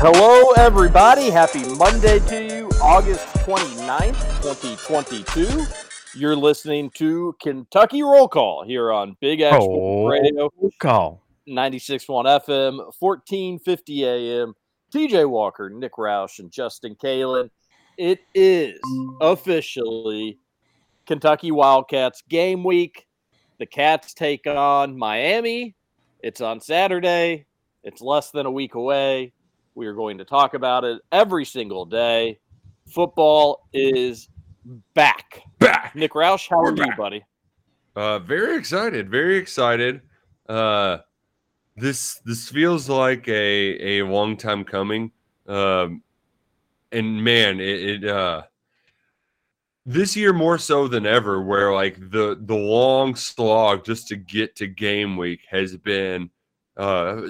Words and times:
Hello, 0.00 0.52
everybody. 0.52 1.28
Happy 1.28 1.64
Monday 1.74 2.20
to 2.20 2.44
you, 2.44 2.68
August 2.80 3.26
29th, 3.38 4.14
2022. 4.42 5.64
You're 6.14 6.36
listening 6.36 6.88
to 6.90 7.34
Kentucky 7.40 8.04
Roll 8.04 8.28
Call 8.28 8.62
here 8.64 8.92
on 8.92 9.16
Big 9.20 9.40
Action 9.40 9.60
Oh. 9.68 10.06
Radio, 10.06 10.50
Call. 10.78 11.20
96.1 11.48 12.26
FM, 12.26 12.78
1450 12.96 14.04
AM. 14.04 14.54
TJ 14.94 15.28
Walker, 15.28 15.68
Nick 15.68 15.94
Roush, 15.94 16.38
and 16.38 16.52
Justin 16.52 16.94
Kalen. 16.94 17.50
It 17.96 18.20
is 18.34 18.78
officially 19.20 20.38
Kentucky 21.06 21.50
Wildcats 21.50 22.22
game 22.28 22.62
week. 22.62 23.08
The 23.58 23.66
Cats 23.66 24.14
take 24.14 24.46
on 24.46 24.96
Miami. 24.96 25.74
It's 26.22 26.40
on 26.40 26.60
Saturday. 26.60 27.46
It's 27.82 28.00
less 28.00 28.30
than 28.30 28.46
a 28.46 28.50
week 28.52 28.76
away. 28.76 29.32
We 29.78 29.86
are 29.86 29.94
going 29.94 30.18
to 30.18 30.24
talk 30.24 30.54
about 30.54 30.82
it 30.82 31.00
every 31.12 31.44
single 31.44 31.84
day. 31.84 32.40
Football 32.92 33.68
is 33.72 34.28
back. 34.94 35.40
Back. 35.60 35.94
Nick 35.94 36.14
Roush, 36.14 36.48
how 36.50 36.62
We're 36.62 36.72
are 36.72 36.76
you, 36.76 36.96
buddy? 36.96 37.24
Uh, 37.94 38.18
very 38.18 38.56
excited. 38.56 39.08
Very 39.08 39.36
excited. 39.36 40.00
Uh, 40.48 40.98
this 41.76 42.20
this 42.24 42.48
feels 42.48 42.88
like 42.88 43.28
a 43.28 44.00
a 44.00 44.02
long 44.02 44.36
time 44.36 44.64
coming. 44.64 45.12
Um, 45.46 46.02
and 46.90 47.22
man, 47.22 47.60
it, 47.60 48.02
it 48.02 48.04
uh, 48.04 48.42
this 49.86 50.16
year 50.16 50.32
more 50.32 50.58
so 50.58 50.88
than 50.88 51.06
ever, 51.06 51.40
where 51.40 51.72
like 51.72 52.00
the 52.10 52.36
the 52.40 52.56
long 52.56 53.14
slog 53.14 53.84
just 53.84 54.08
to 54.08 54.16
get 54.16 54.56
to 54.56 54.66
game 54.66 55.16
week 55.16 55.42
has 55.48 55.76
been 55.76 56.30
uh 56.76 57.20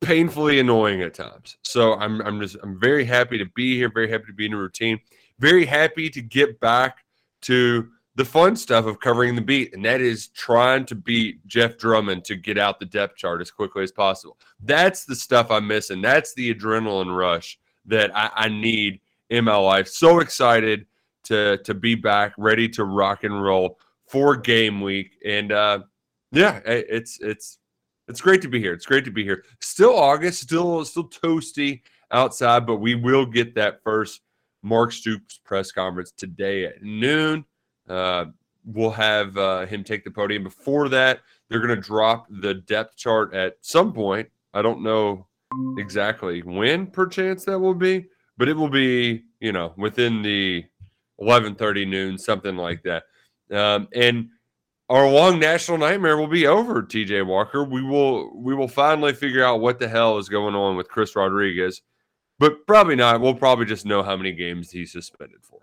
painfully 0.00 0.60
annoying 0.60 1.02
at 1.02 1.14
times. 1.14 1.56
So 1.62 1.94
I'm 1.94 2.20
I'm 2.22 2.40
just 2.40 2.56
I'm 2.62 2.78
very 2.78 3.04
happy 3.04 3.38
to 3.38 3.46
be 3.54 3.76
here. 3.76 3.90
Very 3.92 4.10
happy 4.10 4.26
to 4.26 4.32
be 4.32 4.46
in 4.46 4.52
a 4.52 4.56
routine. 4.56 5.00
Very 5.38 5.64
happy 5.64 6.10
to 6.10 6.20
get 6.20 6.58
back 6.60 6.98
to 7.42 7.88
the 8.16 8.24
fun 8.24 8.56
stuff 8.56 8.86
of 8.86 8.98
covering 8.98 9.36
the 9.36 9.40
beat, 9.40 9.72
and 9.74 9.84
that 9.84 10.00
is 10.00 10.28
trying 10.28 10.84
to 10.86 10.96
beat 10.96 11.46
Jeff 11.46 11.78
Drummond 11.78 12.24
to 12.24 12.34
get 12.34 12.58
out 12.58 12.80
the 12.80 12.84
depth 12.84 13.16
chart 13.16 13.40
as 13.40 13.50
quickly 13.50 13.84
as 13.84 13.92
possible. 13.92 14.36
That's 14.60 15.04
the 15.04 15.14
stuff 15.14 15.52
I'm 15.52 15.68
missing. 15.68 16.02
That's 16.02 16.34
the 16.34 16.52
adrenaline 16.52 17.16
rush 17.16 17.58
that 17.86 18.14
I, 18.16 18.30
I 18.34 18.48
need 18.48 19.00
in 19.30 19.44
my 19.44 19.56
life. 19.56 19.86
So 19.88 20.20
excited 20.20 20.86
to 21.24 21.58
to 21.58 21.74
be 21.74 21.94
back, 21.94 22.32
ready 22.38 22.68
to 22.70 22.84
rock 22.84 23.24
and 23.24 23.42
roll 23.42 23.78
for 24.06 24.36
game 24.36 24.80
week, 24.80 25.18
and 25.24 25.52
uh, 25.52 25.80
yeah, 26.32 26.60
it's 26.64 27.20
it's 27.20 27.58
it's 28.08 28.20
great 28.20 28.42
to 28.42 28.48
be 28.48 28.60
here. 28.60 28.72
It's 28.72 28.86
great 28.86 29.04
to 29.04 29.10
be 29.10 29.22
here. 29.22 29.44
Still 29.60 29.94
August, 29.94 30.42
still 30.42 30.84
still 30.84 31.08
toasty 31.08 31.82
outside, 32.10 32.66
but 32.66 32.76
we 32.76 32.94
will 32.94 33.26
get 33.26 33.54
that 33.54 33.82
first 33.82 34.22
Mark 34.62 34.92
Stoops 34.92 35.38
press 35.44 35.70
conference 35.70 36.10
today 36.10 36.64
at 36.64 36.82
noon. 36.82 37.44
Uh, 37.88 38.26
we'll 38.64 38.90
have 38.90 39.36
uh, 39.36 39.66
him 39.66 39.84
take 39.84 40.04
the 40.04 40.10
podium. 40.10 40.42
Before 40.42 40.88
that, 40.88 41.20
they're 41.48 41.60
going 41.60 41.74
to 41.74 41.80
drop 41.80 42.26
the 42.28 42.54
depth 42.54 42.96
chart 42.96 43.34
at 43.34 43.56
some 43.60 43.92
point. 43.92 44.28
I 44.54 44.62
don't 44.62 44.82
know 44.82 45.26
exactly 45.78 46.42
when, 46.42 46.86
perchance 46.86 47.44
that 47.44 47.58
will 47.58 47.74
be, 47.74 48.06
but 48.36 48.48
it 48.48 48.54
will 48.54 48.68
be 48.68 49.24
you 49.40 49.52
know 49.52 49.74
within 49.76 50.22
the 50.22 50.64
11:30 51.20 51.88
noon, 51.88 52.18
something 52.18 52.56
like 52.56 52.82
that. 52.84 53.04
Um, 53.50 53.88
and 53.94 54.28
our 54.88 55.08
long 55.10 55.38
national 55.38 55.78
nightmare 55.78 56.16
will 56.16 56.28
be 56.28 56.46
over. 56.46 56.82
TJ 56.82 57.26
Walker, 57.26 57.62
we 57.62 57.82
will 57.82 58.34
we 58.34 58.54
will 58.54 58.68
finally 58.68 59.12
figure 59.12 59.44
out 59.44 59.60
what 59.60 59.78
the 59.78 59.88
hell 59.88 60.18
is 60.18 60.28
going 60.28 60.54
on 60.54 60.76
with 60.76 60.88
Chris 60.88 61.14
Rodriguez, 61.14 61.82
but 62.38 62.66
probably 62.66 62.96
not. 62.96 63.20
We'll 63.20 63.34
probably 63.34 63.66
just 63.66 63.86
know 63.86 64.02
how 64.02 64.16
many 64.16 64.32
games 64.32 64.70
he's 64.70 64.92
suspended 64.92 65.40
for. 65.42 65.60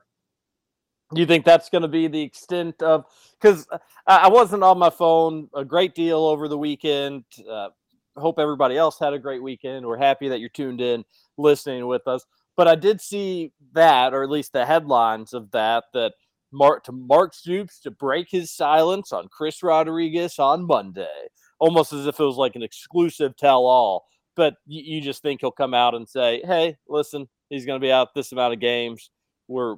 You 1.14 1.26
think 1.26 1.46
that's 1.46 1.70
going 1.70 1.84
to 1.84 1.88
be 1.88 2.08
the 2.08 2.22
extent 2.22 2.82
of? 2.82 3.06
Because 3.40 3.68
I 4.08 4.18
I 4.18 4.28
wasn't 4.28 4.64
on 4.64 4.78
my 4.78 4.90
phone 4.90 5.50
a 5.56 5.66
great 5.66 5.96
deal 5.96 6.20
over 6.20 6.48
the 6.48 6.58
weekend. 6.58 7.24
Uh, 7.50 7.70
hope 8.18 8.40
everybody 8.40 8.78
else 8.78 9.00
had 9.00 9.14
a 9.14 9.20
great 9.20 9.42
weekend. 9.42 9.86
We're 9.86 9.98
happy 9.98 10.30
that 10.30 10.40
you're 10.40 10.50
tuned 10.50 10.82
in, 10.82 11.04
listening 11.38 11.88
with 11.88 12.08
us. 12.08 12.26
But 12.56 12.68
I 12.68 12.76
did 12.76 13.02
see 13.02 13.52
that, 13.74 14.14
or 14.14 14.24
at 14.24 14.30
least 14.30 14.54
the 14.54 14.66
headlines 14.66 15.34
of 15.34 15.52
that, 15.52 15.86
that 15.94 16.14
Mark 16.56 16.84
to 16.86 16.92
Mark 16.92 17.34
Stoops 17.34 17.80
to 17.82 17.92
break 17.92 18.28
his 18.30 18.50
silence 18.52 19.12
on 19.12 19.28
Chris 19.28 19.62
Rodriguez 19.62 20.40
on 20.40 20.66
Monday, 20.66 21.28
almost 21.60 21.92
as 21.92 22.08
if 22.08 22.20
it 22.20 22.24
was 22.24 22.38
like 22.38 22.56
an 22.56 22.64
exclusive 22.64 23.36
tell-all. 23.36 24.06
But 24.36 24.56
you, 24.66 24.96
you 24.96 25.02
just 25.02 25.22
think 25.22 25.42
he'll 25.42 25.52
come 25.52 25.74
out 25.74 25.96
and 25.96 26.08
say, 26.08 26.42
"Hey, 26.46 26.78
listen, 26.88 27.28
he's 27.50 27.66
going 27.66 27.80
to 27.80 27.86
be 27.86 27.92
out 27.92 28.14
this 28.14 28.32
amount 28.32 28.54
of 28.54 28.60
games. 28.60 29.10
We're 29.48 29.76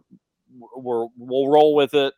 we're 0.75 1.07
we'll 1.17 1.49
roll 1.49 1.75
with 1.75 1.93
it, 1.93 2.13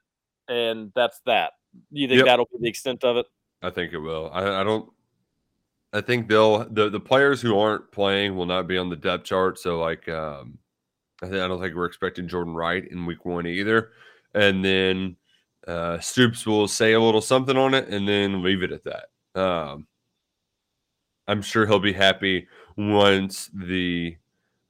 and 0.48 0.92
that's 0.96 1.19
that." 1.25 1.53
You 1.92 2.08
think 2.08 2.19
Yep. 2.19 2.25
that'll 2.25 2.46
be 2.46 2.58
the 2.62 2.69
extent 2.69 3.03
of 3.03 3.18
it? 3.18 3.25
I 3.62 3.69
think 3.69 3.94
it 3.94 4.00
will. 4.00 4.30
I, 4.34 4.62
I 4.62 4.64
don't. 4.64 4.90
I 5.92 6.02
think 6.02 6.28
they'll 6.28 6.66
the 6.69 6.90
the 6.90 7.00
players 7.00 7.42
who 7.42 7.58
aren't 7.58 7.92
playing 7.92 8.36
will 8.36 8.46
not 8.46 8.68
be 8.68 8.78
on 8.78 8.90
the 8.90 8.96
depth 8.96 9.25
chart. 9.25 9.59
So 9.59 9.80
like, 9.80 10.08
um, 10.08 10.59
I, 11.22 11.25
think, 11.25 11.42
I 11.42 11.48
don't 11.48 11.59
think 11.62 11.75
we're 11.75 11.86
expecting 11.86 12.28
Jordan 12.28 12.53
Wright 12.53 12.86
in 12.90 13.06
week 13.06 13.25
one 13.25 13.48
either. 13.48 13.92
And 14.34 14.64
then 14.64 15.16
uh, 15.68 16.00
Stoops 16.00 16.46
will 16.46 16.68
say 16.68 16.94
a 16.94 17.00
little 17.00 17.22
something 17.22 17.58
on 17.58 17.74
it 17.74 17.88
and 17.90 18.08
then 18.08 18.44
leave 18.44 18.64
it 18.64 18.72
at 18.72 18.84
that. 18.84 19.40
Um, 19.40 19.88
I'm 21.28 21.42
sure 21.42 21.66
he'll 21.66 21.80
be 21.80 21.94
happy 21.94 22.48
once 22.76 23.50
the 23.54 24.18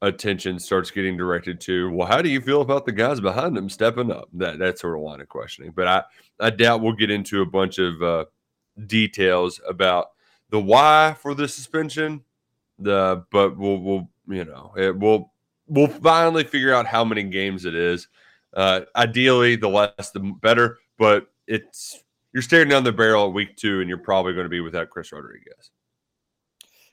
attention 0.01 0.59
starts 0.59 0.91
getting 0.91 1.17
directed 1.17 1.59
to, 1.61 1.91
well, 1.91 2.07
how 2.07 2.21
do 2.21 2.29
you 2.29 2.41
feel 2.41 2.61
about 2.61 2.85
the 2.85 2.91
guys 2.91 3.19
behind 3.19 3.57
him 3.57 3.69
stepping 3.69 4.11
up? 4.11 4.29
That 4.33 4.59
that 4.59 4.79
sort 4.79 4.97
of 4.97 5.03
line 5.03 5.21
of 5.21 5.29
questioning. 5.29 5.71
But 5.75 5.87
I 5.87 6.03
I 6.39 6.49
doubt 6.49 6.81
we'll 6.81 6.93
get 6.93 7.11
into 7.11 7.41
a 7.41 7.45
bunch 7.45 7.79
of 7.79 8.01
uh, 8.01 8.25
details 8.85 9.59
about 9.67 10.07
the 10.49 10.59
why 10.59 11.15
for 11.21 11.33
the 11.33 11.47
suspension. 11.47 12.23
The 12.77 13.25
but 13.31 13.57
we'll 13.57 13.79
we'll 13.79 14.09
you 14.27 14.45
know 14.45 14.73
it 14.77 14.97
will 14.97 15.33
we'll 15.67 15.87
finally 15.87 16.43
figure 16.43 16.73
out 16.73 16.87
how 16.87 17.03
many 17.03 17.23
games 17.23 17.65
it 17.65 17.75
is. 17.75 18.07
Uh, 18.55 18.81
ideally, 18.95 19.55
the 19.55 19.69
less 19.69 20.11
the 20.11 20.19
better. 20.41 20.77
But 20.97 21.27
it's 21.47 22.03
you're 22.33 22.43
staring 22.43 22.69
down 22.69 22.83
the 22.83 22.91
barrel 22.91 23.27
at 23.27 23.33
week 23.33 23.55
two, 23.55 23.79
and 23.79 23.89
you're 23.89 23.97
probably 23.97 24.33
going 24.33 24.45
to 24.45 24.49
be 24.49 24.61
without 24.61 24.89
Chris 24.89 25.11
Rodriguez. 25.11 25.71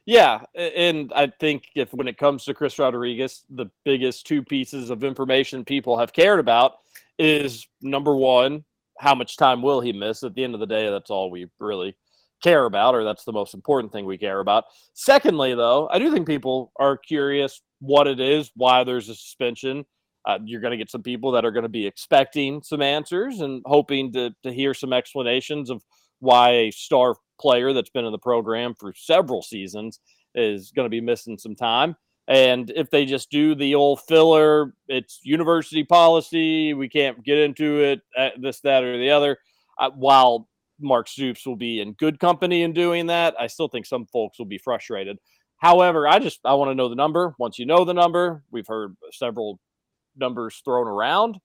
Yeah, 0.07 0.43
and 0.55 1.13
I 1.17 1.33
think 1.41 1.65
if 1.75 1.93
when 1.93 2.07
it 2.07 2.17
comes 2.17 2.45
to 2.45 2.55
Chris 2.55 2.79
Rodriguez, 2.79 3.43
the 3.51 3.67
biggest 3.85 4.25
two 4.25 4.43
pieces 4.43 4.91
of 4.91 5.03
information 5.03 5.65
people 5.65 5.99
have 5.99 6.13
cared 6.13 6.39
about 6.39 6.75
is 7.19 7.67
number 7.83 8.15
one, 8.15 8.65
how 8.99 9.17
much 9.17 9.37
time 9.37 9.63
will 9.63 9.81
he 9.81 9.93
miss? 9.93 10.23
At 10.23 10.35
the 10.35 10.45
end 10.45 10.55
of 10.55 10.61
the 10.61 10.67
day, 10.67 10.89
that's 10.91 11.11
all 11.11 11.29
we 11.29 11.49
really 11.59 11.97
care 12.41 12.67
about, 12.67 12.95
or 12.95 13.03
that's 13.03 13.25
the 13.25 13.33
most 13.33 13.53
important 13.53 13.93
thing 13.93 14.07
we 14.07 14.17
care 14.17 14.39
about. 14.39 14.65
Secondly, 14.95 15.55
though, 15.55 15.89
I 15.89 15.99
do 15.99 16.13
think 16.13 16.27
people 16.27 16.73
are 16.77 16.97
curious 16.97 17.61
what 17.81 18.07
it 18.07 18.21
is, 18.21 18.53
why 18.55 18.85
there's 18.85 19.09
a 19.09 19.15
suspension. 19.15 19.85
Uh, 20.27 20.39
you're 20.45 20.61
going 20.61 20.73
to 20.73 20.77
get 20.77 20.91
some 20.91 21.03
people 21.03 21.31
that 21.31 21.45
are 21.45 21.53
going 21.53 21.63
to 21.63 21.69
be 21.69 21.87
expecting 21.87 22.61
some 22.63 22.83
answers 22.83 23.41
and 23.41 23.63
hoping 23.65 24.13
to, 24.13 24.35
to 24.43 24.53
hear 24.53 24.75
some 24.75 24.93
explanations 24.93 25.71
of 25.71 25.83
why 26.19 26.51
a 26.51 26.71
star 26.73 27.15
player 27.41 27.73
that's 27.73 27.91
been 27.91 28.05
in 28.05 28.13
the 28.13 28.19
program 28.19 28.75
for 28.75 28.93
several 28.97 29.41
seasons 29.41 30.01
is 30.35 30.73
going 30.73 30.85
to 30.85 30.91
be 30.91 31.01
missing 31.01 31.39
some 31.39 31.55
time. 31.55 31.95
And 32.29 32.73
if 32.75 32.91
they 32.91 33.05
just 33.05 33.31
do 33.31 33.55
the 33.55 33.77
old 33.77 34.01
filler, 34.01 34.75
it's 34.89 35.21
university 35.23 35.85
policy. 35.85 36.75
We 36.75 36.89
can't 36.89 37.23
get 37.25 37.39
into 37.39 37.83
it, 37.83 38.01
uh, 38.19 38.31
this, 38.41 38.61
that, 38.61 38.83
or 38.83 38.99
the 38.99 39.11
other. 39.11 39.39
Uh, 39.79 39.91
while 39.91 40.49
Mark 40.81 41.09
Stoops 41.09 41.47
will 41.47 41.57
be 41.57 41.81
in 41.81 41.93
good 41.93 42.19
company 42.19 42.63
in 42.63 42.73
doing 42.73 43.07
that, 43.07 43.35
I 43.39 43.47
still 43.47 43.69
think 43.69 43.87
some 43.87 44.07
folks 44.07 44.39
will 44.39 44.47
be 44.47 44.59
frustrated. 44.59 45.19
However, 45.59 46.07
I 46.09 46.19
just 46.19 46.41
I 46.45 46.55
want 46.55 46.71
to 46.71 46.75
know 46.75 46.89
the 46.89 46.97
number. 46.97 47.35
Once 47.39 47.59
you 47.59 47.67
know 47.67 47.85
the 47.85 47.95
number, 47.95 48.43
we've 48.51 48.67
heard 48.67 48.97
several 49.13 49.61
numbers 50.17 50.61
thrown 50.65 50.87
around, 50.87 51.39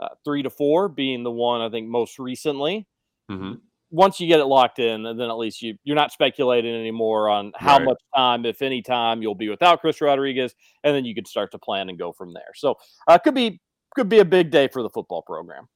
uh, 0.00 0.08
three 0.24 0.42
to 0.42 0.50
four 0.50 0.88
being 0.88 1.22
the 1.22 1.30
one 1.30 1.60
I 1.60 1.70
think 1.70 1.88
most 1.88 2.18
recently. 2.18 2.86
Mm-hmm. 3.30 3.54
Once 3.90 4.20
you 4.20 4.26
get 4.26 4.38
it 4.38 4.44
locked 4.44 4.78
in, 4.78 5.06
and 5.06 5.18
then 5.18 5.30
at 5.30 5.38
least 5.38 5.62
you 5.62 5.74
you're 5.82 5.96
not 5.96 6.12
speculating 6.12 6.74
anymore 6.74 7.30
on 7.30 7.52
how 7.56 7.78
Right. 7.78 7.86
much 7.86 7.98
time, 8.14 8.44
if 8.44 8.60
any 8.60 8.82
time, 8.82 9.22
you'll 9.22 9.34
be 9.34 9.48
without 9.48 9.80
Chris 9.80 10.00
Rodriguez, 10.00 10.54
and 10.84 10.94
then 10.94 11.06
you 11.06 11.14
can 11.14 11.24
start 11.24 11.50
to 11.52 11.58
plan 11.58 11.88
and 11.88 11.98
go 11.98 12.12
from 12.12 12.34
there. 12.34 12.52
So 12.54 12.76
uh, 13.06 13.16
could 13.18 13.34
be 13.34 13.60
could 13.94 14.10
be 14.10 14.18
a 14.18 14.24
big 14.26 14.50
day 14.50 14.68
for 14.68 14.82
the 14.82 14.90
football 14.90 15.22
program. 15.22 15.68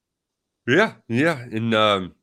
Yeah, 0.68 0.92
yeah, 1.08 1.38
and 1.38 1.74
um, 1.74 2.14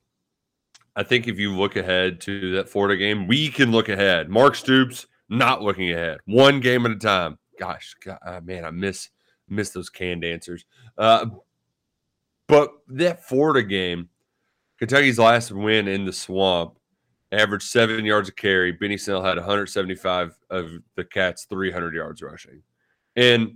I 0.95 1.03
think 1.03 1.27
if 1.27 1.39
you 1.39 1.55
look 1.55 1.75
ahead 1.75 2.21
to 2.21 2.51
that 2.55 2.69
Florida 2.69 2.95
game, 2.95 3.27
we 3.27 3.49
can 3.49 3.71
look 3.71 3.89
ahead. 3.89 4.29
Mark 4.29 4.55
Stoops 4.55 5.07
not 5.27 5.61
looking 5.61 5.91
ahead, 5.91 6.19
one 6.25 6.59
game 6.59 6.85
at 6.85 6.91
a 6.91 6.95
time. 6.95 7.37
Gosh, 7.59 7.95
God, 8.05 8.19
uh, 8.25 8.39
man, 8.41 8.63
I 8.63 8.71
miss 8.71 9.09
miss 9.49 9.69
those 9.71 9.89
canned 9.89 10.23
answers. 10.23 10.65
Uh, 10.97 11.27
but 12.47 12.71
that 12.87 13.23
Florida 13.23 13.65
game, 13.67 14.09
Kentucky's 14.79 15.19
last 15.19 15.51
win 15.51 15.87
in 15.87 16.05
the 16.05 16.13
swamp, 16.13 16.77
averaged 17.31 17.65
seven 17.65 18.05
yards 18.05 18.29
a 18.29 18.31
carry. 18.31 18.71
Benny 18.71 18.97
Snell 18.97 19.23
had 19.23 19.37
175 19.37 20.37
of 20.49 20.71
the 20.95 21.03
Cats' 21.03 21.45
300 21.45 21.93
yards 21.93 22.21
rushing, 22.21 22.63
and 23.15 23.55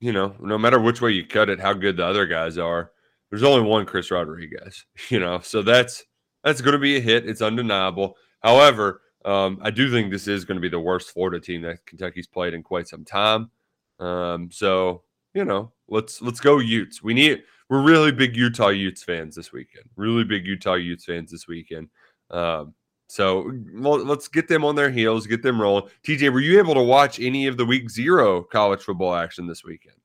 you 0.00 0.12
know, 0.12 0.34
no 0.40 0.58
matter 0.58 0.78
which 0.78 1.00
way 1.00 1.12
you 1.12 1.26
cut 1.26 1.48
it, 1.48 1.58
how 1.58 1.72
good 1.72 1.96
the 1.96 2.04
other 2.04 2.26
guys 2.26 2.58
are, 2.58 2.92
there's 3.30 3.42
only 3.42 3.66
one 3.66 3.86
Chris 3.86 4.10
Rodriguez, 4.10 4.84
you 5.08 5.18
know, 5.18 5.40
so 5.40 5.62
that's 5.62 6.04
that's 6.44 6.60
going 6.60 6.74
to 6.74 6.78
be 6.78 6.96
a 6.96 7.00
hit. 7.00 7.28
It's 7.28 7.42
undeniable. 7.42 8.16
However, 8.40 9.00
um, 9.24 9.58
I 9.62 9.70
do 9.70 9.90
think 9.90 10.12
this 10.12 10.28
is 10.28 10.44
going 10.44 10.56
to 10.56 10.60
be 10.60 10.68
the 10.68 10.78
worst 10.78 11.10
Florida 11.10 11.40
team 11.40 11.62
that 11.62 11.84
Kentucky's 11.86 12.28
played 12.28 12.54
in 12.54 12.62
quite 12.62 12.86
some 12.86 13.04
time. 13.04 13.50
Um, 13.98 14.50
so 14.50 15.02
you 15.34 15.44
know, 15.44 15.72
let's 15.88 16.22
let's 16.22 16.40
go 16.40 16.58
Utes. 16.58 17.02
We 17.02 17.14
need 17.14 17.42
we're 17.68 17.82
really 17.82 18.12
big 18.12 18.36
Utah 18.36 18.68
Utes 18.68 19.02
fans 19.02 19.34
this 19.34 19.52
weekend. 19.52 19.84
Really 19.96 20.24
big 20.24 20.46
Utah 20.46 20.74
Utes 20.74 21.04
fans 21.04 21.30
this 21.30 21.48
weekend. 21.48 21.88
Um, 22.30 22.74
so 23.08 23.52
well, 23.74 23.98
let's 24.04 24.28
get 24.28 24.48
them 24.48 24.64
on 24.64 24.74
their 24.74 24.90
heels, 24.90 25.26
get 25.26 25.42
them 25.42 25.60
rolling. 25.60 25.88
TJ, 26.04 26.32
were 26.32 26.40
you 26.40 26.58
able 26.58 26.74
to 26.74 26.82
watch 26.82 27.20
any 27.20 27.46
of 27.46 27.56
the 27.56 27.64
week 27.64 27.90
zero 27.90 28.42
college 28.42 28.82
football 28.82 29.14
action 29.14 29.46
this 29.46 29.64
weekend? 29.64 29.96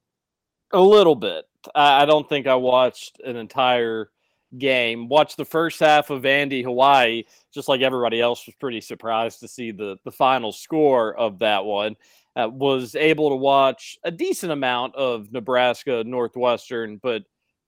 A 0.71 0.79
little 0.81 1.15
bit. 1.15 1.45
I 1.73 2.03
I 2.03 2.05
don't 2.05 2.27
think 2.27 2.47
I 2.47 2.55
watched 2.55 3.19
an 3.21 3.35
entire 3.35 4.09
game. 4.57 5.07
Watched 5.07 5.37
the 5.37 5.45
first 5.45 5.79
half 5.79 6.09
of 6.09 6.23
Vandy 6.23 6.63
Hawaii, 6.63 7.23
just 7.53 7.67
like 7.67 7.81
everybody 7.81 8.21
else 8.21 8.45
was 8.45 8.55
pretty 8.55 8.81
surprised 8.81 9.39
to 9.39 9.47
see 9.47 9.71
the 9.71 9.97
the 10.03 10.11
final 10.11 10.51
score 10.51 11.15
of 11.15 11.39
that 11.39 11.65
one. 11.65 11.95
Uh, 12.35 12.47
was 12.49 12.95
able 12.95 13.29
to 13.29 13.35
watch 13.35 13.97
a 14.05 14.11
decent 14.11 14.53
amount 14.53 14.95
of 14.95 15.31
Nebraska 15.33 16.03
Northwestern, 16.05 16.97
but 17.03 17.23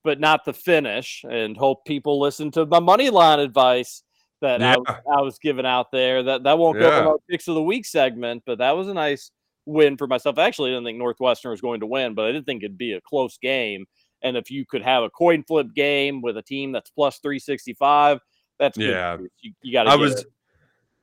but 0.05 0.19
not 0.19 0.45
the 0.45 0.53
finish. 0.53 1.23
And 1.29 1.55
hope 1.57 1.85
people 1.85 2.19
listen 2.19 2.49
to 2.51 2.65
my 2.65 2.79
money 2.79 3.09
line 3.09 3.39
advice 3.39 4.03
that 4.41 4.61
I, 4.61 4.77
was, 4.77 4.97
I 5.17 5.21
was 5.21 5.37
giving 5.39 5.65
out 5.65 5.91
there. 5.91 6.23
That 6.23 6.43
that 6.43 6.57
won't 6.57 6.79
go 6.79 6.89
Yeah. 6.89 7.01
in 7.01 7.07
our 7.07 7.17
picks 7.29 7.47
of 7.47 7.55
the 7.55 7.63
week 7.63 7.85
segment, 7.85 8.43
but 8.45 8.57
that 8.59 8.71
was 8.71 8.87
a 8.87 8.93
nice 8.93 9.31
win 9.65 9.97
for 9.97 10.07
myself. 10.07 10.37
I 10.37 10.45
actually 10.45 10.71
didn't 10.71 10.85
think 10.85 10.97
Northwestern 10.97 11.51
was 11.51 11.61
going 11.61 11.79
to 11.81 11.85
win, 11.85 12.13
but 12.13 12.25
I 12.25 12.31
did 12.31 12.45
think 12.45 12.63
it'd 12.63 12.77
be 12.77 12.93
a 12.93 13.01
close 13.01 13.37
game. 13.37 13.85
And 14.21 14.37
if 14.37 14.49
you 14.49 14.65
could 14.65 14.81
have 14.81 15.03
a 15.03 15.09
coin 15.09 15.43
flip 15.43 15.67
game 15.75 16.21
with 16.21 16.37
a 16.37 16.41
team 16.41 16.71
that's 16.71 16.89
plus 16.89 17.19
365, 17.19 18.19
that's 18.59 18.77
good 18.77 18.89
Yeah. 18.91 19.17
You, 19.41 19.51
you 19.61 19.73
got 19.73 19.87
I 19.87 19.95
was 19.97 20.21
it. 20.21 20.27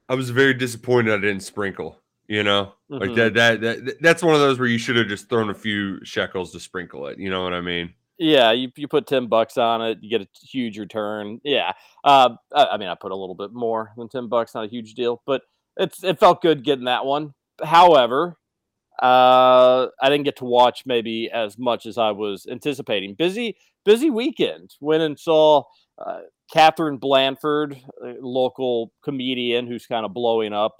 I 0.08 0.14
was 0.14 0.30
very 0.30 0.54
disappointed 0.54 1.12
I 1.12 1.18
didn't 1.18 1.42
sprinkle. 1.42 1.99
You 2.30 2.44
know, 2.44 2.74
like 2.88 3.10
Mhm. 3.10 3.16
that, 3.16 3.34
that 3.34 3.60
that 3.60 3.96
that's 4.00 4.22
one 4.22 4.34
of 4.34 4.40
those 4.40 4.56
where 4.56 4.68
you 4.68 4.78
should 4.78 4.94
have 4.94 5.08
just 5.08 5.28
thrown 5.28 5.50
a 5.50 5.54
few 5.54 5.98
shekels 6.04 6.52
to 6.52 6.60
sprinkle 6.60 7.08
it. 7.08 7.18
You 7.18 7.28
know 7.28 7.42
what 7.42 7.52
I 7.52 7.60
mean? 7.60 7.92
Yeah, 8.18 8.52
you, 8.52 8.70
you 8.76 8.86
put 8.86 9.08
10 9.08 9.26
bucks 9.26 9.58
on 9.58 9.82
it, 9.82 9.98
you 10.00 10.10
get 10.10 10.20
a 10.20 10.28
huge 10.46 10.78
return. 10.78 11.40
Yeah. 11.42 11.72
Uh, 12.04 12.36
I, 12.54 12.66
I 12.66 12.76
mean, 12.76 12.88
I 12.88 12.94
put 12.94 13.10
a 13.10 13.16
little 13.16 13.34
bit 13.34 13.52
more 13.52 13.92
than 13.96 14.08
10 14.08 14.28
bucks, 14.28 14.54
not 14.54 14.64
a 14.66 14.68
huge 14.68 14.94
deal, 14.94 15.20
but 15.26 15.42
it's 15.76 16.04
it 16.04 16.20
felt 16.20 16.40
good 16.40 16.62
getting 16.62 16.84
that 16.84 17.04
one. 17.04 17.34
However, 17.64 18.36
uh, 19.02 19.88
I 20.00 20.08
didn't 20.08 20.22
get 20.24 20.36
to 20.36 20.44
watch 20.44 20.84
maybe 20.86 21.28
as 21.32 21.58
much 21.58 21.84
as 21.84 21.98
I 21.98 22.12
was 22.12 22.46
anticipating. 22.48 23.14
Busy, 23.14 23.56
busy 23.84 24.08
weekend. 24.08 24.76
Went 24.80 25.02
and 25.02 25.18
saw 25.18 25.64
uh, 25.98 26.20
Catherine 26.52 26.98
Blanford, 26.98 27.76
local 28.20 28.92
comedian 29.02 29.66
who's 29.66 29.86
kind 29.86 30.04
of 30.06 30.14
blowing 30.14 30.52
up 30.52 30.76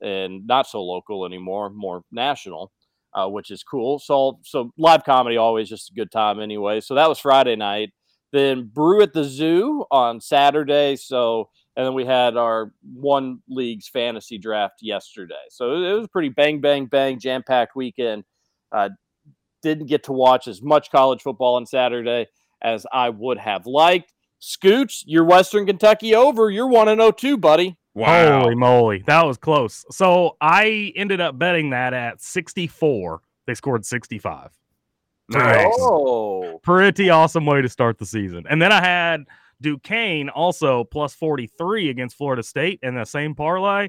and 0.00 0.46
not 0.46 0.66
so 0.66 0.82
local 0.82 1.24
anymore, 1.24 1.70
more 1.70 2.02
national 2.10 2.72
uh, 3.14 3.28
which 3.28 3.50
is 3.50 3.62
cool. 3.62 3.98
So, 3.98 4.38
so 4.44 4.72
live 4.78 5.04
comedy 5.04 5.36
always 5.36 5.68
just 5.68 5.90
a 5.90 5.94
good 5.94 6.10
time 6.10 6.40
anyway. 6.40 6.80
So 6.80 6.94
that 6.94 7.08
was 7.08 7.18
Friday 7.18 7.56
night. 7.56 7.90
Then 8.32 8.70
Brew 8.72 9.02
at 9.02 9.12
the 9.12 9.24
Zoo 9.24 9.84
on 9.90 10.20
Saturday. 10.20 10.96
So, 10.96 11.48
and 11.76 11.84
then 11.84 11.94
we 11.94 12.04
had 12.04 12.36
our 12.36 12.72
one 12.82 13.40
league's 13.48 13.88
fantasy 13.88 14.38
draft 14.38 14.74
yesterday. 14.80 15.34
So 15.50 15.82
it 15.82 15.98
was 15.98 16.08
pretty 16.08 16.28
bang, 16.28 16.60
bang, 16.60 16.86
bang, 16.86 17.18
jam 17.18 17.42
packed 17.44 17.74
weekend. 17.74 18.24
Uh, 18.70 18.90
didn't 19.62 19.86
get 19.86 20.04
to 20.04 20.12
watch 20.12 20.46
as 20.46 20.62
much 20.62 20.90
college 20.90 21.22
football 21.22 21.56
on 21.56 21.66
Saturday 21.66 22.28
as 22.62 22.86
I 22.92 23.10
would 23.10 23.38
have 23.38 23.66
liked. 23.66 24.12
Scooch, 24.40 25.02
your 25.06 25.24
Western 25.24 25.66
Kentucky 25.66 26.14
over. 26.14 26.50
You're 26.50 26.68
1 26.68 26.86
0 26.86 27.10
2, 27.10 27.36
buddy. 27.36 27.76
Holy 27.96 28.54
moly, 28.54 29.02
that 29.06 29.26
was 29.26 29.36
close. 29.36 29.84
So 29.90 30.36
I 30.40 30.92
ended 30.96 31.20
up 31.20 31.38
betting 31.38 31.70
that 31.70 31.92
at 31.92 32.20
64. 32.20 33.20
They 33.46 33.54
scored 33.54 33.84
65. 33.84 34.50
Nice. 35.30 35.66
Oh, 35.78 36.60
Pretty 36.62 37.10
awesome 37.10 37.46
way 37.46 37.62
to 37.62 37.68
start 37.68 37.98
the 37.98 38.06
season. 38.06 38.44
And 38.48 38.60
then 38.60 38.72
I 38.72 38.80
had 38.80 39.24
Duquesne 39.60 40.28
also 40.28 40.84
plus 40.84 41.14
43 41.14 41.90
against 41.90 42.16
Florida 42.16 42.42
State 42.42 42.80
in 42.82 42.94
the 42.94 43.04
same 43.04 43.34
parlay. 43.34 43.88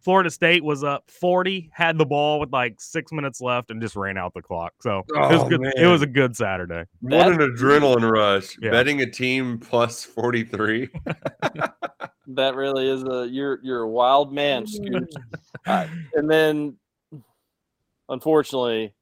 Florida 0.00 0.30
State 0.30 0.62
was 0.62 0.84
up 0.84 1.10
40, 1.10 1.70
had 1.72 1.98
the 1.98 2.04
ball 2.06 2.38
with 2.38 2.52
like 2.52 2.80
six 2.80 3.10
minutes 3.10 3.40
left, 3.40 3.70
and 3.70 3.80
just 3.80 3.96
ran 3.96 4.16
out 4.16 4.34
the 4.34 4.42
clock. 4.42 4.72
So 4.80 5.00
it 5.08 5.18
was 5.18 5.42
Oh, 5.42 5.48
good. 5.48 5.62
It 5.76 5.86
was 5.86 6.02
a 6.02 6.06
good 6.06 6.36
Saturday. 6.36 6.84
What 7.00 7.32
an 7.32 7.38
adrenaline 7.38 8.08
rush! 8.08 8.56
Yeah. 8.60 8.70
Betting 8.70 9.00
a 9.00 9.10
team 9.10 9.58
plus 9.58 10.04
forty 10.04 10.44
three. 10.44 10.90
that 12.28 12.54
really 12.54 12.88
is 12.88 13.02
a 13.04 13.26
you're 13.28 13.58
you're 13.62 13.82
a 13.82 13.88
wild 13.88 14.32
man, 14.32 14.64
Scooch. 14.66 15.12
Uh, 15.66 15.86
and 16.14 16.30
then, 16.30 16.76
unfortunately, 18.08 18.94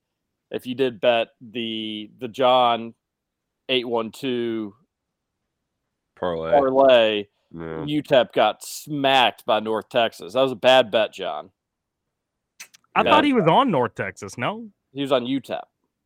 if 0.50 0.66
you 0.66 0.74
did 0.74 1.00
bet 1.00 1.28
the 1.40 2.10
the 2.18 2.28
John 2.28 2.94
eight 3.68 3.86
one 3.88 4.10
two 4.10 4.74
Parlay. 6.16 6.52
parlay, 6.52 7.26
No. 7.50 7.84
UTEP 7.86 8.32
got 8.32 8.64
smacked 8.64 9.44
by 9.46 9.60
North 9.60 9.88
Texas. 9.88 10.34
That 10.34 10.42
was 10.42 10.52
a 10.52 10.56
bad 10.56 10.90
bet, 10.90 11.12
John. 11.12 11.50
I 12.94 13.02
Yeah. 13.02 13.10
thought 13.10 13.24
he 13.24 13.32
was 13.32 13.46
on 13.48 13.70
North 13.70 13.94
Texas. 13.94 14.38
No. 14.38 14.68
He 14.92 15.02
was 15.02 15.10
on 15.12 15.24
UTEP. 15.26 15.62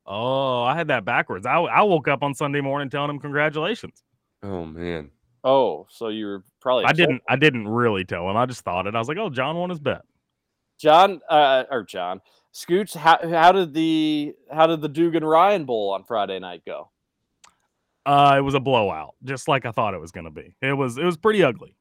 Oh, 0.06 0.62
I 0.62 0.74
had 0.74 0.88
that 0.88 1.04
backwards. 1.04 1.44
I, 1.44 1.56
I 1.58 1.82
woke 1.82 2.08
up 2.08 2.22
on 2.22 2.32
Sunday 2.34 2.62
morning 2.62 2.88
telling 2.88 3.10
him 3.10 3.18
congratulations. 3.18 4.02
Oh 4.42 4.64
man. 4.64 5.10
Oh, 5.44 5.86
so 5.90 6.08
you 6.08 6.26
were 6.26 6.44
probably 6.60 6.84
I 6.84 6.92
didn't. 6.92 7.22
I 7.28 7.36
didn't 7.36 7.68
really 7.68 8.04
tell 8.04 8.28
him. 8.28 8.36
I 8.36 8.46
just 8.46 8.62
thought 8.62 8.86
it. 8.86 8.94
I 8.94 8.98
was 8.98 9.08
like, 9.08 9.18
"Oh, 9.18 9.30
John 9.30 9.56
won 9.56 9.70
his 9.70 9.78
bet." 9.78 10.02
John 10.78 11.20
uh, 11.28 11.64
or 11.70 11.84
John 11.84 12.20
Scooch. 12.54 12.94
How 12.94 13.18
how 13.28 13.52
did 13.52 13.72
the 13.72 14.34
how 14.50 14.66
did 14.66 14.80
the 14.80 14.88
Dugan 14.88 15.24
Ryan 15.24 15.64
Bowl 15.64 15.90
on 15.92 16.04
Friday 16.04 16.38
night 16.38 16.62
go? 16.66 16.90
Uh, 18.04 18.36
it 18.38 18.40
was 18.40 18.54
a 18.54 18.60
blowout, 18.60 19.14
just 19.24 19.48
like 19.48 19.66
I 19.66 19.70
thought 19.70 19.94
it 19.94 20.00
was 20.00 20.12
going 20.12 20.24
to 20.24 20.30
be. 20.30 20.54
It 20.62 20.72
was. 20.72 20.98
It 20.98 21.04
was 21.04 21.16
pretty 21.16 21.42
ugly. 21.42 21.76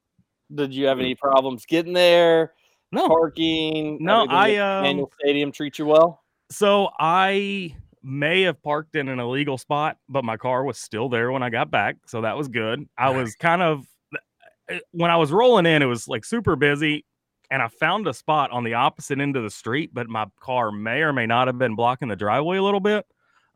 Did 0.54 0.74
you 0.74 0.86
have 0.88 1.00
any 1.00 1.16
problems 1.16 1.66
getting 1.66 1.94
there? 1.94 2.54
No. 2.92 3.08
Parking? 3.08 3.98
No, 4.00 4.26
I, 4.30 4.56
um, 4.56 4.84
Manual 4.84 5.12
Stadium 5.20 5.52
treat 5.52 5.78
you 5.78 5.86
well. 5.86 6.24
So 6.50 6.90
I 7.00 7.76
may 8.08 8.44
have 8.44 8.62
parked 8.64 8.96
in 8.96 9.10
an 9.10 9.20
illegal 9.20 9.58
spot, 9.58 9.98
but 10.08 10.24
my 10.24 10.38
car 10.38 10.64
was 10.64 10.78
still 10.78 11.10
there 11.10 11.32
when 11.32 11.44
I 11.44 11.50
got 11.50 11.70
back, 11.70 11.98
so 12.06 12.22
that 12.22 12.38
was 12.38 12.48
good. 12.48 12.88
I 12.98 13.10
was 13.10 13.36
kind 13.36 13.62
of 13.62 13.86
eh, 14.70 14.80
when 14.92 15.12
I 15.12 15.18
was 15.18 15.32
rolling 15.32 15.66
in, 15.66 15.82
it 15.82 15.88
was 15.88 16.08
like 16.08 16.24
super 16.24 16.56
busy, 16.56 17.06
and 17.52 17.62
I 17.62 17.68
found 17.68 18.08
a 18.08 18.14
spot 18.14 18.52
on 18.52 18.64
the 18.64 18.76
opposite 18.76 19.20
end 19.20 19.36
of 19.36 19.44
the 19.44 19.50
street, 19.50 19.92
but 19.94 20.08
my 20.08 20.26
car 20.40 20.72
may 20.72 21.02
or 21.02 21.12
may 21.12 21.26
not 21.26 21.48
have 21.48 21.58
been 21.58 21.76
blocking 21.76 22.08
the 22.08 22.16
driveway 22.16 22.58
a 22.58 22.64
little 22.64 22.80
bit. 22.80 23.06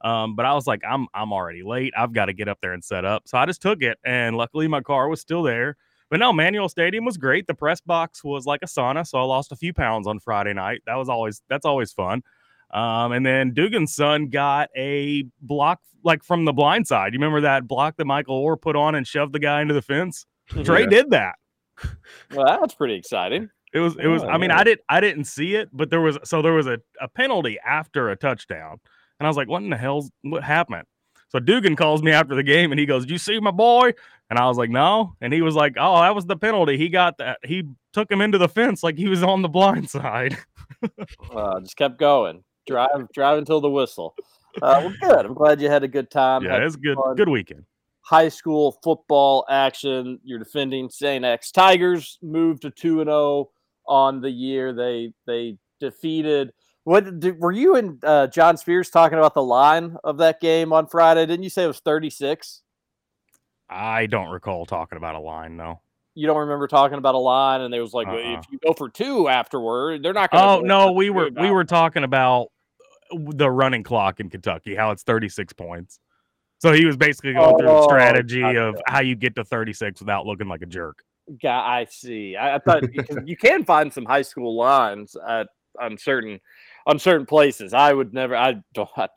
Um, 0.04 0.36
but 0.36 0.46
I 0.46 0.54
was 0.54 0.68
like, 0.68 0.82
I'm 0.88 1.08
I'm 1.14 1.32
already 1.32 1.64
late. 1.64 1.94
I've 1.96 2.12
got 2.12 2.26
to 2.26 2.34
get 2.34 2.48
up 2.50 2.60
there 2.62 2.74
and 2.74 2.84
set 2.84 3.06
up. 3.06 3.28
So 3.28 3.38
I 3.38 3.46
just 3.46 3.62
took 3.62 3.82
it, 3.82 3.98
and 4.04 4.36
luckily 4.36 4.68
my 4.68 4.82
car 4.82 5.08
was 5.08 5.22
still 5.22 5.44
there. 5.44 5.78
But 6.10 6.20
no, 6.20 6.34
Manual 6.34 6.68
Stadium 6.68 7.06
was 7.06 7.16
great. 7.16 7.48
The 7.48 7.54
press 7.54 7.80
box 7.80 8.22
was 8.22 8.46
like 8.46 8.62
a 8.64 8.66
sauna, 8.66 9.08
so 9.08 9.18
I 9.18 9.24
lost 9.24 9.54
a 9.54 9.56
few 9.56 9.74
pounds 9.74 10.08
on 10.08 10.20
Friday 10.20 10.54
night. 10.54 10.82
That 10.86 10.96
was 10.96 11.08
always 11.08 11.42
that's 11.48 11.66
always 11.66 11.94
fun. 11.94 12.24
Um, 12.74 13.12
and 13.12 13.26
then 13.26 13.54
Dugan's 13.54 13.94
son 13.96 14.28
got 14.30 14.70
a 14.78 15.26
block 15.42 15.80
like 16.04 16.24
from 16.24 16.46
the 16.46 16.54
blind 16.54 16.88
side. 16.88 17.14
You 17.14 17.20
remember 17.20 17.42
that 17.42 17.68
block 17.68 17.98
that 17.98 18.06
Michael 18.06 18.44
Oher 18.46 18.60
put 18.60 18.76
on 18.76 18.96
and 18.96 19.06
shoved 19.06 19.34
the 19.34 19.40
guy 19.40 19.62
into 19.62 19.74
the 19.74 19.82
fence? 19.82 20.26
Trey 20.64 20.82
Yeah. 20.82 20.88
did 20.90 21.10
that. 21.12 21.36
Well, 22.36 22.46
that's 22.62 22.74
pretty 22.76 22.96
exciting. 22.96 23.50
It 23.74 23.80
was 23.80 23.96
it 23.98 24.08
was 24.08 24.24
Oh, 24.24 24.28
I 24.28 24.38
mean, 24.38 24.50
yeah. 24.50 24.60
I 24.60 24.64
did 24.64 24.80
I 24.90 25.00
didn't 25.02 25.26
see 25.26 25.56
it, 25.56 25.70
but 25.74 25.90
there 25.90 26.02
was 26.02 26.18
so 26.24 26.42
there 26.42 26.54
was 26.54 26.68
a, 26.68 26.80
a 27.00 27.08
penalty 27.08 27.58
after 27.66 28.10
a 28.10 28.16
touchdown. 28.16 28.80
And 29.20 29.28
I 29.28 29.30
was 29.30 29.38
like, 29.38 29.48
what 29.48 29.64
in 29.64 29.70
the 29.70 29.78
hell's 29.78 30.12
what 30.22 30.44
happened? 30.44 30.84
So 31.30 31.40
Dugan 31.40 31.76
calls 31.78 32.04
me 32.04 32.12
after 32.12 32.36
the 32.36 32.44
game 32.44 32.72
and 32.72 32.80
he 32.80 32.86
goes, 32.86 33.04
"Did 33.04 33.12
you 33.12 33.18
see 33.18 33.40
my 33.40 33.52
boy?" 33.52 33.94
And 34.30 34.38
I 34.38 34.48
was 34.48 34.58
like, 34.58 34.70
"No." 34.70 35.14
And 35.22 35.32
he 35.34 35.42
was 35.42 35.56
like, 35.56 35.76
"Oh, 35.80 36.02
that 36.02 36.14
was 36.14 36.26
the 36.26 36.36
penalty. 36.36 36.78
He 36.78 36.90
got 36.90 37.18
that. 37.20 37.38
He 37.46 37.64
took 37.94 38.12
him 38.12 38.20
into 38.20 38.38
the 38.38 38.50
fence 38.50 38.84
like 38.84 38.98
he 38.98 39.08
was 39.08 39.24
on 39.24 39.42
the 39.42 39.48
blind 39.48 39.90
side." 39.98 40.38
Uh, 41.34 41.60
just 41.62 41.78
kept 41.78 41.98
going. 41.98 42.44
Drive, 42.68 43.12
drive 43.14 43.38
until 43.38 43.62
the 43.62 43.70
whistle. 43.70 44.16
Uh, 44.62 44.82
well, 44.84 44.94
good. 45.02 45.26
I'm 45.26 45.34
glad 45.34 45.62
you 45.62 45.70
had 45.70 45.84
a 45.84 45.88
good 45.88 46.12
time. 46.12 46.44
yeah, 46.44 46.58
it's 46.58 46.76
good 46.76 46.96
fun. 46.96 47.16
good 47.16 47.30
weekend. 47.30 47.64
high 48.02 48.30
school 48.30 48.78
football 48.84 49.46
action. 49.50 50.20
You're 50.24 50.40
defending 50.40 50.90
St. 50.90 51.24
X 51.24 51.52
Tigers 51.52 52.18
moved 52.22 52.64
to 52.64 52.70
2 52.72 53.02
and 53.02 53.08
0 53.08 53.50
on 53.88 54.22
the 54.22 54.30
year. 54.30 54.74
They 54.74 55.14
they 55.26 55.58
defeated 55.80 56.52
what 56.84 57.20
did, 57.20 57.40
were 57.40 57.52
you 57.52 57.76
and 57.76 58.04
uh, 58.04 58.28
John 58.28 58.58
Spears 58.58 58.90
talking 58.90 59.18
about 59.18 59.34
the 59.34 59.44
line 59.44 59.98
of 60.04 60.18
that 60.18 60.42
game 60.42 60.74
on 60.74 60.88
Friday? 60.88 61.26
Didn't 61.26 61.44
you 61.44 61.50
say 61.50 61.64
it 61.64 61.68
was 61.68 61.80
36? 61.80 62.64
I 63.70 64.08
don't 64.08 64.30
recall 64.30 64.66
talking 64.66 64.98
about 64.98 65.16
a 65.16 65.20
line 65.20 65.58
though. 65.58 65.80
You 66.14 66.28
don't 66.28 66.38
remember 66.38 66.68
talking 66.68 66.98
about 66.98 67.16
a 67.16 67.20
line 67.20 67.62
and 67.62 67.74
they 67.74 67.80
was 67.80 67.94
like 67.94 68.08
"Well, 68.08 68.18
Uh-uh. 68.18 68.40
if 68.40 68.46
you 68.52 68.60
go 68.60 68.74
for 68.74 68.90
two 68.90 69.30
afterward, 69.30 70.04
they're 70.04 70.14
not 70.14 70.32
going 70.32 70.44
Oh 70.44 70.60
no, 70.62 70.92
we 70.92 71.10
were 71.10 71.30
we 71.30 71.50
were 71.52 71.64
talking 71.64 72.04
about 72.04 72.48
uh, 73.14 73.18
the 73.30 73.50
running 73.50 73.84
clock 73.84 74.20
in 74.20 74.30
Kentucky, 74.30 74.76
how 74.76 74.92
it's 74.92 75.04
36 75.04 75.54
points. 75.54 76.00
So 76.60 76.74
he 76.74 76.86
was 76.86 76.96
basically 76.96 77.34
going 77.34 77.58
through 77.58 77.70
the 77.70 77.80
Oh, 77.80 77.84
strategy 77.84 78.42
gotcha. 78.42 78.62
of 78.62 78.76
how 78.86 79.02
you 79.02 79.16
get 79.16 79.36
to 79.36 79.44
36 79.44 80.00
without 80.00 80.28
looking 80.28 80.48
like 80.48 80.62
a 80.62 80.68
jerk. 80.68 81.04
Guy, 81.42 81.80
I 81.82 81.86
see. 81.90 82.36
I, 82.36 82.56
I 82.56 82.60
thought 82.60 82.84
you 83.26 83.38
can 83.38 83.64
find 83.64 83.92
some 83.92 84.06
high 84.06 84.22
school 84.22 84.56
lines 84.56 85.16
at 85.28 85.48
on 85.80 85.98
certain 85.98 86.40
on 86.86 87.00
certain 87.00 87.26
places. 87.26 87.74
I 87.74 87.94
would 87.94 88.14
never. 88.14 88.36
I 88.36 88.62
don't. 88.74 88.90
I, 88.98 89.08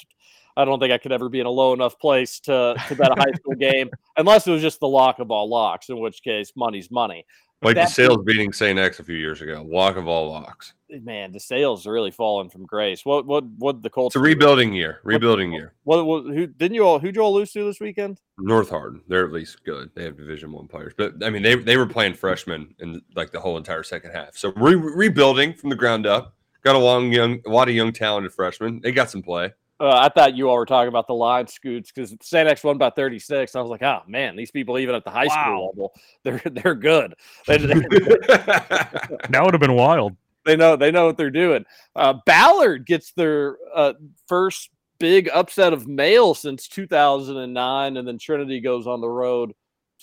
I 0.56 0.64
don't 0.64 0.78
think 0.78 0.92
I 0.92 0.98
could 0.98 1.12
ever 1.12 1.28
be 1.28 1.40
in 1.40 1.46
a 1.46 1.50
low 1.50 1.72
enough 1.72 1.98
place 1.98 2.40
to 2.40 2.74
to 2.88 2.94
bet 2.94 3.10
a 3.10 3.14
high 3.14 3.32
school 3.36 3.54
game 3.58 3.90
unless 4.16 4.46
it 4.46 4.52
was 4.52 4.62
just 4.62 4.80
the 4.80 4.88
lock 4.88 5.18
of 5.18 5.30
all 5.30 5.48
locks. 5.48 5.88
In 5.88 5.98
which 5.98 6.22
case, 6.22 6.52
money's 6.56 6.90
money. 6.90 7.24
Like 7.62 7.76
the 7.76 7.80
That 7.82 7.90
sales 7.90 8.18
beating 8.24 8.52
St. 8.52 8.78
X 8.78 9.00
a 9.00 9.04
few 9.04 9.16
years 9.16 9.40
ago. 9.40 9.62
Walk 9.62 9.96
of 9.96 10.06
all 10.06 10.30
locks. 10.30 10.74
Man, 10.90 11.32
the 11.32 11.40
sales 11.40 11.86
are 11.86 11.92
really 11.92 12.10
falling 12.10 12.50
from 12.50 12.66
grace. 12.66 13.04
What 13.06 13.26
what 13.26 13.44
what 13.56 13.82
the 13.82 13.88
Colts? 13.88 14.14
It's 14.14 14.20
a 14.20 14.22
do? 14.22 14.24
rebuilding 14.24 14.74
year. 14.74 15.00
Rebuilding 15.02 15.52
year. 15.52 15.72
What, 15.84 16.04
what 16.04 16.24
who 16.24 16.46
didn't 16.46 16.74
you 16.74 16.84
all 16.84 16.98
who'd 16.98 17.16
you 17.16 17.22
all 17.22 17.32
lose 17.32 17.52
to 17.52 17.64
this 17.64 17.80
weekend? 17.80 18.20
North 18.38 18.68
Hardin, 18.68 19.00
they're 19.08 19.24
at 19.24 19.32
least 19.32 19.64
good. 19.64 19.90
They 19.94 20.04
have 20.04 20.16
Division 20.16 20.52
One 20.52 20.68
players, 20.68 20.92
but 20.96 21.14
I 21.24 21.30
mean, 21.30 21.42
they 21.42 21.54
they 21.54 21.76
were 21.76 21.86
playing 21.86 22.14
freshmen 22.14 22.74
in 22.80 23.00
like 23.16 23.32
the 23.32 23.40
whole 23.40 23.56
entire 23.56 23.82
second 23.82 24.12
half. 24.12 24.36
So 24.36 24.52
re- 24.56 24.74
rebuilding 24.74 25.54
from 25.54 25.70
the 25.70 25.76
ground 25.76 26.06
up. 26.06 26.36
Got 26.62 26.76
a 26.76 26.78
long 26.78 27.12
young, 27.12 27.40
a 27.46 27.50
lot 27.50 27.68
of 27.68 27.74
young 27.74 27.92
talented 27.92 28.32
freshmen. 28.32 28.80
They 28.82 28.90
got 28.90 29.10
some 29.10 29.22
play. 29.22 29.52
Uh, 29.80 29.90
I 29.90 30.08
thought 30.08 30.36
you 30.36 30.48
all 30.48 30.56
were 30.56 30.66
talking 30.66 30.88
about 30.88 31.08
the 31.08 31.14
line 31.14 31.46
scoots 31.48 31.90
because 31.90 32.14
St. 32.22 32.48
X 32.48 32.62
won 32.62 32.78
by 32.78 32.90
36. 32.90 33.56
I 33.56 33.60
was 33.60 33.70
like, 33.70 33.82
oh 33.82 34.02
man, 34.06 34.36
these 34.36 34.50
people 34.52 34.78
even 34.78 34.94
at 34.94 35.04
the 35.04 35.10
high 35.10 35.26
Wow. 35.26 35.42
school 35.44 35.66
level, 35.66 35.94
they're 36.22 36.42
they're 36.62 36.74
good. 36.76 37.14
They, 37.46 37.56
That 37.58 39.40
would 39.42 39.52
have 39.54 39.60
been 39.60 39.74
wild. 39.74 40.16
they 40.44 40.56
know 40.56 40.76
they 40.76 40.90
know 40.90 41.06
what 41.06 41.16
they're 41.16 41.30
doing. 41.30 41.64
Uh, 41.96 42.14
Ballard 42.26 42.86
gets 42.86 43.12
their 43.12 43.56
uh, 43.74 43.94
first 44.28 44.70
big 44.98 45.28
upset 45.34 45.72
of 45.72 45.88
Male 45.88 46.34
since 46.34 46.68
2009, 46.68 47.96
and 47.96 48.06
then 48.08 48.18
Trinity 48.18 48.60
goes 48.60 48.86
on 48.86 49.00
the 49.00 49.08
road 49.08 49.52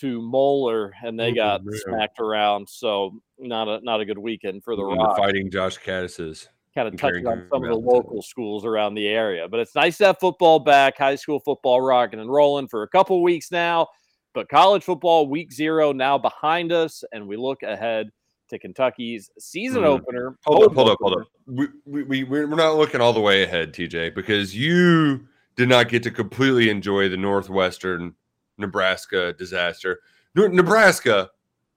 to 0.00 0.20
Moeller, 0.20 0.92
and 1.04 1.18
they 1.18 1.32
got 1.32 1.62
smacked 1.84 2.18
around. 2.20 2.68
So 2.68 3.20
not 3.38 3.68
a 3.68 3.80
not 3.82 4.00
a 4.00 4.04
good 4.04 4.18
weekend 4.18 4.64
for 4.64 4.76
the 4.76 4.82
fighting 5.16 5.50
Josh 5.50 5.78
Caddis's. 5.78 6.48
Kind 6.74 6.88
of 6.88 6.96
touching 6.96 7.26
on 7.26 7.46
some 7.52 7.62
of 7.64 7.68
the 7.70 7.76
local 7.76 8.22
schools 8.22 8.64
around 8.64 8.94
the 8.94 9.06
area. 9.08 9.48
But 9.48 9.60
it's 9.60 9.74
nice 9.74 9.98
to 9.98 10.06
have 10.06 10.18
football 10.18 10.58
back, 10.58 10.96
high 10.98 11.16
school 11.16 11.40
football 11.40 11.80
rocking 11.80 12.20
and 12.20 12.30
rolling 12.30 12.68
for 12.68 12.82
a 12.82 12.88
couple 12.88 13.22
weeks 13.22 13.50
now. 13.50 13.88
But 14.34 14.48
college 14.48 14.82
football 14.82 15.26
week 15.26 15.52
zero 15.52 15.92
now 15.92 16.16
behind 16.16 16.72
us, 16.72 17.04
and 17.12 17.28
we 17.28 17.36
look 17.36 17.62
ahead 17.62 18.08
to 18.48 18.58
Kentucky's 18.58 19.30
season 19.38 19.82
Mhm. 19.82 19.86
opener. 19.86 20.36
Hold 20.44 20.64
up, 20.64 20.74
hold 20.74 20.88
up, 20.90 20.98
hold 21.00 21.20
up. 21.20 21.26
We, 21.46 21.68
we, 21.84 22.02
we, 22.04 22.24
we're 22.24 22.46
we're 22.46 22.56
not 22.56 22.76
looking 22.76 23.00
all 23.00 23.12
the 23.12 23.20
way 23.20 23.42
ahead, 23.42 23.74
TJ, 23.74 24.14
because 24.14 24.56
you 24.56 25.26
did 25.56 25.68
not 25.68 25.88
get 25.88 26.02
to 26.04 26.10
completely 26.10 26.70
enjoy 26.70 27.08
the 27.10 27.16
Northwestern 27.16 28.14
Nebraska 28.58 29.34
disaster. 29.34 30.00
Nebraska, 30.34 31.28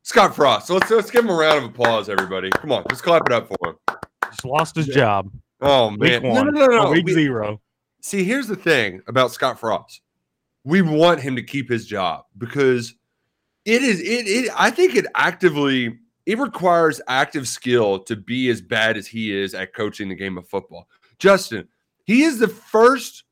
Scott 0.04 0.34
Frost. 0.36 0.68
So 0.68 0.76
let's, 0.76 0.90
let's 0.90 1.12
give 1.12 1.26
him 1.26 1.32
a 1.32 1.36
round 1.36 1.58
of 1.58 1.64
applause, 1.66 2.08
everybody. 2.10 2.50
Come 2.52 2.72
on, 2.72 2.86
let's 2.90 3.02
clap 3.02 3.24
it 3.26 3.34
up 3.34 3.50
for 3.50 3.70
him. 3.70 3.76
Just 4.36 4.46
lost 4.46 4.76
his 4.76 4.88
job. 4.88 5.32
Oh, 5.62 5.90
man. 5.92 6.24
No, 6.24 6.30
one. 6.30 6.54
no, 6.54 6.66
no, 6.66 6.68
no. 6.68 6.88
or 6.88 6.92
Week 6.92 7.06
We- 7.06 7.14
zero. 7.14 7.62
See, 8.02 8.24
here's 8.24 8.48
the 8.48 8.56
thing 8.56 9.02
about 9.08 9.32
Scott 9.32 9.60
Frost. 9.60 10.02
We 10.64 10.82
want 10.82 11.20
him 11.22 11.36
to 11.36 11.44
keep 11.44 11.70
his 11.70 11.88
job 11.88 12.26
because 12.38 12.94
it 13.66 13.82
is 13.82 14.00
it, 14.00 14.28
it 14.28 14.52
I 14.56 14.70
think 14.70 14.96
it 14.96 15.06
actively 15.16 15.98
it 16.26 16.38
requires 16.38 17.02
active 17.08 17.48
skill 17.48 18.00
to 18.00 18.16
be 18.16 18.50
as 18.50 18.62
bad 18.62 18.98
as 18.98 19.08
he 19.08 19.36
is 19.36 19.56
at 19.56 19.74
coaching 19.74 20.10
the 20.10 20.16
game 20.16 20.38
of 20.38 20.48
football. 20.48 20.88
Justin, 21.18 21.68
he 22.06 22.24
is 22.24 22.38
the 22.38 22.48
first 22.48 23.24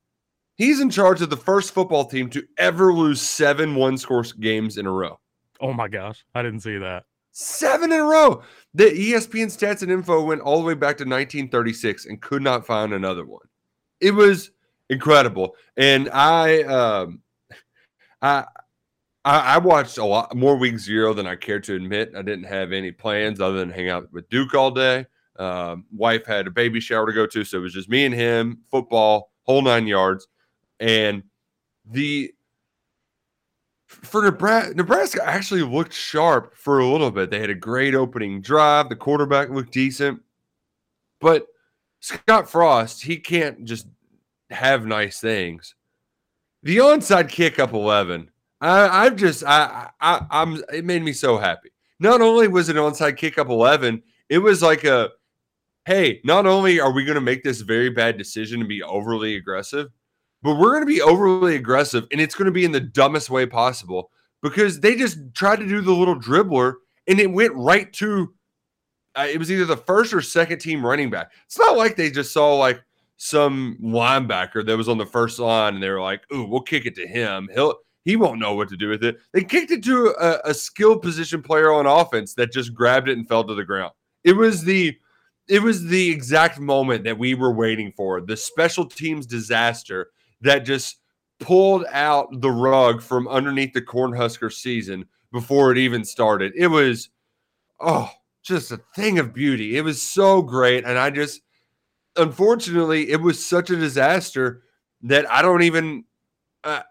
he's 0.56 0.80
in 0.80 0.90
charge 0.90 1.22
of 1.22 1.30
the 1.30 1.38
first 1.38 1.72
football 1.74 2.06
team 2.06 2.30
to 2.32 2.44
ever 2.58 2.94
lose 2.94 3.22
7 3.22 3.76
one-score 3.76 4.24
games 4.40 4.78
in 4.78 4.86
a 4.88 4.92
row. 4.92 5.20
Oh 5.60 5.74
my 5.74 5.88
gosh, 5.88 6.26
I 6.34 6.42
didn't 6.42 6.62
see 6.62 6.78
that. 6.78 7.06
Seven 7.34 7.92
in 7.92 8.00
a 8.00 8.04
row. 8.04 8.44
The 8.76 8.86
ESPN 8.86 9.48
stats 9.48 9.82
and 9.82 9.92
info 9.92 10.24
went 10.24 10.42
all 10.42 10.60
the 10.60 10.66
way 10.66 10.76
back 10.76 10.98
to 10.98 11.04
1936 11.04 12.06
and 12.06 12.22
could 12.22 12.42
not 12.42 12.66
find 12.66 12.94
another 12.94 13.26
one. 13.26 13.46
It 14.00 14.12
was 14.12 14.52
incredible. 14.90 15.56
And 15.76 16.10
I 16.12 16.62
um 16.64 17.22
I 18.22 18.46
I, 19.26 19.56
I 19.56 19.58
watched 19.58 19.98
a 19.98 20.06
lot 20.06 20.36
more 20.36 20.56
week 20.58 20.78
zero 20.78 21.14
than 21.14 21.26
I 21.26 21.36
care 21.36 21.60
to 21.62 21.76
admit. 21.76 22.14
I 22.16 22.22
didn't 22.22 22.46
have 22.46 22.72
any 22.72 22.92
plans 22.92 23.40
other 23.40 23.58
than 23.58 23.72
hang 23.72 23.90
out 23.90 24.12
with 24.12 24.30
Duke 24.30 24.54
all 24.54 24.72
day. 24.72 25.06
Um, 25.38 25.86
wife 25.92 26.26
had 26.26 26.46
a 26.46 26.52
baby 26.52 26.80
shower 26.80 27.08
to 27.08 27.14
go 27.14 27.26
to, 27.26 27.44
so 27.44 27.58
it 27.58 27.62
was 27.62 27.74
just 27.74 27.90
me 27.90 28.06
and 28.06 28.14
him, 28.14 28.60
football, 28.70 29.32
whole 29.44 29.62
nine 29.62 29.88
yards. 29.88 30.28
And 30.80 31.24
the 31.86 32.34
for 34.02 34.24
Nebraska, 34.24 34.74
Nebraska 34.74 35.22
actually 35.24 35.62
looked 35.62 35.94
sharp 35.94 36.56
for 36.56 36.80
a 36.80 36.88
little 36.88 37.12
bit. 37.12 37.30
They 37.30 37.40
had 37.40 37.50
a 37.50 37.56
great 37.56 37.96
opening 37.96 38.42
drive. 38.42 38.90
The 38.90 38.96
quarterback 38.96 39.50
looked 39.50 39.72
decent, 39.72 40.22
but 41.22 41.48
Scott 42.00 42.50
Frost, 42.50 43.04
he 43.04 43.18
can't 43.18 43.66
just 43.66 43.88
have 44.50 44.86
nice 44.86 45.20
things. 45.20 45.76
The 46.64 46.78
onside 46.78 47.30
kick 47.30 47.60
up 47.60 47.74
eleven. 47.74 48.30
I, 48.62 49.06
I've 49.06 49.16
just 49.16 49.44
I, 49.44 49.90
I 50.00 50.26
I'm 50.30 50.64
it 50.74 50.86
made 50.86 51.04
me 51.04 51.14
so 51.14 51.38
happy. 51.38 51.70
Not 52.00 52.22
only 52.22 52.48
was 52.48 52.70
it 52.70 52.76
onside 52.76 53.18
kick 53.18 53.38
up 53.38 53.50
eleven, 53.50 54.02
it 54.30 54.40
was 54.40 54.62
like 54.62 54.84
a 54.84 55.10
hey. 55.86 56.22
Not 56.24 56.46
only 56.46 56.80
are 56.80 56.92
we 56.92 57.06
going 57.06 57.16
to 57.16 57.22
make 57.22 57.44
this 57.44 57.62
very 57.62 57.90
bad 57.90 58.18
decision 58.18 58.62
and 58.62 58.70
be 58.70 58.84
overly 58.84 59.36
aggressive, 59.36 59.90
but 60.44 60.56
we're 60.56 60.72
going 60.72 60.82
to 60.82 60.86
be 60.86 61.02
overly 61.02 61.56
aggressive 61.56 62.06
and 62.12 62.22
it's 62.22 62.36
going 62.36 62.46
to 62.46 62.52
be 62.52 62.66
in 62.66 62.72
the 62.72 62.80
dumbest 62.80 63.30
way 63.30 63.46
possible 63.46 64.12
because 64.42 64.80
they 64.80 64.96
just 64.96 65.18
tried 65.34 65.60
to 65.60 65.68
do 65.68 65.82
the 65.82 65.92
little 65.92 66.20
dribbler 66.20 66.76
and 67.08 67.20
it 67.20 67.32
went 67.32 67.54
right 67.56 67.92
to 67.94 68.34
uh, 69.16 69.28
it 69.30 69.38
was 69.38 69.52
either 69.52 69.66
the 69.66 69.78
first 69.78 70.14
or 70.14 70.22
second 70.22 70.60
team 70.60 70.86
running 70.86 71.10
back. 71.10 71.32
It's 71.46 71.60
not 71.60 71.78
like 71.78 71.96
they 71.96 72.10
just 72.10 72.34
saw 72.34 72.56
like 72.56 72.84
some 73.18 73.78
linebacker 73.82 74.66
that 74.66 74.76
was 74.76 74.90
on 74.90 74.98
the 74.98 75.06
first 75.06 75.40
line 75.40 75.76
and 75.76 75.84
they 75.84 75.90
were 75.90 76.02
like, 76.02 76.24
"Ooh, 76.34 76.46
we'll 76.46 76.62
kick 76.62 76.86
it 76.86 76.96
to 76.96 77.08
him. 77.08 77.48
He'll 77.54 77.76
he 78.04 78.16
won't 78.16 78.40
know 78.40 78.56
what 78.56 78.70
to 78.70 78.78
do 78.78 78.90
with 78.90 79.04
it." 79.04 79.18
They 79.32 79.44
kicked 79.44 79.72
it 79.72 79.84
to 79.84 80.16
a, 80.20 80.50
a 80.50 80.54
skilled 80.54 81.02
position 81.02 81.44
player 81.44 81.72
on 81.72 81.86
offense 81.86 82.34
that 82.36 82.52
just 82.52 82.74
grabbed 82.74 83.08
it 83.08 83.18
and 83.18 83.28
fell 83.28 83.44
to 83.44 83.54
the 83.54 83.64
ground. 83.64 83.94
It 84.24 84.34
was 84.34 84.64
the 84.64 84.98
it 85.48 85.62
was 85.62 85.84
the 85.86 86.10
exact 86.10 86.60
moment 86.60 87.04
that 87.04 87.20
we 87.20 87.36
were 87.36 87.54
waiting 87.54 87.92
for. 87.96 88.22
The 88.22 88.38
special 88.38 88.86
teams 88.86 89.26
disaster 89.26 90.10
that 90.44 90.60
just 90.60 90.98
pulled 91.40 91.86
out 91.92 92.42
the 92.42 92.52
rug 92.52 93.02
from 93.02 93.28
underneath 93.28 93.74
the 93.74 93.82
Cornhusker 93.82 94.52
season 94.52 95.06
before 95.32 95.72
it 95.72 95.78
even 95.78 96.06
started. 96.06 96.54
It 96.56 96.68
was 96.68 97.10
oh, 97.80 98.10
just 98.44 98.72
a 98.72 98.82
thing 98.96 99.20
of 99.20 99.34
beauty. 99.34 99.78
It 99.78 99.82
was 99.82 100.02
so 100.02 100.42
great 100.42 100.86
and 100.86 100.98
I 100.98 101.10
just 101.10 101.42
unfortunately 102.16 103.10
it 103.10 103.20
was 103.20 103.44
such 103.44 103.72
a 103.72 103.76
disaster 103.76 104.64
that 105.02 105.30
I 105.30 105.42
don't 105.42 105.64
even 105.64 106.06
I 106.64 106.84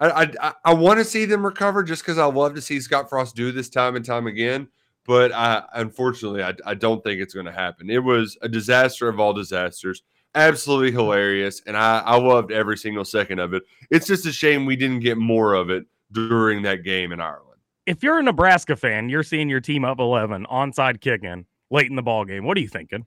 I, 0.00 0.30
I, 0.40 0.54
I 0.64 0.74
want 0.74 0.98
to 0.98 1.04
see 1.04 1.24
them 1.24 1.44
recover 1.44 1.82
just 1.82 2.02
because 2.02 2.18
I 2.18 2.26
love 2.26 2.54
to 2.54 2.60
see 2.60 2.80
Scott 2.80 3.08
Frost 3.10 3.34
do 3.34 3.50
this 3.50 3.68
time 3.68 3.96
and 3.96 4.04
time 4.04 4.26
again. 4.26 4.68
But 5.04 5.32
I, 5.32 5.64
unfortunately, 5.74 6.42
I, 6.42 6.54
I 6.66 6.74
don't 6.74 7.02
think 7.02 7.20
it's 7.20 7.34
going 7.34 7.46
to 7.46 7.52
happen. 7.52 7.90
It 7.90 8.04
was 8.04 8.36
a 8.42 8.48
disaster 8.48 9.08
of 9.08 9.18
all 9.18 9.32
disasters. 9.32 10.02
Absolutely 10.34 10.92
hilarious. 10.92 11.62
And 11.66 11.76
I, 11.76 12.00
I 12.00 12.16
loved 12.16 12.52
every 12.52 12.76
single 12.76 13.04
second 13.04 13.38
of 13.38 13.54
it. 13.54 13.62
It's 13.90 14.06
just 14.06 14.26
a 14.26 14.32
shame 14.32 14.66
we 14.66 14.76
didn't 14.76 15.00
get 15.00 15.18
more 15.18 15.54
of 15.54 15.70
it 15.70 15.86
during 16.12 16.62
that 16.62 16.84
game 16.84 17.12
in 17.12 17.20
Ireland. 17.20 17.60
If 17.86 18.02
you're 18.02 18.18
a 18.18 18.22
Nebraska 18.22 18.76
fan, 18.76 19.08
you're 19.08 19.22
seeing 19.22 19.48
your 19.48 19.60
team 19.60 19.84
up 19.84 19.98
11, 19.98 20.46
onside 20.50 21.00
kicking 21.00 21.46
late 21.70 21.88
in 21.88 21.96
the 21.96 22.02
ball 22.02 22.24
game. 22.24 22.44
What 22.44 22.56
are 22.56 22.60
you 22.60 22.68
thinking? 22.68 23.06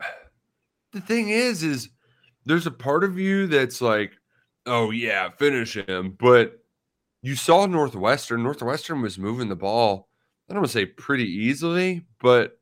The 0.92 1.02
thing 1.02 1.28
is, 1.28 1.62
is 1.62 1.90
there's 2.46 2.66
a 2.66 2.70
part 2.70 3.04
of 3.04 3.18
you 3.18 3.48
that's 3.48 3.82
like, 3.82 4.12
oh 4.64 4.92
yeah, 4.92 5.28
finish 5.28 5.76
him. 5.76 6.16
But 6.18 6.58
you 7.20 7.34
saw 7.34 7.66
Northwestern. 7.66 8.42
Northwestern 8.42 9.02
was 9.02 9.18
moving 9.18 9.50
the 9.50 9.56
ball. 9.56 10.08
I 10.48 10.54
don't 10.54 10.62
want 10.62 10.70
to 10.70 10.78
say 10.78 10.86
pretty 10.86 11.28
easily, 11.28 12.06
but 12.22 12.58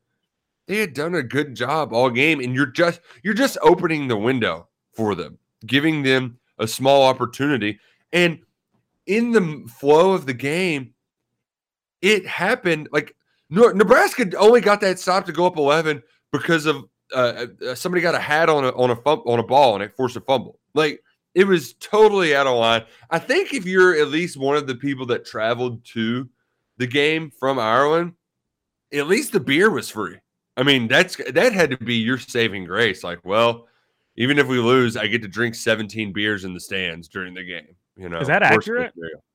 they 0.67 0.77
had 0.77 0.93
done 0.93 1.15
a 1.15 1.23
good 1.23 1.55
job 1.55 1.93
all 1.93 2.09
game. 2.09 2.39
And 2.39 2.53
you're 2.55 2.65
just 2.65 3.01
you're 3.23 3.33
just 3.33 3.57
opening 3.61 4.07
the 4.07 4.17
window 4.17 4.67
for 4.93 5.15
them, 5.15 5.37
giving 5.65 6.03
them 6.03 6.39
a 6.57 6.67
small 6.67 7.03
opportunity. 7.03 7.79
And 8.11 8.39
in 9.05 9.31
the 9.31 9.69
flow 9.79 10.13
of 10.13 10.25
the 10.25 10.33
game, 10.33 10.93
it 12.01 12.25
happened 12.25 12.89
like 12.91 13.15
Nebraska 13.49 14.29
only 14.37 14.61
got 14.61 14.81
that 14.81 14.99
stop 14.99 15.25
to 15.25 15.31
go 15.31 15.45
up 15.45 15.57
11 15.57 16.01
because 16.31 16.65
of 16.65 16.85
uh, 17.13 17.45
uh, 17.67 17.75
somebody 17.75 18.01
got 18.01 18.15
a 18.15 18.19
hat 18.19 18.49
on 18.49 18.65
a 18.65 18.69
on 18.69 18.89
a 18.89 18.95
on 18.95 19.39
a 19.39 19.43
ball 19.43 19.75
and 19.75 19.83
it 19.83 19.95
forced 19.95 20.15
a 20.15 20.21
fumble. 20.21 20.59
Like 20.73 21.01
it 21.35 21.45
was 21.45 21.73
totally 21.73 22.35
out 22.35 22.47
of 22.47 22.57
line. 22.57 22.85
I 23.09 23.19
think 23.19 23.53
if 23.53 23.65
you're 23.65 23.95
at 23.95 24.07
least 24.07 24.37
one 24.37 24.55
of 24.55 24.67
the 24.67 24.75
people 24.75 25.05
that 25.07 25.25
traveled 25.25 25.85
to 25.93 26.27
the 26.77 26.87
game 26.87 27.29
from 27.29 27.59
Ireland, 27.59 28.13
at 28.93 29.07
least 29.07 29.31
the 29.31 29.39
beer 29.39 29.69
was 29.69 29.89
free. 29.89 30.17
I 30.57 30.63
mean, 30.63 30.87
that's 30.87 31.17
that 31.31 31.53
had 31.53 31.71
to 31.71 31.77
be 31.77 31.95
your 31.95 32.17
saving 32.17 32.65
grace. 32.65 33.03
Like, 33.03 33.19
well, 33.25 33.67
even 34.15 34.39
if 34.39 34.47
we 34.47 34.59
lose, 34.59 34.95
I 34.95 35.07
get 35.07 35.21
to 35.23 35.27
drink 35.27 35.55
17 35.55 36.13
beers 36.13 36.45
in 36.45 36.53
the 36.53 36.59
stands 36.59 37.07
during 37.07 37.33
the 37.33 37.43
game. 37.43 37.75
You 37.97 38.09
know, 38.09 38.19
is 38.19 38.27
that 38.27 38.43
accurate? 38.43 38.93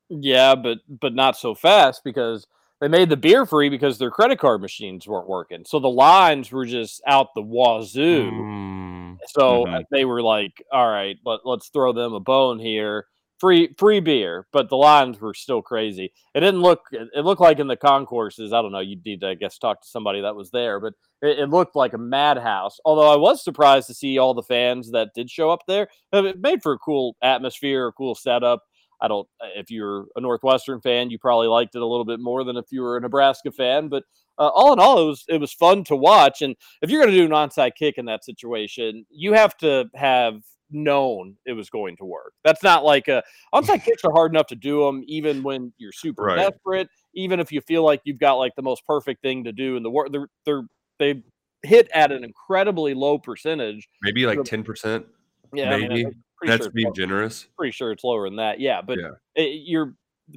Yeah, 0.09 0.55
but 0.55 0.79
but 0.89 1.15
not 1.15 1.37
so 1.37 1.55
fast 1.55 2.03
because 2.05 2.47
they 2.81 2.89
made 2.89 3.11
the 3.11 3.17
beer 3.17 3.45
free 3.45 3.69
because 3.69 3.99
their 3.99 4.11
credit 4.11 4.39
card 4.39 4.63
machines 4.63 5.07
weren't 5.07 5.29
working. 5.29 5.65
So 5.67 5.79
the 5.79 5.91
lines 5.91 6.51
were 6.51 6.65
just 6.65 7.03
out 7.07 7.35
the 7.35 7.43
wazoo. 7.43 8.31
Mm. 8.31 9.19
So 9.29 9.67
Mhm. 9.67 9.85
they 9.91 10.07
were 10.07 10.23
like, 10.23 10.63
"All 10.73 10.89
right, 10.89 11.17
let, 11.25 11.41
let's 11.45 11.69
throw 11.69 11.93
them 11.93 12.15
a 12.15 12.21
bone 12.21 12.59
here." 12.59 13.07
Free 13.41 13.75
free 13.79 14.01
beer, 14.01 14.47
but 14.53 14.69
the 14.69 14.77
lines 14.77 15.19
were 15.19 15.33
still 15.33 15.63
crazy. 15.63 16.13
It 16.35 16.41
didn't 16.41 16.61
look. 16.61 16.83
It 16.93 17.25
looked 17.25 17.41
like 17.41 17.59
in 17.59 17.69
the 17.69 17.77
concourses. 17.77 18.53
I 18.53 18.61
don't 18.61 18.71
know. 18.71 18.81
You'd 18.81 19.05
need 19.05 19.23
to, 19.23 19.29
I 19.29 19.35
guess, 19.35 19.57
talk 19.57 19.81
to 19.81 19.89
somebody 19.89 20.21
that 20.21 20.37
was 20.37 20.51
there, 20.51 20.79
but 20.79 20.93
it, 21.23 21.39
it 21.39 21.49
looked 21.49 21.75
like 21.75 21.95
a 21.95 21.99
madhouse. 21.99 22.79
Although 22.85 23.11
I 23.11 23.17
was 23.17 23.43
surprised 23.43 23.87
to 23.87 23.95
see 23.95 24.19
all 24.19 24.35
the 24.35 24.43
fans 24.43 24.91
that 24.91 25.15
did 25.15 25.31
show 25.31 25.51
up 25.51 25.63
there. 25.67 25.89
It 26.13 26.39
made 26.41 26.63
for 26.63 26.73
a 26.73 26.79
cool 26.79 27.17
atmosphere, 27.23 27.87
a 27.87 27.93
cool 27.93 28.15
setup. 28.15 28.63
I 29.01 29.09
don't. 29.09 29.27
If 29.57 29.71
you're 29.71 30.07
a 30.17 30.21
Northwestern 30.21 30.83
fan, 30.83 31.09
you 31.09 31.19
probably 31.19 31.49
liked 31.49 31.75
it 31.75 31.83
a 31.83 31.87
little 31.87 32.05
bit 32.05 32.21
more 32.21 32.45
than 32.45 32.59
if 32.59 32.67
you 32.71 32.83
were 32.83 32.99
a 32.99 33.01
Nebraska 33.01 33.51
fan. 33.51 33.89
But 33.89 34.05
uh, 34.39 34.49
all 34.49 34.73
in 34.73 34.79
all, 34.79 35.03
it 35.03 35.07
was 35.07 35.25
it 35.29 35.41
was 35.41 35.53
fun 35.53 35.85
to 35.85 35.97
watch. 35.97 36.43
And 36.43 36.57
if 36.83 36.91
you're 36.91 37.03
going 37.03 37.13
to 37.13 37.19
do 37.19 37.25
an 37.25 37.31
onside 37.31 37.73
kick 37.79 37.97
in 37.97 38.05
that 38.07 38.25
situation, 38.25 39.07
you 39.11 39.33
have 39.33 39.57
to 39.59 39.87
have 39.95 40.43
known 40.71 41.37
it 41.47 41.53
was 41.53 41.71
going 41.71 41.97
to 41.99 42.05
work. 42.05 42.33
That's 42.45 42.63
not 42.63 42.85
like 42.85 43.09
a 43.09 43.23
onside 43.55 43.85
kicks 43.85 44.05
are 44.05 44.13
hard 44.13 44.33
enough 44.33 44.47
to 44.49 44.55
do 44.57 44.85
them, 44.85 45.03
even 45.07 45.43
when 45.43 45.73
you're 45.79 45.93
super 45.93 46.23
Right. 46.25 46.37
desperate. 46.37 46.89
Even 47.15 47.41
if 47.41 47.51
you 47.53 47.61
feel 47.61 47.83
like 47.85 48.01
you've 48.05 48.19
got 48.21 48.35
like 48.35 48.55
the 48.57 48.63
most 48.63 48.87
perfect 48.87 49.23
thing 49.23 49.45
to 49.45 49.53
do 49.53 49.77
in 49.77 49.83
the 49.83 49.91
world, 49.91 50.13
they're 50.13 50.29
they're 50.47 50.63
they 50.99 51.23
hit 51.63 51.89
at 51.95 52.13
an 52.13 52.25
incredibly 52.25 52.95
low 52.95 53.19
percentage. 53.19 53.89
Maybe 54.03 54.27
like 54.27 54.39
10%. 54.41 55.05
Yeah, 55.53 55.71
maybe. 55.77 56.07
I'm 56.07 56.13
pretty 56.39 56.51
That's 56.53 56.65
sure 56.65 56.71
being 56.73 56.87
low- 56.89 56.93
generous. 56.95 57.49
pretty 57.59 57.73
sure 57.73 57.91
it's 57.93 58.05
lower 58.05 58.27
than 58.29 58.37
that. 58.37 58.61
Yeah, 58.61 58.81
but 58.83 58.99
Yeah. 58.99 59.11
it, 59.35 59.63
you're 59.67 59.95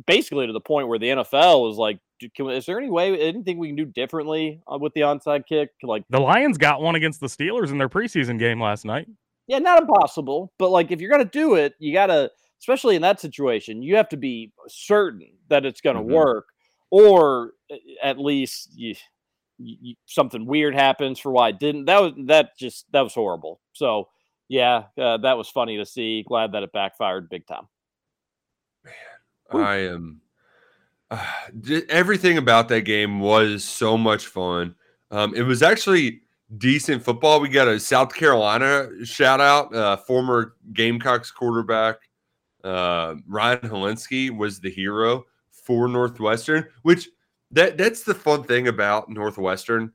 basically 0.08 0.48
to 0.48 0.54
the 0.54 0.60
point 0.60 0.88
where 0.88 0.98
the 1.00 1.10
NFL 1.10 1.70
is 1.72 1.78
like, 1.78 2.00
can, 2.36 2.50
is 2.50 2.66
there 2.66 2.78
any 2.80 2.90
way, 2.90 3.20
anything 3.20 3.58
we 3.58 3.68
can 3.68 3.76
do 3.76 3.86
differently 3.86 4.60
uh, 4.72 4.78
with 4.78 4.94
the 4.94 5.02
onside 5.02 5.46
kick? 5.46 5.70
Like, 5.84 6.04
The 6.10 6.20
Lions 6.20 6.58
got 6.58 6.82
one 6.82 6.96
against 6.96 7.20
the 7.20 7.28
Steelers 7.28 7.70
in 7.70 7.78
their 7.78 7.90
preseason 7.90 8.40
game 8.40 8.62
last 8.62 8.84
night. 8.86 9.08
Yeah, 9.48 9.60
not 9.60 9.82
impossible, 9.82 10.54
but 10.58 10.70
like 10.70 10.92
if 10.92 11.02
you're 11.02 11.12
gonna 11.12 11.26
do 11.26 11.56
it, 11.56 11.76
you 11.80 11.94
gotta, 11.94 12.32
especially 12.60 12.96
in 12.96 13.02
that 13.02 13.20
situation, 13.20 13.82
you 13.84 13.96
have 13.96 14.10
to 14.10 14.18
be 14.18 14.52
certain 14.68 15.32
that 15.50 15.66
it's 15.66 15.82
gonna 15.82 16.04
Mhm. 16.04 16.06
work, 16.10 16.48
or 16.92 17.54
uh, 17.72 17.76
at 18.02 18.20
least 18.20 18.70
you, 18.76 18.96
you, 19.58 19.78
you- 19.82 19.96
something 20.06 20.46
weird 20.46 20.76
happens 20.76 21.20
for 21.20 21.32
why 21.32 21.50
it 21.50 21.60
didn't. 21.60 21.86
That 21.86 22.02
was 22.02 22.14
that 22.28 22.58
just 22.58 22.92
that 22.92 23.02
was 23.02 23.14
horrible. 23.14 23.60
So 23.74 24.10
yeah, 24.50 24.86
uh, 24.98 25.18
that 25.18 25.38
was 25.38 25.50
funny 25.50 25.78
to 25.78 25.86
see. 25.86 26.24
Glad 26.28 26.52
that 26.54 26.64
it 26.64 26.72
backfired 26.74 27.30
big 27.30 27.46
time. 27.48 27.68
Man, 28.84 28.94
I 29.52 29.76
am. 29.78 30.22
Uh, 31.12 31.22
everything 31.90 32.40
about 32.40 32.70
that 32.70 32.82
game 32.86 33.20
was 33.20 33.64
so 33.64 33.96
much 34.00 34.26
fun. 34.26 34.74
Um, 35.12 35.36
it 35.36 35.44
was 35.44 35.62
actually 35.62 36.23
decent 36.58 37.04
football. 37.04 37.40
We 37.40 37.50
got 37.50 37.68
a 37.68 37.80
South 37.80 38.14
Carolina 38.14 38.90
shout 39.04 39.42
out. 39.42 39.74
Uh, 39.74 39.98
former 39.98 40.56
Gamecocks 40.74 41.32
quarterback 41.32 41.98
uh, 42.64 43.16
Ryan 43.28 43.60
Hilinski 43.60 44.36
was 44.36 44.60
the 44.60 44.70
hero 44.70 45.26
for 45.52 45.88
Northwestern. 45.88 46.68
Which 46.84 47.10
that 47.52 47.78
that's 47.78 48.04
the 48.04 48.16
fun 48.16 48.44
thing 48.44 48.68
about 48.68 49.10
Northwestern 49.10 49.92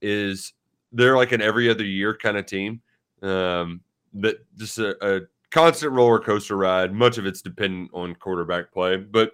is 0.00 0.52
they're 0.92 1.16
like 1.16 1.32
an 1.32 1.42
every 1.42 1.68
other 1.68 1.84
year 1.84 2.16
kind 2.16 2.36
of 2.36 2.46
team. 2.46 2.80
Um, 3.22 3.80
that 4.14 4.36
just 4.56 4.78
a, 4.78 4.96
a 5.06 5.20
constant 5.50 5.92
roller 5.92 6.18
coaster 6.20 6.56
ride. 6.56 6.92
Much 6.92 7.18
of 7.18 7.26
it's 7.26 7.42
dependent 7.42 7.90
on 7.92 8.14
quarterback 8.14 8.72
play. 8.72 8.96
But 8.96 9.32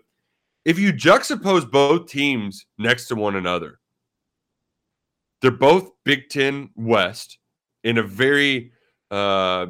if 0.64 0.78
you 0.78 0.92
juxtapose 0.92 1.70
both 1.70 2.08
teams 2.08 2.66
next 2.78 3.08
to 3.08 3.14
one 3.14 3.36
another, 3.36 3.77
they're 5.40 5.50
both 5.50 5.90
Big 6.04 6.28
Ten 6.28 6.70
West 6.74 7.38
in 7.84 7.98
a 7.98 8.02
very 8.02 8.72
uh, 9.10 9.66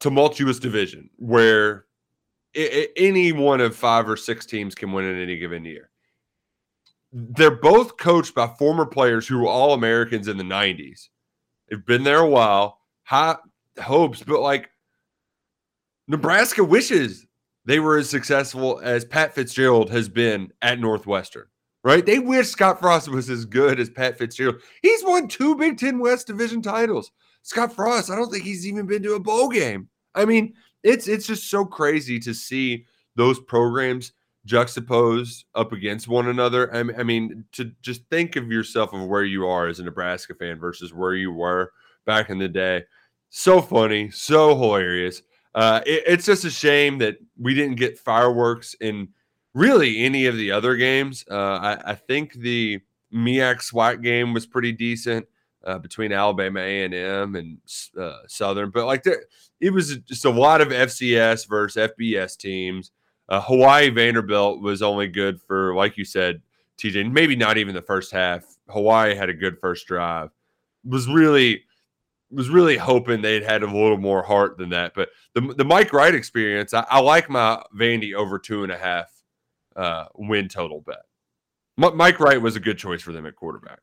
tumultuous 0.00 0.58
division 0.58 1.10
where 1.16 1.86
I- 2.56 2.70
I- 2.72 2.88
any 2.96 3.32
one 3.32 3.60
of 3.60 3.76
five 3.76 4.08
or 4.08 4.16
six 4.16 4.44
teams 4.46 4.74
can 4.74 4.92
win 4.92 5.04
in 5.04 5.20
any 5.20 5.38
given 5.38 5.64
year. 5.64 5.90
They're 7.12 7.50
both 7.56 7.96
coached 7.98 8.34
by 8.34 8.46
former 8.58 8.86
players 8.86 9.26
who 9.28 9.38
were 9.38 9.46
all 9.48 9.74
Americans 9.74 10.28
in 10.28 10.38
the 10.38 10.44
90s. 10.44 11.10
They've 11.68 11.84
been 11.84 12.04
there 12.04 12.20
a 12.20 12.28
while, 12.28 12.80
high 13.04 13.36
hopes, 13.80 14.22
but 14.22 14.40
like 14.40 14.70
Nebraska 16.08 16.64
wishes 16.64 17.26
they 17.64 17.78
were 17.78 17.96
as 17.96 18.10
successful 18.10 18.80
as 18.82 19.04
Pat 19.04 19.34
Fitzgerald 19.34 19.88
has 19.90 20.08
been 20.08 20.52
at 20.62 20.80
Northwestern, 20.80 21.46
right? 21.84 22.04
They 22.04 22.18
wish 22.18 22.48
Scott 22.48 22.80
Frost 22.80 23.08
was 23.08 23.28
as 23.30 23.44
good 23.44 23.80
as 23.80 23.90
Pat 23.90 24.18
Fitzgerald. 24.18 24.60
He's 24.82 25.04
won 25.04 25.28
two 25.28 25.54
Big 25.56 25.78
Ten 25.78 25.98
West 25.98 26.26
Division 26.26 26.62
titles. 26.62 27.10
Scott 27.42 27.74
Frost, 27.74 28.10
I 28.10 28.16
don't 28.16 28.30
think 28.30 28.44
he's 28.44 28.66
even 28.66 28.86
been 28.86 29.02
to 29.02 29.14
a 29.14 29.20
bowl 29.20 29.48
game. 29.48 29.88
I 30.14 30.24
mean, 30.24 30.54
it's 30.82 31.08
it's 31.08 31.26
just 31.26 31.50
so 31.50 31.64
crazy 31.64 32.18
to 32.20 32.34
see 32.34 32.86
those 33.16 33.40
programs 33.40 34.12
juxtaposed 34.44 35.44
up 35.54 35.72
against 35.72 36.08
one 36.08 36.28
another. 36.28 36.74
I 36.74 36.82
mean, 36.82 36.96
I 36.98 37.02
mean, 37.02 37.44
to 37.52 37.70
just 37.82 38.02
think 38.10 38.36
of 38.36 38.50
yourself 38.50 38.92
of 38.92 39.06
where 39.06 39.24
you 39.24 39.46
are 39.46 39.66
as 39.68 39.78
a 39.80 39.84
Nebraska 39.84 40.34
fan 40.34 40.58
versus 40.58 40.92
where 40.92 41.14
you 41.14 41.32
were 41.32 41.72
back 42.06 42.30
in 42.30 42.38
the 42.38 42.48
day. 42.48 42.84
So 43.30 43.62
funny, 43.62 44.10
so 44.10 44.56
hilarious. 44.56 45.22
Uh, 45.54 45.80
it- 45.86 46.02
it's 46.06 46.26
just 46.26 46.44
a 46.44 46.50
shame 46.50 46.98
that 46.98 47.18
we 47.38 47.54
didn't 47.54 47.76
get 47.76 47.98
fireworks 47.98 48.74
in 48.80 49.08
really 49.54 50.04
any 50.04 50.26
of 50.26 50.36
the 50.36 50.50
other 50.50 50.76
games. 50.76 51.24
Uh, 51.30 51.34
I, 51.34 51.92
I 51.92 51.94
think 51.94 52.34
the 52.34 52.80
MEAC 53.12 53.70
SWAC 53.70 54.02
game 54.02 54.32
was 54.32 54.46
pretty 54.46 54.72
decent 54.72 55.26
uh, 55.64 55.78
between 55.78 56.12
Alabama 56.12 56.60
A&M 56.60 57.36
and 57.36 57.58
uh, 57.98 58.18
Southern, 58.26 58.70
but 58.70 58.86
like 58.86 59.02
there, 59.02 59.24
it 59.60 59.70
was 59.70 59.96
just 59.98 60.24
a 60.24 60.30
lot 60.30 60.60
of 60.60 60.68
FCS 60.68 61.48
versus 61.48 61.90
FBS 61.90 62.36
teams. 62.36 62.90
Uh, 63.28 63.40
Hawaii 63.40 63.88
Vanderbilt 63.90 64.60
was 64.60 64.82
only 64.82 65.06
good 65.08 65.40
for, 65.40 65.74
like 65.74 65.96
you 65.96 66.04
said, 66.04 66.42
TJ, 66.78 67.12
maybe 67.12 67.36
not 67.36 67.58
even 67.58 67.74
the 67.74 67.82
first 67.82 68.10
half. 68.10 68.44
Hawaii 68.68 69.14
had 69.14 69.28
a 69.28 69.34
good 69.34 69.58
first 69.60 69.86
drive. 69.86 70.30
was 70.84 71.06
really 71.08 71.62
was 72.30 72.48
really 72.48 72.78
hoping 72.78 73.20
they'd 73.20 73.42
had 73.42 73.62
a 73.62 73.66
little 73.66 73.98
more 73.98 74.22
heart 74.22 74.56
than 74.56 74.70
that. 74.70 74.94
But 74.94 75.10
the 75.34 75.42
the 75.56 75.64
Mike 75.64 75.92
Wright 75.92 76.14
experience, 76.14 76.74
I, 76.74 76.84
I 76.90 77.00
like 77.00 77.28
my 77.28 77.62
Vandy 77.78 78.14
over 78.14 78.38
two 78.38 78.62
and 78.64 78.72
a 78.72 78.78
half 78.78 79.11
uh, 79.76 80.06
win 80.14 80.48
total 80.48 80.80
bet. 80.80 81.02
M- 81.82 81.96
Mike 81.96 82.20
Wright 82.20 82.40
was 82.40 82.56
a 82.56 82.60
good 82.60 82.78
choice 82.78 83.02
for 83.02 83.12
them 83.12 83.26
at 83.26 83.36
quarterback. 83.36 83.80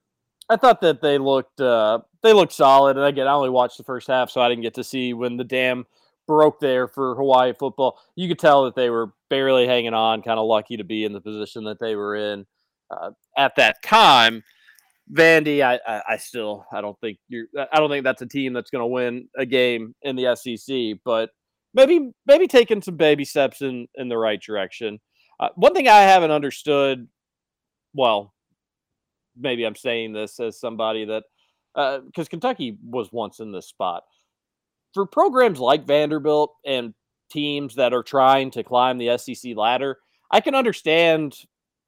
I 0.50 0.56
thought 0.56 0.82
that 0.82 1.02
they 1.02 1.18
looked 1.18 1.62
uh, 1.62 2.00
they 2.24 2.34
looked 2.34 2.54
solid, 2.54 2.98
and 2.98 3.06
again, 3.06 3.28
I 3.28 3.34
only 3.34 3.50
watched 3.50 3.78
the 3.78 3.84
first 3.84 4.08
half, 4.08 4.32
so 4.32 4.42
I 4.42 4.50
didn't 4.50 4.64
get 4.64 4.74
to 4.76 4.84
see 4.84 5.14
when 5.14 5.38
the 5.38 5.44
dam 5.44 5.86
broke 6.28 6.60
there 6.60 6.88
for 6.88 7.16
Hawaii 7.16 7.54
football. 7.54 8.00
You 8.16 8.28
could 8.28 8.40
tell 8.40 8.66
that 8.66 8.76
they 8.76 8.90
were 8.90 9.12
barely 9.30 9.68
hanging 9.68 9.94
on, 9.94 10.22
kind 10.22 10.40
of 10.40 10.48
lucky 10.48 10.78
to 10.78 10.84
be 10.84 11.04
in 11.04 11.14
the 11.14 11.22
position 11.22 11.64
that 11.66 11.80
they 11.80 11.96
were 11.96 12.16
in 12.16 12.46
uh, 12.90 13.12
at 13.38 13.56
that 13.58 13.82
time. 13.84 14.44
Vandy, 15.12 15.62
I, 15.62 15.80
I, 15.88 16.02
I 16.10 16.18
still 16.18 16.66
I 16.72 16.82
don't 16.82 17.00
think 17.00 17.18
you're 17.30 17.48
I 17.72 17.80
don't 17.80 17.90
think 17.90 18.04
that's 18.04 18.22
a 18.22 18.28
team 18.28 18.54
that's 18.54 18.70
going 18.70 18.84
to 18.84 18.88
win 18.88 19.28
a 19.38 19.46
game 19.46 19.96
in 20.02 20.16
the 20.16 20.36
SEC, 20.36 21.00
but 21.04 21.32
maybe 21.74 22.12
maybe 22.26 22.48
taking 22.48 22.82
some 22.82 22.96
baby 22.96 23.26
steps 23.26 23.62
in 23.62 23.88
in 23.96 24.10
the 24.10 24.18
right 24.18 24.42
direction. 24.42 25.00
Uh, 25.40 25.50
one 25.56 25.74
thing 25.74 25.88
I 25.88 26.02
haven't 26.02 26.32
understood, 26.32 27.08
well, 27.94 28.34
maybe 29.38 29.66
I'm 29.66 29.76
saying 29.76 30.14
this 30.14 30.40
as 30.40 30.60
somebody 30.60 31.06
that 31.06 31.24
because 31.74 32.28
uh, 32.28 32.30
Kentucky 32.30 32.78
was 32.84 33.12
once 33.12 33.40
in 33.40 33.52
this 33.52 33.68
spot 33.68 34.04
for 34.94 35.06
programs 35.06 35.60
like 35.60 35.86
Vanderbilt 35.86 36.54
and 36.66 36.94
teams 37.32 37.76
that 37.76 37.94
are 37.94 38.04
trying 38.04 38.52
to 38.52 38.64
climb 38.64 38.98
the 38.98 39.18
SEC 39.18 39.56
ladder. 39.56 39.98
I 40.32 40.42
can 40.42 40.56
understand 40.56 41.36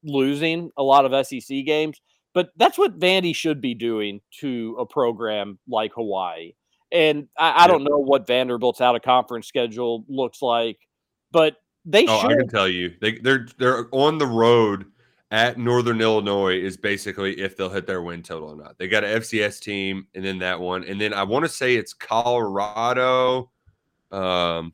losing 0.04 0.72
a 0.78 0.84
lot 0.84 1.06
of 1.06 1.28
SEC 1.28 1.66
games, 1.66 2.00
but 2.34 2.50
that's 2.58 2.78
what 2.78 3.00
Vandy 3.00 3.36
should 3.36 3.60
be 3.60 3.74
doing 3.74 4.22
to 4.40 4.76
a 4.80 4.86
program 4.86 5.60
like 5.68 5.92
Hawaii. 5.94 6.54
And 6.92 7.28
I, 7.38 7.64
I 7.64 7.68
don't 7.68 7.84
know 7.84 7.98
what 7.98 8.28
Vanderbilt's 8.28 8.82
out 8.82 8.96
of 8.96 9.02
conference 9.02 9.48
schedule 9.48 10.06
looks 10.08 10.42
like, 10.42 10.78
but 11.32 11.56
they 11.86 12.06
oh, 12.08 12.22
should. 12.22 12.32
I 12.32 12.36
can 12.36 12.48
tell 12.48 12.68
you, 12.68 12.94
they 13.02 13.18
they're 13.20 13.48
they're 13.58 13.88
on 13.92 14.18
the 14.18 14.28
road 14.28 14.86
at 15.32 15.58
Northern 15.58 16.02
Illinois 16.02 16.60
is 16.60 16.76
basically 16.76 17.40
if 17.40 17.56
they'll 17.56 17.70
hit 17.70 17.88
their 17.88 18.02
win 18.02 18.22
total 18.22 18.50
or 18.50 18.56
not. 18.56 18.78
They 18.78 18.88
got 18.88 19.04
an 19.04 19.22
FCS 19.22 19.62
team, 19.62 20.06
and 20.14 20.24
then 20.24 20.40
that 20.40 20.60
one, 20.60 20.84
and 20.84 21.00
then 21.00 21.14
I 21.14 21.24
want 21.24 21.46
to 21.46 21.50
say 21.50 21.76
it's 21.76 21.94
Colorado. 21.94 23.50
Um, 24.12 24.74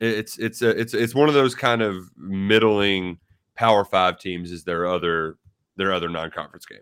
it's 0.00 0.38
it's 0.38 0.62
a 0.62 0.70
it's 0.70 0.94
it's 0.94 1.14
one 1.14 1.28
of 1.28 1.34
those 1.34 1.54
kind 1.54 1.82
of 1.82 2.10
middling 2.16 3.18
Power 3.54 3.84
Five 3.84 4.18
teams. 4.18 4.50
Is 4.50 4.64
their 4.64 4.86
other 4.86 5.36
their 5.76 5.92
other 5.92 6.08
non 6.08 6.30
conference 6.30 6.64
game? 6.64 6.78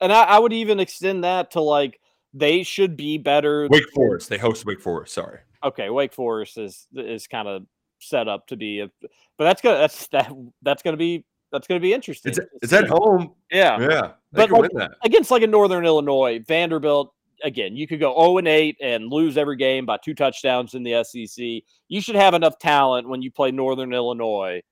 And 0.00 0.12
I, 0.12 0.24
I 0.24 0.38
would 0.38 0.52
even 0.52 0.80
extend 0.80 1.24
that 1.24 1.52
to 1.52 1.60
like 1.60 2.00
they 2.34 2.64
should 2.64 2.96
be 2.96 3.16
better. 3.16 3.68
Wake 3.70 3.90
Forest. 3.94 4.28
They 4.28 4.38
host 4.38 4.66
Wake 4.66 4.80
Forest. 4.80 5.14
Sorry. 5.14 5.38
Okay, 5.62 5.88
Wake 5.88 6.12
Forest 6.12 6.58
is 6.58 6.86
is 6.94 7.26
kind 7.28 7.46
of 7.46 7.64
set 8.08 8.28
up 8.28 8.46
to 8.48 8.56
be 8.56 8.80
a, 8.80 8.90
but 9.36 9.44
that's 9.44 9.62
gonna 9.62 9.78
that's 9.78 10.06
that 10.08 10.32
that's 10.62 10.82
gonna 10.82 10.96
be 10.96 11.24
that's 11.52 11.66
going 11.66 11.80
to 11.80 11.82
be 11.82 11.92
interesting. 11.92 12.32
It's, 12.32 12.40
it's 12.62 12.72
at 12.72 12.88
home. 12.88 13.32
Yeah. 13.50 13.80
Yeah. 13.80 14.12
But 14.32 14.50
like, 14.50 14.90
against 15.02 15.30
like 15.30 15.42
a 15.42 15.46
Northern 15.46 15.86
Illinois, 15.86 16.40
Vanderbilt, 16.46 17.12
again, 17.42 17.76
you 17.76 17.86
could 17.86 18.00
go 18.00 18.14
0 18.14 18.38
and 18.38 18.48
8 18.48 18.76
and 18.82 19.10
lose 19.10 19.36
every 19.36 19.56
game 19.56 19.86
by 19.86 19.98
two 19.98 20.14
touchdowns 20.14 20.74
in 20.74 20.82
the 20.82 21.02
SEC. 21.04 21.44
You 21.88 22.00
should 22.00 22.16
have 22.16 22.34
enough 22.34 22.58
talent 22.58 23.08
when 23.08 23.22
you 23.22 23.30
play 23.30 23.50
Northern 23.50 23.92
Illinois. 23.92 24.62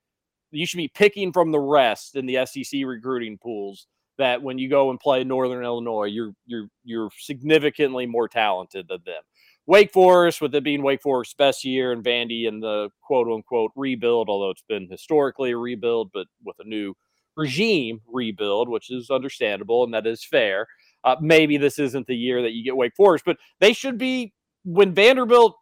You 0.51 0.65
should 0.65 0.77
be 0.77 0.87
picking 0.87 1.33
from 1.33 1.51
the 1.51 1.59
rest 1.59 2.15
in 2.15 2.25
the 2.25 2.45
SEC 2.45 2.81
recruiting 2.85 3.37
pools 3.37 3.87
that 4.17 4.41
when 4.41 4.57
you 4.57 4.69
go 4.69 4.89
and 4.91 4.99
play 4.99 5.23
Northern 5.23 5.63
Illinois, 5.63 6.05
you're 6.05 6.33
you're 6.45 6.67
you're 6.83 7.09
significantly 7.17 8.05
more 8.05 8.27
talented 8.27 8.87
than 8.87 8.99
them. 9.05 9.21
Wake 9.67 9.91
Forest, 9.91 10.41
with 10.41 10.53
it 10.53 10.63
being 10.63 10.83
Wake 10.83 11.01
Forest's 11.01 11.33
best 11.33 11.63
year, 11.63 11.91
and 11.91 12.03
Vandy 12.03 12.47
in 12.47 12.59
the 12.59 12.89
quote 13.01 13.27
unquote 13.27 13.71
rebuild, 13.75 14.29
although 14.29 14.51
it's 14.51 14.63
been 14.67 14.87
historically 14.89 15.51
a 15.51 15.57
rebuild, 15.57 16.11
but 16.13 16.27
with 16.43 16.55
a 16.59 16.67
new 16.67 16.93
regime 17.35 18.01
rebuild, 18.07 18.69
which 18.69 18.91
is 18.91 19.09
understandable 19.09 19.83
and 19.83 19.93
that 19.93 20.07
is 20.07 20.23
fair. 20.23 20.67
Uh, 21.03 21.15
maybe 21.21 21.57
this 21.57 21.79
isn't 21.79 22.07
the 22.07 22.15
year 22.15 22.41
that 22.41 22.53
you 22.53 22.63
get 22.63 22.77
Wake 22.77 22.95
Forest, 22.95 23.25
but 23.25 23.37
they 23.59 23.73
should 23.73 23.97
be 23.97 24.33
when 24.63 24.93
Vanderbilt 24.93 25.55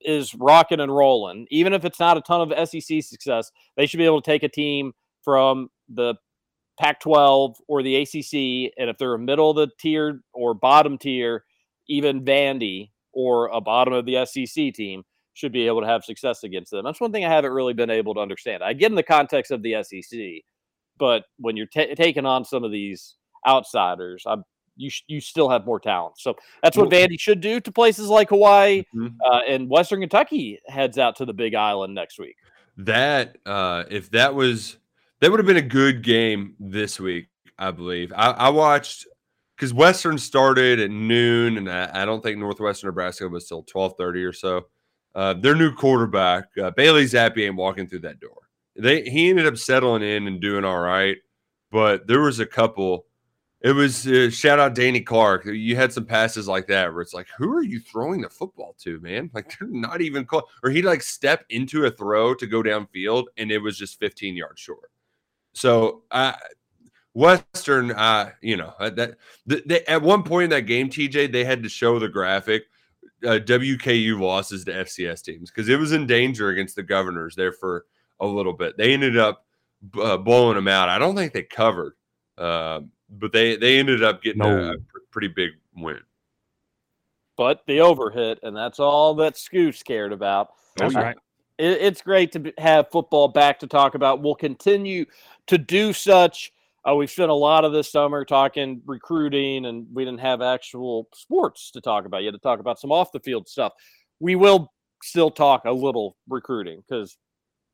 is 0.00 0.34
rocking 0.34 0.80
and 0.80 0.94
rolling, 0.94 1.46
even 1.50 1.72
if 1.72 1.84
it's 1.84 2.00
not 2.00 2.16
a 2.16 2.22
ton 2.22 2.50
of 2.50 2.68
SEC 2.68 3.02
success, 3.02 3.50
they 3.76 3.86
should 3.86 3.98
be 3.98 4.06
able 4.06 4.22
to 4.22 4.30
take 4.30 4.42
a 4.42 4.48
team 4.48 4.92
from 5.22 5.68
the 5.88 6.14
Pac 6.78 7.00
12 7.00 7.56
or 7.68 7.82
the 7.82 7.96
ACC. 7.96 8.72
And 8.78 8.88
if 8.88 8.96
they're 8.96 9.14
a 9.14 9.18
middle 9.18 9.50
of 9.50 9.56
the 9.56 9.68
tier 9.78 10.22
or 10.32 10.54
bottom 10.54 10.96
tier, 10.96 11.44
even 11.88 12.24
Vandy 12.24 12.90
or 13.12 13.48
a 13.48 13.60
bottom 13.60 13.94
of 13.94 14.06
the 14.06 14.24
SEC 14.24 14.72
team 14.74 15.02
should 15.34 15.52
be 15.52 15.66
able 15.66 15.80
to 15.80 15.86
have 15.86 16.04
success 16.04 16.44
against 16.44 16.70
them. 16.70 16.84
That's 16.84 17.00
one 17.00 17.12
thing 17.12 17.24
I 17.24 17.30
haven't 17.30 17.52
really 17.52 17.72
been 17.72 17.90
able 17.90 18.14
to 18.14 18.20
understand. 18.20 18.62
I 18.62 18.72
get 18.72 18.90
in 18.90 18.96
the 18.96 19.02
context 19.02 19.50
of 19.50 19.62
the 19.62 19.82
SEC, 19.82 20.20
but 20.98 21.24
when 21.38 21.56
you're 21.56 21.66
t- 21.66 21.94
taking 21.94 22.26
on 22.26 22.44
some 22.44 22.64
of 22.64 22.72
these 22.72 23.16
outsiders, 23.46 24.24
I'm 24.26 24.44
you 24.76 24.90
sh- 24.90 25.04
you 25.06 25.20
still 25.20 25.48
have 25.48 25.66
more 25.66 25.78
talent. 25.78 26.18
So 26.18 26.36
that's 26.62 26.76
what 26.76 26.88
Vandy 26.88 27.20
should 27.20 27.40
do 27.40 27.60
to 27.60 27.72
places 27.72 28.08
like 28.08 28.30
Hawaii 28.30 28.84
mm-hmm. 28.94 29.08
uh, 29.24 29.40
and 29.48 29.68
Western 29.68 30.00
Kentucky 30.00 30.58
heads 30.66 30.98
out 30.98 31.16
to 31.16 31.24
the 31.24 31.34
Big 31.34 31.54
Island 31.54 31.94
next 31.94 32.18
week. 32.18 32.36
That 32.78 33.36
uh, 33.46 33.84
if 33.90 34.10
that 34.10 34.34
was 34.34 34.78
that 35.20 35.30
would 35.30 35.38
have 35.38 35.46
been 35.46 35.56
a 35.56 35.62
good 35.62 36.02
game 36.02 36.54
this 36.58 36.98
week, 36.98 37.28
I 37.58 37.70
believe. 37.70 38.12
I, 38.16 38.30
I 38.30 38.48
watched 38.48 39.06
because 39.60 39.74
Western 39.74 40.16
started 40.16 40.80
at 40.80 40.90
noon, 40.90 41.58
and 41.58 41.70
I, 41.70 41.90
I, 41.92 42.04
don't 42.06 42.22
think 42.22 42.38
Northwestern 42.38 42.88
Nebraska 42.88 43.28
was 43.28 43.46
till 43.46 43.62
twelve 43.62 43.92
thirty 43.98 44.24
or 44.24 44.32
so. 44.32 44.68
Uh, 45.14 45.34
their 45.34 45.54
new 45.54 45.74
quarterback 45.74 46.44
uh, 46.62 46.70
Bailey 46.70 47.04
Zappe 47.04 47.44
ain't 47.44 47.56
walking 47.56 47.86
through 47.86 47.98
that 48.00 48.20
door. 48.20 48.48
They 48.74 49.02
he 49.02 49.28
ended 49.28 49.46
up 49.46 49.58
settling 49.58 50.02
in 50.02 50.26
and 50.26 50.40
doing 50.40 50.64
all 50.64 50.78
right, 50.78 51.18
but 51.70 52.06
there 52.06 52.22
was 52.22 52.40
a 52.40 52.46
couple. 52.46 53.04
It 53.60 53.72
was 53.72 54.06
uh, 54.06 54.30
shout 54.30 54.58
out 54.58 54.74
Danny 54.74 55.02
Clark. 55.02 55.44
You 55.44 55.76
had 55.76 55.92
some 55.92 56.06
passes 56.06 56.48
like 56.48 56.66
that 56.68 56.90
where 56.90 57.02
it's 57.02 57.12
like, 57.12 57.28
who 57.36 57.52
are 57.54 57.62
you 57.62 57.80
throwing 57.80 58.22
the 58.22 58.30
football 58.30 58.74
to, 58.80 58.98
man? 59.00 59.30
Like 59.34 59.58
they're 59.58 59.68
not 59.68 60.00
even 60.00 60.24
close. 60.24 60.44
Or 60.62 60.70
he 60.70 60.80
like 60.80 61.02
step 61.02 61.44
into 61.50 61.84
a 61.84 61.90
throw 61.90 62.34
to 62.34 62.46
go 62.46 62.62
downfield, 62.62 63.26
and 63.36 63.52
it 63.52 63.58
was 63.58 63.76
just 63.76 64.00
15 64.00 64.36
yards 64.36 64.58
short. 64.58 64.90
So 65.52 66.04
I 66.10 66.38
Western, 67.14 67.90
uh, 67.92 68.30
you 68.40 68.56
know, 68.56 68.72
uh, 68.78 68.90
that 68.90 69.16
they, 69.46 69.84
at 69.86 70.02
one 70.02 70.22
point 70.22 70.44
in 70.44 70.50
that 70.50 70.62
game, 70.62 70.88
TJ, 70.88 71.32
they 71.32 71.44
had 71.44 71.62
to 71.62 71.68
show 71.68 71.98
the 71.98 72.08
graphic 72.08 72.64
uh, 73.24 73.38
WKU 73.42 74.18
losses 74.20 74.64
to 74.64 74.72
FCS 74.72 75.22
teams 75.22 75.50
because 75.50 75.68
it 75.68 75.78
was 75.78 75.92
in 75.92 76.06
danger 76.06 76.50
against 76.50 76.76
the 76.76 76.82
Governors 76.82 77.34
there 77.34 77.52
for 77.52 77.86
a 78.20 78.26
little 78.26 78.52
bit. 78.52 78.76
They 78.76 78.92
ended 78.92 79.18
up 79.18 79.44
uh, 80.00 80.16
blowing 80.16 80.54
them 80.54 80.68
out. 80.68 80.88
I 80.88 80.98
don't 80.98 81.16
think 81.16 81.32
they 81.32 81.42
covered, 81.42 81.94
uh, 82.38 82.80
but 83.08 83.32
they 83.32 83.56
they 83.56 83.78
ended 83.78 84.02
up 84.02 84.22
getting 84.22 84.42
no. 84.42 84.58
a, 84.58 84.72
a, 84.72 84.76
pretty 85.10 85.28
big 85.28 85.52
win. 85.74 86.00
But 87.36 87.62
the 87.66 87.78
overhit, 87.78 88.38
and 88.42 88.56
that's 88.56 88.78
all 88.78 89.14
that 89.16 89.36
Scoot's 89.36 89.82
cared 89.82 90.12
about. 90.12 90.50
That's 90.76 90.94
right. 90.94 91.16
It, 91.58 91.80
it's 91.80 92.02
great 92.02 92.32
to 92.32 92.52
have 92.58 92.90
football 92.90 93.28
back 93.28 93.58
to 93.60 93.66
talk 93.66 93.94
about. 93.94 94.22
We'll 94.22 94.34
continue 94.34 95.06
to 95.46 95.58
do 95.58 95.92
such 95.92 96.52
uh, 96.88 96.94
we've 96.94 97.10
spent 97.10 97.30
a 97.30 97.34
lot 97.34 97.64
of 97.64 97.72
this 97.72 97.92
summer 97.92 98.24
talking 98.24 98.80
recruiting, 98.86 99.66
and 99.66 99.86
we 99.92 100.04
didn't 100.04 100.20
have 100.20 100.40
actual 100.40 101.08
sports 101.14 101.70
to 101.72 101.80
talk 101.80 102.06
about. 102.06 102.22
You 102.22 102.28
had 102.28 102.34
to 102.34 102.40
talk 102.40 102.60
about 102.60 102.78
some 102.78 102.92
off 102.92 103.12
the 103.12 103.20
field 103.20 103.48
stuff. 103.48 103.72
We 104.18 104.34
will 104.34 104.72
still 105.02 105.30
talk 105.30 105.64
a 105.66 105.72
little 105.72 106.16
recruiting 106.28 106.82
because 106.88 107.18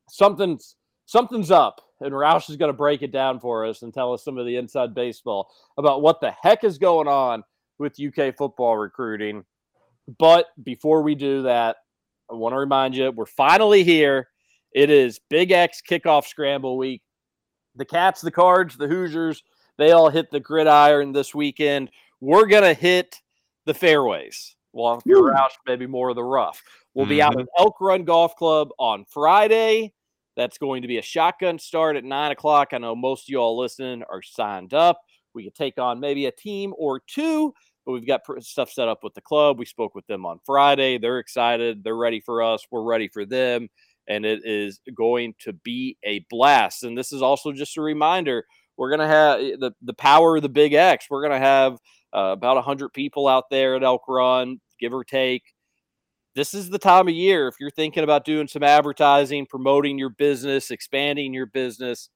something's 0.08 0.76
something's 1.06 1.52
up, 1.52 1.80
and 2.00 2.12
Roush 2.12 2.50
is 2.50 2.56
going 2.56 2.70
to 2.70 2.76
break 2.76 3.02
it 3.02 3.12
down 3.12 3.38
for 3.38 3.64
us 3.64 3.82
and 3.82 3.94
tell 3.94 4.12
us 4.12 4.24
some 4.24 4.38
of 4.38 4.46
the 4.46 4.56
inside 4.56 4.94
baseball 4.94 5.52
about 5.78 6.02
what 6.02 6.20
the 6.20 6.34
heck 6.42 6.64
is 6.64 6.78
going 6.78 7.06
on 7.06 7.44
with 7.78 8.00
UK 8.00 8.36
football 8.36 8.76
recruiting. 8.76 9.44
But 10.18 10.46
before 10.62 11.02
we 11.02 11.14
do 11.14 11.42
that, 11.42 11.76
I 12.30 12.34
want 12.34 12.54
to 12.54 12.58
remind 12.58 12.96
you 12.96 13.12
we're 13.12 13.26
finally 13.26 13.84
here. 13.84 14.28
It 14.72 14.90
is 14.90 15.20
Big 15.30 15.52
X 15.52 15.80
kickoff 15.88 16.26
scramble 16.26 16.76
week 16.76 17.02
the 17.76 17.84
Cats, 17.84 18.20
the 18.20 18.30
Cards, 18.30 18.76
the 18.76 18.88
Hoosiers, 18.88 19.42
they 19.78 19.92
all 19.92 20.08
hit 20.08 20.30
the 20.30 20.40
gridiron 20.40 21.12
this 21.12 21.34
weekend. 21.34 21.90
We're 22.20 22.46
going 22.46 22.62
to 22.62 22.74
hit 22.74 23.20
the 23.66 23.74
fairways. 23.74 24.56
Well, 24.72 24.98
if 24.98 25.06
you're 25.06 25.34
maybe 25.66 25.86
more 25.86 26.10
of 26.10 26.16
the 26.16 26.24
rough. 26.24 26.62
We'll 26.94 27.04
mm-hmm. 27.04 27.10
be 27.10 27.22
out 27.22 27.32
mm-hmm. 27.32 27.40
at 27.40 27.48
Elk 27.58 27.80
Run 27.80 28.04
Golf 28.04 28.36
Club 28.36 28.70
on 28.78 29.04
Friday. 29.04 29.92
That's 30.36 30.58
going 30.58 30.82
to 30.82 30.88
be 30.88 30.98
a 30.98 31.02
shotgun 31.02 31.58
start 31.58 31.96
at 31.96 32.04
nine 32.04 32.30
o'clock. 32.30 32.68
I 32.72 32.78
know 32.78 32.94
most 32.94 33.24
of 33.24 33.28
you 33.30 33.38
all 33.38 33.58
listening 33.58 34.02
are 34.10 34.22
signed 34.22 34.74
up. 34.74 35.00
We 35.34 35.44
could 35.44 35.54
take 35.54 35.78
on 35.78 36.00
maybe 36.00 36.26
a 36.26 36.32
team 36.32 36.74
or 36.76 37.00
two, 37.00 37.54
but 37.84 37.92
we've 37.92 38.06
got 38.06 38.22
stuff 38.40 38.70
set 38.70 38.88
up 38.88 39.02
with 39.02 39.14
the 39.14 39.20
club. 39.22 39.58
We 39.58 39.64
spoke 39.64 39.94
with 39.94 40.06
them 40.06 40.26
on 40.26 40.40
Friday. 40.44 40.98
They're 40.98 41.18
excited. 41.18 41.82
They're 41.82 41.96
ready 41.96 42.20
for 42.20 42.42
us. 42.42 42.66
We're 42.70 42.82
ready 42.82 43.08
for 43.08 43.24
them 43.24 43.68
and 44.08 44.24
it 44.24 44.40
is 44.44 44.80
going 44.94 45.34
to 45.40 45.52
be 45.52 45.96
a 46.04 46.24
blast. 46.30 46.84
And 46.84 46.96
this 46.96 47.12
is 47.12 47.22
also 47.22 47.52
just 47.52 47.76
a 47.76 47.82
reminder 47.82 48.44
we're 48.76 48.90
going 48.90 49.00
to 49.00 49.06
have 49.06 49.40
eh, 49.40 49.56
the, 49.58 49.72
the 49.82 49.94
power 49.94 50.36
of 50.36 50.42
the 50.42 50.48
big 50.48 50.74
X. 50.74 51.06
We're 51.10 51.22
going 51.22 51.40
to 51.40 51.46
have 51.46 51.74
uh, 52.14 52.32
about 52.32 52.56
100 52.56 52.92
people 52.92 53.26
out 53.26 53.44
there 53.50 53.74
at 53.74 53.82
Elk 53.82 54.02
Run, 54.08 54.60
give 54.78 54.92
or 54.92 55.04
take. 55.04 55.42
This 56.34 56.52
is 56.52 56.68
the 56.68 56.78
time 56.78 57.08
of 57.08 57.14
year 57.14 57.48
if 57.48 57.54
you're 57.58 57.70
thinking 57.70 58.04
about 58.04 58.26
doing 58.26 58.46
some 58.46 58.62
advertising, 58.62 59.46
promoting 59.46 59.98
your 59.98 60.10
business, 60.10 60.70
expanding 60.70 61.32
your 61.32 61.46
business, 61.46 62.10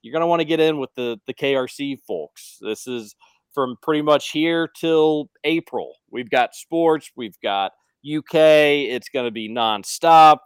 you're 0.00 0.12
going 0.12 0.20
to 0.20 0.28
want 0.28 0.40
to 0.40 0.46
get 0.46 0.60
in 0.60 0.78
with 0.78 0.90
the 0.94 1.18
the 1.26 1.34
KRC 1.34 1.98
folks. 2.06 2.58
This 2.60 2.86
is 2.86 3.16
from 3.52 3.76
pretty 3.80 4.02
much 4.02 4.30
here 4.30 4.68
till 4.68 5.30
April. 5.44 5.94
We've 6.10 6.30
got 6.30 6.54
sports, 6.54 7.10
we've 7.16 7.38
got 7.42 7.72
UK, 8.04 8.34
it's 8.34 9.08
going 9.08 9.24
to 9.24 9.30
be 9.30 9.48
nonstop. 9.48 10.38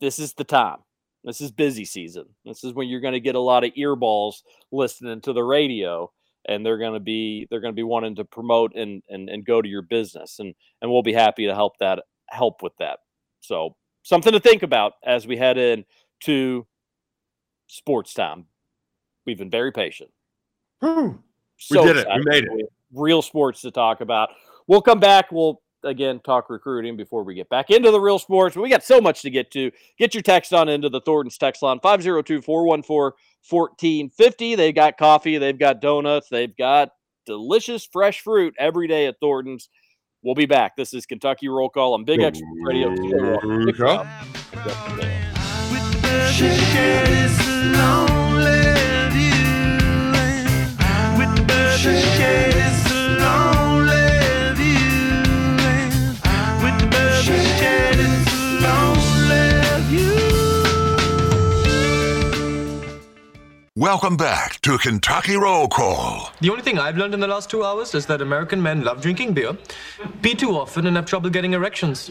This 0.00 0.18
is 0.18 0.34
the 0.34 0.44
time. 0.44 0.78
This 1.24 1.40
is 1.40 1.50
busy 1.50 1.84
season. 1.84 2.26
This 2.44 2.64
is 2.64 2.72
when 2.72 2.88
you're 2.88 3.00
going 3.00 3.14
to 3.14 3.20
get 3.20 3.34
a 3.34 3.40
lot 3.40 3.64
of 3.64 3.72
earballs 3.74 4.42
listening 4.70 5.20
to 5.22 5.32
the 5.32 5.42
radio 5.42 6.10
and 6.48 6.64
they're 6.64 6.78
going 6.78 6.94
to 6.94 7.00
be 7.00 7.46
they're 7.50 7.60
going 7.60 7.72
to 7.72 7.76
be 7.76 7.82
wanting 7.82 8.16
to 8.16 8.24
promote 8.24 8.74
and, 8.74 9.02
and 9.08 9.28
and 9.28 9.44
go 9.44 9.60
to 9.60 9.68
your 9.68 9.82
business 9.82 10.38
and 10.38 10.54
and 10.80 10.90
we'll 10.90 11.02
be 11.02 11.12
happy 11.12 11.46
to 11.46 11.54
help 11.54 11.76
that 11.78 12.04
help 12.28 12.62
with 12.62 12.72
that. 12.78 13.00
So, 13.40 13.76
something 14.02 14.32
to 14.32 14.40
think 14.40 14.62
about 14.62 14.94
as 15.04 15.26
we 15.26 15.36
head 15.36 15.58
in 15.58 15.84
to 16.24 16.66
sports 17.66 18.14
time. 18.14 18.46
We've 19.26 19.38
been 19.38 19.50
very 19.50 19.72
patient. 19.72 20.10
Whew. 20.80 21.22
we 21.70 21.82
did 21.82 21.96
it. 21.98 22.06
We 22.08 22.22
made 22.24 22.44
it. 22.44 22.72
Real 22.92 23.20
sports 23.20 23.60
to 23.62 23.70
talk 23.70 24.00
about. 24.00 24.30
We'll 24.66 24.82
come 24.82 25.00
back. 25.00 25.30
We'll 25.30 25.60
again 25.84 26.20
talk 26.24 26.50
recruiting 26.50 26.96
before 26.96 27.22
we 27.24 27.34
get 27.34 27.48
back 27.48 27.70
into 27.70 27.90
the 27.90 28.00
real 28.00 28.18
sports. 28.18 28.56
We 28.56 28.68
got 28.68 28.84
so 28.84 29.00
much 29.00 29.22
to 29.22 29.30
get 29.30 29.50
to. 29.52 29.70
Get 29.98 30.14
your 30.14 30.22
text 30.22 30.52
on 30.52 30.68
into 30.68 30.88
the 30.88 31.00
Thornton's 31.00 31.38
text 31.38 31.62
line 31.62 31.80
502 31.80 32.42
414 32.42 33.16
1450. 33.48 34.54
They've 34.54 34.74
got 34.74 34.98
coffee, 34.98 35.38
they've 35.38 35.58
got 35.58 35.80
donuts, 35.80 36.28
they've 36.28 36.56
got 36.56 36.90
delicious 37.26 37.86
fresh 37.86 38.20
fruit 38.20 38.54
every 38.58 38.88
day 38.88 39.06
at 39.06 39.16
Thornton's. 39.20 39.68
We'll 40.22 40.34
be 40.34 40.46
back. 40.46 40.76
This 40.76 40.94
is 40.94 41.06
Kentucky 41.06 41.48
Roll 41.48 41.68
Call 41.68 41.94
on 41.94 42.04
Big 42.04 42.20
X 42.20 42.40
Radio. 42.64 42.92
Welcome 63.78 64.16
back 64.16 64.60
to 64.62 64.76
Kentucky 64.76 65.36
Roll 65.36 65.68
Call. 65.68 66.32
The 66.40 66.50
only 66.50 66.62
thing 66.62 66.80
I've 66.80 66.96
learned 66.96 67.14
in 67.14 67.20
the 67.20 67.28
last 67.28 67.48
two 67.48 67.64
hours 67.64 67.94
is 67.94 68.06
that 68.06 68.20
American 68.20 68.60
men 68.60 68.82
love 68.82 69.00
drinking 69.00 69.34
beer, 69.34 69.56
pee 70.20 70.34
too 70.34 70.50
often, 70.50 70.88
and 70.88 70.96
have 70.96 71.06
trouble 71.06 71.30
getting 71.30 71.52
erections. 71.52 72.10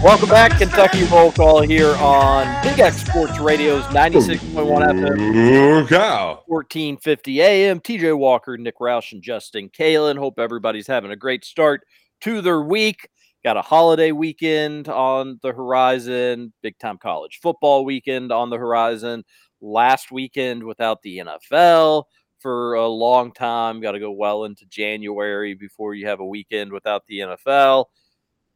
Welcome 0.00 0.28
back, 0.28 0.56
Kentucky 0.56 1.02
Roll 1.06 1.32
Call 1.32 1.60
here 1.62 1.96
on 1.96 2.62
Big 2.62 2.78
X 2.78 3.04
Sports 3.04 3.40
Radio's 3.40 3.82
96.1 3.86 4.38
FM. 4.54 5.88
Cow. 5.88 6.44
1450 6.46 7.42
AM. 7.42 7.80
TJ 7.80 8.16
Walker, 8.16 8.56
Nick 8.56 8.78
Roush, 8.78 9.10
and 9.10 9.20
Justin 9.20 9.68
Kalen. 9.68 10.16
Hope 10.16 10.38
everybody's 10.38 10.86
having 10.86 11.10
a 11.10 11.16
great 11.16 11.44
start 11.44 11.82
to 12.20 12.40
their 12.40 12.60
week. 12.60 13.08
Got 13.42 13.56
a 13.56 13.62
holiday 13.62 14.12
weekend 14.12 14.88
on 14.88 15.40
the 15.42 15.52
horizon, 15.52 16.52
big 16.62 16.78
time 16.78 16.98
college 16.98 17.40
football 17.42 17.84
weekend 17.84 18.30
on 18.30 18.50
the 18.50 18.56
horizon. 18.56 19.24
Last 19.60 20.12
weekend 20.12 20.62
without 20.62 21.02
the 21.02 21.18
NFL 21.18 22.04
for 22.38 22.74
a 22.74 22.86
long 22.86 23.32
time. 23.32 23.80
Got 23.80 23.92
to 23.92 24.00
go 24.00 24.12
well 24.12 24.44
into 24.44 24.64
January 24.66 25.54
before 25.54 25.94
you 25.94 26.06
have 26.06 26.20
a 26.20 26.24
weekend 26.24 26.70
without 26.72 27.04
the 27.08 27.18
NFL 27.18 27.86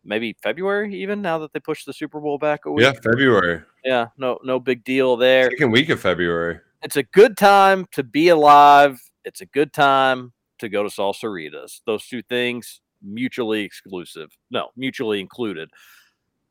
maybe 0.04 0.36
February 0.42 0.94
even 0.94 1.22
now 1.22 1.38
that 1.38 1.52
they 1.52 1.60
pushed 1.60 1.86
the 1.86 1.92
Super 1.92 2.20
Bowl 2.20 2.38
back 2.38 2.66
a 2.66 2.72
week. 2.72 2.84
Yeah, 2.84 2.92
February. 2.92 3.62
Yeah, 3.84 4.06
no 4.16 4.38
no 4.44 4.58
big 4.60 4.84
deal 4.84 5.16
there. 5.16 5.50
Second 5.50 5.70
week 5.70 5.88
of 5.88 6.00
February. 6.00 6.60
It's 6.82 6.96
a 6.96 7.02
good 7.02 7.36
time 7.36 7.86
to 7.92 8.02
be 8.02 8.28
alive. 8.28 9.00
It's 9.24 9.40
a 9.40 9.46
good 9.46 9.72
time 9.72 10.32
to 10.58 10.68
go 10.68 10.82
to 10.82 10.88
Salsaritas. 10.88 11.80
Those 11.86 12.06
two 12.06 12.22
things 12.22 12.80
mutually 13.02 13.62
exclusive. 13.62 14.30
No, 14.50 14.68
mutually 14.76 15.20
included 15.20 15.70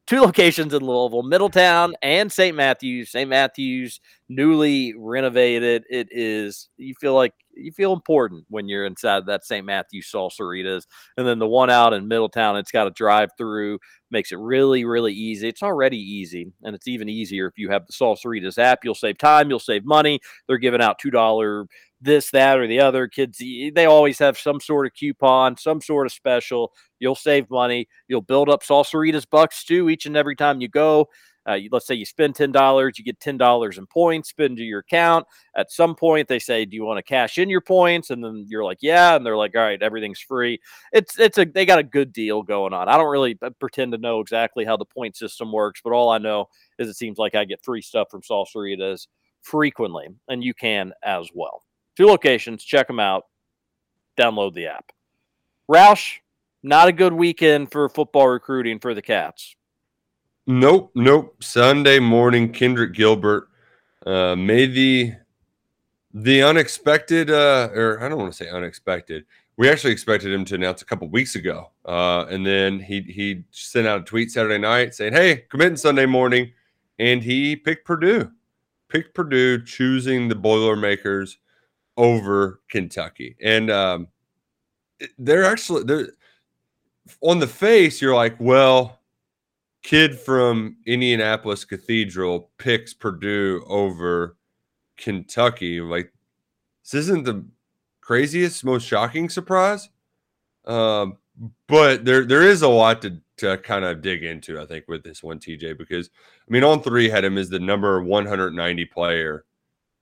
two 0.08 0.22
locations 0.22 0.74
in 0.74 0.84
Louisville, 0.84 1.24
Middletown 1.24 1.96
and 2.02 2.32
St. 2.32 2.56
Matthews. 2.56 3.12
St. 3.12 3.30
Matthews, 3.30 4.00
newly 4.30 4.94
renovated. 4.98 5.84
It 5.90 6.10
is, 6.12 6.70
you 6.78 6.94
feel 7.00 7.14
like 7.14 7.34
you 7.54 7.72
feel 7.72 7.94
important 7.94 8.46
when 8.50 8.68
you're 8.68 8.86
inside 8.86 9.26
that 9.26 9.46
St. 9.46 9.66
Matthews 9.66 10.10
Salsaritas. 10.14 10.86
And 11.18 11.28
then 11.28 11.40
the 11.40 11.48
one 11.48 11.70
out 11.70 11.94
in 11.94 12.08
Middletown, 12.08 12.58
it's 12.58 12.72
got 12.72 12.88
a 12.88 12.92
drive 12.92 13.30
through, 13.38 13.80
makes 14.10 14.32
it 14.32 14.40
really, 14.40 14.86
really 14.86 15.14
easy. 15.14 15.48
It's 15.48 15.64
already 15.64 15.98
easy, 15.98 16.52
and 16.64 16.76
it's 16.76 16.88
even 16.88 17.10
easier 17.10 17.48
if 17.48 17.58
you 17.58 17.70
have 17.70 17.86
the 17.88 17.94
Salsaritas 17.94 18.58
app. 18.58 18.80
You'll 18.84 18.96
save 18.96 19.18
time, 19.18 19.50
you'll 19.50 19.60
save 19.60 19.86
money. 19.86 20.20
They're 20.48 20.58
giving 20.58 20.82
out 20.82 21.00
$2 21.02 21.66
this, 22.02 22.32
that, 22.32 22.60
or 22.60 22.68
the 22.68 22.80
other. 22.80 23.08
Kids, 23.08 23.38
they 23.38 23.86
always 23.86 24.20
have 24.20 24.38
some 24.38 24.60
sort 24.60 24.86
of 24.86 24.94
coupon, 24.94 25.58
some 25.58 25.82
sort 25.82 26.08
of 26.08 26.14
special. 26.14 26.74
You'll 27.00 27.16
save 27.16 27.50
money. 27.50 27.88
You'll 28.08 28.22
build 28.22 28.50
up 28.50 28.64
Salsaritas 28.64 29.30
bucks 29.30 29.64
too 29.64 29.90
each 29.90 30.06
and 30.06 30.18
every 30.18 30.36
time 30.36 30.62
you 30.62 30.68
go. 30.68 31.08
Uh, 31.46 31.58
let's 31.72 31.88
say 31.88 31.96
you 31.96 32.06
spend 32.06 32.36
ten 32.36 32.52
dollars, 32.52 33.00
you 33.00 33.04
get 33.04 33.20
ten 33.20 33.36
dollars 33.36 33.80
in 33.80 33.88
points 33.88 34.30
spend 34.30 34.58
to 34.58 34.64
your 34.64 34.80
account. 34.80 35.26
At 35.56 35.72
some 35.72 35.96
point, 35.96 36.28
they 36.28 36.38
say, 36.38 36.66
"Do 36.66 36.76
you 36.76 36.84
want 36.86 37.00
to 37.00 37.04
cash 37.04 37.40
in 37.40 37.50
your 37.50 37.62
points?" 37.62 38.12
And 38.12 38.24
then 38.24 38.46
you're 38.48 38.64
like, 38.64 38.78
"Yeah," 38.82 39.16
and 39.16 39.26
they're 39.26 39.38
like, 39.38 39.56
"All 39.56 39.64
right, 39.64 39.82
everything's 39.82 40.20
free." 40.20 40.60
It's 40.94 41.18
it's 41.18 41.40
a 41.40 41.46
they 41.46 41.66
got 41.66 41.80
a 41.80 41.84
good 41.84 42.14
deal 42.14 42.44
going 42.44 42.74
on. 42.74 42.88
I 42.88 42.96
don't 42.98 43.10
really 43.12 43.40
uh, 43.42 43.50
pretend 43.60 43.92
to 43.94 43.98
know 43.98 44.20
exactly 44.20 44.66
how 44.66 44.78
the 44.78 44.86
point 44.86 45.16
system 45.18 45.52
works, 45.52 45.82
but 45.84 45.94
all 45.94 46.10
I 46.10 46.20
know 46.20 46.48
is 46.78 46.88
it 46.88 46.96
seems 46.96 47.18
like 47.18 47.34
I 47.34 47.46
get 47.46 47.64
free 47.64 47.82
stuff 47.82 48.10
from 48.12 48.22
Salsaritas 48.22 49.08
frequently, 49.42 50.10
and 50.28 50.44
you 50.44 50.54
can 50.54 50.94
as 51.04 51.30
well. 51.34 51.64
Two 52.02 52.08
locations, 52.08 52.64
check 52.64 52.88
them 52.88 53.00
out. 53.00 53.28
Download 54.18 54.56
the 54.56 54.66
app. 54.66 54.92
Roush, 55.70 56.18
not 56.64 56.88
a 56.88 56.92
good 56.92 57.14
weekend 57.14 57.72
for 57.72 57.88
football 57.90 58.28
recruiting 58.28 58.80
for 58.80 58.96
the 58.96 59.04
Cats. 59.04 59.56
Nope, 60.48 60.90
nope. 60.96 61.44
Sunday 61.44 62.00
morning, 62.00 62.52
Kendrick 62.52 62.94
Gilbert 62.94 63.50
uh, 64.04 64.36
made 64.36 64.74
the 64.74 65.14
the 66.12 66.42
unexpected, 66.42 67.30
uh, 67.30 67.70
or 67.72 68.04
I 68.04 68.10
don't 68.10 68.18
want 68.18 68.34
to 68.34 68.44
say 68.46 68.50
unexpected. 68.50 69.26
We 69.58 69.70
actually 69.70 69.94
expected 69.94 70.34
him 70.34 70.44
to 70.46 70.56
announce 70.56 70.82
a 70.82 70.86
couple 70.86 71.08
weeks 71.08 71.36
ago, 71.36 71.70
uh, 71.86 72.26
and 72.32 72.44
then 72.44 72.80
he 72.80 73.02
he 73.02 73.44
sent 73.52 73.86
out 73.86 74.02
a 74.02 74.04
tweet 74.04 74.32
Saturday 74.32 74.58
night 74.58 74.96
saying, 74.96 75.14
"Hey, 75.14 75.46
committing 75.52 75.78
Sunday 75.78 76.08
morning," 76.08 76.52
and 76.98 77.22
he 77.22 77.56
picked 77.56 77.86
Purdue, 77.86 78.32
picked 78.90 79.14
Purdue, 79.14 79.64
choosing 79.64 80.30
the 80.30 80.36
Boilermakers 80.36 81.38
over 81.98 82.62
Kentucky, 82.70 83.36
and 83.42 83.70
um, 83.70 84.08
they're 85.18 85.46
actually 85.46 85.84
they're 85.84 86.10
on 87.22 87.40
the 87.40 87.48
face. 87.48 88.02
You're 88.02 88.16
like, 88.16 88.36
well 88.40 89.02
kid 89.84 90.18
from 90.18 90.78
Indianapolis 90.86 91.66
Cathedral 91.66 92.50
picks 92.58 92.94
Purdue 92.94 93.64
over 93.68 94.38
Kentucky. 94.98 95.82
Like, 95.82 96.14
this 96.84 96.94
isn't 96.94 97.26
the 97.26 97.46
craziest, 98.02 98.64
most 98.64 98.86
shocking 98.86 99.30
surprise. 99.30 99.90
Um, 100.66 101.18
but 101.68 102.06
there 102.06 102.26
there 102.26 102.44
is 102.44 102.62
a 102.62 102.68
lot 102.68 103.02
to, 103.02 103.20
to 103.38 103.58
kind 103.58 103.84
of 103.84 104.02
dig 104.02 104.24
into, 104.24 104.60
I 104.60 104.66
think, 104.66 104.86
with 104.88 105.04
this 105.04 105.24
one, 105.24 105.40
TJ, 105.40 105.78
because 105.78 106.10
I 106.48 106.52
mean, 106.52 106.64
On3 106.64 107.10
had 107.10 107.26
him 107.26 107.38
as 107.38 107.50
the 107.50 107.60
number 107.60 108.04
190 108.04 108.86
player 108.86 109.46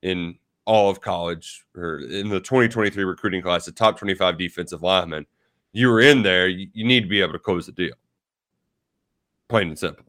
in 0.02 0.36
all 0.70 0.90
of 0.90 1.02
college 1.02 1.66
or 1.76 1.98
in 1.98 2.30
the 2.30 2.40
2023 2.40 3.04
recruiting 3.04 3.42
class, 3.42 3.66
the 3.66 3.72
top 3.72 3.98
25 3.98 4.38
defensive 4.38 4.84
lineman. 4.84 5.26
You 5.74 5.90
were 5.90 6.00
in 6.00 6.22
there, 6.22 6.48
you, 6.48 6.68
you 6.74 6.86
need 6.86 7.02
to 7.02 7.08
be 7.08 7.22
able 7.22 7.34
to 7.34 7.40
close 7.40 7.66
the 7.66 7.72
deal 7.72 7.96
plain 9.50 9.68
and 9.68 9.78
simple. 9.78 10.06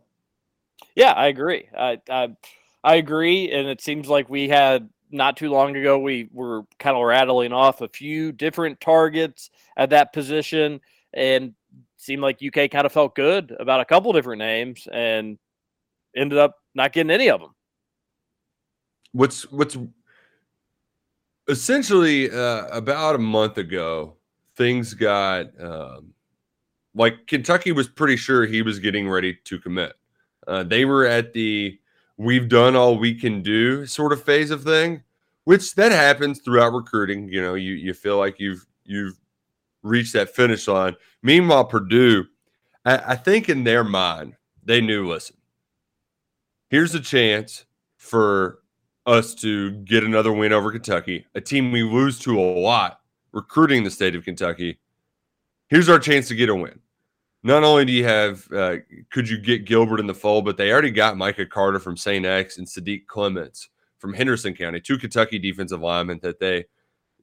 Yeah, 0.94 1.12
I 1.12 1.26
agree. 1.26 1.68
I, 1.76 1.98
I 2.08 2.28
I 2.84 2.94
agree, 2.96 3.50
and 3.50 3.68
it 3.68 3.80
seems 3.80 4.08
like 4.08 4.30
we 4.30 4.48
had 4.48 4.88
not 5.10 5.36
too 5.36 5.50
long 5.50 5.74
ago 5.76 5.98
we 5.98 6.28
were 6.32 6.62
kind 6.78 6.96
of 6.96 7.02
rattling 7.02 7.52
off 7.52 7.80
a 7.80 7.88
few 7.88 8.32
different 8.32 8.80
targets 8.80 9.50
at 9.76 9.90
that 9.90 10.12
position, 10.12 10.80
and 11.12 11.54
seemed 11.96 12.22
like 12.22 12.40
UK 12.42 12.70
kind 12.70 12.86
of 12.86 12.92
felt 12.92 13.14
good 13.14 13.54
about 13.58 13.80
a 13.80 13.84
couple 13.84 14.12
different 14.12 14.38
names, 14.38 14.86
and 14.92 15.38
ended 16.16 16.38
up 16.38 16.56
not 16.74 16.92
getting 16.92 17.10
any 17.10 17.28
of 17.28 17.40
them. 17.40 17.54
What's 19.12 19.50
what's 19.50 19.76
essentially 21.50 22.30
uh, 22.30 22.66
about 22.68 23.14
a 23.16 23.18
month 23.18 23.58
ago, 23.58 24.16
things 24.56 24.94
got 24.94 25.46
um, 25.60 26.14
like 26.94 27.26
Kentucky 27.26 27.72
was 27.72 27.88
pretty 27.88 28.16
sure 28.16 28.46
he 28.46 28.62
was 28.62 28.78
getting 28.78 29.08
ready 29.08 29.36
to 29.44 29.58
commit. 29.58 29.94
Uh, 30.46 30.62
they 30.62 30.84
were 30.84 31.06
at 31.06 31.32
the 31.32 31.78
we've 32.16 32.48
done 32.48 32.76
all 32.76 32.98
we 32.98 33.14
can 33.14 33.42
do 33.42 33.86
sort 33.86 34.12
of 34.12 34.22
phase 34.22 34.50
of 34.50 34.62
thing, 34.62 35.02
which 35.44 35.74
that 35.74 35.92
happens 35.92 36.40
throughout 36.40 36.72
recruiting. 36.72 37.28
You 37.28 37.42
know, 37.42 37.54
you 37.54 37.72
you 37.72 37.94
feel 37.94 38.18
like 38.18 38.38
you've 38.38 38.66
you've 38.84 39.18
reached 39.82 40.12
that 40.14 40.34
finish 40.34 40.66
line. 40.68 40.96
Meanwhile, 41.22 41.66
Purdue, 41.66 42.26
I, 42.84 43.12
I 43.12 43.16
think 43.16 43.48
in 43.48 43.64
their 43.64 43.84
mind, 43.84 44.34
they 44.64 44.80
knew, 44.80 45.08
listen, 45.08 45.36
here's 46.68 46.94
a 46.94 47.00
chance 47.00 47.64
for 47.96 48.58
us 49.06 49.34
to 49.36 49.70
get 49.70 50.04
another 50.04 50.32
win 50.32 50.52
over 50.52 50.70
Kentucky, 50.70 51.26
a 51.34 51.40
team 51.40 51.72
we 51.72 51.82
lose 51.82 52.18
to 52.20 52.38
a 52.38 52.42
lot 52.42 53.00
recruiting 53.32 53.84
the 53.84 53.90
state 53.90 54.14
of 54.14 54.24
Kentucky. 54.24 54.78
Here's 55.68 55.88
our 55.88 55.98
chance 55.98 56.28
to 56.28 56.34
get 56.34 56.48
a 56.48 56.54
win. 56.54 56.78
Not 57.42 57.64
only 57.64 57.84
do 57.84 57.92
you 57.92 58.04
have, 58.04 58.46
uh, 58.52 58.76
could 59.10 59.28
you 59.28 59.38
get 59.38 59.64
Gilbert 59.64 60.00
in 60.00 60.06
the 60.06 60.14
fold, 60.14 60.44
but 60.44 60.56
they 60.56 60.72
already 60.72 60.90
got 60.90 61.16
Micah 61.16 61.46
Carter 61.46 61.78
from 61.78 61.96
St. 61.96 62.26
X 62.26 62.58
and 62.58 62.66
Sadiq 62.66 63.06
Clements 63.06 63.70
from 63.98 64.12
Henderson 64.12 64.54
County, 64.54 64.80
two 64.80 64.98
Kentucky 64.98 65.38
defensive 65.38 65.80
linemen 65.80 66.20
that 66.22 66.38
they 66.38 66.66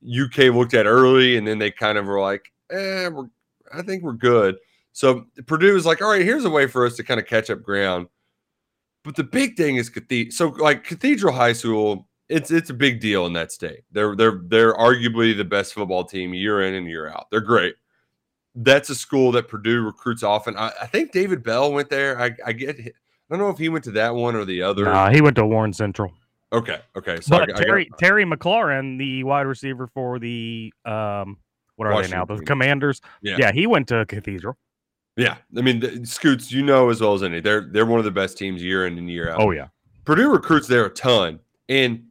UK 0.04 0.54
looked 0.54 0.74
at 0.74 0.88
early, 0.88 1.38
and 1.38 1.48
then 1.48 1.60
they 1.60 1.70
kind 1.72 1.98
of 1.98 2.06
were 2.06 2.20
like, 2.20 2.52
"eh, 2.72 3.08
we're, 3.10 3.28
I 3.74 3.82
think 3.84 4.04
we're 4.04 4.14
good." 4.14 4.58
So 4.94 5.26
Purdue 5.46 5.76
is 5.76 5.86
like, 5.86 6.02
"All 6.02 6.10
right, 6.10 6.24
here's 6.24 6.46
a 6.46 6.50
way 6.50 6.66
for 6.68 6.86
us 6.86 6.96
to 6.98 7.04
kind 7.04 7.20
of 7.20 7.28
catch 7.28 7.50
up 7.50 7.62
ground." 7.62 8.08
But 9.08 9.16
the 9.16 9.24
big 9.24 9.56
thing 9.56 9.78
is 9.78 9.88
cathedral. 9.90 10.34
So 10.34 10.48
like 10.62 10.84
Cathedral 10.84 11.34
High 11.34 11.54
School, 11.54 12.10
it's 12.28 12.52
it's 12.52 12.70
a 12.70 12.74
big 12.74 13.00
deal 13.00 13.26
in 13.26 13.32
that 13.34 13.54
state. 13.54 13.86
They're 13.90 14.18
they're 14.18 14.42
they're 14.44 14.74
arguably 14.74 15.36
the 15.36 15.46
best 15.46 15.74
football 15.74 16.04
team 16.04 16.34
year 16.34 16.62
in 16.62 16.74
and 16.74 16.90
year 16.90 17.08
out. 17.08 17.28
They're 17.32 17.40
great. 17.40 17.76
That's 18.54 18.90
a 18.90 18.96
school 18.96 19.32
that 19.32 19.48
Purdue 19.48 19.82
recruits 19.82 20.24
often. 20.24 20.58
I, 20.58 20.74
I 20.82 20.88
think 20.88 21.14
David 21.14 21.42
Bell 21.42 21.72
went 21.72 21.90
there. 21.90 22.20
I, 22.20 22.32
I 22.46 22.52
get. 22.52 22.78
I 22.78 22.92
don't 23.30 23.40
know 23.40 23.48
if 23.48 23.58
he 23.58 23.70
went 23.70 23.86
to 23.86 23.92
that 23.92 24.14
one 24.14 24.36
or 24.36 24.44
the 24.44 24.62
other. 24.62 24.84
Nah, 24.84 25.10
he 25.10 25.22
went 25.22 25.38
to 25.38 25.46
Warren 25.46 25.72
Central. 25.72 26.12
Okay, 26.52 26.82
okay. 26.98 27.22
So 27.22 27.38
but 27.38 27.50
I, 27.50 27.58
I 27.58 27.64
Terry 27.64 27.86
got, 27.86 28.00
Terry 28.00 28.26
McLaurin, 28.26 29.00
the 29.00 29.24
wide 29.24 29.48
receiver 29.48 29.88
for 29.88 30.20
the 30.20 30.74
um, 30.84 31.38
what 31.78 31.88
are 31.88 32.04
they 32.04 32.10
now? 32.10 32.26
The 32.26 32.40
Commanders. 32.40 33.00
Yeah. 33.22 33.38
yeah, 33.40 33.54
he 33.54 33.68
went 33.68 33.88
to 33.88 34.06
Cathedral. 34.06 34.58
Yeah. 35.18 35.38
I 35.58 35.62
mean, 35.62 35.80
the, 35.80 36.06
Scoots, 36.06 36.52
you 36.52 36.64
know 36.64 36.90
as 36.90 37.02
well 37.02 37.14
as 37.14 37.24
any, 37.24 37.40
they're 37.40 37.68
they're 37.72 37.86
one 37.86 38.00
of 38.00 38.06
the 38.06 38.12
best 38.12 38.38
teams 38.38 38.64
year 38.64 38.88
in 38.88 38.98
and 38.98 39.10
year 39.10 39.32
out. 39.32 39.42
Oh 39.42 39.52
yeah. 39.52 39.68
Purdue 40.06 40.32
recruits 40.32 40.68
there 40.68 40.86
a 40.86 40.90
ton, 40.90 41.40
and 41.68 42.06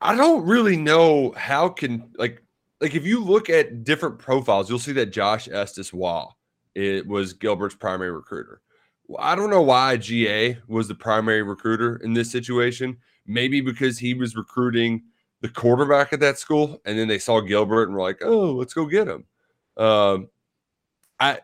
I 0.00 0.16
don't 0.16 0.44
really 0.44 0.76
know 0.76 1.32
how 1.36 1.68
can 1.68 2.10
like 2.16 2.42
like 2.80 2.94
if 2.94 3.06
you 3.06 3.22
look 3.22 3.50
at 3.50 3.84
different 3.84 4.18
profiles, 4.18 4.68
you'll 4.68 4.78
see 4.78 4.92
that 4.92 5.12
Josh 5.12 5.48
Estes 5.48 5.92
Waugh 5.92 6.34
it 6.74 7.06
was 7.06 7.32
Gilbert's 7.32 7.74
primary 7.74 8.10
recruiter. 8.10 8.60
Well, 9.06 9.18
I 9.20 9.34
don't 9.34 9.50
know 9.50 9.62
why 9.62 9.96
GA 9.96 10.58
was 10.68 10.88
the 10.88 10.94
primary 10.94 11.42
recruiter 11.42 11.96
in 11.96 12.12
this 12.14 12.30
situation. 12.30 12.96
Maybe 13.26 13.60
because 13.60 13.98
he 13.98 14.14
was 14.14 14.36
recruiting 14.36 15.02
the 15.40 15.48
quarterback 15.48 16.12
at 16.12 16.20
that 16.20 16.38
school, 16.38 16.80
and 16.84 16.98
then 16.98 17.08
they 17.08 17.18
saw 17.18 17.40
Gilbert 17.40 17.84
and 17.84 17.94
were 17.94 18.02
like, 18.02 18.22
"Oh, 18.22 18.52
let's 18.52 18.74
go 18.74 18.86
get 18.86 19.08
him." 19.08 19.24
Um, 19.76 20.28
I 21.18 21.40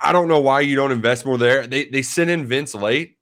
I 0.00 0.12
don't 0.12 0.28
know 0.28 0.40
why 0.40 0.60
you 0.60 0.76
don't 0.76 0.92
invest 0.92 1.26
more 1.26 1.38
there. 1.38 1.66
They 1.66 1.86
they 1.86 2.02
sent 2.02 2.30
in 2.30 2.46
Vince 2.46 2.74
late 2.74 3.16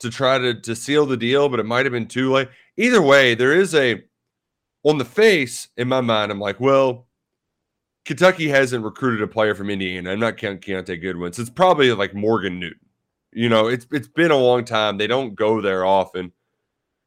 to 0.00 0.10
try 0.10 0.38
to 0.38 0.54
to 0.60 0.76
seal 0.76 1.06
the 1.06 1.16
deal, 1.16 1.48
but 1.48 1.60
it 1.60 1.66
might 1.66 1.86
have 1.86 1.92
been 1.92 2.08
too 2.08 2.32
late. 2.32 2.48
Either 2.76 3.02
way, 3.02 3.34
there 3.34 3.52
is 3.52 3.74
a 3.74 4.02
on 4.84 4.98
the 4.98 5.04
face 5.04 5.68
in 5.76 5.88
my 5.88 6.00
mind. 6.00 6.32
I'm 6.32 6.40
like, 6.40 6.60
well, 6.60 7.06
Kentucky 8.04 8.48
hasn't 8.48 8.84
recruited 8.84 9.22
a 9.22 9.28
player 9.28 9.54
from 9.54 9.70
Indiana. 9.70 10.10
I'm 10.10 10.20
not 10.20 10.36
counting 10.36 10.58
Keontae 10.58 11.00
Goodwin. 11.00 11.32
So 11.32 11.42
it's 11.42 11.50
probably 11.50 11.92
like 11.92 12.14
Morgan 12.14 12.58
Newton. 12.58 12.80
You 13.32 13.48
know, 13.48 13.68
it's 13.68 13.86
it's 13.92 14.08
been 14.08 14.30
a 14.30 14.36
long 14.36 14.64
time. 14.64 14.98
They 14.98 15.06
don't 15.06 15.34
go 15.34 15.60
there 15.60 15.84
often. 15.84 16.32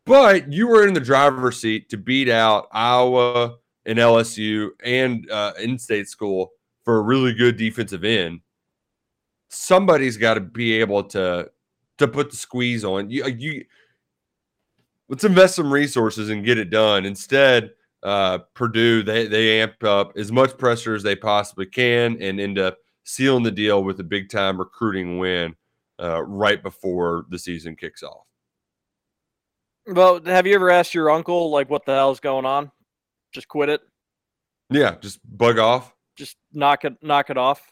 But 0.05 0.53
you 0.53 0.67
were 0.67 0.87
in 0.87 0.93
the 0.93 0.99
driver's 0.99 1.59
seat 1.59 1.89
to 1.89 1.97
beat 1.97 2.29
out 2.29 2.67
Iowa 2.71 3.57
and 3.85 3.97
LSU 3.97 4.69
and 4.83 5.29
uh, 5.31 5.53
in-state 5.59 6.07
school 6.07 6.51
for 6.83 6.97
a 6.97 7.01
really 7.01 7.33
good 7.33 7.57
defensive 7.57 8.03
end. 8.03 8.41
Somebody's 9.55 10.17
got 10.17 10.35
to 10.35 10.41
be 10.41 10.73
able 10.73 11.03
to 11.05 11.49
to 11.97 12.07
put 12.07 12.29
the 12.29 12.37
squeeze 12.37 12.83
on 12.83 13.09
you. 13.09 13.25
You 13.25 13.65
let's 15.09 15.23
invest 15.23 15.55
some 15.55 15.71
resources 15.71 16.29
and 16.29 16.45
get 16.45 16.57
it 16.57 16.69
done. 16.69 17.05
Instead, 17.05 17.71
uh, 18.03 18.39
Purdue 18.53 19.03
they 19.03 19.27
they 19.27 19.61
amp 19.61 19.83
up 19.83 20.13
as 20.17 20.31
much 20.31 20.57
pressure 20.57 20.95
as 20.95 21.03
they 21.03 21.15
possibly 21.15 21.65
can 21.65 22.21
and 22.21 22.39
end 22.39 22.59
up 22.59 22.77
sealing 23.03 23.43
the 23.43 23.51
deal 23.51 23.83
with 23.83 23.99
a 23.99 24.03
big 24.03 24.29
time 24.29 24.57
recruiting 24.57 25.19
win 25.19 25.55
uh, 26.01 26.23
right 26.23 26.61
before 26.61 27.25
the 27.29 27.39
season 27.39 27.75
kicks 27.75 28.03
off. 28.03 28.25
Well, 29.87 30.19
have 30.25 30.47
you 30.47 30.55
ever 30.55 30.71
asked 30.71 30.95
your 30.95 31.11
uncle 31.11 31.51
like 31.51 31.69
what 31.69 31.85
the 31.85 31.93
hell's 31.93 32.19
going 32.19 32.45
on? 32.45 32.71
Just 33.31 33.47
quit 33.47 33.69
it. 33.69 33.81
Yeah, 34.69 34.95
just 34.99 35.19
bug 35.37 35.59
off. 35.59 35.93
Just 36.15 36.37
knock 36.53 36.85
it 36.85 36.93
knock 37.01 37.29
it 37.29 37.37
off. 37.37 37.71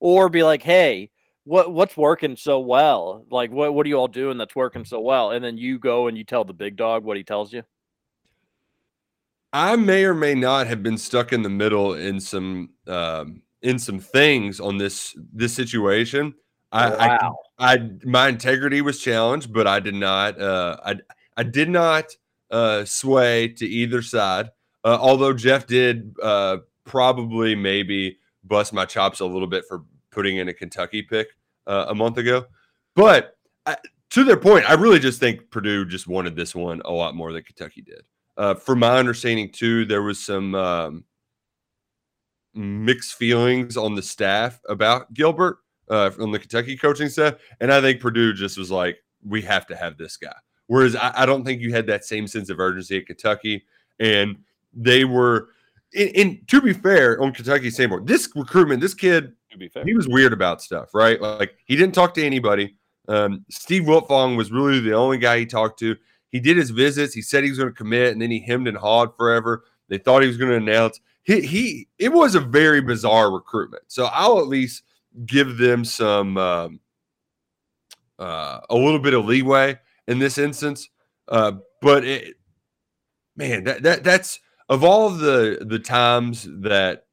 Or 0.00 0.28
be 0.28 0.42
like, 0.42 0.62
"Hey, 0.62 1.10
what 1.44 1.72
what's 1.72 1.96
working 1.96 2.36
so 2.36 2.60
well? 2.60 3.24
Like 3.30 3.50
what 3.50 3.74
what 3.74 3.86
are 3.86 3.88
you 3.88 3.96
all 3.96 4.08
doing 4.08 4.38
that's 4.38 4.56
working 4.56 4.84
so 4.84 5.00
well?" 5.00 5.30
And 5.30 5.44
then 5.44 5.56
you 5.56 5.78
go 5.78 6.08
and 6.08 6.16
you 6.16 6.24
tell 6.24 6.44
the 6.44 6.54
big 6.54 6.76
dog 6.76 7.04
what 7.04 7.16
he 7.16 7.22
tells 7.22 7.52
you. 7.52 7.62
I 9.52 9.76
may 9.76 10.04
or 10.04 10.14
may 10.14 10.34
not 10.34 10.66
have 10.66 10.82
been 10.82 10.98
stuck 10.98 11.32
in 11.32 11.42
the 11.42 11.48
middle 11.48 11.94
in 11.94 12.18
some 12.18 12.70
um, 12.86 13.42
in 13.62 13.78
some 13.78 14.00
things 14.00 14.58
on 14.58 14.78
this 14.78 15.16
this 15.32 15.54
situation. 15.54 16.34
I, 16.72 16.90
Wow. 16.90 17.36
I, 17.58 17.74
I 17.74 17.90
my 18.04 18.28
integrity 18.28 18.80
was 18.80 19.00
challenged, 19.00 19.52
but 19.52 19.66
I 19.66 19.80
did 19.80 19.94
not. 19.94 20.40
Uh, 20.40 20.76
I 20.84 20.96
I 21.36 21.42
did 21.44 21.68
not 21.68 22.06
uh, 22.50 22.84
sway 22.84 23.48
to 23.48 23.66
either 23.66 24.02
side. 24.02 24.50
Uh, 24.82 24.98
although 25.00 25.32
Jeff 25.32 25.66
did 25.66 26.14
uh, 26.22 26.58
probably 26.84 27.54
maybe 27.54 28.18
bust 28.42 28.72
my 28.72 28.84
chops 28.84 29.20
a 29.20 29.26
little 29.26 29.48
bit 29.48 29.64
for 29.68 29.84
putting 30.14 30.36
in 30.36 30.48
a 30.48 30.54
Kentucky 30.54 31.02
pick 31.02 31.28
uh, 31.66 31.86
a 31.88 31.94
month 31.94 32.18
ago, 32.18 32.46
but 32.94 33.36
I, 33.66 33.76
to 34.10 34.24
their 34.24 34.36
point, 34.36 34.68
I 34.68 34.74
really 34.74 35.00
just 35.00 35.18
think 35.18 35.50
Purdue 35.50 35.84
just 35.84 36.06
wanted 36.06 36.36
this 36.36 36.54
one 36.54 36.80
a 36.84 36.92
lot 36.92 37.16
more 37.16 37.32
than 37.32 37.42
Kentucky 37.42 37.82
did. 37.82 38.02
Uh, 38.36 38.54
from 38.54 38.78
my 38.80 38.96
understanding, 38.96 39.50
too, 39.50 39.84
there 39.84 40.02
was 40.02 40.24
some 40.24 40.54
um, 40.54 41.04
mixed 42.54 43.14
feelings 43.14 43.76
on 43.76 43.94
the 43.94 44.02
staff 44.02 44.60
about 44.68 45.12
Gilbert 45.14 45.58
uh, 45.90 46.10
on 46.20 46.30
the 46.30 46.38
Kentucky 46.38 46.76
coaching 46.76 47.08
staff, 47.08 47.34
and 47.60 47.72
I 47.72 47.80
think 47.80 48.00
Purdue 48.00 48.32
just 48.32 48.56
was 48.56 48.70
like, 48.70 48.98
"We 49.24 49.42
have 49.42 49.66
to 49.66 49.76
have 49.76 49.96
this 49.98 50.16
guy." 50.16 50.34
Whereas 50.66 50.96
I, 50.96 51.12
I 51.22 51.26
don't 51.26 51.44
think 51.44 51.60
you 51.60 51.72
had 51.72 51.86
that 51.88 52.04
same 52.04 52.26
sense 52.26 52.50
of 52.50 52.60
urgency 52.60 52.98
at 52.98 53.06
Kentucky, 53.06 53.64
and 53.98 54.36
they 54.72 55.04
were. 55.04 55.48
And, 55.96 56.10
in 56.10 56.40
to 56.48 56.60
be 56.60 56.72
fair, 56.72 57.20
on 57.20 57.32
Kentucky's 57.32 57.76
same 57.76 57.90
board, 57.90 58.06
this 58.06 58.28
recruitment, 58.34 58.80
this 58.80 58.94
kid, 58.94 59.32
To 59.54 59.58
be 59.58 59.68
fair. 59.68 59.84
he 59.84 59.94
was 59.94 60.08
weird 60.08 60.32
about 60.32 60.60
stuff, 60.60 60.92
right? 60.94 61.20
Like 61.20 61.54
he 61.64 61.76
didn't 61.76 61.94
talk 61.94 62.12
to 62.14 62.24
anybody. 62.24 62.74
Um, 63.08 63.44
Steve 63.50 63.84
Wiltfong 63.84 64.36
was 64.36 64.50
really 64.50 64.80
the 64.80 64.94
only 64.94 65.16
guy 65.16 65.38
he 65.38 65.46
talked 65.46 65.78
to. 65.78 65.96
He 66.30 66.40
did 66.40 66.56
his 66.56 66.70
visits. 66.70 67.14
He 67.14 67.22
said 67.22 67.44
he 67.44 67.50
was 67.50 67.58
going 67.58 67.70
to 67.70 67.74
commit, 67.74 68.12
and 68.12 68.20
then 68.20 68.32
he 68.32 68.40
hemmed 68.40 68.66
and 68.66 68.76
hawed 68.76 69.16
forever. 69.16 69.64
They 69.88 69.98
thought 69.98 70.22
he 70.22 70.28
was 70.28 70.36
going 70.36 70.50
to 70.50 70.56
announce. 70.56 70.98
He, 71.22 71.40
he 71.42 71.88
it 71.98 72.12
was 72.12 72.34
a 72.34 72.40
very 72.40 72.80
bizarre 72.80 73.30
recruitment. 73.30 73.84
So 73.86 74.06
I'll 74.06 74.40
at 74.40 74.48
least 74.48 74.82
give 75.24 75.56
them 75.56 75.84
some 75.84 76.36
um, 76.36 76.80
uh, 78.18 78.60
a 78.68 78.74
little 78.74 78.98
bit 78.98 79.14
of 79.14 79.24
leeway 79.24 79.78
in 80.08 80.18
this 80.18 80.36
instance. 80.36 80.88
Uh, 81.28 81.52
but 81.80 82.04
it, 82.04 82.34
man, 83.36 83.62
that, 83.64 83.84
that 83.84 84.02
that's 84.02 84.40
of 84.68 84.82
all 84.82 85.10
the 85.10 85.58
the 85.60 85.78
times 85.78 86.48
that 86.62 87.03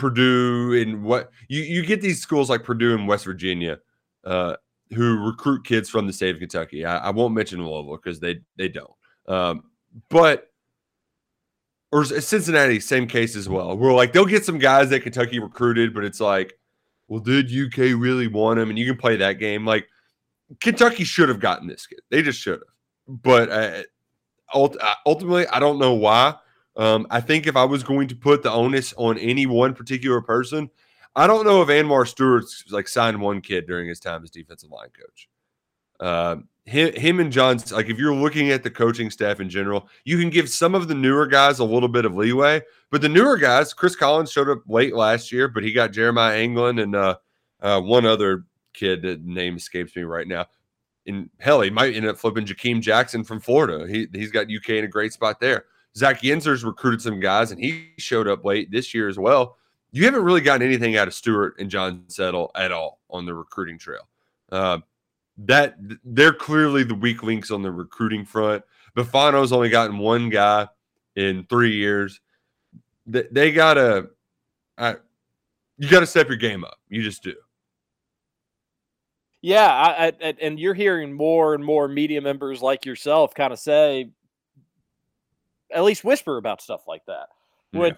Purdue 0.00 0.80
and 0.80 1.02
what 1.04 1.30
you 1.48 1.62
you 1.62 1.84
get 1.84 2.00
these 2.00 2.20
schools 2.20 2.50
like 2.50 2.64
Purdue 2.64 2.94
and 2.94 3.06
West 3.06 3.24
Virginia 3.24 3.78
uh, 4.24 4.56
who 4.94 5.18
recruit 5.24 5.64
kids 5.64 5.88
from 5.88 6.06
the 6.06 6.12
state 6.12 6.34
of 6.34 6.40
Kentucky. 6.40 6.84
I, 6.84 6.98
I 6.98 7.10
won't 7.10 7.34
mention 7.34 7.64
Louisville 7.64 7.96
because 7.96 8.20
they 8.20 8.40
they 8.56 8.68
don't. 8.68 8.92
Um, 9.28 9.64
but 10.08 10.48
or 11.92 12.04
Cincinnati, 12.04 12.80
same 12.80 13.06
case 13.06 13.34
as 13.34 13.48
well. 13.48 13.76
We're 13.76 13.92
like 13.92 14.12
they'll 14.12 14.24
get 14.24 14.44
some 14.44 14.58
guys 14.58 14.90
that 14.90 15.02
Kentucky 15.02 15.38
recruited, 15.38 15.92
but 15.94 16.04
it's 16.04 16.20
like, 16.20 16.54
well, 17.08 17.20
did 17.20 17.52
UK 17.52 17.98
really 17.98 18.28
want 18.28 18.58
him? 18.58 18.70
And 18.70 18.78
you 18.78 18.86
can 18.86 18.96
play 18.96 19.16
that 19.16 19.34
game. 19.34 19.66
Like 19.66 19.88
Kentucky 20.60 21.04
should 21.04 21.28
have 21.28 21.40
gotten 21.40 21.68
this 21.68 21.86
kid. 21.86 22.00
They 22.10 22.22
just 22.22 22.40
should 22.40 22.60
have. 22.60 23.20
But 23.22 23.50
uh, 23.50 23.82
uh, 24.54 24.94
ultimately, 25.04 25.46
I 25.48 25.58
don't 25.58 25.78
know 25.78 25.94
why. 25.94 26.36
Um, 26.80 27.06
I 27.10 27.20
think 27.20 27.46
if 27.46 27.56
I 27.56 27.64
was 27.64 27.82
going 27.82 28.08
to 28.08 28.16
put 28.16 28.42
the 28.42 28.50
onus 28.50 28.94
on 28.96 29.18
any 29.18 29.44
one 29.44 29.74
particular 29.74 30.22
person, 30.22 30.70
I 31.14 31.26
don't 31.26 31.44
know 31.44 31.60
if 31.60 31.68
Anwar 31.68 32.08
Stewart's 32.08 32.64
like 32.70 32.88
signed 32.88 33.20
one 33.20 33.42
kid 33.42 33.66
during 33.66 33.86
his 33.86 34.00
time 34.00 34.24
as 34.24 34.30
defensive 34.30 34.70
line 34.70 34.88
coach. 34.88 35.28
Uh, 36.00 36.36
him, 36.64 36.94
him 36.94 37.20
and 37.20 37.30
John's 37.30 37.70
like 37.70 37.90
if 37.90 37.98
you're 37.98 38.14
looking 38.14 38.50
at 38.50 38.62
the 38.62 38.70
coaching 38.70 39.10
staff 39.10 39.40
in 39.40 39.50
general, 39.50 39.90
you 40.04 40.18
can 40.18 40.30
give 40.30 40.48
some 40.48 40.74
of 40.74 40.88
the 40.88 40.94
newer 40.94 41.26
guys 41.26 41.58
a 41.58 41.64
little 41.64 41.88
bit 41.88 42.06
of 42.06 42.16
leeway, 42.16 42.62
but 42.90 43.02
the 43.02 43.10
newer 43.10 43.36
guys, 43.36 43.74
Chris 43.74 43.94
Collins 43.94 44.32
showed 44.32 44.48
up 44.48 44.62
late 44.66 44.94
last 44.94 45.30
year, 45.30 45.48
but 45.48 45.62
he 45.62 45.74
got 45.74 45.92
Jeremiah 45.92 46.40
England 46.40 46.80
and 46.80 46.96
uh, 46.96 47.16
uh, 47.60 47.78
one 47.78 48.06
other 48.06 48.46
kid 48.72 49.02
that 49.02 49.22
name 49.22 49.56
escapes 49.56 49.94
me 49.94 50.04
right 50.04 50.26
now. 50.26 50.46
And 51.06 51.28
hell, 51.40 51.60
he 51.60 51.68
might 51.68 51.94
end 51.94 52.06
up 52.06 52.16
flipping 52.16 52.46
Jakeem 52.46 52.80
Jackson 52.80 53.22
from 53.22 53.40
Florida. 53.40 53.86
He 53.86 54.06
he's 54.14 54.30
got 54.30 54.46
UK 54.46 54.70
in 54.70 54.84
a 54.84 54.88
great 54.88 55.12
spot 55.12 55.40
there. 55.40 55.66
Zach 55.96 56.22
Yenser's 56.22 56.64
recruited 56.64 57.02
some 57.02 57.20
guys, 57.20 57.50
and 57.50 57.60
he 57.60 57.90
showed 57.98 58.28
up 58.28 58.44
late 58.44 58.70
this 58.70 58.94
year 58.94 59.08
as 59.08 59.18
well. 59.18 59.56
You 59.92 60.04
haven't 60.04 60.22
really 60.22 60.40
gotten 60.40 60.66
anything 60.66 60.96
out 60.96 61.08
of 61.08 61.14
Stewart 61.14 61.56
and 61.58 61.68
John 61.68 62.04
Settle 62.06 62.50
at 62.54 62.70
all 62.70 63.00
on 63.10 63.26
the 63.26 63.34
recruiting 63.34 63.78
trail. 63.78 64.08
Uh, 64.52 64.78
that 65.38 65.76
they're 66.04 66.32
clearly 66.32 66.84
the 66.84 66.94
weak 66.94 67.22
links 67.22 67.50
on 67.50 67.62
the 67.62 67.72
recruiting 67.72 68.24
front. 68.24 68.62
Buffano's 68.94 69.52
only 69.52 69.68
gotten 69.68 69.98
one 69.98 70.28
guy 70.28 70.68
in 71.16 71.46
three 71.48 71.74
years. 71.74 72.20
They, 73.06 73.24
they 73.30 73.52
gotta, 73.52 74.10
I, 74.78 74.96
you 75.78 75.88
gotta 75.88 76.06
step 76.06 76.28
your 76.28 76.36
game 76.36 76.64
up. 76.64 76.78
You 76.88 77.02
just 77.02 77.22
do. 77.22 77.34
Yeah, 79.42 79.66
I, 79.66 80.12
I, 80.22 80.34
and 80.42 80.60
you're 80.60 80.74
hearing 80.74 81.14
more 81.14 81.54
and 81.54 81.64
more 81.64 81.88
media 81.88 82.20
members 82.20 82.60
like 82.60 82.84
yourself 82.84 83.34
kind 83.34 83.52
of 83.52 83.58
say, 83.58 84.10
at 85.74 85.84
least 85.84 86.04
whisper 86.04 86.36
about 86.36 86.60
stuff 86.60 86.82
like 86.86 87.04
that. 87.06 87.28
Which 87.72 87.96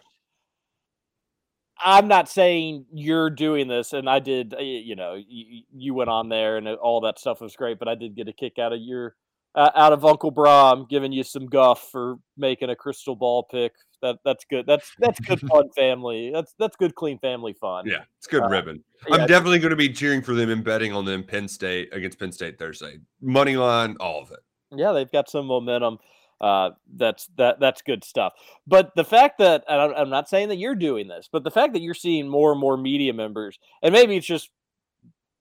I'm 1.85 2.07
not 2.07 2.29
saying 2.29 2.87
you're 2.93 3.31
doing 3.31 3.67
this, 3.69 3.93
and 3.93 4.09
I 4.09 4.19
did. 4.19 4.55
You 4.59 4.95
know, 4.95 5.15
you, 5.15 5.63
you 5.75 5.95
went 5.95 6.11
on 6.11 6.29
there, 6.29 6.57
and 6.59 6.69
all 6.69 7.01
that 7.03 7.19
stuff 7.19 7.41
was 7.41 7.57
great. 7.57 7.79
But 7.79 7.89
I 7.89 7.95
did 7.95 8.15
get 8.15 8.29
a 8.29 8.33
kick 8.33 8.59
out 8.59 8.73
of 8.73 8.81
your 8.81 9.17
uh, 9.55 9.71
out 9.75 9.93
of 9.93 10.05
Uncle 10.05 10.31
Brom 10.31 10.87
giving 10.89 11.13
you 11.13 11.25
some 11.25 11.47
guff 11.47 11.89
for 11.91 12.17
making 12.37 12.71
a 12.71 12.77
crystal 12.77 13.17
ball 13.17 13.43
pick. 13.51 13.73
That 14.01 14.19
that's 14.25 14.45
good. 14.45 14.67
That's 14.67 14.93
that's 14.99 15.19
good 15.21 15.41
fun 15.49 15.71
family. 15.75 16.31
That's 16.33 16.55
that's 16.59 16.77
good 16.77 16.95
clean 16.95 17.19
family 17.19 17.55
fun. 17.55 17.87
Yeah, 17.87 18.03
it's 18.19 18.27
good 18.27 18.43
Uh, 18.43 18.49
ribbon. 18.49 18.85
yeah. 19.09 19.17
I'm 19.17 19.27
definitely 19.27 19.59
going 19.59 19.71
to 19.71 19.77
be 19.77 19.89
cheering 19.89 20.23
for 20.23 20.35
them 20.35 20.51
and 20.51 20.63
betting 20.63 20.93
on 20.93 21.05
them 21.05 21.25
Penn 21.25 21.49
State 21.49 21.89
against 21.93 22.19
Penn 22.19 22.33
State 22.33 22.59
Thursday. 22.59 22.99
Money 23.21 23.57
line, 23.57 23.97
all 23.99 24.21
of 24.21 24.31
it. 24.31 24.41
Yeah, 24.75 24.93
they've 24.93 25.11
got 25.11 25.29
some 25.31 25.47
momentum. 25.47 25.99
Uh, 26.43 26.71
that's 26.97 27.29
that 27.39 27.61
that's 27.61 27.83
good 27.83 28.03
stuff. 28.03 28.33
But 28.67 28.91
the 28.97 29.05
fact 29.05 29.39
that 29.39 29.63
and 29.69 29.95
I'm 29.95 30.11
not 30.11 30.29
saying 30.29 30.49
that 30.49 30.57
you're 30.57 30.75
doing 30.75 31.07
this, 31.07 31.29
but 31.31 31.45
the 31.45 31.53
fact 31.53 31.73
that 31.75 31.83
you're 31.83 31.95
seeing 31.95 32.29
more 32.29 32.51
and 32.51 32.61
more 32.61 32.77
media 32.77 33.13
members, 33.13 33.59
and 33.81 33.93
maybe 33.93 34.17
it's 34.17 34.27
just 34.27 34.51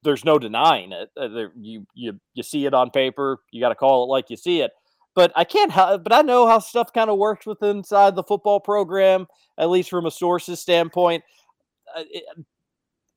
there's 0.03 0.23
no 0.23 0.37
denying 0.37 0.91
it. 0.91 1.09
uh, 1.17 1.49
You 1.59 1.87
you 1.95 2.19
you 2.35 2.43
see 2.43 2.65
it 2.67 2.75
on 2.75 2.91
paper. 2.91 3.39
You 3.51 3.59
got 3.59 3.69
to 3.69 3.75
call 3.75 4.03
it 4.03 4.07
like 4.07 4.29
you 4.29 4.37
see 4.37 4.61
it. 4.61 4.71
But 5.15 5.31
I 5.35 5.43
can't. 5.43 5.73
But 5.73 6.13
I 6.13 6.21
know 6.21 6.47
how 6.47 6.59
stuff 6.59 6.93
kind 6.93 7.09
of 7.09 7.17
works 7.17 7.45
with 7.47 7.63
inside 7.63 8.15
the 8.15 8.23
football 8.23 8.59
program, 8.59 9.25
at 9.57 9.69
least 9.69 9.89
from 9.89 10.05
a 10.05 10.11
sources 10.11 10.59
standpoint. 10.59 11.23
Uh, 11.95 12.03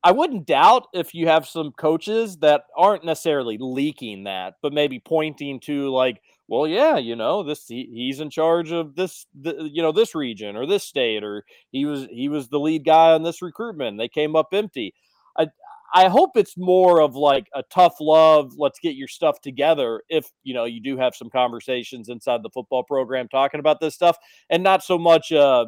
I 0.03 0.13
wouldn't 0.13 0.47
doubt 0.47 0.89
if 0.93 1.15
you 1.15 1.29
have 1.29 1.47
some 1.47 1.73
coaches 1.73 2.37
that 2.39 2.65
aren't 2.77 3.07
necessarily 3.07 3.57
leaking 3.59 4.25
that, 4.25 4.57
but 4.61 4.75
maybe 4.75 4.99
pointing 4.99 5.61
to 5.61 5.89
like, 5.91 6.21
well, 6.49 6.67
yeah, 6.67 6.99
you 6.99 7.17
know, 7.17 7.43
this 7.43 7.67
he, 7.67 7.89
he's 7.93 8.21
in 8.21 8.31
charge 8.31 8.71
of 8.71 8.95
this, 8.95 9.27
the, 9.39 9.69
you 9.73 9.83
know, 9.83 9.93
this 9.93 10.15
region 10.15 10.57
or 10.57 10.67
this 10.67 10.85
state, 10.85 11.25
or 11.25 11.45
he 11.73 11.87
was 11.87 12.07
he 12.11 12.29
was 12.29 12.49
the 12.49 12.61
lead 12.61 12.85
guy 12.85 13.13
on 13.13 13.23
this 13.23 13.41
recruitment. 13.41 13.99
They 13.99 14.09
came 14.09 14.37
up 14.37 14.49
empty. 14.53 14.95
I 15.39 15.49
I 15.95 16.09
hope 16.09 16.37
it's 16.37 16.57
more 16.59 17.01
of 17.01 17.15
like 17.15 17.47
a 17.55 17.63
tough 17.71 17.97
love. 18.01 18.55
Let's 18.59 18.79
get 18.79 18.95
your 18.97 19.09
stuff 19.09 19.41
together. 19.41 20.03
If 20.09 20.31
you 20.43 20.53
know 20.53 20.65
you 20.65 20.81
do 20.81 20.99
have 20.99 21.15
some 21.15 21.31
conversations 21.31 22.09
inside 22.11 22.43
the 22.43 22.51
football 22.51 22.83
program 22.83 23.29
talking 23.29 23.61
about 23.61 23.81
this 23.81 23.95
stuff, 23.95 24.19
and 24.51 24.63
not 24.63 24.83
so 24.83 24.99
much 24.99 25.33
uh 25.33 25.67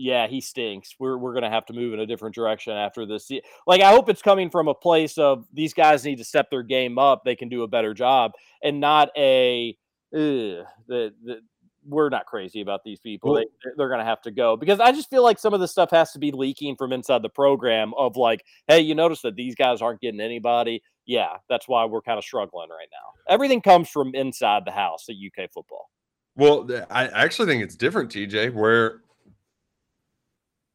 yeah, 0.00 0.26
he 0.26 0.40
stinks. 0.40 0.94
We're 0.98 1.16
we're 1.18 1.34
gonna 1.34 1.50
have 1.50 1.66
to 1.66 1.72
move 1.72 1.92
in 1.94 2.00
a 2.00 2.06
different 2.06 2.34
direction 2.34 2.72
after 2.72 3.06
this. 3.06 3.30
Like 3.66 3.80
I 3.82 3.90
hope 3.92 4.08
it's 4.08 4.22
coming 4.22 4.50
from 4.50 4.68
a 4.68 4.74
place 4.74 5.18
of 5.18 5.46
these 5.52 5.74
guys 5.74 6.04
need 6.04 6.16
to 6.18 6.24
step 6.24 6.50
their 6.50 6.62
game 6.62 6.98
up. 6.98 7.22
They 7.24 7.36
can 7.36 7.48
do 7.48 7.62
a 7.62 7.68
better 7.68 7.94
job, 7.94 8.32
and 8.62 8.80
not 8.80 9.10
a 9.16 9.76
"Ugh, 10.14 10.64
the 10.88 11.12
the 11.24 11.40
we're 11.86 12.10
not 12.10 12.26
crazy 12.26 12.60
about 12.60 12.84
these 12.84 13.00
people. 13.00 13.34
They, 13.34 13.46
they're- 13.64 13.74
they're 13.76 13.88
gonna 13.88 14.04
have 14.04 14.20
to 14.22 14.30
go 14.30 14.56
because 14.56 14.80
I 14.80 14.92
just 14.92 15.08
feel 15.08 15.22
like 15.22 15.38
some 15.38 15.54
of 15.54 15.60
the 15.60 15.68
stuff 15.68 15.90
has 15.92 16.12
to 16.12 16.18
be 16.18 16.30
leaking 16.30 16.76
from 16.76 16.92
inside 16.92 17.22
the 17.22 17.28
program. 17.30 17.92
Of 17.96 18.16
like, 18.16 18.44
hey, 18.68 18.80
you 18.80 18.94
notice 18.94 19.22
that 19.22 19.34
these 19.36 19.54
guys 19.54 19.80
aren't 19.80 20.00
getting 20.00 20.20
anybody. 20.20 20.82
Yeah, 21.06 21.36
that's 21.48 21.66
why 21.68 21.84
we're 21.86 22.02
kind 22.02 22.18
of 22.18 22.24
struggling 22.24 22.68
right 22.68 22.88
now. 22.92 23.32
Everything 23.34 23.60
comes 23.60 23.88
from 23.88 24.14
inside 24.14 24.64
the 24.64 24.70
house 24.72 25.06
at 25.08 25.16
UK 25.16 25.50
football. 25.50 25.90
Well, 26.36 26.68
I 26.90 27.08
actually 27.08 27.46
think 27.46 27.62
it's 27.64 27.74
different, 27.76 28.10
TJ, 28.10 28.54
where 28.54 29.00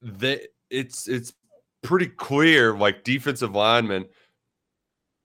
they 0.05 0.47
it's 0.69 1.07
it's 1.07 1.33
pretty 1.83 2.07
clear, 2.07 2.75
like 2.75 3.03
defensive 3.03 3.55
linemen. 3.55 4.05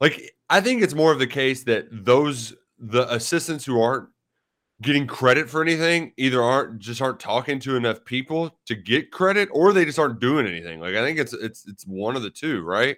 Like 0.00 0.34
I 0.48 0.60
think 0.60 0.82
it's 0.82 0.94
more 0.94 1.12
of 1.12 1.18
the 1.18 1.26
case 1.26 1.64
that 1.64 1.86
those 1.90 2.54
the 2.78 3.12
assistants 3.12 3.64
who 3.64 3.80
aren't 3.80 4.08
getting 4.82 5.06
credit 5.06 5.50
for 5.50 5.60
anything 5.60 6.12
either 6.16 6.42
aren't 6.42 6.78
just 6.78 7.02
aren't 7.02 7.20
talking 7.20 7.60
to 7.60 7.76
enough 7.76 8.04
people 8.04 8.58
to 8.66 8.74
get 8.74 9.10
credit, 9.10 9.48
or 9.52 9.72
they 9.72 9.84
just 9.84 9.98
aren't 9.98 10.20
doing 10.20 10.46
anything. 10.46 10.80
Like 10.80 10.94
I 10.94 11.04
think 11.04 11.18
it's 11.18 11.34
it's 11.34 11.66
it's 11.68 11.84
one 11.86 12.16
of 12.16 12.22
the 12.22 12.30
two, 12.30 12.62
right? 12.62 12.96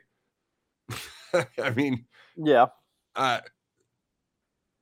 I 1.62 1.70
mean, 1.74 2.04
Yeah. 2.36 2.66
I 3.16 3.40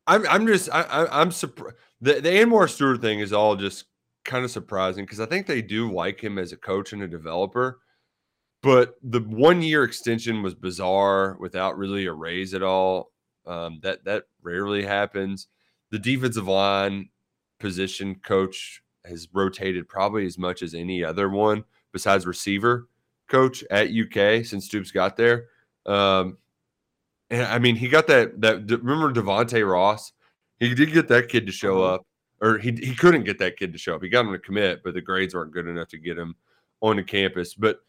I'm 0.07 0.27
I'm 0.29 0.47
just 0.47 0.69
I, 0.73 0.83
I 0.83 1.21
I'm 1.21 1.31
surprised. 1.31 1.77
The 2.01 2.15
the 2.15 2.31
Anwar 2.31 2.69
Stewart 2.69 3.01
thing 3.01 3.21
is 3.21 3.33
all 3.33 3.57
just 3.57 3.87
kind 4.25 4.45
of 4.45 4.51
surprising 4.51 5.05
because 5.05 5.21
I 5.21 5.27
think 5.27 5.47
they 5.47 5.63
do 5.63 5.93
like 5.93 6.23
him 6.23 6.39
as 6.39 6.53
a 6.53 6.57
coach 6.57 6.93
and 6.93 7.03
a 7.03 7.09
developer, 7.09 7.81
but 8.63 8.97
the 9.03 9.21
one 9.21 9.63
year 9.63 9.85
extension 9.85 10.43
was 10.43 10.55
bizarre 10.55 11.37
without 11.41 11.79
really 11.79 12.07
a 12.07 12.13
raise 12.13 12.55
at 12.55 12.63
all. 12.63 13.13
Um, 13.47 13.81
that 13.83 14.05
that 14.05 14.25
rarely 14.43 14.85
happens. 14.85 15.49
The 15.91 15.99
defensive 15.99 16.47
line 16.47 17.09
position 17.59 18.17
coach 18.17 18.83
has 19.05 19.29
rotated 19.33 19.89
probably 19.89 20.27
as 20.27 20.39
much 20.39 20.63
as 20.63 20.75
any 20.75 21.03
other 21.03 21.29
one 21.29 21.65
besides 21.93 22.27
receiver 22.27 22.89
coach 23.29 23.65
at 23.71 23.89
UK 23.89 24.45
since 24.45 24.67
Stoops 24.67 24.91
got 24.91 25.17
there. 25.17 25.47
Um, 25.87 26.37
and 27.31 27.43
I 27.45 27.59
mean, 27.59 27.77
he 27.77 27.89
got 27.89 28.07
that 28.09 28.41
that 28.41 28.69
remember 28.83 29.13
Devonte 29.13 29.69
Ross? 29.69 30.13
He 30.59 30.75
did 30.75 30.93
get 30.93 31.09
that 31.09 31.29
kid 31.29 31.47
to 31.47 31.53
show 31.53 31.83
up, 31.83 32.05
or 32.41 32.59
he 32.59 32.73
he 32.73 32.95
couldn't 32.95 33.25
get 33.25 33.39
that 33.39 33.57
kid 33.57 33.73
to 33.73 33.79
show 33.79 33.95
up. 33.95 34.03
He 34.03 34.09
got 34.09 34.27
him 34.27 34.33
to 34.33 34.39
commit, 34.39 34.83
but 34.83 34.95
the 34.95 35.01
grades 35.01 35.35
weren't 35.35 35.53
good 35.53 35.67
enough 35.67 35.89
to 35.89 35.99
get 35.99 36.19
him 36.19 36.35
onto 36.81 37.05
campus. 37.05 37.55
But 37.55 37.81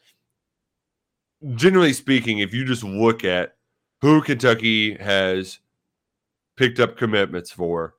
generally 1.55 1.93
speaking, 1.93 2.39
if 2.39 2.53
you 2.53 2.65
just 2.65 2.83
look 2.83 3.23
at 3.23 3.55
who 4.01 4.21
Kentucky 4.21 4.95
has 4.95 5.59
picked 6.57 6.79
up 6.79 6.97
commitments 6.97 7.51
for, 7.51 7.95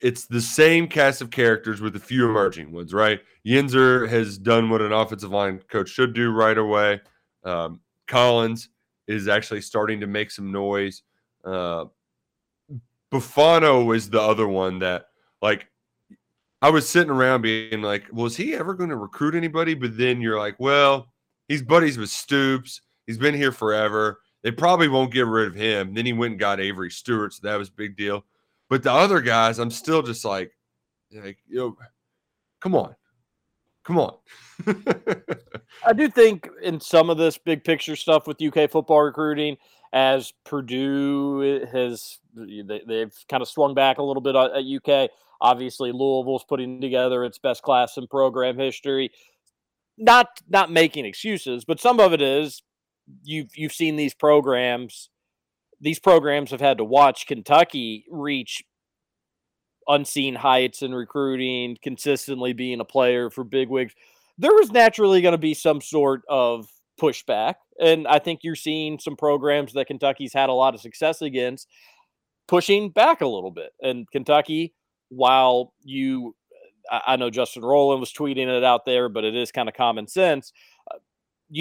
it's 0.00 0.26
the 0.26 0.40
same 0.40 0.88
cast 0.88 1.22
of 1.22 1.30
characters 1.30 1.80
with 1.80 1.94
a 1.94 2.00
few 2.00 2.28
emerging 2.28 2.72
ones, 2.72 2.92
right? 2.92 3.20
Yenser 3.46 4.08
has 4.08 4.36
done 4.36 4.68
what 4.68 4.82
an 4.82 4.92
offensive 4.92 5.30
line 5.30 5.60
coach 5.70 5.88
should 5.88 6.12
do 6.12 6.32
right 6.32 6.58
away. 6.58 7.00
Um, 7.44 7.80
Collins 8.08 8.68
is 9.06 9.28
actually 9.28 9.60
starting 9.60 10.00
to 10.00 10.06
make 10.06 10.30
some 10.30 10.50
noise. 10.50 11.02
Uh, 11.44 11.86
Buffano 13.12 13.94
is 13.94 14.10
the 14.10 14.20
other 14.20 14.48
one 14.48 14.78
that, 14.80 15.06
like, 15.42 15.66
I 16.62 16.70
was 16.70 16.88
sitting 16.88 17.10
around 17.10 17.42
being 17.42 17.82
like, 17.82 18.04
was 18.12 18.36
he 18.36 18.54
ever 18.54 18.74
going 18.74 18.90
to 18.90 18.96
recruit 18.96 19.34
anybody? 19.34 19.74
But 19.74 19.98
then 19.98 20.20
you're 20.20 20.38
like, 20.38 20.54
well, 20.58 21.12
he's 21.48 21.62
buddies 21.62 21.98
with 21.98 22.08
Stoops. 22.08 22.80
He's 23.06 23.18
been 23.18 23.34
here 23.34 23.52
forever. 23.52 24.20
They 24.42 24.52
probably 24.52 24.88
won't 24.88 25.12
get 25.12 25.26
rid 25.26 25.48
of 25.48 25.54
him. 25.54 25.92
Then 25.92 26.06
he 26.06 26.12
went 26.12 26.32
and 26.32 26.40
got 26.40 26.60
Avery 26.60 26.90
Stewart, 26.90 27.34
so 27.34 27.40
that 27.46 27.56
was 27.58 27.68
a 27.68 27.72
big 27.72 27.96
deal. 27.96 28.24
But 28.70 28.82
the 28.82 28.92
other 28.92 29.20
guys, 29.20 29.58
I'm 29.58 29.70
still 29.70 30.02
just 30.02 30.24
like, 30.24 30.52
like, 31.12 31.38
you 31.46 31.58
know, 31.58 31.76
come 32.60 32.74
on, 32.74 32.94
come 33.84 33.98
on. 33.98 34.14
I 35.86 35.92
do 35.92 36.08
think 36.08 36.48
in 36.62 36.80
some 36.80 37.10
of 37.10 37.18
this 37.18 37.38
big 37.38 37.64
picture 37.64 37.96
stuff 37.96 38.26
with 38.26 38.42
UK 38.42 38.70
football 38.70 39.02
recruiting, 39.02 39.56
as 39.92 40.32
Purdue 40.44 41.66
has 41.70 42.18
they, 42.34 42.82
they've 42.86 43.14
kind 43.28 43.42
of 43.42 43.48
swung 43.48 43.74
back 43.74 43.98
a 43.98 44.02
little 44.02 44.22
bit 44.22 44.34
uh, 44.34 44.46
at 44.46 44.64
at 44.64 44.64
UK. 44.64 45.10
Obviously, 45.42 45.90
Louisville's 45.90 46.44
putting 46.48 46.80
together 46.80 47.24
its 47.24 47.38
best 47.38 47.62
class 47.62 47.96
in 47.98 48.06
program 48.06 48.56
history. 48.56 49.10
Not 49.98 50.28
not 50.48 50.70
making 50.70 51.04
excuses, 51.04 51.64
but 51.64 51.80
some 51.80 52.00
of 52.00 52.12
it 52.12 52.22
is 52.22 52.62
you've 53.24 53.50
you've 53.56 53.72
seen 53.72 53.96
these 53.96 54.14
programs. 54.14 55.10
These 55.80 55.98
programs 55.98 56.52
have 56.52 56.60
had 56.60 56.78
to 56.78 56.84
watch 56.84 57.26
Kentucky 57.26 58.06
reach 58.08 58.62
unseen 59.88 60.36
heights 60.36 60.82
in 60.82 60.94
recruiting, 60.94 61.76
consistently 61.82 62.52
being 62.52 62.80
a 62.80 62.84
player 62.84 63.28
for 63.30 63.42
big 63.42 63.68
wigs. 63.68 63.94
there 64.38 64.54
was 64.54 64.70
naturally 64.70 65.20
going 65.20 65.32
to 65.32 65.38
be 65.38 65.54
some 65.54 65.80
sort 65.80 66.22
of 66.28 66.68
pushback. 67.00 67.56
And 67.80 68.06
I 68.06 68.18
think 68.18 68.40
you're 68.42 68.54
seeing 68.54 68.98
some 68.98 69.16
programs 69.16 69.72
that 69.72 69.86
Kentucky's 69.86 70.32
had 70.32 70.48
a 70.48 70.52
lot 70.52 70.74
of 70.74 70.80
success 70.80 71.20
against 71.20 71.68
pushing 72.48 72.90
back 72.90 73.20
a 73.20 73.26
little 73.26 73.50
bit. 73.50 73.72
And 73.80 74.08
Kentucky, 74.10 74.74
while 75.12 75.72
you, 75.84 76.34
I 76.90 77.16
know 77.16 77.30
Justin 77.30 77.62
Rowland 77.62 78.00
was 78.00 78.12
tweeting 78.12 78.48
it 78.48 78.64
out 78.64 78.84
there, 78.84 79.08
but 79.08 79.24
it 79.24 79.34
is 79.34 79.52
kind 79.52 79.68
of 79.68 79.74
common 79.74 80.06
sense. 80.06 80.52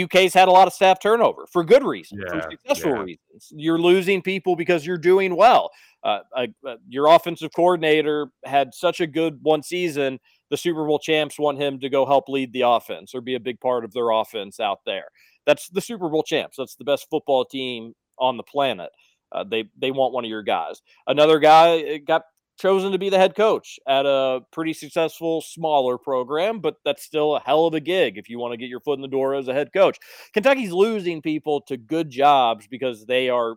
UK's 0.04 0.34
had 0.34 0.48
a 0.48 0.52
lot 0.52 0.68
of 0.68 0.74
staff 0.74 1.00
turnover 1.02 1.46
for 1.48 1.64
good 1.64 1.84
reasons, 1.84 2.24
Yeah, 2.26 2.42
for 2.42 2.52
successful 2.52 2.92
yeah. 2.92 3.02
reasons. 3.02 3.52
You're 3.52 3.80
losing 3.80 4.22
people 4.22 4.56
because 4.56 4.86
you're 4.86 4.98
doing 4.98 5.36
well. 5.36 5.70
Uh, 6.04 6.20
uh, 6.36 6.48
uh, 6.66 6.76
your 6.88 7.08
offensive 7.08 7.52
coordinator 7.54 8.28
had 8.46 8.74
such 8.74 9.02
a 9.02 9.08
good 9.08 9.40
one 9.42 9.62
season. 9.62 10.20
The 10.50 10.58
Super 10.58 10.86
Bowl 10.86 10.98
champs 11.00 11.38
want 11.38 11.60
him 11.60 11.80
to 11.82 11.90
go 11.90 12.06
help 12.06 12.30
lead 12.30 12.54
the 12.54 12.62
offense 12.62 13.14
or 13.14 13.22
be 13.22 13.36
a 13.36 13.40
big 13.40 13.60
part 13.60 13.84
of 13.84 13.92
their 13.94 14.12
offense 14.12 14.60
out 14.60 14.80
there. 14.86 15.10
That's 15.46 15.68
the 15.70 15.82
Super 15.82 16.08
Bowl 16.10 16.24
champs. 16.24 16.58
That's 16.58 16.76
the 16.76 16.86
best 16.86 17.08
football 17.10 17.44
team 17.44 17.94
on 18.18 18.38
the 18.38 18.44
planet. 18.44 18.92
Uh, 19.32 19.44
they 19.44 19.66
they 19.78 19.92
want 19.92 20.14
one 20.14 20.24
of 20.26 20.30
your 20.30 20.44
guys. 20.44 20.82
Another 21.08 21.40
guy 21.40 21.96
uh, 21.96 21.98
got 22.06 22.24
chosen 22.62 22.92
to 22.92 23.00
be 23.00 23.10
the 23.10 23.18
head 23.18 23.36
coach 23.36 23.80
at 23.88 24.06
a 24.06 24.42
pretty 24.52 24.74
successful 24.74 25.42
smaller 25.42 25.98
program, 25.98 26.60
but 26.60 26.76
that's 26.86 27.04
still 27.04 27.36
a 27.36 27.40
hell 27.40 27.66
of 27.66 27.74
a 27.74 27.80
gig 27.80 28.18
if 28.18 28.30
you 28.30 28.38
want 28.38 28.54
to 28.54 28.58
get 28.58 28.70
your 28.70 28.80
foot 28.80 28.98
in 28.98 29.02
the 29.02 29.08
door 29.08 29.34
as 29.34 29.48
a 29.48 29.54
head 29.54 29.74
coach. 29.74 29.98
Kentucky's 30.34 30.72
losing 30.72 31.22
people 31.22 31.62
to 31.62 31.76
good 31.76 32.10
jobs 32.12 32.68
because 32.68 33.06
they 33.06 33.30
are 33.30 33.56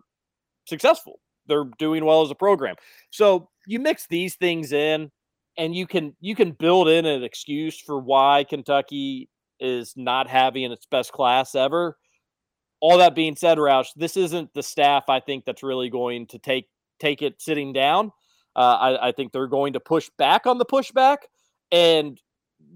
successful. 0.65 1.19
They're 1.47 1.69
doing 1.77 2.03
well 2.03 2.23
as 2.23 2.31
a 2.31 2.35
program. 2.35 2.75
So 3.11 3.49
you 3.67 3.79
mix 3.79 4.07
these 4.07 4.35
things 4.35 4.73
in 4.73 5.11
and 5.55 5.75
you 5.75 5.85
can 5.85 6.15
you 6.19 6.35
can 6.35 6.51
build 6.51 6.87
in 6.87 7.05
an 7.05 7.23
excuse 7.23 7.79
for 7.79 7.99
why 7.99 8.43
Kentucky 8.49 9.29
is 9.59 9.93
not 9.95 10.27
having 10.27 10.71
its 10.71 10.87
best 10.87 11.11
class 11.11 11.53
ever. 11.53 11.95
All 12.81 12.97
that 12.97 13.15
being 13.15 13.35
said, 13.35 13.59
Roush, 13.59 13.89
this 13.95 14.17
isn't 14.17 14.53
the 14.53 14.63
staff 14.63 15.05
I 15.09 15.19
think 15.19 15.45
that's 15.45 15.63
really 15.63 15.89
going 15.89 16.25
to 16.27 16.39
take 16.39 16.67
take 16.99 17.21
it 17.21 17.39
sitting 17.39 17.71
down. 17.71 18.11
Uh, 18.55 18.59
I, 18.99 19.09
I 19.09 19.11
think 19.11 19.31
they're 19.31 19.47
going 19.47 19.73
to 19.73 19.79
push 19.79 20.09
back 20.17 20.45
on 20.47 20.57
the 20.57 20.65
pushback, 20.65 21.17
and 21.71 22.19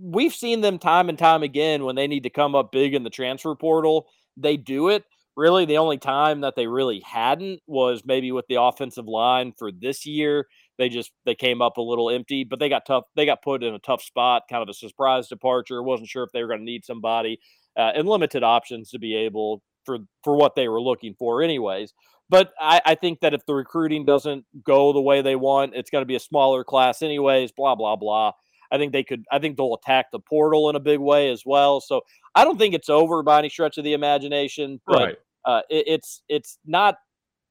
we've 0.02 0.34
seen 0.34 0.62
them 0.62 0.80
time 0.80 1.10
and 1.10 1.18
time 1.18 1.44
again 1.44 1.84
when 1.84 1.96
they 1.96 2.08
need 2.08 2.24
to 2.24 2.30
come 2.30 2.56
up 2.56 2.72
big 2.72 2.94
in 2.94 3.04
the 3.04 3.10
transfer 3.10 3.56
portal. 3.56 4.08
They 4.38 4.58
do 4.58 4.90
it. 4.90 5.04
Really, 5.36 5.64
the 5.64 5.78
only 5.78 5.98
time 5.98 6.42
that 6.42 6.56
they 6.58 6.68
really 6.68 7.02
hadn't 7.06 7.62
was 7.66 8.02
maybe 8.04 8.32
with 8.34 8.46
the 8.50 8.62
offensive 8.62 9.08
line 9.08 9.54
for 9.58 9.72
this 9.72 10.06
year. 10.06 10.48
They 10.78 10.90
just 10.90 11.12
they 11.26 11.36
came 11.36 11.62
up 11.62 11.78
a 11.78 11.82
little 11.82 12.10
empty, 12.10 12.44
but 12.44 12.60
they 12.60 12.68
got 12.68 12.86
tough. 12.86 13.06
They 13.16 13.26
got 13.26 13.42
put 13.42 13.64
in 13.64 13.74
a 13.74 13.80
tough 13.80 14.02
spot, 14.02 14.44
kind 14.50 14.62
of 14.62 14.68
a 14.68 14.74
surprise 14.74 15.30
departure. 15.30 15.82
wasn't 15.82 16.10
sure 16.10 16.24
if 16.24 16.32
they 16.34 16.42
were 16.42 16.50
going 16.50 16.60
to 16.60 16.66
need 16.66 16.84
somebody, 16.84 17.40
uh, 17.78 17.92
and 17.96 18.08
limited 18.08 18.44
options 18.44 18.90
to 18.90 19.00
be 19.00 19.16
able 19.16 19.62
for 19.86 20.00
for 20.24 20.36
what 20.36 20.56
they 20.56 20.68
were 20.68 20.82
looking 20.82 21.16
for, 21.18 21.42
anyways. 21.42 21.94
But 22.30 22.54
I, 22.60 22.82
I 22.86 22.96
think 22.96 23.22
that 23.22 23.34
if 23.34 23.46
the 23.46 23.56
recruiting 23.56 24.06
doesn't 24.06 24.46
go 24.64 24.94
the 24.94 25.02
way 25.02 25.22
they 25.22 25.36
want, 25.36 25.74
it's 25.76 25.90
going 25.90 26.04
to 26.04 26.08
be 26.08 26.16
a 26.16 26.20
smaller 26.20 26.64
class, 26.64 27.02
anyways. 27.02 27.52
Blah 27.52 27.76
blah 27.76 27.96
blah. 27.96 28.34
I 28.72 28.78
think 28.78 28.94
they 28.94 29.04
could. 29.04 29.24
I 29.32 29.40
think 29.40 29.58
they'll 29.58 29.74
attack 29.74 30.12
the 30.12 30.20
portal 30.20 30.70
in 30.70 30.76
a 30.76 30.80
big 30.80 31.00
way 31.00 31.32
as 31.32 31.44
well. 31.46 31.82
So 31.82 32.02
I 32.36 32.44
don't 32.44 32.58
think 32.60 32.76
it's 32.76 32.90
over 32.90 33.24
by 33.24 33.40
any 33.40 33.50
stretch 33.50 33.78
of 33.80 33.84
the 33.84 33.94
imagination. 33.94 34.80
But 34.86 35.02
Right. 35.04 35.18
uh, 35.46 35.62
it, 35.70 35.88
it's 35.88 36.22
it's 36.30 36.60
not 36.66 36.98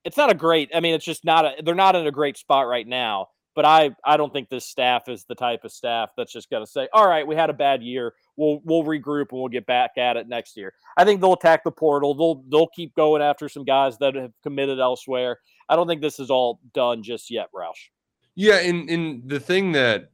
it's 0.04 0.16
not 0.16 0.30
a 0.30 0.34
great. 0.34 0.70
I 0.74 0.80
mean, 0.80 0.94
it's 0.94 1.04
just 1.04 1.24
not 1.24 1.44
a. 1.44 1.62
They're 1.62 1.74
not 1.74 1.96
in 1.96 2.06
a 2.06 2.12
great 2.12 2.36
spot 2.36 2.66
right 2.68 2.86
now. 2.86 3.28
But 3.58 3.64
I 3.64 3.90
I 4.04 4.16
don't 4.16 4.32
think 4.32 4.50
this 4.50 4.64
staff 4.64 5.08
is 5.08 5.24
the 5.24 5.34
type 5.34 5.64
of 5.64 5.72
staff 5.72 6.10
that's 6.16 6.32
just 6.32 6.48
going 6.48 6.64
to 6.64 6.70
say, 6.70 6.86
all 6.92 7.08
right, 7.08 7.26
we 7.26 7.34
had 7.34 7.50
a 7.50 7.52
bad 7.52 7.82
year. 7.82 8.14
We'll 8.36 8.60
we'll 8.62 8.84
regroup 8.84 9.32
and 9.32 9.40
we'll 9.40 9.48
get 9.48 9.66
back 9.66 9.98
at 9.98 10.16
it 10.16 10.28
next 10.28 10.56
year. 10.56 10.74
I 10.96 11.04
think 11.04 11.20
they'll 11.20 11.32
attack 11.32 11.64
the 11.64 11.72
portal. 11.72 12.14
They'll 12.14 12.44
they'll 12.48 12.68
keep 12.68 12.94
going 12.94 13.20
after 13.20 13.48
some 13.48 13.64
guys 13.64 13.98
that 13.98 14.14
have 14.14 14.30
committed 14.44 14.78
elsewhere. 14.78 15.40
I 15.68 15.74
don't 15.74 15.88
think 15.88 16.02
this 16.02 16.20
is 16.20 16.30
all 16.30 16.60
done 16.72 17.02
just 17.02 17.32
yet, 17.32 17.48
Roush. 17.52 17.88
Yeah, 18.36 18.60
and 18.60 18.88
and 18.88 19.28
the 19.28 19.40
thing 19.40 19.72
that 19.72 20.12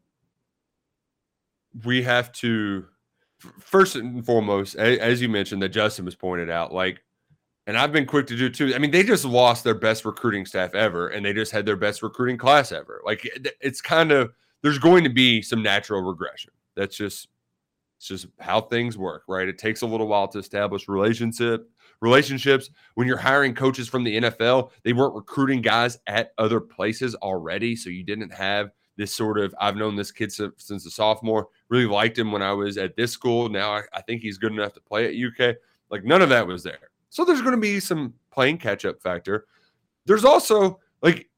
we 1.84 2.02
have 2.02 2.32
to 2.32 2.86
first 3.60 3.94
and 3.94 4.24
foremost, 4.24 4.74
as 4.74 5.20
you 5.20 5.28
mentioned, 5.28 5.60
that 5.60 5.68
Justin 5.68 6.06
was 6.06 6.14
pointed 6.14 6.48
out, 6.48 6.72
like, 6.72 7.03
and 7.66 7.78
I've 7.78 7.92
been 7.92 8.06
quick 8.06 8.26
to 8.28 8.36
do 8.36 8.50
too. 8.50 8.74
I 8.74 8.78
mean, 8.78 8.90
they 8.90 9.02
just 9.02 9.24
lost 9.24 9.64
their 9.64 9.74
best 9.74 10.04
recruiting 10.04 10.46
staff 10.46 10.74
ever, 10.74 11.08
and 11.08 11.24
they 11.24 11.32
just 11.32 11.52
had 11.52 11.66
their 11.66 11.76
best 11.76 12.02
recruiting 12.02 12.36
class 12.36 12.72
ever. 12.72 13.00
Like, 13.04 13.28
it's 13.60 13.80
kind 13.80 14.12
of 14.12 14.32
there's 14.62 14.78
going 14.78 15.04
to 15.04 15.10
be 15.10 15.42
some 15.42 15.62
natural 15.62 16.02
regression. 16.02 16.52
That's 16.76 16.96
just 16.96 17.28
it's 17.98 18.08
just 18.08 18.26
how 18.40 18.60
things 18.60 18.98
work, 18.98 19.22
right? 19.28 19.48
It 19.48 19.58
takes 19.58 19.82
a 19.82 19.86
little 19.86 20.08
while 20.08 20.28
to 20.28 20.38
establish 20.38 20.88
relationship 20.88 21.68
relationships. 22.00 22.70
When 22.94 23.06
you're 23.06 23.16
hiring 23.16 23.54
coaches 23.54 23.88
from 23.88 24.04
the 24.04 24.16
NFL, 24.16 24.70
they 24.82 24.92
weren't 24.92 25.14
recruiting 25.14 25.62
guys 25.62 25.98
at 26.06 26.32
other 26.38 26.60
places 26.60 27.14
already, 27.16 27.74
so 27.76 27.88
you 27.88 28.04
didn't 28.04 28.32
have 28.32 28.70
this 28.96 29.12
sort 29.12 29.38
of 29.38 29.54
I've 29.60 29.76
known 29.76 29.96
this 29.96 30.12
kid 30.12 30.30
since, 30.32 30.86
a 30.86 30.90
sophomore, 30.90 31.48
really 31.68 31.86
liked 31.86 32.18
him 32.18 32.30
when 32.30 32.42
I 32.42 32.52
was 32.52 32.76
at 32.78 32.94
this 32.94 33.12
school. 33.12 33.48
Now 33.48 33.72
I, 33.72 33.82
I 33.92 34.02
think 34.02 34.22
he's 34.22 34.38
good 34.38 34.52
enough 34.52 34.74
to 34.74 34.80
play 34.80 35.06
at 35.06 35.14
UK. 35.48 35.56
Like 35.90 36.04
none 36.04 36.22
of 36.22 36.28
that 36.28 36.46
was 36.46 36.62
there. 36.62 36.90
So 37.14 37.24
there's 37.24 37.42
going 37.42 37.54
to 37.54 37.60
be 37.60 37.78
some 37.78 38.12
playing 38.32 38.58
catch 38.58 38.84
up 38.84 39.00
factor. 39.00 39.46
There's 40.04 40.24
also 40.24 40.80
like, 41.00 41.30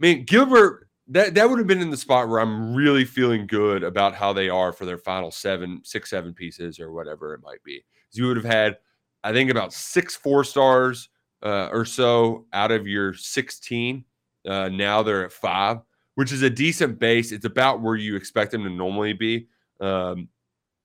man, 0.00 0.24
Gilbert. 0.24 0.88
That 1.08 1.34
that 1.34 1.48
would 1.50 1.58
have 1.58 1.66
been 1.66 1.82
in 1.82 1.90
the 1.90 1.98
spot 1.98 2.28
where 2.28 2.40
I'm 2.40 2.74
really 2.74 3.04
feeling 3.04 3.46
good 3.46 3.82
about 3.82 4.14
how 4.14 4.32
they 4.32 4.48
are 4.48 4.72
for 4.72 4.86
their 4.86 4.96
final 4.96 5.30
seven, 5.30 5.80
six, 5.84 6.08
seven 6.08 6.32
pieces 6.32 6.80
or 6.80 6.92
whatever 6.92 7.34
it 7.34 7.40
might 7.42 7.62
be. 7.62 7.78
'Cause 7.80 8.18
you 8.18 8.26
would 8.26 8.36
have 8.38 8.46
had, 8.46 8.78
I 9.22 9.32
think, 9.32 9.50
about 9.50 9.74
six 9.74 10.16
four 10.16 10.44
stars 10.44 11.10
uh, 11.42 11.68
or 11.72 11.84
so 11.84 12.46
out 12.54 12.70
of 12.72 12.86
your 12.86 13.12
16. 13.12 14.04
Uh, 14.46 14.68
now 14.70 15.02
they're 15.02 15.26
at 15.26 15.32
five, 15.32 15.78
which 16.14 16.32
is 16.32 16.40
a 16.42 16.50
decent 16.50 16.98
base. 16.98 17.32
It's 17.32 17.44
about 17.44 17.82
where 17.82 17.96
you 17.96 18.16
expect 18.16 18.52
them 18.52 18.64
to 18.64 18.70
normally 18.70 19.12
be. 19.12 19.48
Um, 19.80 20.28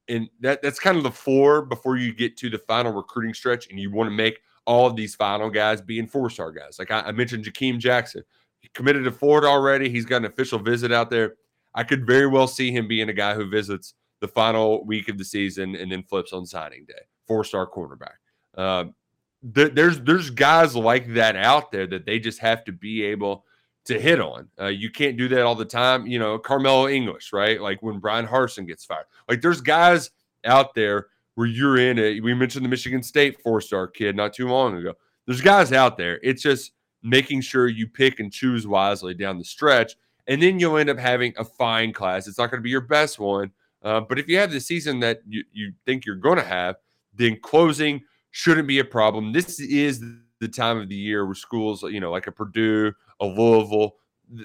and 0.10 0.30
that 0.42 0.62
that's 0.62 0.80
kind 0.80 0.98
of 0.98 1.04
the 1.04 1.12
four 1.12 1.62
before 1.64 1.98
you 1.98 2.14
get 2.14 2.38
to 2.38 2.50
the 2.50 2.58
final 2.58 2.92
recruiting 2.92 3.34
stretch, 3.34 3.70
and 3.70 3.80
you 3.80 3.92
want 3.92 4.08
to 4.08 4.16
make 4.16 4.40
all 4.66 4.88
of 4.88 4.96
these 4.96 5.16
final 5.16 5.50
guys 5.50 5.82
being 5.82 6.08
four 6.08 6.30
star 6.30 6.52
guys. 6.52 6.78
Like 6.80 6.92
I, 6.92 7.02
I 7.02 7.12
mentioned, 7.12 7.46
Jakeem 7.46 7.80
Jackson, 7.80 8.24
he 8.60 8.70
committed 8.74 9.04
to 9.06 9.12
Florida 9.12 9.48
already. 9.48 9.90
He's 9.90 10.06
got 10.06 10.18
an 10.18 10.26
official 10.26 10.60
visit 10.60 10.92
out 10.92 11.10
there. 11.10 11.36
I 11.76 11.84
could 11.84 12.06
very 12.06 12.28
well 12.28 12.48
see 12.48 12.72
him 12.72 12.88
being 12.88 13.10
a 13.10 13.14
guy 13.14 13.34
who 13.34 13.50
visits 13.50 13.94
the 14.20 14.28
final 14.28 14.86
week 14.86 15.10
of 15.10 15.18
the 15.18 15.26
season 15.26 15.76
and 15.76 15.92
then 15.92 16.04
flips 16.04 16.32
on 16.34 16.46
signing 16.46 16.86
day. 16.86 17.02
Four 17.28 17.44
star 17.44 17.66
quarterback. 17.66 18.20
Um, 18.56 18.94
there- 19.42 19.70
there's 19.70 20.00
there's 20.02 20.30
guys 20.30 20.76
like 20.76 21.14
that 21.16 21.36
out 21.36 21.72
there 21.72 21.88
that 21.88 22.06
they 22.06 22.20
just 22.20 22.40
have 22.40 22.64
to 22.66 22.72
be 22.72 23.04
able 23.04 23.46
to 23.86 24.00
hit 24.00 24.20
on. 24.20 24.48
Uh, 24.60 24.68
you 24.68 24.90
can't 24.90 25.18
do 25.18 25.28
that 25.28 25.42
all 25.42 25.56
the 25.56 25.66
time. 25.66 26.08
You 26.08 26.20
know, 26.20 26.38
Carmelo 26.38 26.88
English, 26.88 27.34
right? 27.34 27.62
Like 27.62 27.82
when 27.82 28.00
Brian 28.00 28.28
Harsin 28.28 28.68
gets 28.68 28.86
fired. 28.86 29.06
Like 29.28 29.42
there's 29.42 29.62
guys 29.62 30.12
out 30.46 30.74
there 30.74 31.08
where 31.36 31.48
you're 31.48 31.78
in 31.78 31.98
it. 31.98 32.24
We 32.24 32.34
mentioned 32.34 32.64
the 32.64 32.70
Michigan 32.70 33.04
State 33.04 33.42
four 33.42 33.62
star 33.62 33.88
kid 33.88 34.16
not 34.16 34.34
too 34.34 34.48
long 34.48 34.78
ago. 34.78 34.94
There's 35.26 35.42
guys 35.42 35.72
out 35.72 35.98
there. 35.98 36.20
It's 36.24 36.42
just 36.42 36.72
making 37.02 37.42
sure 37.42 37.68
you 37.68 37.88
pick 37.88 38.20
and 38.20 38.32
choose 38.32 38.66
wisely 38.66 39.14
down 39.14 39.38
the 39.38 39.46
stretch. 39.46 39.96
And 40.28 40.42
then 40.42 40.60
you'll 40.60 40.78
end 40.78 40.90
up 40.90 40.98
having 40.98 41.34
a 41.38 41.44
fine 41.44 41.92
class. 41.92 42.28
It's 42.28 42.38
not 42.38 42.50
going 42.50 42.60
to 42.60 42.64
be 42.64 42.70
your 42.70 42.82
best 42.82 43.20
one. 43.20 43.52
Uh, 43.82 44.00
but 44.00 44.18
if 44.18 44.30
you 44.30 44.38
have 44.38 44.52
the 44.52 44.62
season 44.62 45.00
that 45.02 45.22
you, 45.28 45.44
you 45.52 45.74
think 45.86 46.06
you're 46.06 46.16
going 46.16 46.38
to 46.38 46.46
have, 46.46 46.78
then 47.14 47.38
closing 47.42 48.02
shouldn't 48.32 48.68
be 48.68 48.80
a 48.80 48.86
problem. 48.86 49.34
This 49.34 49.60
is 49.60 50.02
the 50.40 50.48
time 50.48 50.80
of 50.80 50.88
the 50.88 50.96
year 50.96 51.26
where 51.26 51.36
schools, 51.36 51.84
you 51.84 52.00
know, 52.00 52.12
like 52.12 52.28
a 52.28 52.32
Purdue, 52.32 52.94
a 53.20 53.26
Louisville, 53.26 53.96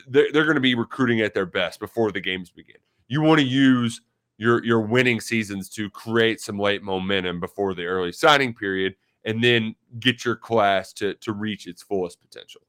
they're, 0.09 0.33
they're 0.33 0.45
going 0.45 0.57
to 0.57 0.61
be 0.61 0.75
recruiting 0.75 1.21
at 1.21 1.35
their 1.35 1.47
best 1.47 1.81
before 1.81 2.13
the 2.13 2.21
games 2.21 2.51
begin. 2.51 2.77
You 3.09 3.23
want 3.23 3.41
to 3.41 3.47
use 3.47 4.01
your 4.37 4.65
your 4.65 4.81
winning 4.81 5.21
seasons 5.21 5.69
to 5.71 5.91
create 5.91 6.41
some 6.41 6.59
late 6.59 6.83
momentum 6.83 7.41
before 7.41 7.75
the 7.75 7.85
early 7.85 8.13
signing 8.13 8.55
period, 8.55 8.95
and 9.25 9.43
then 9.43 9.75
get 9.99 10.25
your 10.25 10.37
class 10.37 10.93
to 10.95 11.15
to 11.15 11.33
reach 11.33 11.67
its 11.67 11.83
fullest 11.83 12.21
potential. 12.21 12.63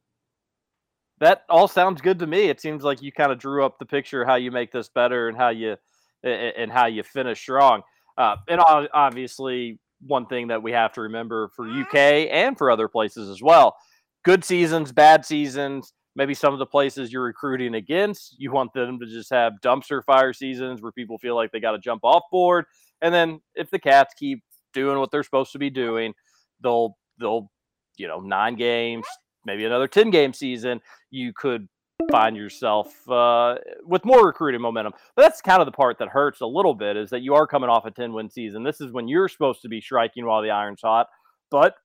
That 1.19 1.43
all 1.49 1.67
sounds 1.67 2.01
good 2.01 2.19
to 2.19 2.27
me. 2.27 2.45
It 2.45 2.61
seems 2.61 2.83
like 2.83 3.01
you 3.01 3.11
kind 3.11 3.31
of 3.31 3.39
drew 3.39 3.65
up 3.65 3.77
the 3.77 3.85
picture 3.85 4.25
how 4.25 4.35
you 4.35 4.51
make 4.51 4.71
this 4.71 4.89
better 4.89 5.27
and 5.27 5.37
how 5.37 5.49
you 5.49 5.75
and 6.23 6.71
how 6.71 6.87
you 6.87 7.03
finish 7.03 7.39
strong. 7.39 7.81
Uh, 8.17 8.35
and 8.47 8.59
obviously, 8.93 9.79
one 10.05 10.25
thing 10.25 10.47
that 10.47 10.61
we 10.63 10.71
have 10.71 10.93
to 10.93 11.01
remember 11.01 11.49
for 11.55 11.67
UK 11.67 11.95
and 12.31 12.57
for 12.57 12.71
other 12.71 12.87
places 12.87 13.29
as 13.29 13.41
well: 13.41 13.75
good 14.23 14.43
seasons, 14.43 14.91
bad 14.91 15.25
seasons. 15.25 15.93
Maybe 16.15 16.33
some 16.33 16.53
of 16.53 16.59
the 16.59 16.65
places 16.65 17.13
you're 17.13 17.23
recruiting 17.23 17.75
against, 17.75 18.35
you 18.37 18.51
want 18.51 18.73
them 18.73 18.99
to 18.99 19.05
just 19.05 19.29
have 19.29 19.53
dumpster 19.63 20.03
fire 20.03 20.33
seasons 20.33 20.81
where 20.81 20.91
people 20.91 21.17
feel 21.17 21.35
like 21.35 21.51
they 21.51 21.59
got 21.59 21.71
to 21.71 21.79
jump 21.79 22.03
off 22.03 22.23
board. 22.31 22.65
And 23.01 23.13
then 23.13 23.39
if 23.55 23.69
the 23.69 23.79
Cats 23.79 24.13
keep 24.15 24.43
doing 24.73 24.99
what 24.99 25.11
they're 25.11 25.23
supposed 25.23 25.51
to 25.53 25.59
be 25.59 25.69
doing, 25.69 26.13
they'll 26.61 26.97
they'll 27.19 27.49
you 27.97 28.07
know 28.07 28.19
nine 28.19 28.55
games, 28.55 29.05
maybe 29.45 29.65
another 29.65 29.87
ten 29.87 30.09
game 30.09 30.33
season. 30.33 30.81
You 31.11 31.31
could 31.33 31.67
find 32.11 32.35
yourself 32.35 33.07
uh, 33.09 33.55
with 33.85 34.05
more 34.05 34.25
recruiting 34.25 34.61
momentum. 34.61 34.93
But 35.15 35.23
that's 35.23 35.41
kind 35.41 35.61
of 35.61 35.65
the 35.65 35.71
part 35.71 35.99
that 35.99 36.09
hurts 36.09 36.41
a 36.41 36.45
little 36.45 36.73
bit 36.73 36.97
is 36.97 37.09
that 37.11 37.21
you 37.21 37.35
are 37.35 37.45
coming 37.47 37.69
off 37.69 37.85
a 37.85 37.91
10 37.91 38.13
win 38.13 38.29
season. 38.29 38.63
This 38.63 38.81
is 38.81 38.91
when 38.91 39.07
you're 39.07 39.27
supposed 39.27 39.61
to 39.63 39.69
be 39.69 39.81
striking 39.81 40.25
while 40.25 40.41
the 40.41 40.49
iron's 40.49 40.81
hot. 40.81 41.07
but 41.51 41.75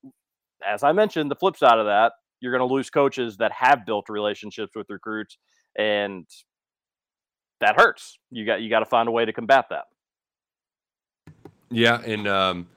as 0.66 0.82
I 0.82 0.92
mentioned, 0.92 1.30
the 1.30 1.36
flip 1.36 1.56
side 1.56 1.78
of 1.78 1.86
that, 1.86 2.12
you're 2.44 2.52
going 2.56 2.68
to 2.68 2.72
lose 2.72 2.90
coaches 2.90 3.38
that 3.38 3.50
have 3.52 3.86
built 3.86 4.10
relationships 4.10 4.76
with 4.76 4.90
recruits, 4.90 5.38
and 5.76 6.26
that 7.60 7.80
hurts. 7.80 8.18
You 8.30 8.44
got 8.44 8.60
you 8.60 8.68
got 8.68 8.80
to 8.80 8.84
find 8.86 9.08
a 9.08 9.12
way 9.12 9.24
to 9.24 9.32
combat 9.32 9.64
that. 9.70 9.84
Yeah, 11.70 12.02
and 12.02 12.28
um, 12.28 12.68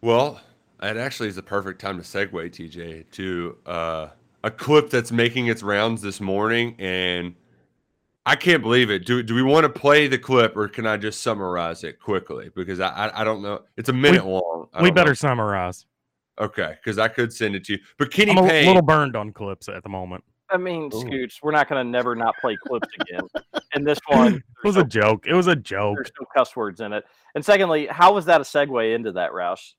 well, 0.00 0.40
it 0.82 0.96
actually 0.96 1.28
is 1.28 1.36
the 1.36 1.42
perfect 1.42 1.80
time 1.80 1.96
to 1.96 2.02
segue, 2.02 2.32
TJ, 2.32 3.04
to 3.12 3.56
uh, 3.64 4.08
a 4.42 4.50
clip 4.50 4.90
that's 4.90 5.12
making 5.12 5.46
its 5.46 5.62
rounds 5.62 6.02
this 6.02 6.20
morning, 6.20 6.74
and 6.80 7.36
I 8.26 8.34
can't 8.34 8.62
believe 8.62 8.90
it. 8.90 9.06
Do 9.06 9.22
do 9.22 9.36
we 9.36 9.42
want 9.44 9.62
to 9.64 9.68
play 9.70 10.08
the 10.08 10.18
clip, 10.18 10.56
or 10.56 10.66
can 10.66 10.84
I 10.84 10.96
just 10.96 11.22
summarize 11.22 11.84
it 11.84 12.00
quickly? 12.00 12.50
Because 12.54 12.80
I 12.80 12.88
I, 12.88 13.20
I 13.20 13.24
don't 13.24 13.40
know. 13.40 13.62
It's 13.76 13.88
a 13.88 13.92
minute 13.92 14.26
long. 14.26 14.66
I 14.74 14.82
We 14.82 14.88
don't 14.88 14.96
know. 14.96 15.02
better 15.02 15.14
summarize. 15.14 15.86
Okay, 16.40 16.74
because 16.82 16.98
I 16.98 17.08
could 17.08 17.32
send 17.32 17.54
it 17.56 17.64
to 17.64 17.72
you, 17.74 17.78
but 17.98 18.12
Kenny 18.12 18.32
I'm 18.32 18.38
a 18.38 18.48
Payne. 18.48 18.66
little 18.66 18.82
burned 18.82 19.16
on 19.16 19.32
clips 19.32 19.68
at 19.68 19.82
the 19.82 19.88
moment. 19.88 20.22
I 20.50 20.56
mean, 20.56 20.90
Scoots, 20.90 21.40
we're 21.42 21.50
not 21.52 21.68
going 21.68 21.84
to 21.84 21.90
never 21.90 22.14
not 22.14 22.34
play 22.40 22.56
clips 22.66 22.88
again. 23.00 23.20
and 23.74 23.86
this 23.86 23.98
one, 24.06 24.36
It 24.36 24.42
was 24.66 24.76
a 24.76 24.84
joke. 24.84 25.26
It 25.26 25.34
was 25.34 25.46
a 25.46 25.56
joke. 25.56 25.96
there's 25.96 26.10
no 26.18 26.26
cuss 26.34 26.56
words 26.56 26.80
in 26.80 26.92
it. 26.94 27.04
And 27.34 27.44
secondly, 27.44 27.86
how 27.90 28.14
was 28.14 28.24
that 28.26 28.40
a 28.40 28.44
segue 28.44 28.94
into 28.94 29.12
that, 29.12 29.32
Roush? 29.32 29.72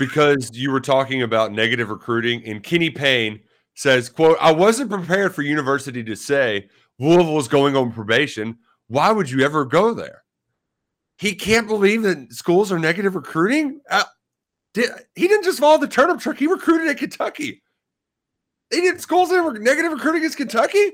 because 0.00 0.50
you 0.52 0.72
were 0.72 0.80
talking 0.80 1.22
about 1.22 1.52
negative 1.52 1.90
recruiting 1.90 2.42
and 2.44 2.60
Kenny 2.60 2.90
Payne 2.90 3.38
says, 3.74 4.08
quote, 4.08 4.36
I 4.40 4.50
wasn't 4.50 4.90
prepared 4.90 5.32
for 5.32 5.42
university 5.42 6.02
to 6.02 6.16
say 6.16 6.68
Louisville 6.98 7.38
is 7.38 7.46
going 7.46 7.76
on 7.76 7.92
probation. 7.92 8.58
Why 8.88 9.12
would 9.12 9.30
you 9.30 9.44
ever 9.44 9.64
go 9.64 9.94
there? 9.94 10.24
He 11.18 11.36
can't 11.36 11.68
believe 11.68 12.02
that 12.02 12.32
schools 12.32 12.72
are 12.72 12.80
negative 12.80 13.14
recruiting. 13.14 13.80
Uh, 13.88 14.02
did, 14.82 14.90
he 15.14 15.26
didn't 15.28 15.44
just 15.44 15.60
follow 15.60 15.78
the 15.78 15.88
turnip 15.88 16.20
truck. 16.20 16.38
He 16.38 16.46
recruited 16.46 16.88
at 16.88 16.98
Kentucky. 16.98 17.62
They 18.70 18.80
did 18.80 19.00
schools 19.00 19.30
that 19.30 19.42
were 19.42 19.58
negative 19.58 19.92
recruiting 19.92 20.22
against 20.22 20.38
Kentucky. 20.38 20.92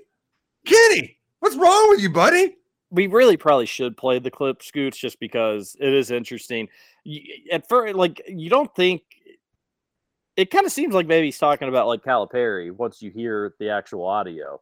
Kenny, 0.67 1.19
what's 1.41 1.57
wrong 1.57 1.91
with 1.91 2.01
you, 2.01 2.11
buddy? 2.11 2.57
we 2.93 3.07
really 3.07 3.39
probably 3.39 3.67
should 3.67 3.97
play 3.97 4.19
the 4.19 4.31
clip 4.31 4.63
scoots 4.63 4.99
just 4.99 5.19
because 5.19 5.75
it 5.81 5.93
is 5.93 6.11
interesting 6.11 6.69
at 7.51 7.69
first 7.69 7.97
like 7.97 8.23
you 8.29 8.49
don't 8.49 8.73
think 8.77 9.03
it 10.37 10.51
kind 10.51 10.65
of 10.65 10.73
seems 10.73 10.95
like 10.95 11.07
maybe 11.07 11.27
he's 11.27 11.39
talking 11.39 11.69
about 11.69 11.89
like 11.89 12.05
calipari 12.05 12.71
once 12.71 13.03
you 13.03 13.11
hear 13.11 13.55
the 13.59 13.69
actual 13.69 14.05
audio 14.07 14.61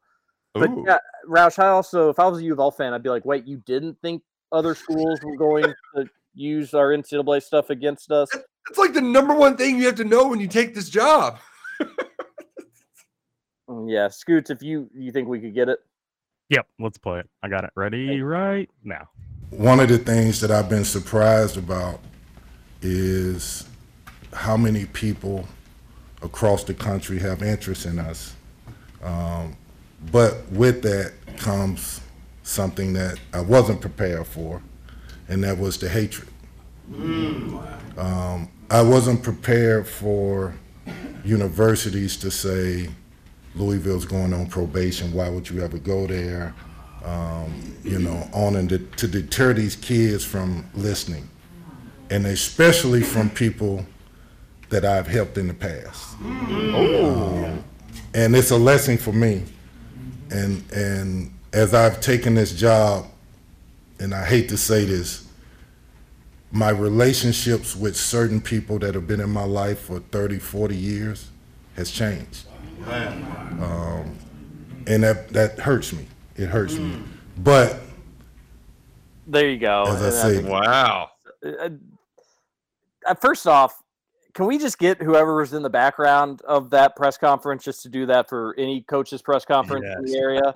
but 0.54 0.70
Ooh. 0.70 0.84
yeah 0.86 0.98
roush 1.28 1.58
i 1.58 1.68
also 1.68 2.08
if 2.08 2.18
i 2.18 2.26
was 2.26 2.38
a 2.38 2.44
u 2.44 2.52
of 2.52 2.60
l 2.60 2.70
fan 2.70 2.94
i'd 2.94 3.02
be 3.02 3.10
like 3.10 3.24
wait 3.24 3.44
you 3.46 3.58
didn't 3.66 3.98
think 4.00 4.22
other 4.52 4.74
schools 4.74 5.20
were 5.22 5.36
going 5.36 5.64
to 5.94 6.08
use 6.34 6.72
our 6.72 6.90
ncaa 6.90 7.42
stuff 7.42 7.70
against 7.70 8.10
us 8.10 8.30
It's 8.68 8.78
like 8.78 8.92
the 8.92 9.00
number 9.00 9.34
one 9.34 9.56
thing 9.56 9.78
you 9.78 9.86
have 9.86 9.96
to 9.96 10.04
know 10.04 10.28
when 10.28 10.40
you 10.40 10.48
take 10.48 10.74
this 10.74 10.88
job. 10.88 11.38
Mm, 13.68 13.88
yeah 13.88 14.08
scoots 14.08 14.50
if 14.50 14.64
you 14.64 14.90
you 14.92 15.12
think 15.12 15.28
we 15.28 15.38
could 15.38 15.54
get 15.54 15.68
it 15.68 15.78
Yep, 16.50 16.66
let's 16.80 16.98
play 16.98 17.20
it. 17.20 17.30
I 17.44 17.48
got 17.48 17.62
it 17.62 17.70
ready 17.76 18.20
right 18.22 18.68
now. 18.82 19.08
One 19.50 19.78
of 19.78 19.88
the 19.88 19.98
things 19.98 20.40
that 20.40 20.50
I've 20.50 20.68
been 20.68 20.84
surprised 20.84 21.56
about 21.56 22.00
is 22.82 23.66
how 24.32 24.56
many 24.56 24.84
people 24.86 25.46
across 26.22 26.64
the 26.64 26.74
country 26.74 27.20
have 27.20 27.42
interest 27.42 27.86
in 27.86 28.00
us. 28.00 28.34
Um, 29.02 29.56
but 30.10 30.50
with 30.50 30.82
that 30.82 31.12
comes 31.36 32.00
something 32.42 32.94
that 32.94 33.18
I 33.32 33.40
wasn't 33.40 33.80
prepared 33.80 34.26
for, 34.26 34.60
and 35.28 35.44
that 35.44 35.56
was 35.56 35.78
the 35.78 35.88
hatred. 35.88 36.28
Um, 36.92 38.48
I 38.70 38.82
wasn't 38.82 39.22
prepared 39.22 39.86
for 39.86 40.54
universities 41.24 42.16
to 42.18 42.30
say 42.30 42.88
Louisville's 43.54 44.04
going 44.04 44.32
on 44.32 44.46
probation. 44.46 45.12
Why 45.12 45.28
would 45.28 45.48
you 45.50 45.62
ever 45.62 45.78
go 45.78 46.06
there? 46.06 46.54
Um, 47.04 47.76
you 47.82 47.98
know, 47.98 48.28
on 48.32 48.56
and 48.56 48.68
to, 48.68 48.78
to 48.78 49.08
deter 49.08 49.54
these 49.54 49.74
kids 49.74 50.24
from 50.24 50.68
listening, 50.74 51.28
and 52.10 52.26
especially 52.26 53.02
from 53.02 53.30
people 53.30 53.86
that 54.68 54.84
I've 54.84 55.06
helped 55.06 55.38
in 55.38 55.48
the 55.48 55.54
past. 55.54 56.16
Um, 56.20 57.64
and 58.14 58.36
it's 58.36 58.50
a 58.50 58.56
lesson 58.56 58.98
for 58.98 59.12
me. 59.12 59.44
And 60.30 60.62
and 60.72 61.32
as 61.52 61.74
I've 61.74 62.00
taken 62.00 62.34
this 62.34 62.54
job, 62.54 63.06
and 63.98 64.14
I 64.14 64.24
hate 64.24 64.48
to 64.50 64.56
say 64.56 64.84
this, 64.84 65.26
my 66.52 66.70
relationships 66.70 67.76
with 67.76 67.96
certain 67.96 68.40
people 68.40 68.78
that 68.80 68.94
have 68.94 69.06
been 69.06 69.20
in 69.20 69.30
my 69.30 69.44
life 69.44 69.80
for 69.82 70.00
30, 70.00 70.38
40 70.38 70.76
years 70.76 71.28
has 71.76 71.90
changed. 71.90 72.46
Um, 72.86 74.16
and 74.86 75.02
that, 75.04 75.28
that 75.30 75.58
hurts 75.60 75.92
me. 75.92 76.06
It 76.36 76.46
hurts 76.46 76.74
me. 76.76 77.00
But 77.38 77.80
there 79.26 79.48
you 79.48 79.58
go 79.58 79.84
As 79.84 80.02
I 80.02 80.10
say- 80.10 80.42
Wow. 80.42 81.10
uh, 81.44 81.68
uh, 83.06 83.14
first 83.14 83.46
off, 83.46 83.82
can 84.34 84.46
we 84.46 84.58
just 84.58 84.78
get 84.78 85.00
whoever 85.00 85.36
was 85.36 85.52
in 85.52 85.62
the 85.62 85.70
background 85.70 86.42
of 86.42 86.70
that 86.70 86.96
press 86.96 87.16
conference 87.16 87.64
just 87.64 87.82
to 87.82 87.88
do 87.88 88.06
that 88.06 88.28
for 88.28 88.54
any 88.58 88.82
coach's 88.82 89.22
press 89.22 89.44
conference 89.44 89.86
in 89.98 90.04
the 90.04 90.18
area? 90.18 90.54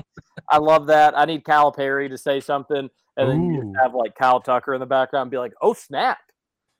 I 0.50 0.58
love 0.58 0.86
that. 0.86 1.16
I 1.16 1.24
need 1.24 1.44
Cal 1.44 1.72
Calipari 1.72 2.08
to 2.08 2.18
say 2.18 2.40
something, 2.40 2.88
and 3.16 3.30
then 3.30 3.42
you 3.42 3.60
Ooh. 3.60 3.62
just 3.64 3.82
have 3.82 3.94
like 3.94 4.14
Kyle 4.14 4.40
Tucker 4.40 4.74
in 4.74 4.80
the 4.80 4.86
background 4.86 5.30
be 5.30 5.38
like, 5.38 5.52
"Oh 5.60 5.74
snap!" 5.74 6.18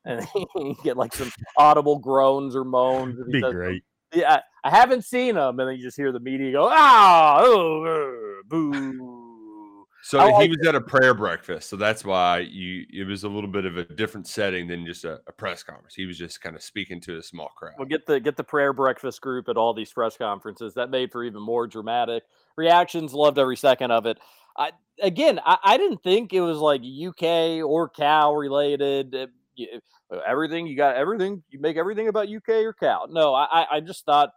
and 0.05 0.27
you 0.35 0.77
get 0.83 0.97
like 0.97 1.15
some 1.15 1.33
audible 1.57 1.99
groans 1.99 2.55
or 2.55 2.65
moans. 2.65 3.19
Be 3.31 3.41
says 3.41 3.53
great. 3.53 3.83
yeah, 4.13 4.41
I, 4.65 4.69
I 4.69 4.71
haven't 4.71 5.05
seen 5.05 5.35
them, 5.35 5.59
and 5.61 5.69
then 5.69 5.77
you 5.77 5.83
just 5.83 5.97
hear 5.97 6.13
the 6.13 6.21
media 6.21 6.53
go, 6.53 6.69
"Ah, 6.71 7.39
oh, 7.41 7.85
uh, 7.85 8.43
boo." 8.49 9.24
So 10.07 10.19
I 10.21 10.43
he 10.43 10.49
was 10.51 10.67
at 10.69 10.75
a 10.75 10.83
prayer 10.83 11.15
breakfast, 11.15 11.71
so 11.71 11.77
that's 11.77 12.05
why 12.05 12.41
you 12.41 12.85
it 12.93 13.07
was 13.07 13.25
a 13.25 13.29
little 13.29 13.49
bit 13.49 13.65
of 13.65 13.79
a 13.79 13.85
different 13.85 14.29
setting 14.29 14.69
than 14.69 14.85
just 14.85 15.05
a, 15.07 15.19
a 15.27 15.33
press 15.33 15.63
conference. 15.63 15.95
He 15.95 16.05
was 16.05 16.19
just 16.19 16.43
kind 16.43 16.55
of 16.55 16.63
speaking 16.63 17.01
to 17.03 17.17
a 17.17 17.23
small 17.23 17.49
crowd. 17.57 17.73
We'll 17.79 17.89
get 17.89 18.05
the 18.05 18.21
get 18.21 18.37
the 18.37 18.45
prayer 18.45 18.75
breakfast 18.75 19.23
group 19.23 19.49
at 19.49 19.57
all 19.57 19.73
these 19.73 19.91
press 19.91 20.19
conferences. 20.19 20.75
That 20.75 20.91
made 20.91 21.11
for 21.11 21.25
even 21.25 21.41
more 21.41 21.67
dramatic 21.67 22.25
reactions. 22.57 23.15
Loved 23.15 23.39
every 23.39 23.57
second 23.57 23.93
of 23.93 24.05
it. 24.05 24.19
I 24.59 24.73
again, 25.01 25.41
I, 25.43 25.57
I 25.65 25.77
didn't 25.79 26.03
think 26.03 26.35
it 26.35 26.43
was 26.43 26.59
like 26.59 26.83
UK 26.83 27.65
or 27.67 27.89
Cal 27.89 28.35
related. 28.37 29.15
Uh, 29.15 29.27
uh, 30.13 30.19
Everything 30.27 30.67
you 30.67 30.77
got, 30.77 30.97
everything 30.97 31.43
you 31.49 31.59
make 31.61 31.79
everything 31.79 32.09
about 32.09 32.29
UK 32.29 32.51
or 32.51 32.75
Cal. 32.75 33.07
No, 33.09 33.33
I 33.33 33.45
I- 33.51 33.67
I 33.77 33.81
just 33.81 34.05
thought 34.05 34.33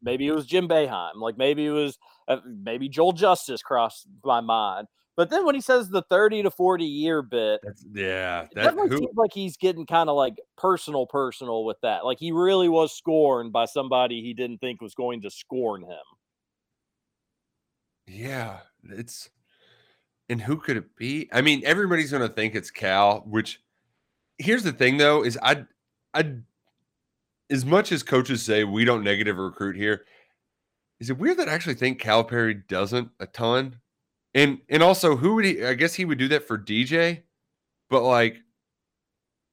maybe 0.00 0.28
it 0.28 0.32
was 0.36 0.46
Jim 0.46 0.68
Boeheim. 0.68 1.16
Like 1.16 1.36
maybe 1.36 1.66
it 1.66 1.70
was 1.72 1.98
uh, 2.28 2.36
maybe 2.46 2.88
Joel 2.88 3.10
Justice 3.12 3.60
crossed 3.60 4.06
my 4.24 4.40
mind. 4.40 4.86
But 5.16 5.30
then 5.30 5.44
when 5.44 5.54
he 5.54 5.60
says 5.60 5.90
the 5.90 6.02
thirty 6.02 6.42
to 6.42 6.50
forty 6.50 6.84
year 6.86 7.22
bit, 7.22 7.60
That's, 7.62 7.84
yeah, 7.92 8.42
it 8.44 8.50
that 8.54 8.62
definitely 8.64 8.90
who, 8.90 8.98
seems 8.98 9.16
like 9.16 9.32
he's 9.34 9.56
getting 9.56 9.86
kind 9.86 10.08
of 10.08 10.16
like 10.16 10.36
personal, 10.56 11.06
personal 11.06 11.64
with 11.64 11.78
that. 11.82 12.04
Like 12.06 12.18
he 12.18 12.32
really 12.32 12.68
was 12.68 12.96
scorned 12.96 13.52
by 13.52 13.66
somebody 13.66 14.22
he 14.22 14.34
didn't 14.34 14.58
think 14.58 14.80
was 14.80 14.94
going 14.94 15.22
to 15.22 15.30
scorn 15.30 15.82
him. 15.82 15.98
yeah, 18.06 18.58
it's 18.90 19.30
and 20.28 20.40
who 20.40 20.56
could 20.56 20.76
it 20.76 20.96
be? 20.96 21.28
I 21.32 21.40
mean, 21.42 21.62
everybody's 21.64 22.10
gonna 22.10 22.28
think 22.28 22.54
it's 22.54 22.70
Cal. 22.70 23.20
Which 23.20 23.60
here's 24.38 24.62
the 24.64 24.72
thing, 24.72 24.96
though, 24.96 25.24
is 25.24 25.38
I 25.42 25.64
I 26.14 26.34
as 27.50 27.64
much 27.64 27.92
as 27.92 28.02
coaches 28.02 28.42
say 28.42 28.64
we 28.64 28.84
don't 28.84 29.04
negative 29.04 29.36
recruit 29.36 29.76
here, 29.76 30.04
is 31.00 31.10
it 31.10 31.18
weird 31.18 31.38
that 31.38 31.48
I 31.48 31.52
actually 31.52 31.74
think 31.74 32.00
Calipari 32.00 32.66
doesn't 32.68 33.10
a 33.20 33.26
ton? 33.26 33.76
And 34.34 34.58
and 34.68 34.82
also, 34.82 35.16
who 35.16 35.34
would 35.34 35.44
he? 35.44 35.64
I 35.64 35.74
guess 35.74 35.94
he 35.94 36.04
would 36.04 36.18
do 36.18 36.28
that 36.28 36.46
for 36.46 36.56
DJ, 36.56 37.22
but 37.88 38.02
like, 38.02 38.36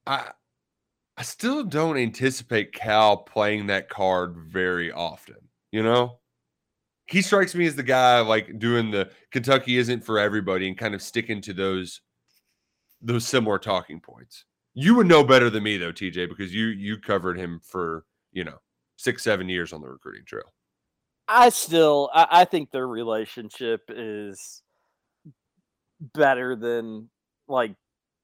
I 0.06 0.32
I 1.18 1.24
still 1.24 1.64
don't 1.64 1.98
anticipate 1.98 2.74
Cal 2.74 3.18
playing 3.18 3.68
that 3.68 3.90
card 3.90 4.36
very 4.38 4.92
often. 4.92 5.38
You 5.72 5.82
know, 5.82 6.20
he 7.08 7.24
strikes 7.24 7.56
me 7.56 7.66
as 7.66 7.76
the 7.76 7.84
guy 7.84 8.20
like 8.20 8.60
doing 8.60 8.92
the 8.92 9.10
Kentucky 9.32 9.78
isn't 9.78 10.04
for 10.04 10.20
everybody 10.20 10.68
and 10.68 10.78
kind 10.78 10.94
of 10.94 11.02
sticking 11.02 11.42
to 11.42 11.54
those 11.54 12.02
those 13.02 13.28
similar 13.28 13.58
talking 13.58 14.00
points. 14.00 14.46
You 14.76 14.94
would 14.96 15.08
know 15.08 15.24
better 15.24 15.50
than 15.50 15.64
me 15.64 15.78
though, 15.78 15.92
TJ, 15.92 16.30
because 16.30 16.54
you 16.54 16.68
you 16.68 17.00
covered 17.00 17.40
him 17.40 17.62
for 17.64 18.06
you 18.32 18.44
know 18.44 18.60
six 18.98 19.24
seven 19.24 19.50
years 19.50 19.74
on 19.74 19.82
the 19.82 19.90
recruiting 19.90 20.26
trail. 20.26 20.54
I 21.28 21.50
still, 21.50 22.10
I, 22.14 22.28
I 22.30 22.46
think 22.46 22.72
their 22.72 22.88
relationship 22.88 23.82
is 23.90 24.62
better 26.00 26.56
than 26.56 27.10
like 27.48 27.76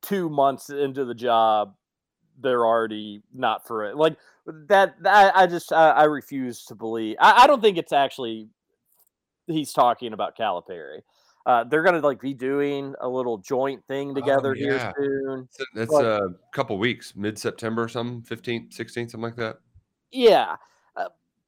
two 0.02 0.30
months 0.30 0.70
into 0.70 1.06
the 1.06 1.16
job. 1.16 1.76
They're 2.40 2.66
already 2.66 3.22
not 3.34 3.68
for 3.68 3.86
it. 3.86 3.96
Like 3.96 4.18
that. 4.68 4.96
that 5.04 5.36
I 5.36 5.46
just, 5.48 5.72
I, 5.72 5.92
I 5.92 6.04
refuse 6.06 6.66
to 6.66 6.76
believe. 6.76 7.18
I, 7.20 7.44
I 7.44 7.48
don't 7.48 7.62
think 7.62 7.78
it's 7.78 7.94
actually 7.94 8.50
he's 9.48 9.74
talking 9.74 10.14
about 10.14 10.38
Calipari. 10.38 11.02
Uh, 11.46 11.66
they're 11.66 11.84
gonna 11.84 12.00
like 12.00 12.22
be 12.22 12.34
doing 12.34 12.96
a 13.02 13.08
little 13.08 13.38
joint 13.38 13.84
thing 13.88 14.16
together 14.16 14.54
here 14.54 14.76
yeah. 14.76 14.92
soon. 14.98 15.50
That's 15.76 15.92
But- 15.92 16.06
a 16.06 16.30
couple 16.54 16.78
weeks, 16.78 17.16
mid 17.16 17.38
September, 17.38 17.88
something, 17.88 18.22
15th, 18.22 18.74
16th, 18.74 19.12
something 19.12 19.22
like 19.22 19.36
that. 19.36 19.58
Yeah. 20.12 20.56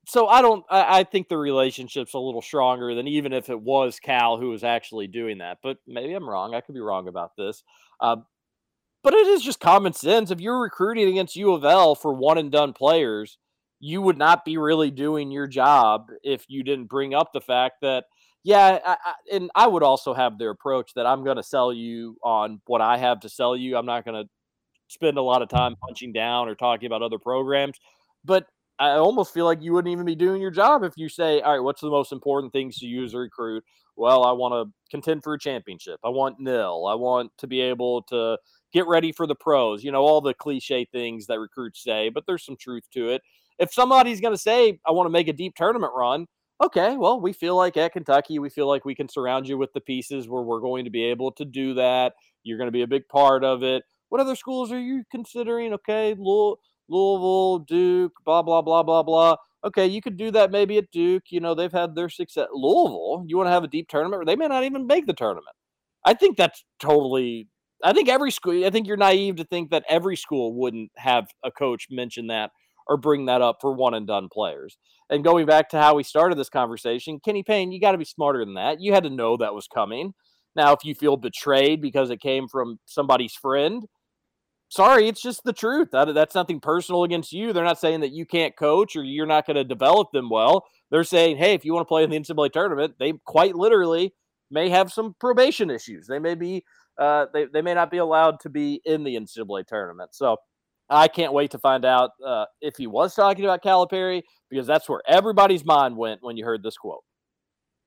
So 0.07 0.27
I 0.27 0.41
don't. 0.41 0.63
I, 0.69 0.99
I 0.99 1.03
think 1.03 1.29
the 1.29 1.37
relationship's 1.37 2.13
a 2.13 2.19
little 2.19 2.41
stronger 2.41 2.93
than 2.93 3.07
even 3.07 3.33
if 3.33 3.49
it 3.49 3.59
was 3.59 3.99
Cal 3.99 4.37
who 4.37 4.49
was 4.49 4.63
actually 4.63 5.07
doing 5.07 5.39
that. 5.39 5.57
But 5.63 5.77
maybe 5.87 6.13
I'm 6.13 6.29
wrong. 6.29 6.53
I 6.53 6.61
could 6.61 6.75
be 6.75 6.81
wrong 6.81 7.07
about 7.07 7.35
this. 7.35 7.63
Uh, 7.99 8.17
but 9.03 9.13
it 9.13 9.27
is 9.27 9.43
just 9.43 9.59
common 9.59 9.93
sense. 9.93 10.31
If 10.31 10.41
you're 10.41 10.61
recruiting 10.61 11.07
against 11.09 11.35
U 11.35 11.53
of 11.53 11.63
L 11.63 11.95
for 11.95 12.13
one 12.13 12.37
and 12.37 12.51
done 12.51 12.73
players, 12.73 13.37
you 13.79 14.01
would 14.01 14.17
not 14.17 14.45
be 14.45 14.57
really 14.57 14.89
doing 14.89 15.31
your 15.31 15.47
job 15.47 16.07
if 16.23 16.45
you 16.47 16.63
didn't 16.63 16.85
bring 16.85 17.13
up 17.13 17.31
the 17.31 17.41
fact 17.41 17.75
that, 17.81 18.05
yeah, 18.43 18.79
I, 18.83 18.93
I, 18.93 19.13
and 19.31 19.51
I 19.53 19.67
would 19.67 19.83
also 19.83 20.13
have 20.13 20.39
their 20.39 20.49
approach 20.49 20.93
that 20.95 21.05
I'm 21.05 21.23
going 21.23 21.37
to 21.37 21.43
sell 21.43 21.71
you 21.71 22.17
on 22.23 22.61
what 22.65 22.81
I 22.81 22.97
have 22.97 23.19
to 23.21 23.29
sell 23.29 23.55
you. 23.55 23.77
I'm 23.77 23.85
not 23.85 24.05
going 24.05 24.23
to 24.23 24.29
spend 24.87 25.17
a 25.17 25.21
lot 25.21 25.41
of 25.41 25.49
time 25.49 25.75
punching 25.85 26.13
down 26.13 26.47
or 26.47 26.55
talking 26.55 26.87
about 26.87 27.01
other 27.01 27.19
programs. 27.19 27.77
But 28.23 28.47
I 28.77 28.91
almost 28.91 29.33
feel 29.33 29.45
like 29.45 29.61
you 29.61 29.73
wouldn't 29.73 29.91
even 29.91 30.05
be 30.05 30.15
doing 30.15 30.41
your 30.41 30.51
job 30.51 30.83
if 30.83 30.93
you 30.97 31.07
say, 31.07 31.41
all 31.41 31.53
right, 31.53 31.63
what's 31.63 31.81
the 31.81 31.89
most 31.89 32.11
important 32.11 32.51
things 32.51 32.77
to 32.79 33.03
as 33.05 33.13
a 33.13 33.19
recruit? 33.19 33.63
Well, 33.95 34.25
I 34.25 34.33
want 34.33 34.53
to 34.53 34.73
contend 34.91 35.23
for 35.23 35.33
a 35.33 35.39
championship. 35.39 35.99
I 36.03 36.09
want 36.09 36.39
nil. 36.39 36.85
I 36.87 36.95
want 36.95 37.31
to 37.37 37.47
be 37.47 37.61
able 37.61 38.01
to 38.03 38.37
get 38.73 38.87
ready 38.87 39.13
for 39.13 39.25
the 39.25 39.35
pros. 39.35 39.83
You 39.83 39.91
know, 39.91 40.01
all 40.01 40.19
the 40.19 40.33
cliche 40.33 40.85
things 40.91 41.27
that 41.27 41.39
recruits 41.39 41.81
say, 41.81 42.09
but 42.09 42.25
there's 42.27 42.45
some 42.45 42.57
truth 42.57 42.83
to 42.93 43.09
it. 43.09 43.21
If 43.57 43.73
somebody's 43.73 44.19
going 44.19 44.33
to 44.33 44.41
say, 44.41 44.79
I 44.85 44.91
want 44.91 45.07
to 45.07 45.11
make 45.11 45.29
a 45.29 45.33
deep 45.33 45.55
tournament 45.55 45.93
run, 45.95 46.27
okay, 46.61 46.97
well, 46.97 47.21
we 47.21 47.31
feel 47.31 47.55
like 47.55 47.77
at 47.77 47.93
Kentucky, 47.93 48.39
we 48.39 48.49
feel 48.49 48.67
like 48.67 48.83
we 48.83 48.95
can 48.95 49.07
surround 49.07 49.47
you 49.47 49.57
with 49.57 49.71
the 49.71 49.79
pieces 49.79 50.27
where 50.27 50.43
we're 50.43 50.59
going 50.59 50.83
to 50.83 50.91
be 50.91 51.05
able 51.05 51.31
to 51.33 51.45
do 51.45 51.73
that. 51.75 52.13
You're 52.43 52.57
going 52.57 52.67
to 52.67 52.73
be 52.73 52.81
a 52.81 52.87
big 52.87 53.07
part 53.07 53.45
of 53.45 53.63
it. 53.63 53.83
What 54.09 54.19
other 54.19 54.35
schools 54.35 54.73
are 54.73 54.79
you 54.79 55.03
considering? 55.09 55.73
Okay, 55.73 56.15
Louisville, 56.17 56.59
Louisville, 56.87 57.59
Duke, 57.59 58.13
blah, 58.25 58.41
blah, 58.41 58.61
blah, 58.61 58.83
blah, 58.83 59.03
blah. 59.03 59.35
Okay, 59.63 59.87
you 59.87 60.01
could 60.01 60.17
do 60.17 60.31
that 60.31 60.51
maybe 60.51 60.77
at 60.77 60.91
Duke. 60.91 61.23
You 61.29 61.39
know, 61.39 61.55
they've 61.55 61.71
had 61.71 61.95
their 61.95 62.09
success. 62.09 62.47
Louisville, 62.53 63.23
you 63.27 63.37
want 63.37 63.47
to 63.47 63.51
have 63.51 63.63
a 63.63 63.67
deep 63.67 63.89
tournament? 63.89 64.25
They 64.25 64.35
may 64.35 64.47
not 64.47 64.63
even 64.63 64.87
make 64.87 65.07
the 65.07 65.13
tournament. 65.13 65.55
I 66.05 66.13
think 66.13 66.37
that's 66.37 66.63
totally 66.79 67.47
I 67.83 67.93
think 67.93 68.09
every 68.09 68.31
school, 68.31 68.65
I 68.65 68.69
think 68.69 68.87
you're 68.87 68.97
naive 68.97 69.35
to 69.37 69.43
think 69.43 69.71
that 69.71 69.85
every 69.89 70.15
school 70.15 70.55
wouldn't 70.55 70.91
have 70.95 71.27
a 71.43 71.51
coach 71.51 71.87
mention 71.91 72.27
that 72.27 72.51
or 72.87 72.97
bring 72.97 73.25
that 73.25 73.41
up 73.41 73.57
for 73.61 73.73
one 73.73 73.93
and 73.93 74.07
done 74.07 74.29
players. 74.31 74.77
And 75.09 75.23
going 75.23 75.45
back 75.45 75.69
to 75.69 75.79
how 75.79 75.95
we 75.95 76.03
started 76.03 76.37
this 76.37 76.49
conversation, 76.49 77.19
Kenny 77.23 77.43
Payne, 77.43 77.71
you 77.71 77.79
got 77.79 77.91
to 77.91 77.97
be 77.97 78.05
smarter 78.05 78.43
than 78.43 78.55
that. 78.55 78.81
You 78.81 78.93
had 78.93 79.03
to 79.03 79.09
know 79.09 79.37
that 79.37 79.53
was 79.53 79.67
coming. 79.67 80.13
Now, 80.55 80.73
if 80.73 80.83
you 80.83 80.95
feel 80.95 81.17
betrayed 81.17 81.81
because 81.81 82.09
it 82.09 82.21
came 82.21 82.47
from 82.47 82.79
somebody's 82.85 83.33
friend, 83.33 83.83
sorry, 84.69 85.07
it's 85.07 85.21
just 85.21 85.43
the 85.43 85.53
truth. 85.53 85.89
That, 85.91 86.13
that's 86.13 86.35
nothing 86.35 86.59
personal 86.59 87.03
against 87.03 87.31
you. 87.31 87.53
They're 87.53 87.63
not 87.63 87.79
saying 87.79 88.01
that 88.01 88.11
you 88.11 88.25
can't 88.25 88.55
coach 88.55 88.95
or 88.95 89.03
you're 89.03 89.25
not 89.25 89.45
going 89.45 89.55
to 89.55 89.63
develop 89.63 90.11
them 90.11 90.29
well. 90.29 90.65
They're 90.91 91.03
saying, 91.03 91.37
hey, 91.37 91.53
if 91.53 91.65
you 91.65 91.73
want 91.73 91.85
to 91.85 91.89
play 91.89 92.03
in 92.03 92.09
the 92.09 92.19
NCAA 92.19 92.51
tournament, 92.51 92.95
they 92.99 93.13
quite 93.25 93.55
literally 93.55 94.13
may 94.51 94.69
have 94.69 94.91
some 94.91 95.15
probation 95.19 95.69
issues. 95.69 96.07
They 96.07 96.19
may 96.19 96.35
be 96.35 96.63
uh, 96.97 97.25
they, 97.33 97.45
they 97.45 97.61
may 97.61 97.73
not 97.73 97.91
be 97.91 97.97
allowed 97.97 98.39
to 98.41 98.49
be 98.49 98.81
in 98.85 99.03
the 99.03 99.15
NCAA 99.15 99.67
tournament. 99.67 100.15
So 100.15 100.37
I 100.89 101.07
can't 101.07 101.33
wait 101.33 101.51
to 101.51 101.59
find 101.59 101.83
out 101.83 102.11
uh, 102.25 102.45
if 102.61 102.77
he 102.77 102.87
was 102.87 103.15
talking 103.15 103.43
about 103.43 103.63
Calipari 103.63 104.23
because 104.49 104.67
that's 104.67 104.87
where 104.87 105.01
everybody's 105.07 105.65
mind 105.65 105.97
went 105.97 106.23
when 106.23 106.37
you 106.37 106.45
heard 106.45 106.63
this 106.63 106.77
quote. 106.77 107.03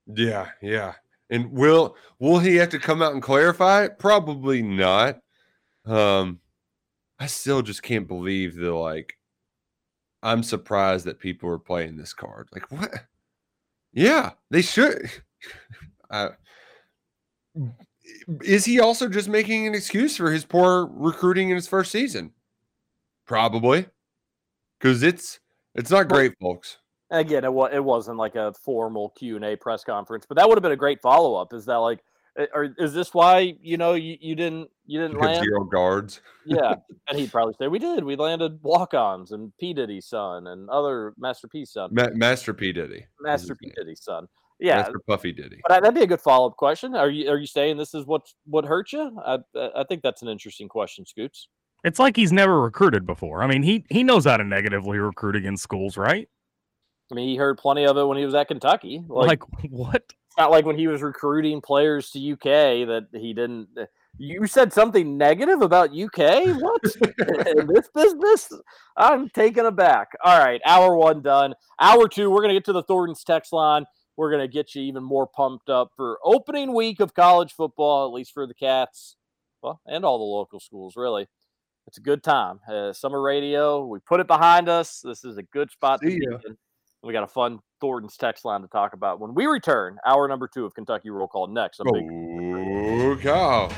Yeah, 0.07 0.49
yeah. 0.61 0.95
And 1.31 1.53
will 1.53 1.97
will 2.19 2.39
he 2.39 2.57
have 2.57 2.71
to 2.71 2.79
come 2.79 3.03
out 3.03 3.13
and 3.13 3.23
clarify? 3.23 3.89
Probably 3.89 4.63
not. 4.63 5.19
Um, 5.87 6.41
I 7.19 7.27
still 7.27 7.63
just 7.63 7.83
can't 7.83 8.07
believe 8.07 8.57
the 8.57 8.73
like. 8.73 9.19
I'm 10.23 10.43
surprised 10.43 11.05
that 11.07 11.21
people 11.21 11.49
are 11.49 11.59
playing 11.59 11.97
this 11.97 12.13
card. 12.13 12.49
Like 12.53 12.71
what? 12.71 12.93
Yeah, 13.93 14.33
they 14.51 14.63
should. 14.63 15.11
I, 16.11 16.31
mm, 17.57 17.73
is 18.43 18.65
he 18.65 18.81
also 18.81 19.09
just 19.09 19.29
making 19.29 19.67
an 19.67 19.75
excuse 19.75 20.17
for 20.17 20.31
his 20.31 20.45
poor 20.45 20.87
recruiting 20.87 21.51
in 21.51 21.57
his 21.57 21.69
first 21.69 21.91
season? 21.91 22.33
Probably, 23.27 23.87
because 24.79 25.03
it's 25.03 25.41
it's 25.75 25.91
not 25.91 26.09
great, 26.09 26.33
folks. 26.41 26.79
Again, 27.11 27.45
it 27.45 27.53
was 27.53 27.71
it 27.73 27.83
wasn't 27.85 28.19
like 28.19 28.35
a 28.37 28.53
formal 28.65 29.11
Q 29.11 29.37
and 29.37 29.45
A 29.45 29.57
press 29.57 29.85
conference, 29.85 30.27
but 30.27 30.37
that 30.37 30.49
would 30.49 30.57
have 30.57 30.63
been 30.63 30.73
a 30.73 30.77
great 30.77 31.01
follow 31.01 31.35
up. 31.35 31.53
Is 31.53 31.65
that 31.67 31.77
like, 31.77 32.01
Uh, 32.39 32.47
or 32.55 32.75
is 32.79 32.95
this 32.95 33.13
why 33.13 33.55
you 33.61 33.77
know 33.77 33.95
you, 33.95 34.17
you 34.21 34.35
didn't 34.35 34.71
you 34.87 35.01
didn't 35.01 35.19
land 35.19 35.45
zero 35.45 35.65
guards? 35.65 36.21
yeah, 36.47 36.75
and 37.09 37.19
he'd 37.19 37.33
probably 37.33 37.55
say 37.59 37.69
we 37.69 37.79
did. 37.79 38.05
We 38.05 38.17
landed 38.17 38.59
walk 38.63 38.95
ons 38.95 39.33
and 39.33 39.53
P 39.59 39.75
Diddy's 39.75 40.07
son 40.07 40.47
and 40.47 40.69
other 40.71 41.15
Master 41.19 41.49
P 41.49 41.65
son. 41.65 41.91
Ma- 41.93 42.11
Master 42.15 42.55
P 42.55 42.73
Diddy. 42.73 43.05
Master 43.21 43.55
P 43.55 43.73
Diddy's 43.77 44.03
son. 44.03 44.29
Yeah, 44.61 44.77
Master 44.77 45.01
Puffy 45.07 45.33
Diddy. 45.33 45.61
But 45.63 45.73
uh, 45.73 45.81
that'd 45.81 45.95
be 45.95 46.03
a 46.03 46.07
good 46.07 46.21
follow 46.21 46.49
up 46.49 46.57
question. 46.57 46.95
Are 46.95 47.11
you 47.11 47.31
are 47.31 47.39
you 47.39 47.47
saying 47.47 47.77
this 47.77 47.95
is 47.95 48.07
what 48.07 48.23
what 48.45 48.65
hurt 48.65 48.93
you? 48.93 49.19
I 49.25 49.39
I 49.57 49.85
think 49.89 50.03
that's 50.03 50.23
an 50.23 50.29
interesting 50.29 50.69
question, 50.69 51.07
Scoots. 51.07 51.49
It's 51.85 51.99
like 51.99 52.17
he's 52.17 52.33
never 52.33 52.61
recruited 52.61 53.07
before. 53.07 53.43
I 53.43 53.47
mean, 53.47 53.63
he 53.63 53.85
he 53.89 54.03
knows 54.03 54.25
how 54.25 54.37
to 54.37 54.45
negatively 54.45 54.99
recruit 54.99 55.37
against 55.37 55.63
schools, 55.63 55.97
right? 55.97 56.29
I 57.11 57.15
mean, 57.15 57.29
he 57.29 57.37
heard 57.37 57.59
plenty 57.59 57.87
of 57.87 57.97
it 57.97 58.05
when 58.05 58.19
he 58.19 58.25
was 58.25 58.35
at 58.35 58.49
Kentucky. 58.49 59.03
Like, 59.09 59.43
like 59.43 59.71
what? 59.71 60.13
Not 60.39 60.53
like 60.53 60.65
when 60.65 60.79
he 60.79 60.87
was 60.87 61.03
recruiting 61.03 61.61
players 61.61 62.11
to 62.13 62.33
UK 62.33 62.87
that 62.87 63.09
he 63.13 63.35
didn't. 63.35 63.69
Uh, 63.77 63.87
you 64.19 64.47
said 64.47 64.73
something 64.73 65.19
negative 65.19 65.63
about 65.63 65.91
UK? 65.91 66.47
What? 66.61 66.83
In 67.49 67.67
this 67.75 67.89
business? 67.93 68.53
I'm 68.97 69.29
taken 69.31 69.67
aback. 69.67 70.09
All 70.25 70.39
right, 70.39 70.61
hour 70.65 70.97
one 70.97 71.23
done. 71.23 71.55
Hour 71.81 72.09
two, 72.09 72.31
we're 72.31 72.41
going 72.41 72.51
to 72.51 72.55
get 72.55 72.65
to 72.67 72.73
the 72.73 72.85
Thornton's 72.85 73.25
text 73.25 73.53
line. 73.53 73.85
We're 74.17 74.31
going 74.31 74.49
to 74.49 74.53
get 74.53 74.77
you 74.77 74.83
even 74.83 75.03
more 75.03 75.27
pumped 75.27 75.71
up 75.71 75.91
for 75.97 76.19
opening 76.25 76.73
week 76.73 77.01
of 77.01 77.15
college 77.15 77.53
football, 77.53 78.07
at 78.07 78.13
least 78.13 78.33
for 78.33 78.47
the 78.47 78.55
Cats, 78.55 79.17
well, 79.61 79.81
and 79.87 80.05
all 80.05 80.19
the 80.19 80.25
local 80.25 80.61
schools, 80.61 80.95
really. 80.97 81.27
It's 81.89 81.99
a 81.99 82.03
good 82.03 82.23
time. 82.23 82.61
Uh, 82.71 82.93
summer 82.93 83.21
radio, 83.21 83.85
we 83.85 83.99
put 84.01 84.21
it 84.21 84.27
behind 84.27 84.69
us. 84.69 85.01
This 85.03 85.25
is 85.25 85.37
a 85.37 85.43
good 85.43 85.71
spot 85.71 86.01
See 86.01 86.11
to 86.11 86.17
be 86.17 86.27
in. 86.47 86.57
We 87.03 87.13
got 87.13 87.23
a 87.23 87.29
fun 87.29 87.61
Thornton's 87.81 88.17
text 88.17 88.45
line 88.45 88.63
to 88.63 88.69
talk 88.69 88.93
about 88.93 89.21
when 89.21 89.35
we 89.35 89.47
return. 89.47 89.99
Hour 90.07 90.29
number 90.29 90.49
two 90.49 90.65
of 90.65 90.75
Kentucky 90.75 91.11
Roll 91.11 91.29
Call 91.29 91.47
next. 91.47 91.81
on 91.81 91.93
Big 91.93 92.05
Oh, 92.11 93.17
cow. 93.21 93.69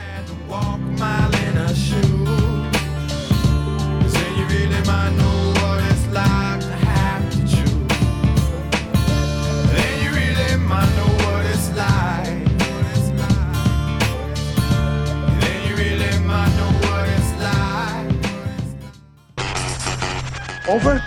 Over? 20.70 21.03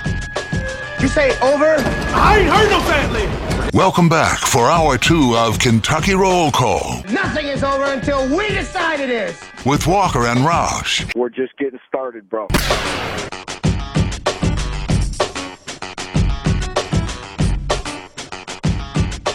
You 1.03 1.09
say 1.09 1.37
over? 1.41 1.75
I 2.15 2.37
ain't 2.39 2.49
heard 2.49 2.69
no 2.69 2.79
family. 2.79 3.69
Welcome 3.73 4.07
back 4.07 4.39
for 4.39 4.69
hour 4.69 4.97
two 4.97 5.35
of 5.35 5.59
Kentucky 5.59 6.13
Roll 6.13 6.49
Call 6.49 7.03
Nothing 7.11 7.47
is 7.47 7.61
over 7.61 7.83
until 7.91 8.25
we 8.33 8.47
decide 8.47 9.01
it 9.01 9.09
is. 9.09 9.37
with 9.65 9.85
Walker 9.85 10.27
and 10.27 10.39
Roush. 10.39 11.13
We're 11.13 11.27
just 11.27 11.57
getting 11.57 11.79
started, 11.89 12.29
bro. 12.29 12.47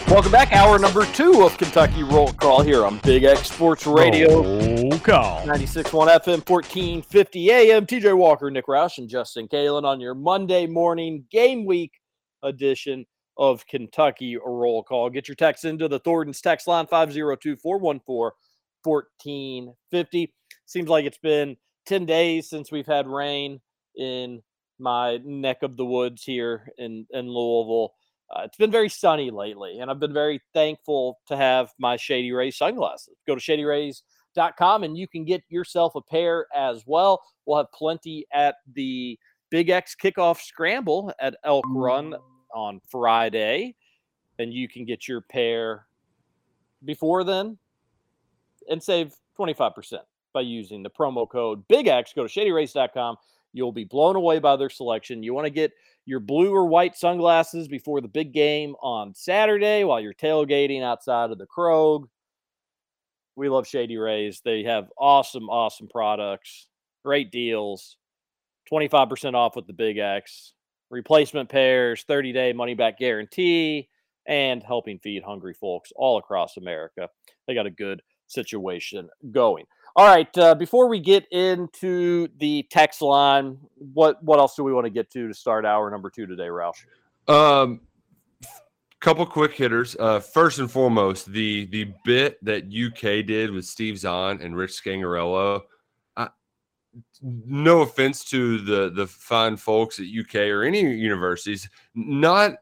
Welcome 0.09 0.33
back. 0.33 0.55
Hour 0.55 0.79
number 0.79 1.05
two 1.13 1.43
of 1.43 1.59
Kentucky 1.59 2.03
Roll 2.03 2.33
Call 2.33 2.63
here 2.63 2.87
on 2.87 2.97
Big 3.01 3.25
X 3.25 3.53
Sports 3.53 3.87
Radio. 3.87 4.43
Oh. 4.43 4.88
Call. 5.01 5.43
96.1 5.47 5.85
FM, 5.91 6.49
1450 6.49 7.51
AM. 7.51 7.87
TJ 7.87 8.17
Walker, 8.17 8.51
Nick 8.51 8.67
Roush, 8.67 8.99
and 8.99 9.09
Justin 9.09 9.49
Kalen 9.49 9.85
on 9.85 10.01
your 10.01 10.15
Monday 10.15 10.67
morning 10.67 11.25
game 11.31 11.65
week 11.65 11.93
edition 12.43 13.05
of 13.37 13.67
Kentucky 13.67 14.37
Roll 14.37 14.83
Call. 14.83 15.11
Get 15.11 15.29
your 15.29 15.35
text 15.35 15.65
into 15.65 15.89
the 15.89 15.99
Thornton's 16.01 16.41
text 16.41 16.67
line 16.67 16.87
502 16.87 17.57
414 17.57 18.33
1450. 18.83 20.35
Seems 20.67 20.89
like 20.89 21.05
it's 21.05 21.19
been 21.19 21.57
10 21.87 22.07
days 22.07 22.49
since 22.49 22.71
we've 22.71 22.87
had 22.87 23.07
rain 23.07 23.61
in 23.97 24.43
my 24.79 25.19
neck 25.25 25.63
of 25.63 25.77
the 25.77 25.85
woods 25.85 26.23
here 26.23 26.69
in, 26.79 27.07
in 27.11 27.27
Louisville. 27.27 27.95
Uh, 28.35 28.43
it's 28.45 28.59
been 28.59 28.71
very 28.71 28.89
sunny 28.89 29.31
lately, 29.31 29.79
and 29.79 29.91
I've 29.91 30.01
been 30.01 30.13
very 30.13 30.41
thankful 30.53 31.19
to 31.29 31.37
have 31.37 31.73
my 31.79 31.97
Shady 31.97 32.33
Rays 32.33 32.59
sunglasses. 32.59 33.17
Go 33.27 33.35
to 33.35 33.41
shadyrays.com 34.39 34.85
and 34.85 34.97
you 34.97 35.09
can 35.09 35.25
get 35.25 35.43
yourself 35.49 35.95
a 35.95 36.01
pair 36.01 36.47
as 36.55 36.85
well. 36.87 37.23
We'll 37.47 37.59
have 37.59 37.73
plenty 37.73 38.27
at 38.33 38.57
the 38.75 39.19
Big 39.51 39.71
X 39.71 39.97
kickoff 40.01 40.41
scramble 40.41 41.13
at 41.21 41.37
Elk 41.45 41.65
Run 41.69 42.15
on 42.55 42.81
Friday, 42.89 43.75
and 44.39 44.53
you 44.53 44.69
can 44.69 44.85
get 44.85 45.09
your 45.09 45.23
pair 45.23 45.87
before 46.85 47.25
then 47.25 47.59
and 48.71 48.83
save 48.83 49.15
25% 49.39 50.01
by 50.35 50.43
using 50.43 50.83
the 50.83 50.91
promo 50.91 51.29
code 51.29 51.67
Big 51.69 51.87
X. 51.87 52.13
Go 52.15 52.27
to 52.27 52.29
shadyrays.com. 52.29 53.17
You'll 53.55 53.73
be 53.73 53.85
blown 53.85 54.17
away 54.17 54.39
by 54.39 54.57
their 54.57 54.69
selection. 54.69 55.23
You 55.23 55.33
want 55.33 55.47
to 55.47 55.51
get 55.51 55.73
your 56.05 56.21
blue 56.21 56.55
or 56.55 56.67
white 56.67 56.97
sunglasses 56.97 57.69
before 57.69 58.03
the 58.03 58.09
big 58.09 58.33
game 58.33 58.75
on 58.83 59.15
Saturday 59.15 59.85
while 59.85 60.01
you're 60.01 60.13
tailgating 60.13 60.83
outside 60.83 61.31
of 61.31 61.39
the 61.39 61.47
Krog. 61.47 62.05
We 63.39 63.49
love 63.49 63.69
Shady 63.69 63.97
Rays. 63.97 64.43
They 64.45 64.65
have 64.65 64.91
awesome, 64.99 65.49
awesome 65.49 65.87
products, 65.87 66.67
great 67.05 67.31
deals, 67.31 67.97
25% 68.71 69.35
off 69.35 69.55
with 69.55 69.69
the 69.69 69.73
Big 69.73 69.99
X, 69.99 70.55
replacement 70.91 71.49
pairs, 71.49 72.03
30 72.09 72.33
day 72.33 72.53
money 72.53 72.75
back 72.75 72.99
guarantee, 72.99 73.89
and 74.27 74.61
helping 74.61 74.99
feed 74.99 75.23
hungry 75.23 75.55
folks 75.55 75.93
all 75.95 76.19
across 76.19 76.57
America. 76.57 77.09
They 77.47 77.55
got 77.55 77.67
a 77.67 77.71
good 77.71 78.03
situation 78.27 79.09
going. 79.31 79.67
All 79.95 80.07
right, 80.07 80.37
uh, 80.37 80.57
before 80.57 80.89
we 80.89 80.99
get 80.99 81.25
into 81.31 82.27
the 82.39 82.67
text 82.73 83.01
line, 83.03 83.57
what 83.77 84.21
what 84.21 84.41
else 84.41 84.57
do 84.57 84.65
we 84.65 84.73
want 84.73 84.87
to 84.87 84.91
get 84.91 85.13
to 85.13 85.29
to 85.29 85.35
start 85.35 85.65
hour 85.65 85.89
number 85.93 86.11
two 86.11 86.27
today, 86.27 86.49
Roush? 86.49 86.85
Um, 87.29 87.83
couple 89.01 89.25
quick 89.27 89.55
hitters. 89.55 89.97
Uh, 89.99 90.21
first 90.21 90.59
and 90.59 90.71
foremost, 90.71 91.31
the 91.31 91.67
the 91.67 91.93
bit 92.05 92.43
that 92.45 92.65
UK 92.65 93.27
did 93.27 93.51
with 93.51 93.65
Steve 93.65 93.99
Zahn 93.99 94.41
and 94.43 94.57
Rich 94.57 94.83
Scangarello. 94.83 95.63
No 97.23 97.83
offense 97.83 98.25
to 98.27 98.59
the 98.59 98.91
the 98.91 99.07
fine 99.07 99.57
folks 99.57 100.01
at 100.01 100.07
UK 100.07 100.37
or 100.49 100.65
any 100.65 100.81
universities, 100.81 101.69
not 101.95 102.57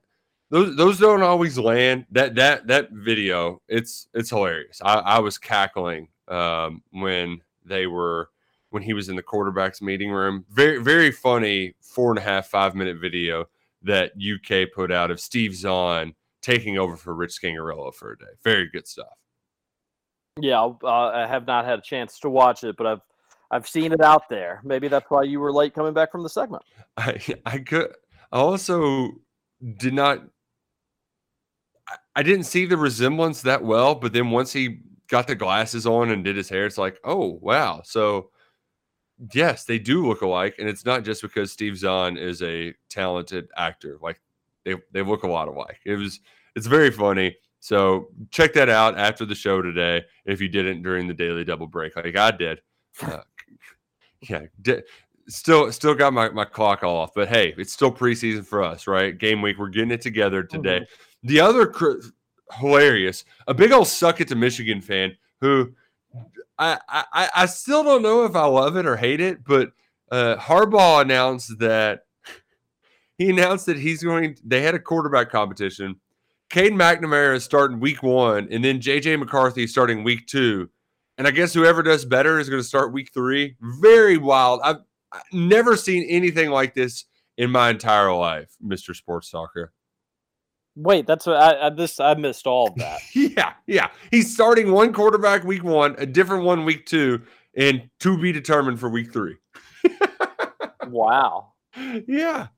those 0.50 0.76
those 0.76 0.98
don't 0.98 1.22
always 1.22 1.58
land. 1.58 2.06
That 2.10 2.34
that 2.36 2.66
that 2.66 2.90
video, 2.90 3.60
it's 3.68 4.08
it's 4.14 4.30
hilarious. 4.30 4.80
I, 4.84 4.94
I 4.94 5.18
was 5.18 5.38
cackling 5.38 6.08
um, 6.28 6.82
when 6.90 7.40
they 7.64 7.86
were 7.86 8.30
when 8.70 8.82
he 8.82 8.92
was 8.92 9.08
in 9.08 9.16
the 9.16 9.22
quarterbacks 9.22 9.82
meeting 9.82 10.10
room. 10.10 10.44
Very 10.50 10.82
very 10.82 11.10
funny 11.10 11.74
four 11.80 12.10
and 12.10 12.18
a 12.18 12.22
half 12.22 12.46
five 12.48 12.74
minute 12.74 12.98
video 12.98 13.46
that 13.82 14.12
UK 14.16 14.72
put 14.72 14.92
out 14.92 15.10
of 15.10 15.20
Steve 15.20 15.54
Zahn 15.54 16.14
taking 16.46 16.78
over 16.78 16.96
for 16.96 17.12
Rich 17.14 17.40
Scangarello 17.42 17.92
for 17.92 18.12
a 18.12 18.18
day. 18.18 18.32
Very 18.44 18.68
good 18.68 18.86
stuff. 18.86 19.18
Yeah, 20.40 20.60
uh, 20.60 20.86
I 20.86 21.26
have 21.26 21.46
not 21.46 21.64
had 21.64 21.80
a 21.80 21.82
chance 21.82 22.20
to 22.20 22.30
watch 22.30 22.62
it, 22.62 22.76
but 22.76 22.86
I've 22.86 23.00
I've 23.50 23.68
seen 23.68 23.92
it 23.92 24.00
out 24.00 24.28
there. 24.28 24.60
Maybe 24.64 24.88
that's 24.88 25.06
why 25.08 25.22
you 25.22 25.40
were 25.40 25.52
late 25.52 25.74
coming 25.74 25.92
back 25.92 26.12
from 26.12 26.22
the 26.22 26.28
segment. 26.28 26.62
I 26.96 27.18
I 27.44 27.58
could 27.58 27.92
I 28.30 28.38
also 28.38 29.12
did 29.78 29.94
not 29.94 30.22
I, 31.88 31.96
I 32.16 32.22
didn't 32.22 32.44
see 32.44 32.64
the 32.66 32.76
resemblance 32.76 33.42
that 33.42 33.64
well, 33.64 33.94
but 33.94 34.12
then 34.12 34.30
once 34.30 34.52
he 34.52 34.80
got 35.08 35.26
the 35.26 35.34
glasses 35.34 35.86
on 35.86 36.10
and 36.10 36.22
did 36.22 36.36
his 36.36 36.48
hair, 36.48 36.66
it's 36.66 36.78
like, 36.78 36.98
oh 37.02 37.38
wow. 37.42 37.82
So 37.84 38.30
yes, 39.32 39.64
they 39.64 39.78
do 39.78 40.06
look 40.06 40.20
alike, 40.20 40.56
and 40.58 40.68
it's 40.68 40.84
not 40.84 41.02
just 41.02 41.22
because 41.22 41.50
Steve 41.50 41.76
Zahn 41.76 42.16
is 42.16 42.42
a 42.42 42.74
talented 42.90 43.48
actor. 43.56 43.98
Like 44.00 44.20
they 44.66 44.74
they 44.92 45.02
look 45.02 45.22
a 45.22 45.28
lot 45.28 45.48
alike. 45.48 45.80
It 45.86 45.96
was 45.96 46.20
it's 46.56 46.66
very 46.66 46.90
funny. 46.90 47.36
So 47.60 48.08
check 48.30 48.52
that 48.54 48.68
out 48.68 48.98
after 48.98 49.24
the 49.24 49.34
show 49.34 49.62
today 49.62 50.04
if 50.24 50.40
you 50.40 50.48
didn't 50.48 50.82
during 50.82 51.06
the 51.06 51.14
daily 51.14 51.44
double 51.44 51.66
break, 51.66 51.94
like 51.94 52.16
I 52.16 52.30
did. 52.30 52.60
Uh, 53.00 53.20
yeah, 54.22 54.42
di- 54.62 54.82
still 55.28 55.70
still 55.70 55.94
got 55.94 56.12
my, 56.12 56.30
my 56.30 56.44
clock 56.44 56.82
off, 56.82 57.12
but 57.14 57.28
hey, 57.28 57.54
it's 57.58 57.72
still 57.72 57.92
preseason 57.92 58.44
for 58.44 58.62
us, 58.62 58.86
right? 58.86 59.16
Game 59.16 59.42
week, 59.42 59.58
we're 59.58 59.68
getting 59.68 59.90
it 59.90 60.00
together 60.00 60.42
today. 60.42 60.80
Mm-hmm. 60.80 61.28
The 61.28 61.40
other 61.40 61.66
cr- 61.66 62.00
hilarious, 62.52 63.24
a 63.46 63.54
big 63.54 63.72
old 63.72 63.88
suck 63.88 64.20
it 64.20 64.28
to 64.28 64.34
Michigan 64.34 64.80
fan 64.80 65.16
who 65.40 65.72
I, 66.58 66.78
I 66.88 67.28
I 67.34 67.46
still 67.46 67.84
don't 67.84 68.02
know 68.02 68.24
if 68.24 68.34
I 68.34 68.46
love 68.46 68.76
it 68.76 68.86
or 68.86 68.96
hate 68.96 69.20
it, 69.20 69.44
but 69.44 69.72
uh, 70.10 70.36
Harbaugh 70.36 71.02
announced 71.02 71.58
that 71.58 72.04
he 73.18 73.30
announced 73.30 73.66
that 73.66 73.78
he's 73.78 74.02
going. 74.02 74.36
They 74.44 74.62
had 74.62 74.74
a 74.74 74.78
quarterback 74.78 75.30
competition. 75.30 76.00
Cade 76.50 76.72
McNamara 76.72 77.34
is 77.34 77.44
starting 77.44 77.80
week 77.80 78.02
one, 78.02 78.48
and 78.50 78.64
then 78.64 78.80
JJ 78.80 79.18
McCarthy 79.18 79.64
is 79.64 79.70
starting 79.70 80.04
week 80.04 80.26
two. 80.26 80.70
And 81.18 81.26
I 81.26 81.30
guess 81.30 81.54
whoever 81.54 81.82
does 81.82 82.04
better 82.04 82.38
is 82.38 82.48
going 82.48 82.60
to 82.60 82.68
start 82.68 82.92
week 82.92 83.10
three. 83.12 83.56
Very 83.80 84.18
wild. 84.18 84.60
I've, 84.62 84.76
I've 85.10 85.22
never 85.32 85.76
seen 85.76 86.06
anything 86.08 86.50
like 86.50 86.74
this 86.74 87.04
in 87.38 87.50
my 87.50 87.70
entire 87.70 88.12
life, 88.12 88.54
Mr. 88.64 88.94
Sports 88.94 89.30
Talker. 89.30 89.72
Wait, 90.76 91.06
that's 91.06 91.24
what 91.26 91.36
I, 91.36 91.66
I 91.66 91.70
this 91.70 91.98
I 91.98 92.14
missed 92.14 92.46
all 92.46 92.68
of 92.68 92.74
that. 92.76 93.00
yeah, 93.14 93.54
yeah. 93.66 93.88
He's 94.10 94.32
starting 94.32 94.72
one 94.72 94.92
quarterback 94.92 95.42
week 95.42 95.64
one, 95.64 95.94
a 95.98 96.06
different 96.06 96.44
one 96.44 96.64
week 96.64 96.84
two, 96.86 97.22
and 97.56 97.88
to 98.00 98.18
be 98.18 98.30
determined 98.30 98.78
for 98.78 98.90
week 98.90 99.12
three. 99.12 99.36
wow. 100.86 101.52
Yeah. 102.06 102.48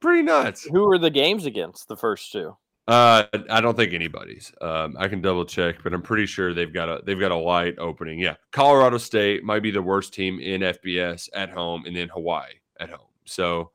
Pretty 0.00 0.22
nuts. 0.22 0.64
Who 0.64 0.90
are 0.90 0.98
the 0.98 1.10
games 1.10 1.44
against 1.44 1.88
the 1.88 1.96
first 1.96 2.32
two? 2.32 2.56
Uh, 2.88 3.26
I 3.50 3.60
don't 3.60 3.76
think 3.76 3.92
anybody's. 3.92 4.50
Um, 4.62 4.96
I 4.98 5.08
can 5.08 5.20
double 5.20 5.44
check, 5.44 5.82
but 5.84 5.92
I'm 5.92 6.00
pretty 6.00 6.24
sure 6.24 6.54
they've 6.54 6.72
got 6.72 6.88
a 6.88 7.02
they've 7.04 7.20
got 7.20 7.32
a 7.32 7.36
light 7.36 7.74
opening. 7.78 8.18
Yeah, 8.18 8.36
Colorado 8.50 8.96
State 8.96 9.44
might 9.44 9.62
be 9.62 9.70
the 9.70 9.82
worst 9.82 10.14
team 10.14 10.40
in 10.40 10.62
FBS 10.62 11.28
at 11.34 11.50
home, 11.50 11.84
and 11.84 11.94
then 11.94 12.08
Hawaii 12.08 12.54
at 12.80 12.88
home. 12.88 13.10
So, 13.26 13.72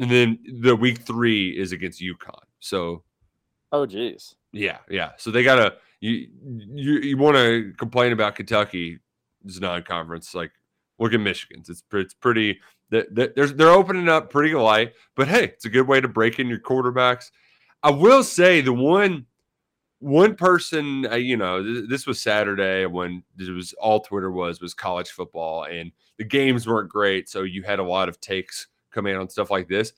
and 0.00 0.10
then 0.10 0.40
the 0.62 0.74
week 0.74 0.98
three 0.98 1.50
is 1.50 1.70
against 1.70 2.02
UConn. 2.02 2.42
So, 2.58 3.04
oh 3.70 3.86
geez, 3.86 4.34
yeah, 4.52 4.78
yeah. 4.90 5.12
So 5.16 5.30
they 5.30 5.44
gotta 5.44 5.76
you 6.00 6.26
you 6.74 6.94
you 6.98 7.16
want 7.16 7.36
to 7.36 7.72
complain 7.78 8.10
about 8.10 8.34
Kentucky? 8.34 8.98
It's 9.44 9.60
non-conference. 9.60 10.34
Like, 10.34 10.50
look 10.98 11.14
at 11.14 11.20
Michigan's. 11.20 11.68
It's 11.68 11.84
it's 11.92 12.14
pretty. 12.14 12.58
They're, 12.90 13.06
they're 13.36 13.70
opening 13.70 14.08
up 14.08 14.30
pretty 14.30 14.54
light, 14.54 14.92
but 15.16 15.26
hey, 15.26 15.44
it's 15.44 15.64
a 15.64 15.68
good 15.68 15.88
way 15.88 16.00
to 16.00 16.06
break 16.06 16.38
in 16.38 16.48
your 16.48 16.60
quarterbacks. 16.60 17.30
I 17.86 17.90
will 17.90 18.24
say 18.24 18.62
the 18.62 18.72
one 18.72 19.26
one 20.00 20.34
person, 20.34 21.06
uh, 21.06 21.14
you 21.14 21.36
know, 21.36 21.62
th- 21.62 21.88
this 21.88 22.04
was 22.04 22.20
Saturday 22.20 22.84
when 22.84 23.22
it 23.38 23.52
was 23.52 23.74
all 23.74 24.00
Twitter 24.00 24.32
was 24.32 24.60
was 24.60 24.74
college 24.74 25.10
football, 25.10 25.66
and 25.66 25.92
the 26.18 26.24
games 26.24 26.66
weren't 26.66 26.90
great, 26.90 27.28
so 27.28 27.44
you 27.44 27.62
had 27.62 27.78
a 27.78 27.84
lot 27.84 28.08
of 28.08 28.20
takes 28.20 28.66
coming 28.90 29.14
on 29.14 29.28
stuff 29.28 29.52
like 29.52 29.68
this. 29.68 29.92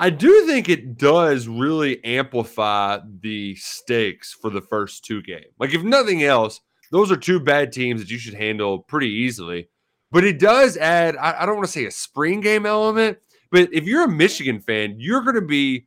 I 0.00 0.10
do 0.10 0.44
think 0.44 0.68
it 0.68 0.98
does 0.98 1.46
really 1.46 2.04
amplify 2.04 2.98
the 3.20 3.54
stakes 3.54 4.32
for 4.32 4.50
the 4.50 4.60
first 4.60 5.04
two 5.04 5.22
games. 5.22 5.54
Like, 5.60 5.72
if 5.72 5.84
nothing 5.84 6.24
else, 6.24 6.60
those 6.90 7.12
are 7.12 7.16
two 7.16 7.38
bad 7.38 7.70
teams 7.72 8.00
that 8.00 8.10
you 8.10 8.18
should 8.18 8.34
handle 8.34 8.80
pretty 8.80 9.10
easily. 9.10 9.68
But 10.10 10.24
it 10.24 10.40
does 10.40 10.76
add, 10.76 11.16
I, 11.16 11.42
I 11.42 11.46
don't 11.46 11.54
want 11.54 11.66
to 11.66 11.72
say 11.72 11.86
a 11.86 11.92
spring 11.92 12.40
game 12.40 12.66
element, 12.66 13.18
but 13.52 13.72
if 13.72 13.84
you're 13.84 14.04
a 14.04 14.08
Michigan 14.08 14.58
fan, 14.58 14.96
you're 14.98 15.22
going 15.22 15.36
to 15.36 15.40
be 15.40 15.86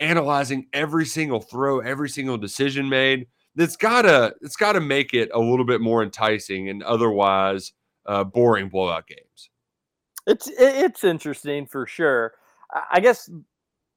analyzing 0.00 0.66
every 0.72 1.06
single 1.06 1.40
throw, 1.40 1.80
every 1.80 2.08
single 2.08 2.36
decision 2.36 2.88
made. 2.88 3.26
That's 3.54 3.76
gotta 3.76 4.34
it's 4.42 4.56
gotta 4.56 4.80
make 4.80 5.14
it 5.14 5.30
a 5.32 5.38
little 5.38 5.64
bit 5.64 5.80
more 5.80 6.02
enticing 6.02 6.68
and 6.68 6.82
otherwise 6.82 7.72
uh, 8.04 8.24
boring 8.24 8.68
blowout 8.68 9.06
games. 9.06 9.50
It's 10.26 10.48
it's 10.58 11.04
interesting 11.04 11.66
for 11.66 11.86
sure. 11.86 12.34
I 12.90 13.00
guess 13.00 13.30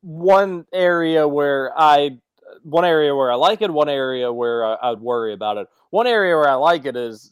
one 0.02 0.66
area 0.74 1.28
where 1.28 1.78
I 1.78 2.20
one 2.64 2.86
area 2.86 3.16
where 3.16 3.32
I 3.32 3.36
like 3.36 3.62
it, 3.62 3.72
one 3.72 3.89
area 3.89 4.32
where 4.32 4.66
I, 4.66 4.89
would 4.91 5.02
worry 5.02 5.34
about 5.34 5.58
it. 5.58 5.68
One 5.89 6.08
area 6.08 6.36
where 6.36 6.50
I 6.50 6.56
like 6.56 6.86
it 6.86 6.95
is 6.95 7.32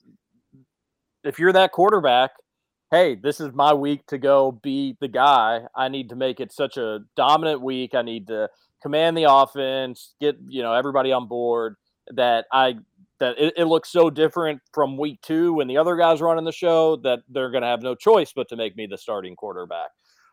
if 1.24 1.40
you're 1.40 1.54
that 1.54 1.72
quarterback, 1.72 2.32
hey, 2.92 3.16
this 3.16 3.40
is 3.40 3.54
my 3.54 3.74
week 3.74 4.06
to 4.08 4.18
go 4.18 4.52
be 4.52 4.96
the 5.02 5.08
guy. 5.08 5.62
I 5.76 5.90
need 5.90 6.10
to 6.10 6.16
make 6.16 6.40
it 6.40 6.52
such 6.52 6.78
a 6.78 7.00
dominant 7.16 7.62
week. 7.62 7.96
I 7.96 8.02
need 8.02 8.28
to 8.28 8.50
command 8.82 9.18
the 9.18 9.32
offense, 9.32 10.14
get 10.20 10.38
you 10.48 10.62
know 10.62 10.74
everybody 10.74 11.12
on 11.12 11.28
board. 11.28 11.76
That 12.16 12.46
I 12.54 12.76
that 13.20 13.38
it, 13.38 13.54
it 13.58 13.66
looks 13.66 13.90
so 13.90 14.10
different 14.10 14.62
from 14.74 14.98
week 14.98 15.22
two 15.22 15.54
when 15.54 15.68
the 15.68 15.78
other 15.78 15.98
guys 15.98 16.22
running 16.22 16.46
the 16.46 16.52
show 16.52 16.96
that 16.98 17.20
they're 17.30 17.52
going 17.52 17.64
to 17.64 17.68
have 17.68 17.82
no 17.82 17.96
choice 17.96 18.32
but 18.34 18.48
to 18.50 18.56
make 18.56 18.78
me 18.78 18.86
the 18.86 18.98
starting 18.98 19.36
quarterback. 19.36 19.90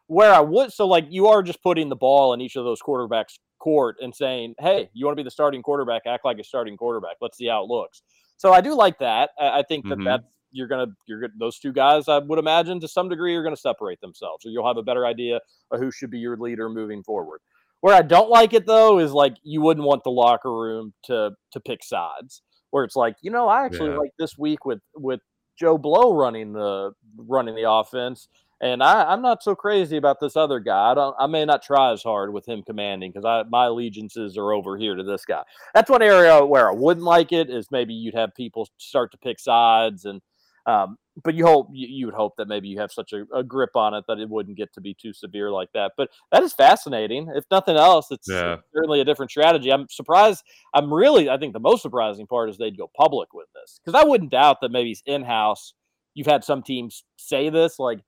Where 0.06 0.32
I 0.32 0.40
would 0.40 0.72
so 0.72 0.86
like 0.86 1.06
you 1.08 1.28
are 1.28 1.42
just 1.42 1.62
putting 1.62 1.88
the 1.88 1.96
ball 1.96 2.34
in 2.34 2.40
each 2.40 2.56
of 2.56 2.64
those 2.64 2.80
quarterbacks' 2.80 3.38
court 3.58 3.96
and 4.00 4.14
saying, 4.14 4.54
"Hey, 4.60 4.90
you 4.92 5.06
want 5.06 5.16
to 5.16 5.20
be 5.22 5.26
the 5.26 5.30
starting 5.30 5.62
quarterback? 5.62 6.02
Act 6.06 6.24
like 6.24 6.38
a 6.38 6.44
starting 6.44 6.76
quarterback. 6.76 7.16
Let's 7.20 7.38
see 7.38 7.48
how 7.48 7.64
it 7.64 7.68
looks." 7.68 8.02
So 8.36 8.52
I 8.52 8.60
do 8.60 8.74
like 8.74 8.98
that. 8.98 9.30
I, 9.40 9.60
I 9.60 9.62
think 9.62 9.88
that 9.88 9.94
mm-hmm. 9.94 10.04
that's 10.04 10.24
you're 10.54 10.68
gonna 10.68 10.86
you're 11.06 11.20
gonna 11.20 11.32
those 11.38 11.58
two 11.58 11.72
guys 11.72 12.08
I 12.08 12.18
would 12.18 12.38
imagine 12.38 12.80
to 12.80 12.88
some 12.88 13.08
degree 13.08 13.34
are 13.34 13.42
gonna 13.42 13.56
separate 13.56 14.00
themselves, 14.00 14.46
or 14.46 14.50
you'll 14.50 14.66
have 14.66 14.78
a 14.78 14.82
better 14.82 15.04
idea 15.04 15.40
of 15.70 15.80
who 15.80 15.90
should 15.90 16.10
be 16.10 16.18
your 16.18 16.36
leader 16.36 16.68
moving 16.68 17.02
forward. 17.02 17.40
Where 17.80 17.94
I 17.94 18.02
don't 18.02 18.30
like 18.30 18.54
it 18.54 18.66
though 18.66 18.98
is 18.98 19.12
like 19.12 19.34
you 19.42 19.60
wouldn't 19.60 19.86
want 19.86 20.04
the 20.04 20.10
locker 20.10 20.50
room 20.50 20.94
to 21.04 21.32
to 21.52 21.60
pick 21.60 21.84
sides. 21.84 22.40
Where 22.70 22.84
it's 22.84 22.96
like, 22.96 23.16
you 23.20 23.30
know, 23.30 23.48
I 23.48 23.66
actually 23.66 23.90
yeah. 23.90 23.98
like 23.98 24.12
this 24.18 24.38
week 24.38 24.64
with 24.64 24.80
with 24.94 25.20
Joe 25.58 25.76
Blow 25.76 26.14
running 26.14 26.52
the 26.52 26.92
running 27.16 27.54
the 27.54 27.70
offense, 27.70 28.28
and 28.60 28.82
I, 28.82 29.04
I'm 29.04 29.20
not 29.20 29.42
so 29.42 29.54
crazy 29.54 29.96
about 29.96 30.20
this 30.20 30.36
other 30.36 30.60
guy. 30.60 30.92
I 30.92 30.94
don't. 30.94 31.14
I 31.18 31.26
may 31.26 31.44
not 31.44 31.62
try 31.62 31.92
as 31.92 32.02
hard 32.02 32.32
with 32.32 32.48
him 32.48 32.62
commanding 32.62 33.12
because 33.12 33.26
I 33.26 33.42
my 33.50 33.66
allegiances 33.66 34.38
are 34.38 34.52
over 34.52 34.78
here 34.78 34.94
to 34.94 35.02
this 35.02 35.24
guy. 35.24 35.42
That's 35.74 35.90
one 35.90 36.02
area 36.02 36.44
where 36.44 36.70
I 36.70 36.74
wouldn't 36.74 37.04
like 37.04 37.32
it 37.32 37.50
is 37.50 37.70
maybe 37.70 37.92
you'd 37.92 38.14
have 38.14 38.34
people 38.34 38.68
start 38.78 39.12
to 39.12 39.18
pick 39.18 39.38
sides 39.38 40.06
and 40.06 40.22
Um, 40.66 40.96
but 41.22 41.34
you 41.34 41.46
hope 41.46 41.68
you, 41.72 41.86
you 41.88 42.06
would 42.06 42.14
hope 42.14 42.34
that 42.38 42.48
maybe 42.48 42.68
you 42.68 42.80
have 42.80 42.90
such 42.90 43.12
a, 43.12 43.24
a, 43.34 43.44
grip 43.44 43.76
on 43.76 43.94
it 43.94 44.04
that 44.08 44.18
it 44.18 44.28
wouldn't 44.28 44.56
get 44.56 44.72
to 44.74 44.80
be 44.80 44.94
too 45.00 45.12
severe 45.12 45.50
like 45.50 45.68
that. 45.74 45.92
But 45.96 46.08
that 46.32 46.42
is 46.42 46.52
fascinating. 46.52 47.30
If 47.34 47.44
nothing 47.50 47.76
else, 47.76 48.10
it's 48.10 48.28
Yeah. 48.28 48.56
certainly 48.74 49.00
a 49.00 49.04
different 49.04 49.30
strategy. 49.30 49.70
I'm 49.70 49.86
surprised. 49.90 50.42
I'm 50.72 50.92
really. 50.92 51.28
I 51.30 51.38
think 51.38 51.52
the 51.52 51.60
most 51.60 51.82
surprising 51.82 52.26
part 52.26 52.50
is 52.50 52.58
they'd 52.58 52.78
go 52.78 52.90
public 52.96 53.32
with 53.32 53.46
this 53.54 53.78
because 53.84 54.00
I 54.00 54.04
wouldn't 54.04 54.30
doubt 54.30 54.58
that 54.62 54.70
maybe 54.70 54.96
in 55.06 55.22
house. 55.22 55.74
You've 56.14 56.26
had 56.26 56.44
some 56.44 56.62
teams 56.62 57.04
say 57.16 57.48
this, 57.50 57.78
like, 57.78 58.00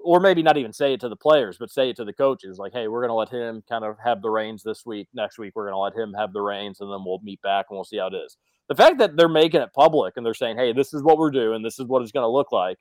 or 0.00 0.20
maybe 0.20 0.42
not 0.42 0.56
even 0.56 0.72
say 0.72 0.94
it 0.94 1.00
to 1.00 1.08
the 1.08 1.16
players, 1.16 1.58
but 1.58 1.70
say 1.70 1.90
it 1.90 1.96
to 1.96 2.04
the 2.04 2.12
coaches, 2.12 2.58
like, 2.58 2.72
"Hey, 2.72 2.88
we're 2.88 3.00
going 3.00 3.10
to 3.10 3.14
let 3.14 3.28
him 3.28 3.62
kind 3.68 3.84
of 3.84 3.96
have 4.02 4.22
the 4.22 4.30
reins 4.30 4.62
this 4.62 4.86
week. 4.86 5.08
Next 5.14 5.38
week, 5.38 5.52
we're 5.54 5.70
going 5.70 5.74
to 5.74 5.78
let 5.78 5.94
him 5.94 6.14
have 6.14 6.32
the 6.32 6.40
reins, 6.40 6.80
and 6.80 6.90
then 6.90 7.04
we'll 7.04 7.20
meet 7.22 7.42
back 7.42 7.66
and 7.68 7.76
we'll 7.76 7.84
see 7.84 7.98
how 7.98 8.08
it 8.08 8.14
is." 8.14 8.36
The 8.68 8.74
fact 8.74 8.98
that 8.98 9.16
they're 9.16 9.28
making 9.28 9.62
it 9.62 9.72
public 9.72 10.16
and 10.16 10.24
they're 10.24 10.34
saying, 10.34 10.56
"Hey, 10.56 10.72
this 10.72 10.94
is 10.94 11.02
what 11.02 11.18
we're 11.18 11.30
doing. 11.30 11.62
This 11.62 11.78
is 11.78 11.86
what 11.86 12.02
it's 12.02 12.12
going 12.12 12.24
to 12.24 12.28
look 12.28 12.52
like," 12.52 12.78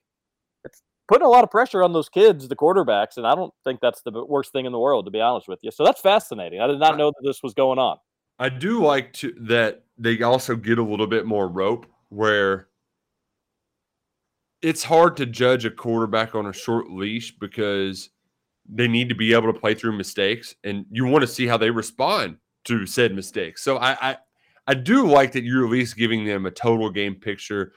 it's 0.66 0.84
putting 1.08 1.26
a 1.26 1.30
lot 1.30 1.44
of 1.44 1.52
pressure 1.52 1.84
on 1.84 1.94
those 1.94 2.10
kids, 2.10 2.48
the 2.48 2.56
quarterbacks, 2.56 3.18
and 3.18 3.26
I 3.26 3.36
don't 3.36 3.54
think 3.64 3.80
that's 3.82 4.02
the 4.02 4.12
worst 4.12 4.52
thing 4.52 4.66
in 4.66 4.72
the 4.72 4.80
world, 4.80 5.06
to 5.06 5.12
be 5.12 5.22
honest 5.22 5.48
with 5.48 5.60
you. 5.62 5.72
So 5.72 5.84
that's 5.86 6.02
fascinating. 6.02 6.60
I 6.62 6.68
did 6.68 6.80
not 6.80 6.98
know 6.98 7.12
that 7.12 7.24
this 7.24 7.42
was 7.42 7.54
going 7.54 7.80
on. 7.80 7.98
I 8.40 8.50
do 8.50 8.84
like 8.84 9.14
to 9.14 9.34
that 9.42 9.84
they 9.98 10.22
also 10.22 10.56
get 10.56 10.78
a 10.78 10.84
little 10.84 11.08
bit 11.08 11.26
more 11.26 11.48
rope 11.48 11.88
where 12.10 12.68
it's 14.62 14.84
hard 14.84 15.18
to 15.18 15.26
judge 15.26 15.66
a 15.66 15.72
quarterback 15.72 16.36
on 16.36 16.48
a 16.48 16.54
short 16.54 16.90
leash 16.90 17.38
because 17.38 18.10
they 18.68 18.88
need 18.88 19.10
to 19.10 19.16
be 19.16 19.34
able 19.34 19.52
to 19.52 19.60
play 19.60 19.74
through 19.74 19.96
mistakes 19.96 20.56
and 20.64 20.86
you 20.92 21.06
want 21.06 21.22
to 21.22 21.28
see 21.28 21.48
how 21.48 21.58
they 21.58 21.70
respond 21.70 22.38
to 22.66 22.86
said 22.86 23.14
mistakes. 23.16 23.64
So 23.64 23.78
I 23.78 24.12
I, 24.12 24.18
I 24.68 24.74
do 24.74 25.08
like 25.08 25.32
that 25.34 25.44
you're 25.44 25.66
at 25.66 25.72
least 25.72 25.96
giving 25.96 26.26
them 26.26 26.46
a 26.46 26.52
total 26.52 26.90
game 26.90 27.16
picture 27.16 27.72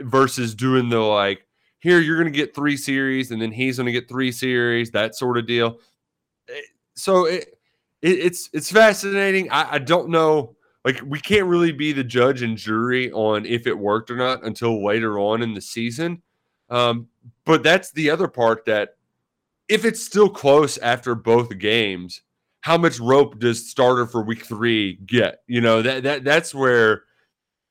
versus 0.00 0.54
doing 0.54 0.88
the 0.88 1.00
like 1.00 1.46
here 1.80 1.98
you're 1.98 2.16
going 2.16 2.32
to 2.32 2.36
get 2.36 2.54
three 2.54 2.76
series 2.76 3.30
and 3.30 3.40
then 3.40 3.50
he's 3.50 3.78
going 3.78 3.86
to 3.86 3.92
get 3.92 4.08
three 4.08 4.30
series 4.30 4.90
that 4.90 5.14
sort 5.14 5.38
of 5.38 5.46
deal. 5.46 5.80
Eh, 6.48 6.60
So 6.94 7.24
it, 7.26 7.58
it 8.02 8.18
it's 8.18 8.50
it's 8.52 8.70
fascinating. 8.70 9.50
I, 9.50 9.74
I 9.74 9.78
don't 9.78 10.10
know 10.10 10.56
like 10.84 11.00
we 11.04 11.20
can't 11.20 11.46
really 11.46 11.72
be 11.72 11.92
the 11.92 12.04
judge 12.04 12.42
and 12.42 12.56
jury 12.56 13.12
on 13.12 13.44
if 13.46 13.66
it 13.66 13.78
worked 13.78 14.10
or 14.10 14.16
not 14.16 14.44
until 14.44 14.84
later 14.84 15.18
on 15.18 15.42
in 15.42 15.54
the 15.54 15.60
season. 15.60 16.22
Um, 16.70 17.08
but 17.44 17.62
that's 17.62 17.90
the 17.92 18.10
other 18.10 18.28
part 18.28 18.64
that 18.66 18.96
if 19.68 19.84
it's 19.84 20.02
still 20.02 20.28
close 20.28 20.78
after 20.78 21.14
both 21.14 21.58
games, 21.58 22.22
how 22.60 22.78
much 22.78 22.98
rope 23.00 23.38
does 23.38 23.68
starter 23.68 24.06
for 24.06 24.22
week 24.22 24.44
three 24.44 24.94
get? 25.06 25.42
You 25.46 25.60
know 25.60 25.82
that 25.82 26.02
that 26.04 26.24
that's 26.24 26.54
where 26.54 27.04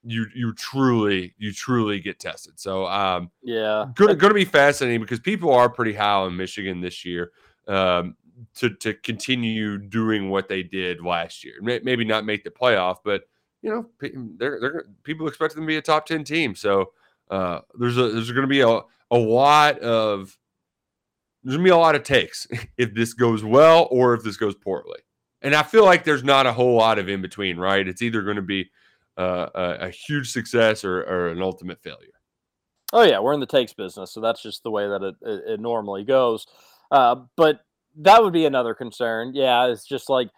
you 0.03 0.27
you 0.35 0.53
truly 0.53 1.33
you 1.37 1.51
truly 1.51 1.99
get 1.99 2.19
tested. 2.19 2.59
So 2.59 2.85
um, 2.87 3.31
Yeah. 3.43 3.85
going 3.95 4.17
to 4.17 4.33
be 4.33 4.45
fascinating 4.45 5.01
because 5.01 5.19
people 5.19 5.53
are 5.53 5.69
pretty 5.69 5.93
high 5.93 6.13
on 6.13 6.37
Michigan 6.37 6.79
this 6.81 7.03
year 7.05 7.31
um, 7.67 8.15
to 8.55 8.69
to 8.69 8.93
continue 8.93 9.77
doing 9.77 10.29
what 10.29 10.47
they 10.47 10.63
did 10.63 11.03
last 11.03 11.43
year. 11.43 11.55
Maybe 11.61 12.05
not 12.05 12.25
make 12.25 12.43
the 12.43 12.49
playoff, 12.49 12.97
but 13.03 13.23
you 13.61 13.69
know 13.69 13.85
they're 14.37 14.59
they're 14.59 14.85
people 15.03 15.27
expect 15.27 15.55
them 15.55 15.63
to 15.63 15.67
be 15.67 15.77
a 15.77 15.81
top 15.81 16.05
ten 16.05 16.23
team. 16.23 16.55
So 16.55 16.91
uh, 17.29 17.59
there's 17.77 17.97
a 17.97 18.09
there's 18.09 18.31
going 18.31 18.43
to 18.43 18.47
be 18.47 18.61
a 18.61 18.81
a 19.11 19.17
lot 19.17 19.79
of 19.79 20.37
there's 21.43 21.55
going 21.55 21.65
to 21.65 21.69
be 21.69 21.73
a 21.73 21.77
lot 21.77 21.95
of 21.95 22.03
takes 22.03 22.47
if 22.77 22.93
this 22.93 23.13
goes 23.13 23.43
well 23.43 23.87
or 23.91 24.13
if 24.13 24.23
this 24.23 24.37
goes 24.37 24.55
poorly. 24.55 24.99
And 25.41 25.55
I 25.55 25.63
feel 25.63 25.85
like 25.85 26.03
there's 26.03 26.23
not 26.23 26.45
a 26.45 26.51
whole 26.51 26.75
lot 26.75 26.99
of 26.99 27.07
in 27.07 27.21
between, 27.21 27.57
right? 27.57 27.87
It's 27.87 28.01
either 28.01 28.21
going 28.23 28.35
to 28.35 28.41
be 28.41 28.69
uh, 29.17 29.47
a, 29.55 29.87
a 29.87 29.89
huge 29.89 30.31
success 30.31 30.83
or, 30.83 31.01
or 31.03 31.29
an 31.29 31.41
ultimate 31.41 31.81
failure. 31.81 32.11
Oh 32.91 33.03
yeah, 33.03 33.19
we're 33.19 33.33
in 33.33 33.39
the 33.39 33.45
takes 33.45 33.73
business, 33.73 34.11
so 34.11 34.19
that's 34.19 34.41
just 34.41 34.63
the 34.63 34.71
way 34.71 34.87
that 34.87 35.03
it 35.03 35.15
it, 35.21 35.43
it 35.53 35.59
normally 35.59 36.03
goes. 36.03 36.47
Uh, 36.91 37.17
but 37.37 37.61
that 37.97 38.23
would 38.23 38.33
be 38.33 38.45
another 38.45 38.73
concern. 38.73 39.31
Yeah, 39.33 39.67
it's 39.67 39.85
just 39.85 40.09
like, 40.09 40.29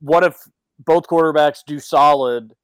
what 0.00 0.24
if 0.24 0.36
both 0.78 1.06
quarterbacks 1.06 1.60
do 1.66 1.78
solid, 1.78 2.54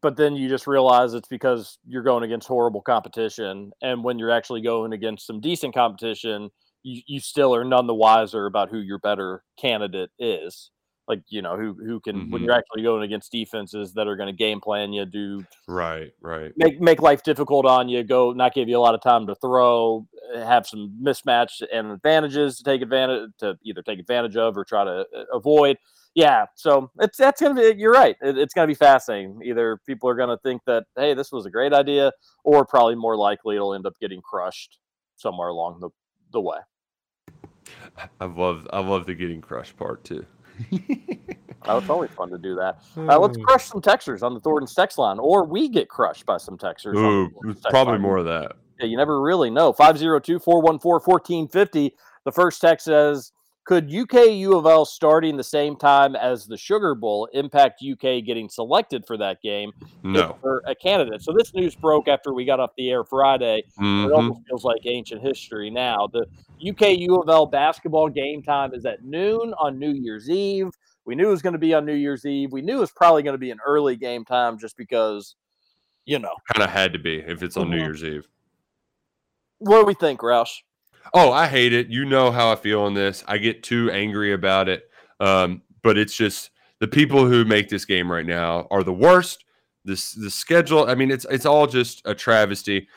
but 0.00 0.16
then 0.16 0.36
you 0.36 0.48
just 0.48 0.66
realize 0.66 1.14
it's 1.14 1.28
because 1.28 1.78
you're 1.86 2.02
going 2.02 2.24
against 2.24 2.48
horrible 2.48 2.82
competition, 2.82 3.72
and 3.82 4.04
when 4.04 4.18
you're 4.18 4.30
actually 4.30 4.60
going 4.60 4.92
against 4.92 5.26
some 5.26 5.40
decent 5.40 5.74
competition, 5.74 6.50
you, 6.82 7.02
you 7.06 7.20
still 7.20 7.54
are 7.54 7.64
none 7.64 7.86
the 7.86 7.94
wiser 7.94 8.46
about 8.46 8.70
who 8.70 8.78
your 8.78 8.98
better 8.98 9.42
candidate 9.58 10.10
is. 10.18 10.70
Like 11.08 11.22
you 11.28 11.40
know 11.40 11.56
who 11.56 11.72
who 11.72 12.00
can 12.00 12.30
when 12.30 12.42
Mhm. 12.42 12.44
you're 12.44 12.54
actually 12.54 12.82
going 12.82 13.02
against 13.02 13.32
defenses 13.32 13.94
that 13.94 14.06
are 14.06 14.14
going 14.14 14.26
to 14.26 14.36
game 14.36 14.60
plan 14.60 14.92
you, 14.92 15.06
do 15.06 15.42
Right, 15.66 16.12
right. 16.20 16.52
make 16.56 16.80
make 16.80 17.00
life 17.00 17.22
difficult 17.22 17.64
on 17.64 17.88
you, 17.88 18.02
go 18.04 18.32
not 18.32 18.52
give 18.52 18.68
you 18.68 18.76
a 18.76 18.80
lot 18.80 18.94
of 18.94 19.00
time 19.00 19.26
to 19.26 19.34
throw, 19.34 20.06
have 20.34 20.66
some 20.66 20.98
mismatch 21.02 21.62
and 21.72 21.90
advantages 21.90 22.58
to 22.58 22.64
take 22.64 22.82
advantage 22.82 23.30
to 23.38 23.58
either 23.64 23.82
take 23.82 23.98
advantage 23.98 24.36
of 24.36 24.56
or 24.58 24.64
try 24.66 24.84
to 24.84 25.06
uh, 25.16 25.24
avoid. 25.32 25.78
Yeah, 26.14 26.46
so 26.54 26.90
it's 27.00 27.16
that's 27.16 27.40
gonna 27.40 27.54
be. 27.54 27.74
You're 27.80 27.92
right. 27.92 28.16
It, 28.20 28.36
it's 28.36 28.52
gonna 28.52 28.66
be 28.66 28.74
fascinating. 28.74 29.40
Either 29.44 29.78
people 29.86 30.10
are 30.10 30.14
gonna 30.14 30.38
think 30.38 30.62
that 30.66 30.84
hey, 30.94 31.14
this 31.14 31.32
was 31.32 31.46
a 31.46 31.50
great 31.50 31.72
idea, 31.72 32.12
or 32.44 32.66
probably 32.66 32.96
more 32.96 33.16
likely 33.16 33.56
it'll 33.56 33.72
end 33.72 33.86
up 33.86 33.94
getting 33.98 34.20
crushed 34.20 34.78
somewhere 35.16 35.48
along 35.48 35.80
the 35.80 35.88
the 36.32 36.40
way. 36.40 36.58
I 38.20 38.24
love 38.24 38.66
I 38.72 38.80
love 38.80 39.06
the 39.06 39.14
getting 39.14 39.40
crushed 39.40 39.76
part 39.76 40.04
too. 40.04 40.26
Oh, 41.66 41.78
it's 41.78 41.90
always 41.90 42.10
fun 42.10 42.30
to 42.30 42.38
do 42.38 42.54
that. 42.54 42.78
Uh, 42.96 43.18
let's 43.18 43.36
crush 43.36 43.66
some 43.66 43.82
Texers 43.82 44.22
on 44.22 44.32
the 44.32 44.40
Thornton's 44.40 44.74
text 44.74 44.96
line, 44.96 45.18
or 45.18 45.44
we 45.44 45.68
get 45.68 45.88
crushed 45.88 46.24
by 46.24 46.38
some 46.38 46.56
Texers. 46.56 46.96
on 46.96 47.32
the 47.42 47.48
Ooh, 47.48 47.54
text 47.54 47.68
probably 47.70 47.94
line. 47.94 48.02
more 48.02 48.16
of 48.16 48.24
that. 48.24 48.52
Yeah, 48.80 48.86
you 48.86 48.96
never 48.96 49.20
really 49.20 49.50
know. 49.50 49.72
502 49.72 50.38
414 50.38 51.02
1450. 51.04 51.94
The 52.24 52.32
first 52.32 52.60
text 52.60 52.86
says 52.86 53.32
Could 53.68 53.92
UK 53.92 54.30
U 54.30 54.56
of 54.56 54.64
L 54.64 54.86
starting 54.86 55.36
the 55.36 55.44
same 55.44 55.76
time 55.76 56.16
as 56.16 56.46
the 56.46 56.56
Sugar 56.56 56.94
Bowl 56.94 57.28
impact 57.34 57.82
UK 57.82 58.24
getting 58.24 58.48
selected 58.48 59.04
for 59.06 59.18
that 59.18 59.42
game? 59.42 59.72
No. 60.02 60.38
they're 60.42 60.62
a 60.66 60.74
candidate. 60.74 61.20
So 61.20 61.34
this 61.36 61.52
news 61.52 61.76
broke 61.76 62.08
after 62.08 62.32
we 62.32 62.46
got 62.46 62.60
off 62.60 62.70
the 62.78 62.88
air 62.90 63.04
Friday. 63.04 63.58
It 63.58 63.70
Mhm. 63.78 64.10
almost 64.16 64.40
feels 64.48 64.64
like 64.64 64.86
ancient 64.86 65.20
history 65.20 65.68
now. 65.68 66.06
The 66.10 66.24
UK 66.60 66.94
U 66.94 67.16
of 67.16 67.28
L 67.28 67.44
basketball 67.44 68.08
game 68.08 68.42
time 68.42 68.72
is 68.72 68.86
at 68.86 69.04
noon 69.04 69.52
on 69.58 69.78
New 69.78 69.92
Year's 69.92 70.30
Eve. 70.30 70.70
We 71.04 71.14
knew 71.14 71.28
it 71.28 71.32
was 71.32 71.42
going 71.42 71.52
to 71.52 71.58
be 71.58 71.74
on 71.74 71.84
New 71.84 71.92
Year's 71.92 72.24
Eve. 72.24 72.50
We 72.54 72.62
knew 72.62 72.78
it 72.78 72.80
was 72.80 72.90
probably 72.92 73.22
going 73.22 73.34
to 73.34 73.38
be 73.38 73.50
an 73.50 73.60
early 73.66 73.96
game 73.96 74.24
time 74.24 74.58
just 74.58 74.78
because, 74.78 75.36
you 76.06 76.18
know. 76.18 76.34
Kind 76.54 76.64
of 76.66 76.70
had 76.70 76.94
to 76.94 76.98
be 76.98 77.18
if 77.18 77.42
it's 77.42 77.58
on 77.58 77.68
New 77.68 77.76
Mhm. 77.76 77.80
Year's 77.82 78.02
Eve. 78.04 78.26
What 79.58 79.80
do 79.80 79.84
we 79.84 79.92
think, 79.92 80.20
Roush? 80.20 80.62
Oh, 81.14 81.32
I 81.32 81.46
hate 81.46 81.72
it. 81.72 81.88
You 81.88 82.04
know 82.04 82.30
how 82.30 82.50
I 82.52 82.56
feel 82.56 82.82
on 82.82 82.94
this. 82.94 83.24
I 83.26 83.38
get 83.38 83.62
too 83.62 83.90
angry 83.90 84.32
about 84.32 84.68
it. 84.68 84.90
Um, 85.20 85.62
but 85.82 85.96
it's 85.98 86.14
just 86.14 86.50
the 86.80 86.88
people 86.88 87.26
who 87.26 87.44
make 87.44 87.68
this 87.68 87.84
game 87.84 88.10
right 88.10 88.26
now 88.26 88.66
are 88.70 88.82
the 88.82 88.92
worst. 88.92 89.44
This 89.84 90.12
the 90.12 90.30
schedule. 90.30 90.88
I 90.88 90.94
mean, 90.94 91.10
it's 91.10 91.24
it's 91.30 91.46
all 91.46 91.66
just 91.66 92.02
a 92.04 92.14
travesty. 92.14 92.88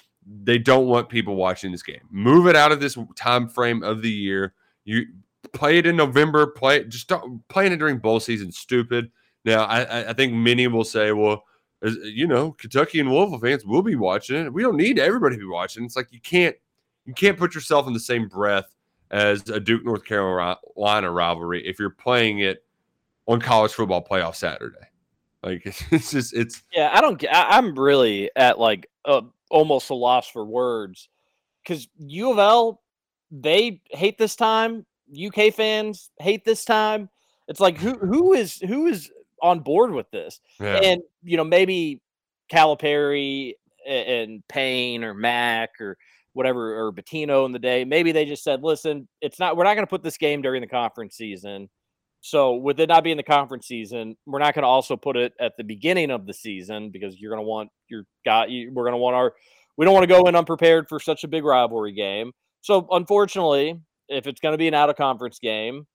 They 0.44 0.58
don't 0.58 0.88
want 0.88 1.10
people 1.10 1.36
watching 1.36 1.72
this 1.72 1.84
game. 1.84 2.02
Move 2.12 2.48
it 2.48 2.56
out 2.56 2.72
of 2.72 2.80
this 2.80 2.98
time 3.16 3.48
frame 3.48 3.82
of 3.84 4.02
the 4.02 4.12
year. 4.12 4.54
You 4.84 5.06
play 5.54 5.78
it 5.78 5.86
in 5.88 5.96
November. 5.96 6.48
Play 6.48 6.78
it. 6.78 6.90
Just 6.90 7.08
don't 7.08 7.48
playing 7.48 7.72
it 7.72 7.78
during 7.78 7.98
bowl 7.98 8.20
season. 8.20 8.52
Stupid. 8.52 9.10
Now, 9.46 9.64
I, 9.64 10.10
I- 10.10 10.14
think 10.14 10.34
many 10.34 10.68
will 10.68 10.84
say, 10.84 11.12
well, 11.14 11.44
as- 11.82 11.98
you 12.04 12.28
know, 12.28 12.52
Kentucky 12.52 13.00
and 13.00 13.10
Louisville 13.12 13.40
fans 13.40 13.66
will 13.66 13.82
be 13.82 13.96
watching 13.96 14.36
it. 14.46 14.54
We 14.54 14.62
don't 14.62 14.78
need 14.78 15.00
everybody 15.00 15.36
to 15.38 15.40
be 15.40 15.48
watching. 15.48 15.84
It's 15.84 15.96
like 15.96 16.10
you 16.12 16.20
can't 16.22 16.56
you 17.06 17.14
can't 17.14 17.38
put 17.38 17.56
yourself 17.56 17.88
in 17.88 17.94
the 17.94 18.00
same 18.00 18.28
breath 18.28 18.66
as 19.10 19.48
a 19.50 19.60
Duke 19.60 19.84
North 19.84 20.06
Carolina 20.06 21.12
rivalry 21.12 21.66
if 21.68 21.80
you're 21.80 21.90
playing 21.90 22.40
it 22.40 22.64
on 23.28 23.42
college 23.42 23.74
football 23.74 24.04
playoff 24.04 24.36
Saturday. 24.36 24.78
Like 25.44 25.64
it's 25.92 26.12
just 26.12 26.34
it's 26.34 26.64
Yeah, 26.74 26.92
I 26.94 27.02
don't. 27.02 27.18
get- 27.20 27.34
I, 27.34 27.58
I'm 27.58 27.78
really 27.78 28.30
at 28.36 28.60
like 28.60 28.88
uh, 29.06 29.22
almost 29.50 29.90
a 29.90 29.96
loss 29.96 30.28
for 30.28 30.46
words 30.46 31.10
because 31.64 31.88
U 31.98 32.32
of 32.32 32.40
L 32.40 32.82
they 33.32 33.82
hate 33.92 34.18
this 34.18 34.36
time. 34.36 34.86
UK 35.14 35.54
fans 35.54 36.10
hate 36.20 36.46
this 36.46 36.64
time. 36.64 37.10
It's 37.48 37.60
like 37.60 37.78
who 37.78 37.98
who 37.98 38.34
is 38.34 38.58
who 38.60 38.88
is 38.88 39.12
on 39.42 39.60
board 39.60 39.92
with 39.92 40.10
this? 40.12 40.40
Yeah. 40.60 40.78
And 40.78 41.02
you 41.24 41.38
know 41.38 41.44
maybe 41.44 42.02
Calipari 42.52 43.54
and 43.88 44.48
Payne 44.48 45.04
or 45.04 45.14
Mack 45.14 45.82
or 45.82 45.98
whatever 46.34 46.78
or 46.88 46.92
Pitino 46.94 47.46
in 47.46 47.52
the 47.52 47.60
day. 47.60 47.84
Maybe 47.86 48.12
they 48.12 48.26
just 48.26 48.44
said, 48.44 48.64
"Listen, 48.64 49.08
it's 49.22 49.40
not. 49.40 49.58
We're 49.58 49.64
not 49.66 49.74
going 49.76 49.86
to 49.86 49.90
put 49.90 50.04
this 50.04 50.18
game 50.18 50.42
during 50.42 50.62
the 50.62 50.68
conference 50.68 51.16
season." 51.16 51.70
So 52.22 52.56
with 52.56 52.80
it 52.80 52.88
not 52.90 53.04
being 53.04 53.18
the 53.18 53.24
conference 53.24 53.68
season, 53.68 54.16
we're 54.28 54.40
not 54.40 54.54
going 54.54 54.62
to 54.64 54.68
also 54.68 54.96
put 54.96 55.18
it 55.18 55.34
at 55.40 55.54
the 55.58 55.64
beginning 55.64 56.12
of 56.12 56.28
the 56.28 56.34
season 56.34 56.92
because 56.92 57.20
you're 57.20 57.32
going 57.32 57.44
to 57.44 57.48
want 57.48 57.70
your. 57.90 58.04
You, 58.48 58.72
we're 58.72 58.84
going 58.84 58.94
to 58.94 58.98
want 58.98 59.16
our. 59.16 59.34
We 59.78 59.86
don't 59.86 59.94
want 59.94 60.04
to 60.04 60.08
go 60.08 60.28
in 60.28 60.36
unprepared 60.36 60.88
for 60.88 61.00
such 61.00 61.24
a 61.24 61.28
big 61.28 61.44
rivalry 61.44 61.94
game. 61.94 62.32
So 62.62 62.88
unfortunately, 62.92 63.80
if 64.10 64.28
it's 64.28 64.40
going 64.40 64.54
to 64.54 64.58
be 64.58 64.68
an 64.68 64.74
out 64.76 64.90
of 64.92 64.96
conference 64.98 65.40
game, 65.40 65.88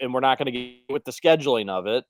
and 0.00 0.12
we're 0.12 0.20
not 0.20 0.38
going 0.38 0.46
to 0.46 0.52
get 0.52 0.74
with 0.88 1.04
the 1.04 1.12
scheduling 1.12 1.68
of 1.68 1.86
it, 1.86 2.04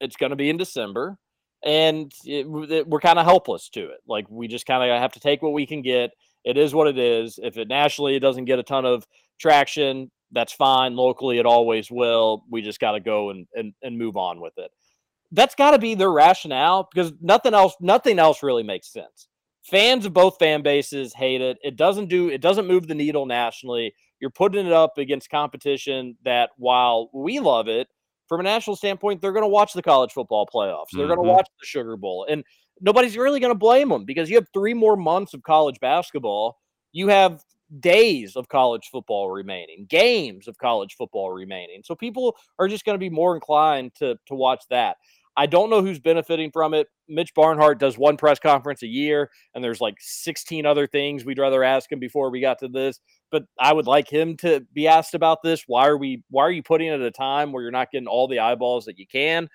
it's 0.00 0.16
going 0.16 0.30
to 0.30 0.36
be 0.36 0.50
in 0.50 0.56
December. 0.56 1.16
and 1.64 2.12
it, 2.26 2.46
it- 2.70 2.86
we're 2.86 3.00
kind 3.00 3.18
of 3.18 3.24
helpless 3.24 3.70
to 3.70 3.80
it. 3.80 4.00
Like 4.06 4.26
we 4.28 4.48
just 4.48 4.66
kind 4.66 4.82
of 4.90 5.00
have 5.00 5.12
to 5.12 5.20
take 5.20 5.40
what 5.40 5.52
we 5.54 5.66
can 5.66 5.80
get. 5.80 6.10
It 6.44 6.56
is 6.58 6.74
what 6.74 6.88
it 6.88 6.98
is. 6.98 7.38
If 7.42 7.56
it 7.56 7.68
nationally 7.68 8.18
doesn't 8.18 8.44
get 8.44 8.58
a 8.58 8.62
ton 8.62 8.84
of 8.84 9.06
traction, 9.38 10.10
that's 10.32 10.52
fine. 10.52 10.96
Locally, 10.96 11.38
it 11.38 11.46
always 11.46 11.90
will. 11.90 12.44
We 12.50 12.62
just 12.62 12.80
got 12.80 12.92
to 12.92 13.00
go 13.00 13.30
and, 13.30 13.46
and 13.54 13.72
and 13.82 13.96
move 13.98 14.16
on 14.16 14.40
with 14.40 14.54
it. 14.58 14.70
That's 15.32 15.54
got 15.54 15.72
to 15.72 15.78
be 15.78 15.94
their 15.94 16.12
rationale 16.12 16.88
because 16.92 17.12
nothing 17.20 17.54
else 17.54 17.74
nothing 17.80 18.18
else 18.18 18.42
really 18.42 18.62
makes 18.62 18.92
sense. 18.92 19.28
Fans 19.62 20.04
of 20.04 20.12
both 20.12 20.38
fan 20.38 20.62
bases 20.62 21.14
hate 21.14 21.40
it. 21.40 21.56
It 21.62 21.76
doesn't 21.76 22.08
do 22.08 22.28
it 22.28 22.40
doesn't 22.40 22.66
move 22.66 22.86
the 22.86 22.94
needle 22.94 23.26
nationally. 23.26 23.94
You're 24.20 24.30
putting 24.30 24.66
it 24.66 24.72
up 24.72 24.98
against 24.98 25.30
competition 25.30 26.16
that 26.24 26.50
while 26.56 27.10
we 27.12 27.40
love 27.40 27.68
it, 27.68 27.88
from 28.28 28.40
a 28.40 28.42
national 28.42 28.76
standpoint, 28.76 29.20
they're 29.20 29.32
going 29.32 29.42
to 29.44 29.48
watch 29.48 29.72
the 29.72 29.82
college 29.82 30.12
football 30.12 30.46
playoffs. 30.52 30.86
They're 30.92 31.06
going 31.06 31.18
Mhm. 31.18 31.24
to 31.24 31.28
watch 31.28 31.48
the 31.60 31.66
Sugar 31.66 31.96
Bowl. 31.96 32.26
And 32.28 32.42
nobody's 32.80 33.16
really 33.16 33.40
going 33.40 33.52
to 33.52 33.58
blame 33.58 33.88
them 33.88 34.04
because 34.04 34.28
you 34.28 34.36
have 34.36 34.46
three 34.52 34.74
more 34.74 34.96
months 34.96 35.34
of 35.34 35.42
college 35.42 35.78
basketball. 35.80 36.58
You 36.92 37.08
have 37.08 37.42
days 37.80 38.36
of 38.36 38.48
college 38.48 38.88
football 38.90 39.30
remaining, 39.30 39.86
games 39.88 40.48
of 40.48 40.58
college 40.58 40.94
football 40.96 41.30
remaining. 41.30 41.82
So 41.84 41.94
people 41.94 42.36
are 42.58 42.68
just 42.68 42.84
going 42.84 42.94
to 42.94 43.00
be 43.00 43.10
more 43.10 43.34
inclined 43.34 43.94
to 43.96 44.16
to 44.26 44.34
watch 44.34 44.64
that. 44.70 44.96
I 45.36 45.46
don't 45.46 45.68
know 45.68 45.82
who's 45.82 45.98
benefiting 45.98 46.52
from 46.52 46.74
it. 46.74 46.86
Mitch 47.08 47.34
Barnhart 47.34 47.80
does 47.80 47.98
one 47.98 48.16
press 48.16 48.38
conference 48.38 48.82
a 48.84 48.86
year, 48.86 49.30
and 49.54 49.64
there's 49.64 49.80
like 49.80 49.96
16 49.98 50.64
other 50.64 50.86
things 50.86 51.24
we'd 51.24 51.40
rather 51.40 51.64
ask 51.64 51.90
him 51.90 51.98
before 51.98 52.30
we 52.30 52.40
got 52.40 52.60
to 52.60 52.68
this. 52.68 53.00
But 53.32 53.44
I 53.58 53.72
would 53.72 53.86
like 53.86 54.08
him 54.08 54.36
to 54.38 54.64
be 54.72 54.86
asked 54.86 55.14
about 55.14 55.42
this. 55.42 55.64
Why 55.66 55.88
are 55.88 55.98
we? 55.98 56.22
Why 56.30 56.44
are 56.44 56.52
you 56.52 56.62
putting 56.62 56.88
it 56.88 56.94
at 56.94 57.02
a 57.02 57.10
time 57.10 57.52
where 57.52 57.62
you're 57.62 57.72
not 57.72 57.90
getting 57.90 58.06
all 58.06 58.28
the 58.28 58.38
eyeballs 58.38 58.84
that 58.84 58.98
you 58.98 59.06
can? 59.06 59.48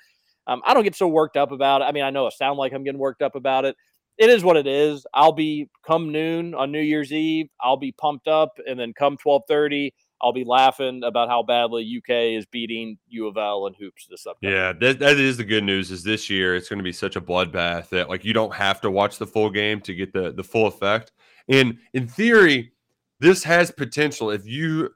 Um, 0.50 0.64
I 0.66 0.74
don't 0.74 0.84
get 0.84 0.96
so 0.96 1.08
worked 1.08 1.38
up 1.38 1.52
about 1.52 1.82
it. 1.82 1.86
I 1.86 1.92
mean, 1.92 2.04
I 2.04 2.10
know 2.10 2.26
it 2.26 2.34
sound 2.34 2.58
like 2.58 2.74
I'm 2.74 2.84
getting 2.84 3.00
worked 3.00 3.22
up 3.22 3.36
about 3.36 3.66
it. 3.66 3.76
It 4.18 4.32
is 4.32 4.44
what 4.44 4.58
it 4.58 4.66
is. 4.66 5.06
I'll 5.14 5.32
be 5.32 5.70
come 5.86 6.12
noon 6.12 6.56
on 6.56 6.72
New 6.72 6.82
Year's 6.82 7.14
Eve. 7.14 7.50
I'll 7.62 7.78
be 7.78 7.92
pumped 7.92 8.28
up, 8.28 8.58
and 8.68 8.78
then 8.78 8.92
come 8.94 9.16
12:30, 9.16 9.92
I'll 10.22 10.34
be 10.34 10.44
laughing 10.44 11.04
about 11.04 11.30
how 11.30 11.44
badly 11.44 11.84
UK 11.98 12.36
is 12.38 12.48
beating 12.48 12.98
U 13.10 13.28
of 13.28 13.38
L 13.38 13.68
and 13.68 13.76
hoops 13.76 14.08
this 14.10 14.26
upcoming. 14.26 14.56
Yeah, 14.56 14.74
that, 14.74 15.00
that 15.00 15.18
is 15.18 15.38
the 15.38 15.46
good 15.46 15.64
news. 15.64 15.92
Is 15.92 16.04
this 16.04 16.30
year 16.30 16.56
it's 16.56 16.68
going 16.68 16.80
to 16.80 16.84
be 16.84 16.92
such 16.92 17.16
a 17.16 17.22
bloodbath 17.22 17.90
that 17.90 18.10
like 18.10 18.26
you 18.26 18.34
don't 18.34 18.54
have 18.54 18.82
to 18.82 18.92
watch 18.92 19.20
the 19.20 19.28
full 19.28 19.52
game 19.52 19.80
to 19.82 19.94
get 19.94 20.12
the 20.12 20.34
the 20.34 20.44
full 20.44 20.66
effect. 20.66 21.12
And 21.48 21.78
in 21.94 22.08
theory, 22.08 22.74
this 23.20 23.44
has 23.44 23.72
potential. 23.72 24.32
If 24.32 24.48
you 24.48 24.90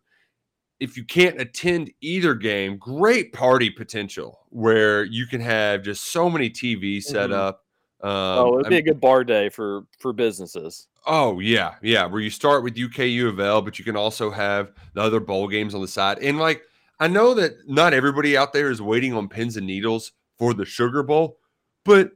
if 0.83 0.97
you 0.97 1.03
can't 1.05 1.39
attend 1.39 1.91
either 2.01 2.35
game, 2.35 2.77
great 2.77 3.31
party 3.33 3.69
potential 3.69 4.41
where 4.49 5.03
you 5.05 5.25
can 5.25 5.39
have 5.41 5.81
just 5.81 6.11
so 6.11 6.29
many 6.29 6.49
TVs 6.49 7.03
set 7.03 7.29
Mhm. 7.29 7.33
up. 7.35 7.65
Um, 8.01 8.09
oh, 8.11 8.53
it'd 8.59 8.65
I 8.65 8.69
be 8.69 8.77
a 8.77 8.81
good 8.81 8.99
bar 8.99 9.23
day 9.23 9.47
for 9.49 9.85
for 9.99 10.11
businesses. 10.11 10.87
Oh 11.05 11.39
yeah, 11.39 11.75
yeah. 11.81 12.05
Where 12.05 12.19
you 12.21 12.29
start 12.29 12.63
with 12.63 12.77
UK 12.77 12.99
U 13.07 13.29
of 13.29 13.39
L, 13.39 13.61
but 13.61 13.79
you 13.79 13.85
can 13.85 13.95
also 13.95 14.29
have 14.29 14.73
the 14.93 15.01
other 15.01 15.19
bowl 15.21 15.47
games 15.47 15.73
on 15.73 15.81
the 15.81 15.87
side. 15.87 16.19
And 16.19 16.37
like 16.37 16.63
I 16.99 17.07
know 17.07 17.33
that 17.35 17.53
not 17.67 17.93
everybody 17.93 18.35
out 18.37 18.51
there 18.53 18.69
is 18.69 18.81
waiting 18.81 19.13
on 19.13 19.29
pins 19.29 19.55
and 19.57 19.65
needles 19.65 20.11
for 20.37 20.53
the 20.53 20.65
Sugar 20.65 21.01
Bowl, 21.01 21.39
but 21.85 22.11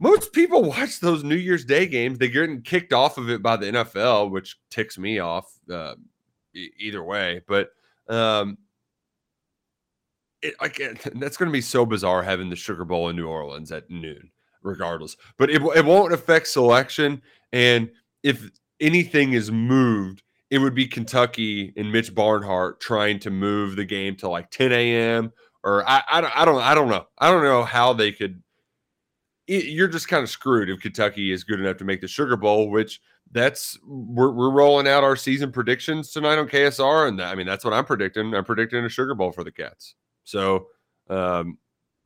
most 0.00 0.32
people 0.32 0.62
watch 0.64 1.00
those 1.00 1.22
New 1.24 1.36
Year's 1.36 1.64
Day 1.64 1.86
games. 1.86 2.18
They're 2.18 2.28
getting 2.28 2.62
kicked 2.62 2.92
off 2.92 3.18
of 3.18 3.28
it 3.30 3.42
by 3.42 3.56
the 3.56 3.66
NFL, 3.66 4.30
which 4.30 4.56
ticks 4.70 4.96
me 4.98 5.18
off. 5.18 5.52
Uh, 5.70 5.94
either 6.78 7.02
way, 7.02 7.42
but 7.46 7.70
um, 8.08 8.58
it, 10.42 10.54
like 10.60 10.80
it- 10.80 10.98
that's 11.20 11.36
going 11.36 11.48
to 11.48 11.52
be 11.52 11.60
so 11.60 11.84
bizarre 11.86 12.22
having 12.22 12.50
the 12.50 12.56
Sugar 12.56 12.84
Bowl 12.84 13.08
in 13.08 13.16
New 13.16 13.26
Orleans 13.28 13.72
at 13.72 13.90
noon, 13.90 14.30
regardless. 14.62 15.16
But 15.36 15.50
it, 15.50 15.62
it 15.76 15.84
won't 15.84 16.12
affect 16.12 16.48
selection. 16.48 17.22
And 17.52 17.90
if 18.22 18.50
anything 18.80 19.32
is 19.32 19.50
moved, 19.50 20.22
it 20.50 20.58
would 20.58 20.74
be 20.74 20.86
Kentucky 20.86 21.72
and 21.76 21.90
Mitch 21.92 22.14
Barnhart 22.14 22.80
trying 22.80 23.18
to 23.20 23.30
move 23.30 23.76
the 23.76 23.84
game 23.84 24.16
to 24.16 24.28
like 24.28 24.50
10 24.50 24.72
a.m. 24.72 25.32
or 25.64 25.86
I, 25.88 26.02
I, 26.10 26.20
don't- 26.20 26.36
I 26.36 26.44
don't 26.44 26.62
I 26.62 26.74
don't 26.74 26.88
know 26.88 27.06
I 27.18 27.30
don't 27.30 27.42
know 27.42 27.64
how 27.64 27.92
they 27.92 28.12
could. 28.12 28.42
it- 29.46 29.66
you're 29.66 29.88
just 29.88 30.08
kind 30.08 30.22
of 30.22 30.30
screwed 30.30 30.70
if 30.70 30.80
Kentucky 30.80 31.32
is 31.32 31.44
good 31.44 31.60
enough 31.60 31.76
to 31.78 31.84
make 31.84 32.00
the 32.00 32.08
Sugar 32.08 32.36
Bowl, 32.36 32.70
which 32.70 33.00
that's 33.32 33.78
we're, 33.86 34.30
we're 34.30 34.50
rolling 34.50 34.88
out 34.88 35.04
our 35.04 35.16
season 35.16 35.52
predictions 35.52 36.10
tonight 36.10 36.38
on 36.38 36.48
KSR, 36.48 37.08
and 37.08 37.18
that, 37.18 37.32
I 37.32 37.34
mean 37.34 37.46
that's 37.46 37.64
what 37.64 37.74
I'm 37.74 37.84
predicting. 37.84 38.34
I'm 38.34 38.44
predicting 38.44 38.84
a 38.84 38.88
Sugar 38.88 39.14
Bowl 39.14 39.32
for 39.32 39.44
the 39.44 39.52
Cats. 39.52 39.94
So 40.24 40.68
um, 41.10 41.58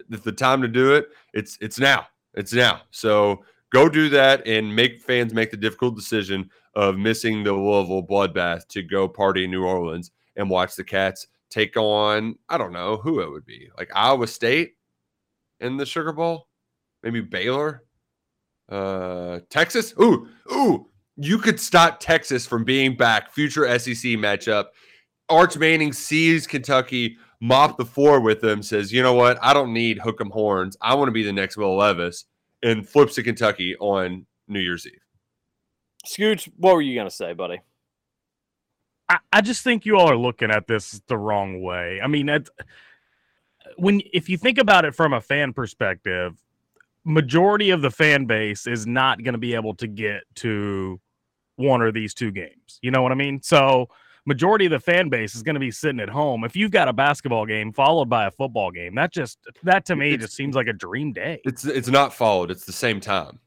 the 0.08 0.32
time 0.32 0.62
to 0.62 0.68
do 0.68 0.94
it, 0.94 1.08
it's 1.32 1.58
it's 1.60 1.78
now. 1.78 2.06
It's 2.34 2.52
now. 2.52 2.82
So 2.90 3.44
go 3.72 3.88
do 3.88 4.08
that 4.10 4.46
and 4.46 4.74
make 4.74 5.00
fans 5.02 5.34
make 5.34 5.50
the 5.50 5.56
difficult 5.56 5.96
decision 5.96 6.50
of 6.74 6.96
missing 6.96 7.44
the 7.44 7.52
Louisville 7.52 8.06
bloodbath 8.06 8.66
to 8.68 8.82
go 8.82 9.06
party 9.06 9.44
in 9.44 9.50
New 9.50 9.64
Orleans 9.64 10.10
and 10.36 10.48
watch 10.48 10.74
the 10.74 10.84
Cats 10.84 11.26
take 11.50 11.76
on 11.76 12.34
I 12.48 12.56
don't 12.56 12.72
know 12.72 12.96
who 12.96 13.20
it 13.20 13.30
would 13.30 13.44
be 13.44 13.68
like 13.76 13.90
Iowa 13.94 14.26
State 14.26 14.74
in 15.60 15.76
the 15.76 15.86
Sugar 15.86 16.12
Bowl, 16.12 16.48
maybe 17.02 17.20
Baylor, 17.20 17.84
uh, 18.68 19.40
Texas. 19.50 19.94
Ooh, 20.00 20.28
ooh, 20.50 20.88
you 21.16 21.38
could 21.38 21.60
stop 21.60 22.00
Texas 22.00 22.46
from 22.46 22.64
being 22.64 22.96
back. 22.96 23.32
Future 23.32 23.66
SEC 23.78 24.12
matchup. 24.12 24.66
Arch 25.28 25.56
Manning 25.56 25.92
sees 25.92 26.46
Kentucky 26.46 27.16
mop 27.40 27.76
the 27.76 27.84
floor 27.84 28.20
with 28.20 28.40
them, 28.40 28.62
says, 28.62 28.92
"You 28.92 29.02
know 29.02 29.14
what? 29.14 29.38
I 29.42 29.52
don't 29.52 29.72
need 29.72 29.98
hook 29.98 30.20
'em 30.20 30.30
horns. 30.30 30.76
I 30.80 30.94
want 30.94 31.08
to 31.08 31.12
be 31.12 31.22
the 31.22 31.32
next 31.32 31.56
Will 31.56 31.76
Levis," 31.76 32.26
and 32.62 32.88
flips 32.88 33.14
to 33.16 33.22
Kentucky 33.22 33.76
on 33.76 34.26
New 34.48 34.60
Year's 34.60 34.86
Eve. 34.86 35.00
Scooch, 36.06 36.48
what 36.56 36.74
were 36.74 36.82
you 36.82 36.94
gonna 36.94 37.10
say, 37.10 37.32
buddy? 37.32 37.60
I, 39.08 39.18
I 39.32 39.40
just 39.40 39.62
think 39.62 39.84
you 39.84 39.96
all 39.98 40.10
are 40.10 40.16
looking 40.16 40.50
at 40.50 40.66
this 40.66 41.00
the 41.06 41.18
wrong 41.18 41.62
way. 41.62 42.00
I 42.02 42.06
mean, 42.06 42.26
that's, 42.26 42.50
when 43.76 44.02
if 44.12 44.28
you 44.28 44.38
think 44.38 44.58
about 44.58 44.84
it 44.84 44.94
from 44.94 45.12
a 45.12 45.20
fan 45.20 45.52
perspective, 45.52 46.36
majority 47.04 47.70
of 47.70 47.82
the 47.82 47.90
fan 47.90 48.26
base 48.26 48.66
is 48.66 48.86
not 48.86 49.22
going 49.22 49.32
to 49.34 49.38
be 49.38 49.54
able 49.54 49.74
to 49.76 49.86
get 49.86 50.22
to 50.36 51.00
one 51.56 51.82
or 51.82 51.92
these 51.92 52.14
two 52.14 52.30
games. 52.30 52.78
You 52.82 52.90
know 52.90 53.02
what 53.02 53.12
I 53.12 53.14
mean? 53.16 53.42
So 53.42 53.88
majority 54.24 54.66
of 54.66 54.70
the 54.70 54.80
fan 54.80 55.08
base 55.08 55.34
is 55.34 55.42
going 55.42 55.54
to 55.54 55.60
be 55.60 55.70
sitting 55.70 56.00
at 56.00 56.08
home. 56.08 56.44
If 56.44 56.54
you've 56.56 56.70
got 56.70 56.88
a 56.88 56.92
basketball 56.92 57.44
game 57.46 57.72
followed 57.72 58.08
by 58.08 58.26
a 58.26 58.30
football 58.30 58.70
game, 58.70 58.94
that 58.94 59.12
just 59.12 59.38
that 59.64 59.84
to 59.86 59.96
me 59.96 60.12
It's- 60.14 60.26
just 60.26 60.36
seems 60.36 60.54
like 60.54 60.68
a 60.68 60.72
dream 60.72 61.12
day. 61.12 61.40
It's 61.44 61.64
it's 61.64 61.88
not 61.88 62.14
followed. 62.14 62.50
It's 62.50 62.64
the 62.64 62.72
same 62.72 63.00
time. 63.00 63.38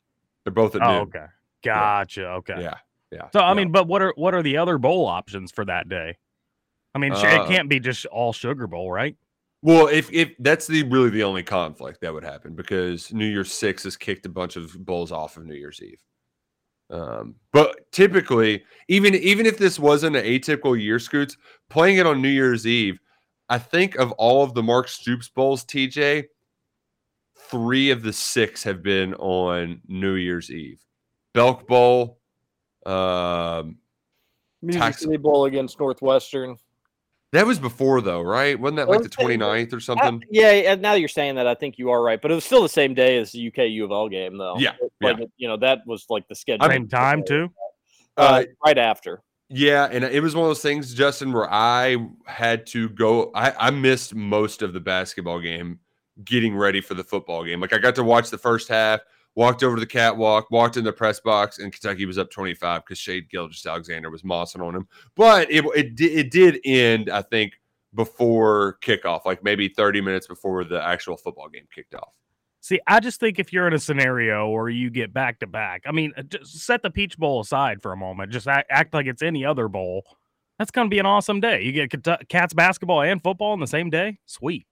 They're 0.43 0.53
both 0.53 0.75
at 0.75 0.81
Oh, 0.83 0.91
noon. 0.91 1.01
okay. 1.03 1.25
Gotcha. 1.63 2.27
Okay. 2.27 2.61
Yeah. 2.61 2.75
Yeah. 3.11 3.29
So 3.31 3.39
I 3.39 3.49
yeah. 3.49 3.53
mean, 3.55 3.71
but 3.71 3.87
what 3.87 4.01
are 4.01 4.13
what 4.17 4.33
are 4.35 4.43
the 4.43 4.57
other 4.57 4.77
bowl 4.77 5.07
options 5.07 5.51
for 5.51 5.65
that 5.65 5.87
day? 5.89 6.17
I 6.93 6.97
mean, 6.99 7.11
Uh, 7.13 7.17
it 7.19 7.47
can't 7.47 7.67
be 7.69 7.79
just 7.79 8.05
all 8.05 8.31
Sugar 8.33 8.67
Bowl, 8.67 8.91
right? 8.91 9.15
Well, 9.65 9.87
if 9.87 10.13
if 10.13 10.35
that's 10.37 10.67
the 10.67 10.83
really 10.83 11.09
the 11.09 11.23
only 11.23 11.41
conflict 11.41 11.99
that 12.01 12.13
would 12.13 12.23
happen 12.23 12.53
because 12.53 13.11
New 13.11 13.25
Year's 13.25 13.51
Six 13.51 13.81
has 13.85 13.97
kicked 13.97 14.27
a 14.27 14.29
bunch 14.29 14.57
of 14.57 14.71
bowls 14.85 15.11
off 15.11 15.37
of 15.37 15.45
New 15.47 15.55
Year's 15.55 15.81
Eve. 15.81 15.97
Um, 16.91 17.33
but 17.51 17.91
typically, 17.91 18.63
even 18.89 19.15
even 19.15 19.47
if 19.47 19.57
this 19.57 19.79
wasn't 19.79 20.17
an 20.17 20.23
atypical 20.23 20.79
year, 20.79 20.99
Scoots 20.99 21.35
playing 21.67 21.97
it 21.97 22.05
on 22.05 22.21
New 22.21 22.29
Year's 22.29 22.67
Eve, 22.67 22.99
I 23.49 23.57
think 23.57 23.95
of 23.95 24.11
all 24.11 24.43
of 24.43 24.53
the 24.53 24.61
Mark 24.61 24.87
Stoops 24.87 25.29
bowls, 25.29 25.65
TJ, 25.65 26.25
three 27.49 27.89
of 27.89 28.03
the 28.03 28.13
six 28.13 28.61
have 28.65 28.83
been 28.83 29.15
on 29.15 29.81
New 29.87 30.13
Year's 30.13 30.51
Eve. 30.51 30.79
Belk 31.33 31.65
Bowl, 31.65 32.19
um, 32.85 33.77
Music 34.61 34.79
Tax- 34.79 34.99
City 34.99 35.17
Bowl 35.17 35.45
against 35.45 35.79
Northwestern. 35.79 36.55
That 37.31 37.45
was 37.45 37.59
before 37.59 38.01
though, 38.01 38.21
right? 38.21 38.59
Wasn't 38.59 38.77
that 38.77 38.87
like 38.87 38.99
the 39.01 39.05
Okay. 39.07 39.35
29th 39.37 39.73
or 39.73 39.77
I- 39.77 39.79
something? 39.79 40.23
yeah, 40.31 40.49
and 40.51 40.81
now 40.81 40.93
you're 40.93 41.07
saying 41.09 41.35
that, 41.35 41.47
I 41.47 41.55
think 41.55 41.77
you 41.77 41.89
are 41.91 42.01
right. 42.01 42.21
But 42.21 42.31
it 42.31 42.35
was 42.35 42.45
still 42.45 42.61
the 42.63 42.69
same 42.69 42.93
day 42.93 43.17
as 43.17 43.31
the 43.31 43.47
UK 43.47 43.69
U 43.69 43.85
of 43.85 43.91
L 43.91 44.07
game, 44.09 44.37
though. 44.37 44.55
Yeah, 44.57 44.73
like, 45.01 45.17
you 45.37 45.47
know 45.47 45.57
that 45.57 45.79
was 45.85 46.05
like 46.09 46.27
the 46.27 46.35
schedule. 46.35 46.67
Same 46.69 46.87
time 46.87 47.23
too. 47.25 47.49
uh, 48.17 48.43
right 48.65 48.77
after. 48.77 49.21
Yeah, 49.49 49.87
and 49.91 50.03
it 50.03 50.23
was 50.23 50.35
one 50.35 50.45
of 50.45 50.49
those 50.49 50.61
things, 50.61 50.93
Justin, 50.93 51.31
where 51.31 51.51
I 51.51 51.97
had 52.25 52.65
to 52.67 52.89
go. 52.89 53.31
I, 53.35 53.67
I 53.67 53.69
missed 53.69 54.15
most 54.15 54.61
of 54.63 54.73
the 54.73 54.79
basketball 54.79 55.39
game 55.39 55.79
getting 56.23 56.55
ready 56.55 56.81
for 56.81 56.93
the 56.95 57.03
football 57.03 57.43
game. 57.43 57.59
Like 57.59 57.73
I 57.73 57.77
got 57.77 57.93
to 57.95 58.03
watch 58.03 58.29
the 58.31 58.37
first 58.39 58.69
half, 58.69 59.01
walked 59.35 59.63
over 59.63 59.75
to 59.75 59.79
the 59.79 59.85
catwalk, 59.85 60.49
walked 60.49 60.77
in 60.77 60.83
the 60.83 60.93
press 60.93 61.19
box, 61.19 61.59
and 61.59 61.71
Kentucky 61.71 62.05
was 62.05 62.17
up 62.17 62.31
25 62.31 62.83
because 62.83 62.97
Shai 62.97 63.19
Gilgeous 63.19 63.65
Alexander 63.65 64.09
was 64.09 64.23
mossing 64.23 64.65
on 64.65 64.75
him. 64.75 64.87
But 65.15 65.51
it 65.51 65.65
it, 65.75 65.99
it 66.01 66.31
did 66.31 66.59
end, 66.65 67.09
I 67.09 67.21
think, 67.21 67.53
before 67.93 68.77
kickoff, 68.81 69.25
like 69.25 69.43
maybe 69.43 69.69
30 69.69 70.01
minutes 70.01 70.27
before 70.27 70.63
the 70.63 70.81
actual 70.83 71.17
football 71.17 71.49
game 71.49 71.67
kicked 71.73 71.95
off. 71.95 72.13
See, 72.61 72.79
I 72.87 72.99
just 72.99 73.19
think 73.19 73.37
if 73.37 73.53
you're 73.53 73.67
in 73.67 73.73
a 73.73 73.79
scenario 73.79 74.49
where 74.49 74.69
you 74.69 74.89
get 74.89 75.13
back 75.13 75.39
to 75.39 75.47
back, 75.47 75.83
I 75.85 75.91
mean, 75.91 76.13
uh, 76.17 76.23
just 76.23 76.65
set 76.65 76.81
the 76.81 76.89
Peach 76.89 77.15
Bowl 77.15 77.39
aside 77.39 77.81
for 77.81 77.91
a 77.93 77.97
moment. 77.97 78.31
Just 78.31 78.47
act, 78.47 78.71
act 78.71 78.91
like 78.93 79.05
it's 79.05 79.21
any 79.21 79.45
other 79.45 79.67
bowl. 79.67 80.03
That's 80.57 80.71
going 80.71 80.87
to 80.87 80.89
be 80.89 80.97
an 80.97 81.05
awesome 81.05 81.39
day. 81.39 81.61
You 81.61 81.87
get 81.87 82.27
Cats 82.27 82.53
basketball 82.55 83.01
and 83.01 83.21
football 83.21 83.53
in 83.53 83.59
the 83.59 83.67
same 83.67 83.91
day. 83.91 84.17
Sweet. 84.25 84.65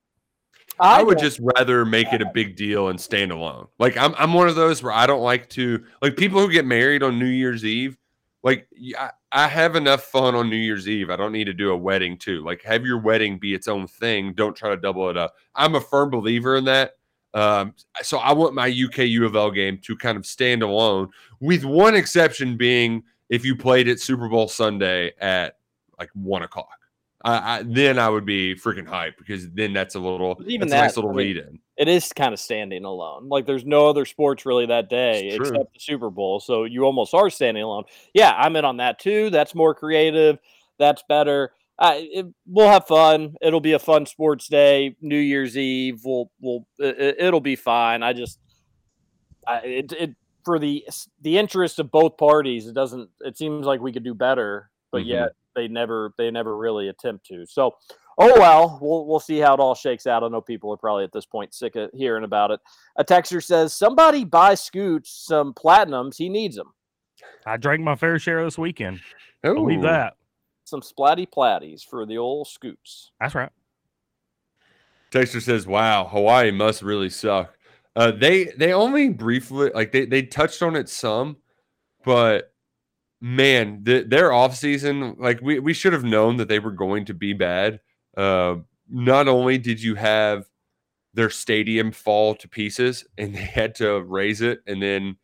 I, 0.79 0.99
I 0.99 1.03
would 1.03 1.19
just 1.19 1.39
rather 1.55 1.85
make 1.85 2.11
it 2.13 2.21
a 2.21 2.31
big 2.33 2.55
deal 2.55 2.89
and 2.89 2.99
stand 2.99 3.31
alone. 3.31 3.67
Like 3.79 3.97
I'm 3.97 4.13
I'm 4.17 4.33
one 4.33 4.47
of 4.47 4.55
those 4.55 4.81
where 4.81 4.91
I 4.91 5.05
don't 5.05 5.21
like 5.21 5.49
to 5.51 5.83
like 6.01 6.17
people 6.17 6.39
who 6.39 6.51
get 6.51 6.65
married 6.65 7.03
on 7.03 7.19
New 7.19 7.25
Year's 7.25 7.65
Eve. 7.65 7.97
Like 8.43 8.67
I, 8.97 9.11
I 9.31 9.47
have 9.47 9.75
enough 9.75 10.03
fun 10.03 10.35
on 10.35 10.49
New 10.49 10.57
Year's 10.57 10.87
Eve. 10.87 11.09
I 11.09 11.15
don't 11.15 11.31
need 11.31 11.45
to 11.45 11.53
do 11.53 11.71
a 11.71 11.77
wedding 11.77 12.17
too. 12.17 12.43
Like 12.43 12.61
have 12.63 12.85
your 12.85 12.99
wedding 12.99 13.37
be 13.39 13.53
its 13.53 13.67
own 13.67 13.87
thing. 13.87 14.33
Don't 14.33 14.55
try 14.55 14.69
to 14.69 14.77
double 14.77 15.09
it 15.09 15.17
up. 15.17 15.33
I'm 15.55 15.75
a 15.75 15.81
firm 15.81 16.09
believer 16.09 16.55
in 16.57 16.65
that. 16.65 16.93
Um, 17.33 17.73
so 18.01 18.19
I 18.19 18.33
want 18.33 18.53
my 18.53 18.67
UK 18.67 18.99
U 18.99 19.25
of 19.25 19.35
L 19.35 19.49
game 19.49 19.79
to 19.83 19.95
kind 19.95 20.17
of 20.17 20.25
stand 20.25 20.61
alone, 20.61 21.09
with 21.39 21.65
one 21.65 21.95
exception 21.95 22.57
being 22.57 23.03
if 23.29 23.43
you 23.43 23.55
played 23.55 23.87
it 23.87 23.99
Super 23.99 24.29
Bowl 24.29 24.47
Sunday 24.47 25.13
at 25.19 25.57
like 25.99 26.09
one 26.13 26.43
o'clock. 26.43 26.77
I, 27.23 27.59
I, 27.59 27.63
then 27.63 27.99
I 27.99 28.09
would 28.09 28.25
be 28.25 28.53
freaking 28.53 28.87
hyped 28.87 29.17
because 29.17 29.49
then 29.51 29.71
that's 29.71 29.95
a 29.95 29.99
little 29.99 30.41
even 30.45 30.67
that's 30.67 30.79
a 30.79 30.83
nice 30.83 30.95
little 30.97 31.11
I 31.11 31.13
mean, 31.13 31.27
lead 31.27 31.37
in. 31.37 31.59
It 31.77 31.87
is 31.87 32.11
kind 32.11 32.33
of 32.33 32.39
standing 32.39 32.83
alone. 32.83 33.29
Like 33.29 33.45
there's 33.45 33.65
no 33.65 33.87
other 33.87 34.05
sports 34.05 34.45
really 34.45 34.65
that 34.65 34.89
day 34.89 35.29
except 35.29 35.73
the 35.73 35.79
Super 35.79 36.09
Bowl. 36.09 36.39
So 36.41 36.65
you 36.65 36.83
almost 36.83 37.13
are 37.13 37.29
standing 37.29 37.63
alone. 37.63 37.85
Yeah, 38.13 38.33
I'm 38.37 38.55
in 38.57 38.65
on 38.65 38.77
that 38.77 38.99
too. 38.99 39.29
That's 39.29 39.55
more 39.55 39.73
creative. 39.73 40.37
That's 40.77 41.03
better. 41.07 41.53
Uh, 41.79 41.95
it, 41.95 42.27
we'll 42.45 42.69
have 42.69 42.87
fun. 42.87 43.35
It'll 43.41 43.61
be 43.61 43.73
a 43.73 43.79
fun 43.79 44.05
sports 44.05 44.47
day. 44.47 44.95
New 45.01 45.17
Year's 45.17 45.57
Eve. 45.57 46.01
We'll 46.03 46.29
we'll 46.41 46.67
it, 46.77 47.15
it'll 47.19 47.41
be 47.41 47.55
fine. 47.55 48.03
I 48.03 48.13
just 48.13 48.39
I, 49.47 49.59
it 49.59 49.91
it 49.93 50.15
for 50.45 50.59
the 50.59 50.85
the 51.21 51.37
interest 51.37 51.79
of 51.79 51.89
both 51.89 52.17
parties. 52.17 52.67
It 52.67 52.73
doesn't. 52.73 53.09
It 53.21 53.37
seems 53.37 53.65
like 53.65 53.81
we 53.81 53.93
could 53.93 54.03
do 54.03 54.13
better, 54.13 54.69
but 54.93 55.01
Mhm. 55.01 55.07
yet 55.07 55.31
they 55.55 55.67
never 55.67 56.13
they 56.17 56.31
never 56.31 56.55
really 56.57 56.87
attempt 56.87 57.25
to. 57.25 57.45
So 57.45 57.75
oh 58.17 58.39
well, 58.39 58.79
we'll 58.81 59.05
we'll 59.05 59.19
see 59.19 59.39
how 59.39 59.53
it 59.55 59.59
all 59.59 59.75
shakes 59.75 60.07
out. 60.07 60.23
I 60.23 60.29
know 60.29 60.39
people 60.39 60.71
are 60.71 60.77
probably 60.77 61.03
at 61.03 61.11
this 61.11 61.25
point 61.25 61.53
sick 61.53 61.75
of 61.75 61.89
hearing 61.93 62.23
about 62.23 62.51
it. 62.51 62.61
A 62.95 63.03
texter 63.03 63.43
says 63.43 63.75
somebody 63.75 64.23
buy 64.23 64.53
Scooch 64.53 65.07
some 65.07 65.53
platinums. 65.53 66.15
He 66.15 66.29
needs 66.29 66.55
them. 66.55 66.73
I 67.45 67.57
drank 67.57 67.81
my 67.81 67.95
fair 67.95 68.17
share 68.19 68.43
this 68.43 68.57
weekend. 68.57 69.01
Believe 69.41 69.81
that. 69.81 70.15
Some 70.63 70.81
splatty 70.81 71.27
platties 71.27 71.83
for 71.85 72.05
the 72.05 72.17
old 72.17 72.47
Scoots. 72.47 73.11
That's 73.19 73.35
right. 73.35 73.51
Texter 75.11 75.41
says, 75.41 75.67
"Wow, 75.67 76.05
Hawaii 76.07 76.51
must 76.51 76.81
really 76.81 77.09
suck." 77.09 77.57
Uh, 77.95 78.11
they 78.11 78.45
they 78.57 78.73
only 78.73 79.09
briefly 79.09 79.69
like 79.75 79.91
they 79.91 80.05
they 80.05 80.23
touched 80.23 80.61
on 80.63 80.75
it 80.75 80.89
some, 80.89 81.37
but 82.05 82.52
man, 83.23 83.79
the, 83.83 84.03
their 84.03 84.33
off 84.33 84.53
season 84.53 85.15
like 85.17 85.39
we 85.41 85.57
we 85.57 85.73
should 85.73 85.93
have 85.93 86.03
known 86.03 86.35
that 86.37 86.49
they 86.49 86.59
were 86.59 86.71
going 86.71 87.05
to 87.05 87.13
be 87.13 87.31
bad. 87.31 87.79
Uh, 88.15 88.57
not 88.89 89.29
only 89.29 89.57
did 89.57 89.81
you 89.81 89.95
have 89.95 90.45
their 91.13 91.29
stadium 91.29 91.91
fall 91.91 92.35
to 92.35 92.49
pieces 92.49 93.05
and 93.17 93.33
they 93.33 93.39
had 93.39 93.75
to 93.75 94.01
raze 94.01 94.41
it, 94.41 94.59
and 94.67 94.81
then 94.81 95.15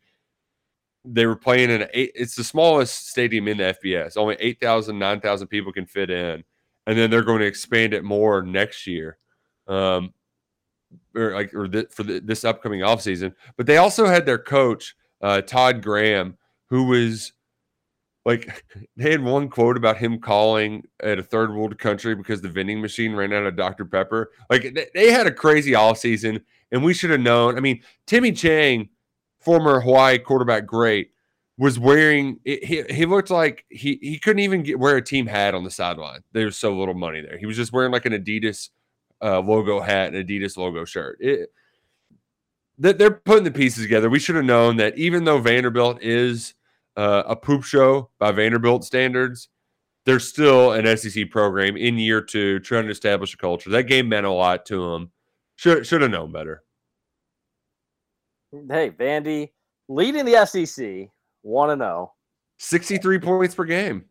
they 1.04 1.26
were 1.26 1.36
playing 1.36 1.70
in 1.70 1.88
eight. 1.94 2.12
It's 2.16 2.36
the 2.36 2.44
smallest 2.44 3.10
stadium 3.10 3.50
in 3.50 3.58
the 3.58 3.76
FBS. 3.84 4.16
Only 4.16 4.36
8,000, 4.40 4.98
9,000 4.98 5.48
people 5.48 5.74
can 5.74 5.86
fit 5.86 6.10
in, 6.10 6.44
and 6.88 6.98
then 6.98 7.10
they're 7.10 7.22
going 7.22 7.40
to 7.40 7.46
expand 7.46 7.94
it 7.94 8.04
more 8.04 8.42
next 8.42 8.88
year 8.88 9.18
um, 9.68 10.14
or 11.16 11.34
like 11.34 11.54
or 11.54 11.68
th- 11.68 11.92
for 11.92 12.04
the, 12.04 12.22
this 12.22 12.46
upcoming 12.46 12.80
offseason. 12.80 13.34
But 13.58 13.66
they 13.66 13.78
also 13.78 14.06
had 14.06 14.26
their 14.26 14.38
coach, 14.38 14.96
uh, 15.22 15.42
Todd 15.42 15.82
Graham, 15.82 16.38
who 16.70 16.86
was 16.86 17.34
like 18.26 18.64
they 18.98 19.12
had 19.12 19.24
one 19.24 19.50
quote 19.50 19.78
about 19.78 19.98
him 19.98 20.20
calling 20.20 20.84
at 21.02 21.20
a 21.20 21.24
third 21.24 21.54
world 21.54 21.78
country 21.78 22.16
because 22.16 22.42
the 22.42 22.50
vending 22.50 22.82
machine 22.82 23.14
ran 23.14 23.34
out 23.34 23.46
of 23.46 23.56
Dr. 23.56 23.86
Pepper. 23.86 24.32
Like 24.50 24.74
they, 24.74 24.88
they 24.94 25.12
had 25.12 25.28
a 25.28 25.32
crazy 25.32 25.76
all 25.76 25.94
offseason, 25.94 26.42
and 26.72 26.84
we 26.84 26.94
should 26.94 27.10
have 27.10 27.22
known. 27.22 27.58
I 27.58 27.62
mean, 27.62 27.82
Timmy 28.06 28.32
Chang, 28.32 28.90
former 29.40 29.82
Hawaii 29.82 30.20
quarterback 30.20 30.66
great, 30.66 31.12
was 31.58 31.78
wearing 31.78 32.40
it, 32.46 32.64
he, 32.64 32.84
he 32.94 33.06
looked 33.06 33.30
like 33.30 33.66
he 33.70 34.00
he 34.02 34.18
couldn't 34.18 34.40
even 34.40 34.64
get 34.64 34.80
wear 34.80 34.98
a 34.98 35.02
team 35.02 35.28
hat 35.28 35.54
on 35.54 35.64
the 35.64 35.72
sideline. 35.72 36.22
There's 36.32 36.58
so 36.58 36.78
little 36.78 36.94
money 36.94 37.22
there. 37.22 37.38
He 37.38 37.46
was 37.46 37.58
just 37.58 37.74
wearing 37.74 37.92
like 37.92 38.06
an 38.06 38.14
Adidas 38.14 38.70
uh, 39.22 39.40
logo 39.42 39.82
hat 39.82 40.14
and 40.14 40.28
Adidas 40.28 40.58
logo 40.58 40.86
shirt. 40.86 41.18
It, 41.20 41.50
that 42.78 42.98
they're 42.98 43.12
putting 43.12 43.44
the 43.44 43.52
pieces 43.52 43.84
together. 43.84 44.10
We 44.10 44.20
should 44.20 44.36
have 44.36 44.46
known 44.46 44.78
that 44.78 44.98
even 44.98 45.26
though 45.26 45.40
Vanderbilt 45.40 46.02
is 46.02 46.54
uh, 47.00 47.24
a 47.28 47.36
poop 47.36 47.64
show 47.64 48.10
by 48.20 48.30
Vanderbilt 48.34 48.84
standards, 48.84 49.48
they're 50.06 50.20
still 50.20 50.74
an 50.74 50.98
SEC 50.98 51.30
program 51.30 51.78
in 51.78 51.98
year 51.98 52.22
two, 52.22 52.60
trying 52.60 52.84
to 52.86 52.92
establish 52.92 53.34
a 53.34 53.38
culture. 53.38 53.70
That 53.70 53.84
game 53.84 54.10
meant 54.10 54.26
a 54.26 54.32
lot 54.32 54.66
to 54.66 54.92
them. 54.92 55.12
Should 55.56 55.88
should 55.88 56.02
have 56.02 56.12
known 56.12 56.34
better. 56.34 56.64
Hey, 58.52 58.90
Vandy 58.90 59.52
leading 59.88 60.26
the 60.26 60.46
SEC, 60.46 61.10
one 61.42 61.70
and 61.70 61.82
zero. 61.82 62.14
63 62.58 63.20
points 63.20 63.56
per 63.56 63.64
game. 63.64 64.04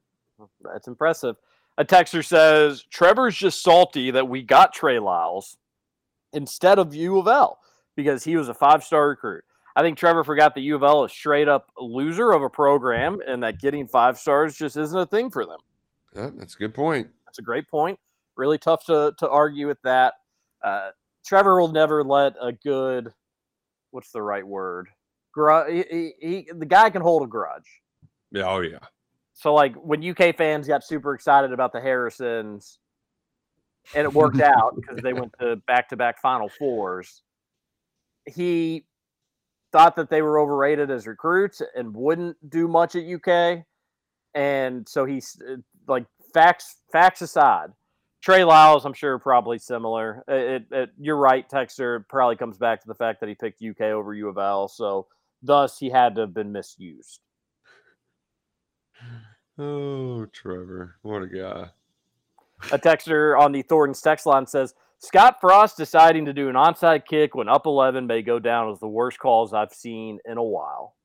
That's 0.62 0.88
impressive. 0.88 1.36
A 1.76 1.84
texter 1.84 2.24
says 2.24 2.84
Trevor's 2.90 3.36
just 3.36 3.62
salty 3.62 4.10
that 4.12 4.26
we 4.26 4.42
got 4.42 4.72
Trey 4.72 4.98
Lyles 4.98 5.58
instead 6.32 6.78
of 6.78 6.94
U 6.94 7.18
of 7.18 7.28
L 7.28 7.58
because 7.96 8.24
he 8.24 8.36
was 8.36 8.48
a 8.48 8.54
five 8.54 8.82
star 8.82 9.08
recruit. 9.08 9.44
I 9.78 9.82
think 9.82 9.96
Trevor 9.96 10.24
forgot 10.24 10.56
that 10.56 10.62
U 10.62 10.74
of 10.74 10.82
L 10.82 11.04
is 11.04 11.12
straight 11.12 11.46
up 11.46 11.70
loser 11.78 12.32
of 12.32 12.42
a 12.42 12.50
program 12.50 13.20
and 13.24 13.40
that 13.44 13.60
getting 13.60 13.86
five 13.86 14.18
stars 14.18 14.56
just 14.56 14.76
isn't 14.76 14.98
a 14.98 15.06
thing 15.06 15.30
for 15.30 15.46
them. 15.46 15.60
Yeah, 16.16 16.30
that's 16.36 16.56
a 16.56 16.58
good 16.58 16.74
point. 16.74 17.06
That's 17.24 17.38
a 17.38 17.42
great 17.42 17.68
point. 17.68 17.96
Really 18.34 18.58
tough 18.58 18.84
to, 18.86 19.14
to 19.18 19.28
argue 19.28 19.68
with 19.68 19.80
that. 19.82 20.14
Uh, 20.64 20.90
Trevor 21.24 21.60
will 21.60 21.70
never 21.70 22.02
let 22.02 22.34
a 22.42 22.50
good, 22.50 23.12
what's 23.92 24.10
the 24.10 24.20
right 24.20 24.44
word? 24.44 24.88
Gru- 25.30 25.70
he, 25.70 25.84
he, 25.88 26.12
he, 26.20 26.50
the 26.52 26.66
guy 26.66 26.90
can 26.90 27.00
hold 27.00 27.22
a 27.22 27.28
grudge. 27.28 27.80
Yeah, 28.32 28.48
oh 28.48 28.62
yeah. 28.62 28.80
So 29.34 29.54
like 29.54 29.76
when 29.76 30.02
UK 30.04 30.36
fans 30.36 30.66
got 30.66 30.82
super 30.82 31.14
excited 31.14 31.52
about 31.52 31.72
the 31.72 31.80
Harrisons, 31.80 32.80
and 33.94 34.04
it 34.04 34.12
worked 34.12 34.40
out 34.40 34.74
because 34.74 34.98
they 35.04 35.12
went 35.12 35.32
to 35.38 35.54
back 35.68 35.88
to 35.90 35.96
back 35.96 36.20
Final 36.20 36.48
Fours. 36.48 37.22
He 38.26 38.87
thought 39.72 39.96
that 39.96 40.10
they 40.10 40.22
were 40.22 40.38
overrated 40.38 40.90
as 40.90 41.06
recruits 41.06 41.62
and 41.74 41.94
wouldn't 41.94 42.36
do 42.48 42.68
much 42.68 42.96
at 42.96 43.04
UK, 43.04 43.64
and 44.34 44.88
so 44.88 45.04
he's 45.04 45.40
uh, 45.48 45.56
like 45.86 46.06
facts 46.32 46.76
facts 46.92 47.22
aside. 47.22 47.70
Trey 48.20 48.44
Lyles, 48.44 48.84
I'm 48.84 48.94
sure, 48.94 49.18
probably 49.18 49.58
similar. 49.58 50.24
It, 50.26 50.64
it, 50.72 50.90
you're 50.98 51.16
right, 51.16 51.48
Texter. 51.48 52.04
Probably 52.08 52.36
comes 52.36 52.58
back 52.58 52.80
to 52.80 52.88
the 52.88 52.94
fact 52.94 53.20
that 53.20 53.28
he 53.28 53.34
picked 53.34 53.62
UK 53.62 53.82
over 53.82 54.12
U 54.12 54.28
of 54.28 54.38
L, 54.38 54.66
so 54.66 55.06
thus 55.42 55.78
he 55.78 55.88
had 55.88 56.16
to 56.16 56.22
have 56.22 56.34
been 56.34 56.52
misused. 56.52 57.20
Oh, 59.60 60.24
Trevor, 60.26 60.94
what 61.02 61.22
a 61.22 61.26
guy. 61.26 61.70
A 62.70 62.78
texter 62.78 63.36
on 63.36 63.50
the 63.50 63.62
Thornton's 63.62 64.00
text 64.00 64.24
line 64.24 64.46
says 64.46 64.72
Scott 65.00 65.40
Frost 65.40 65.76
deciding 65.76 66.24
to 66.24 66.32
do 66.32 66.48
an 66.48 66.56
onside 66.56 67.06
kick 67.06 67.34
when 67.34 67.48
up 67.48 67.66
11 67.66 68.06
may 68.06 68.22
go 68.22 68.38
down 68.38 68.70
as 68.70 68.80
the 68.80 68.88
worst 68.88 69.18
calls 69.18 69.54
I've 69.54 69.72
seen 69.72 70.18
in 70.24 70.38
a 70.38 70.42
while. 70.42 70.96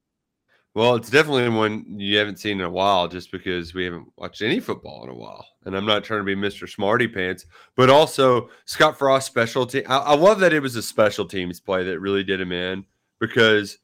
Well, 0.75 0.95
it's 0.95 1.11
definitely 1.11 1.49
one 1.49 1.85
you 1.99 2.17
haven't 2.17 2.39
seen 2.39 2.59
in 2.59 2.65
a 2.65 2.69
while 2.69 3.07
just 3.07 3.31
because 3.31 3.75
we 3.75 3.85
haven't 3.85 4.07
watched 4.17 4.41
any 4.41 4.59
football 4.59 5.03
in 5.03 5.11
a 5.11 5.15
while. 5.15 5.45
And 5.65 5.77
I'm 5.77 5.85
not 5.85 6.03
trying 6.03 6.21
to 6.21 6.25
be 6.25 6.35
Mr. 6.35 6.67
Smarty 6.67 7.07
Pants, 7.07 7.45
but 7.75 7.91
also 7.91 8.49
Scott 8.65 8.97
Frost 8.97 9.27
specialty. 9.27 9.85
I, 9.85 9.97
I 9.99 10.15
love 10.15 10.39
that 10.39 10.53
it 10.53 10.61
was 10.61 10.75
a 10.75 10.81
special 10.81 11.25
teams 11.25 11.59
play 11.59 11.83
that 11.83 11.99
really 11.99 12.23
did 12.23 12.41
him 12.41 12.51
in 12.51 12.85
because 13.19 13.77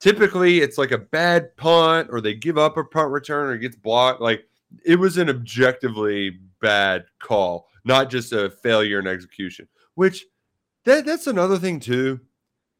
typically 0.00 0.60
it's 0.60 0.78
like 0.78 0.92
a 0.92 0.98
bad 0.98 1.54
punt 1.58 2.08
or 2.10 2.22
they 2.22 2.34
give 2.34 2.56
up 2.56 2.78
a 2.78 2.84
punt 2.84 3.10
return 3.10 3.50
or 3.50 3.58
gets 3.58 3.76
blocked. 3.76 4.22
Like 4.22 4.44
it 4.86 4.98
was 4.98 5.18
an 5.18 5.28
objectively 5.28 6.38
bad 6.62 7.04
call, 7.18 7.68
not 7.84 8.10
just 8.10 8.32
a 8.32 8.50
failure 8.50 8.98
in 8.98 9.06
execution, 9.06 9.68
which 9.94 10.24
that, 10.84 11.04
that's 11.04 11.26
another 11.26 11.58
thing 11.58 11.80
too. 11.80 12.20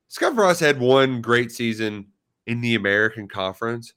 Scott 0.08 0.34
Frost 0.34 0.60
had 0.60 0.80
one 0.80 1.20
great 1.20 1.52
season 1.52 2.06
in 2.46 2.60
the 2.60 2.74
American 2.74 3.28
Conference, 3.28 3.92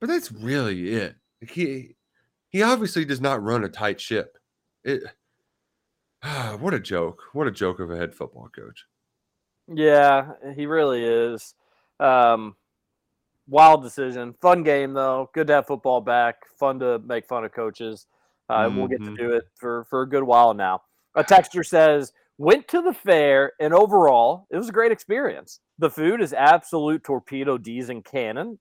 but 0.00 0.08
that's 0.08 0.30
really 0.30 0.92
it. 0.92 1.16
Like 1.40 1.50
he 1.50 1.96
he 2.48 2.62
obviously 2.62 3.04
does 3.04 3.20
not 3.20 3.42
run 3.42 3.64
a 3.64 3.68
tight 3.68 4.00
ship. 4.00 4.36
It 4.84 5.02
what 6.58 6.74
a 6.74 6.80
joke. 6.80 7.22
What 7.32 7.46
a 7.46 7.52
joke 7.52 7.80
of 7.80 7.90
a 7.90 7.96
head 7.96 8.14
football 8.14 8.48
coach. 8.54 8.84
Yeah, 9.68 10.32
he 10.54 10.66
really 10.66 11.04
is. 11.04 11.54
Um, 11.98 12.56
wild 13.48 13.82
decision. 13.82 14.34
Fun 14.40 14.62
game 14.62 14.92
though. 14.92 15.30
Good 15.34 15.46
to 15.48 15.54
have 15.54 15.66
football 15.66 16.00
back. 16.00 16.36
Fun 16.58 16.78
to 16.80 16.98
make 17.00 17.26
fun 17.26 17.44
of 17.44 17.52
coaches. 17.52 18.06
Uh, 18.48 18.70
We'll 18.74 18.88
get 18.88 19.02
to 19.04 19.10
Mhm. 19.10 19.16
do 19.18 19.32
it 19.32 19.44
for 19.56 19.84
for 19.84 20.02
a 20.02 20.08
good 20.08 20.24
while 20.24 20.52
now. 20.54 20.82
A 21.14 21.24
texture 21.24 21.62
says 21.64 22.12
went 22.38 22.66
to 22.68 22.80
the 22.82 22.92
fair 22.94 23.52
and 23.60 23.72
overall 23.74 24.46
it 24.50 24.56
was 24.56 24.68
a 24.68 24.72
great 24.72 24.92
experience. 24.92 25.60
The 25.78 25.90
food 25.90 26.20
is 26.20 26.32
absolute 26.32 27.04
torpedo 27.04 27.56
diesel 27.58 28.02
cannon. 28.02 28.58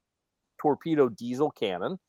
Torpedo 0.62 1.10
diesel 1.10 1.52
cannon. 1.52 2.00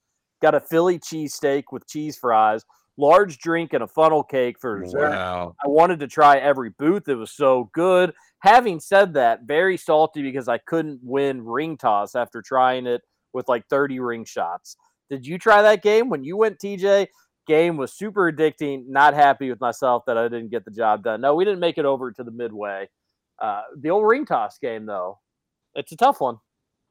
Got 0.42 0.54
a 0.54 0.60
Philly 0.60 0.98
cheesesteak 0.98 1.64
with 1.72 1.86
cheese 1.86 2.16
fries. 2.18 2.64
large 2.98 3.38
drink 3.38 3.72
and 3.72 3.82
a 3.82 3.86
funnel 3.86 4.22
cake 4.22 4.60
for 4.60 4.78
dessert. 4.82 5.08
Wow. 5.12 5.56
I 5.64 5.66
wanted 5.66 5.98
to 6.00 6.06
try 6.06 6.36
every 6.36 6.68
booth. 6.78 7.08
It 7.08 7.14
was 7.14 7.30
so 7.32 7.70
good. 7.72 8.12
Having 8.40 8.80
said 8.80 9.14
that, 9.14 9.44
very 9.44 9.78
salty 9.78 10.20
because 10.22 10.46
I 10.46 10.58
couldn't 10.58 11.00
win 11.02 11.42
ring 11.42 11.78
toss 11.78 12.14
after 12.14 12.42
trying 12.42 12.86
it 12.86 13.00
with 13.32 13.48
like 13.48 13.66
30 13.68 13.98
ring 13.98 14.26
shots. 14.26 14.76
Did 15.08 15.26
you 15.26 15.38
try 15.38 15.62
that 15.62 15.82
game 15.82 16.10
when 16.10 16.22
you 16.22 16.36
went 16.36 16.58
TJ? 16.58 17.08
Game 17.46 17.76
was 17.76 17.92
super 17.92 18.30
addicting. 18.30 18.86
Not 18.88 19.14
happy 19.14 19.50
with 19.50 19.60
myself 19.60 20.04
that 20.06 20.16
I 20.16 20.24
didn't 20.24 20.50
get 20.50 20.64
the 20.64 20.70
job 20.70 21.02
done. 21.02 21.20
No, 21.20 21.34
we 21.34 21.44
didn't 21.44 21.60
make 21.60 21.78
it 21.78 21.84
over 21.84 22.12
to 22.12 22.22
the 22.22 22.30
midway. 22.30 22.88
Uh, 23.40 23.62
the 23.76 23.90
old 23.90 24.06
ring 24.06 24.24
toss 24.24 24.58
game, 24.58 24.86
though, 24.86 25.18
it's 25.74 25.92
a 25.92 25.96
tough 25.96 26.20
one. 26.20 26.36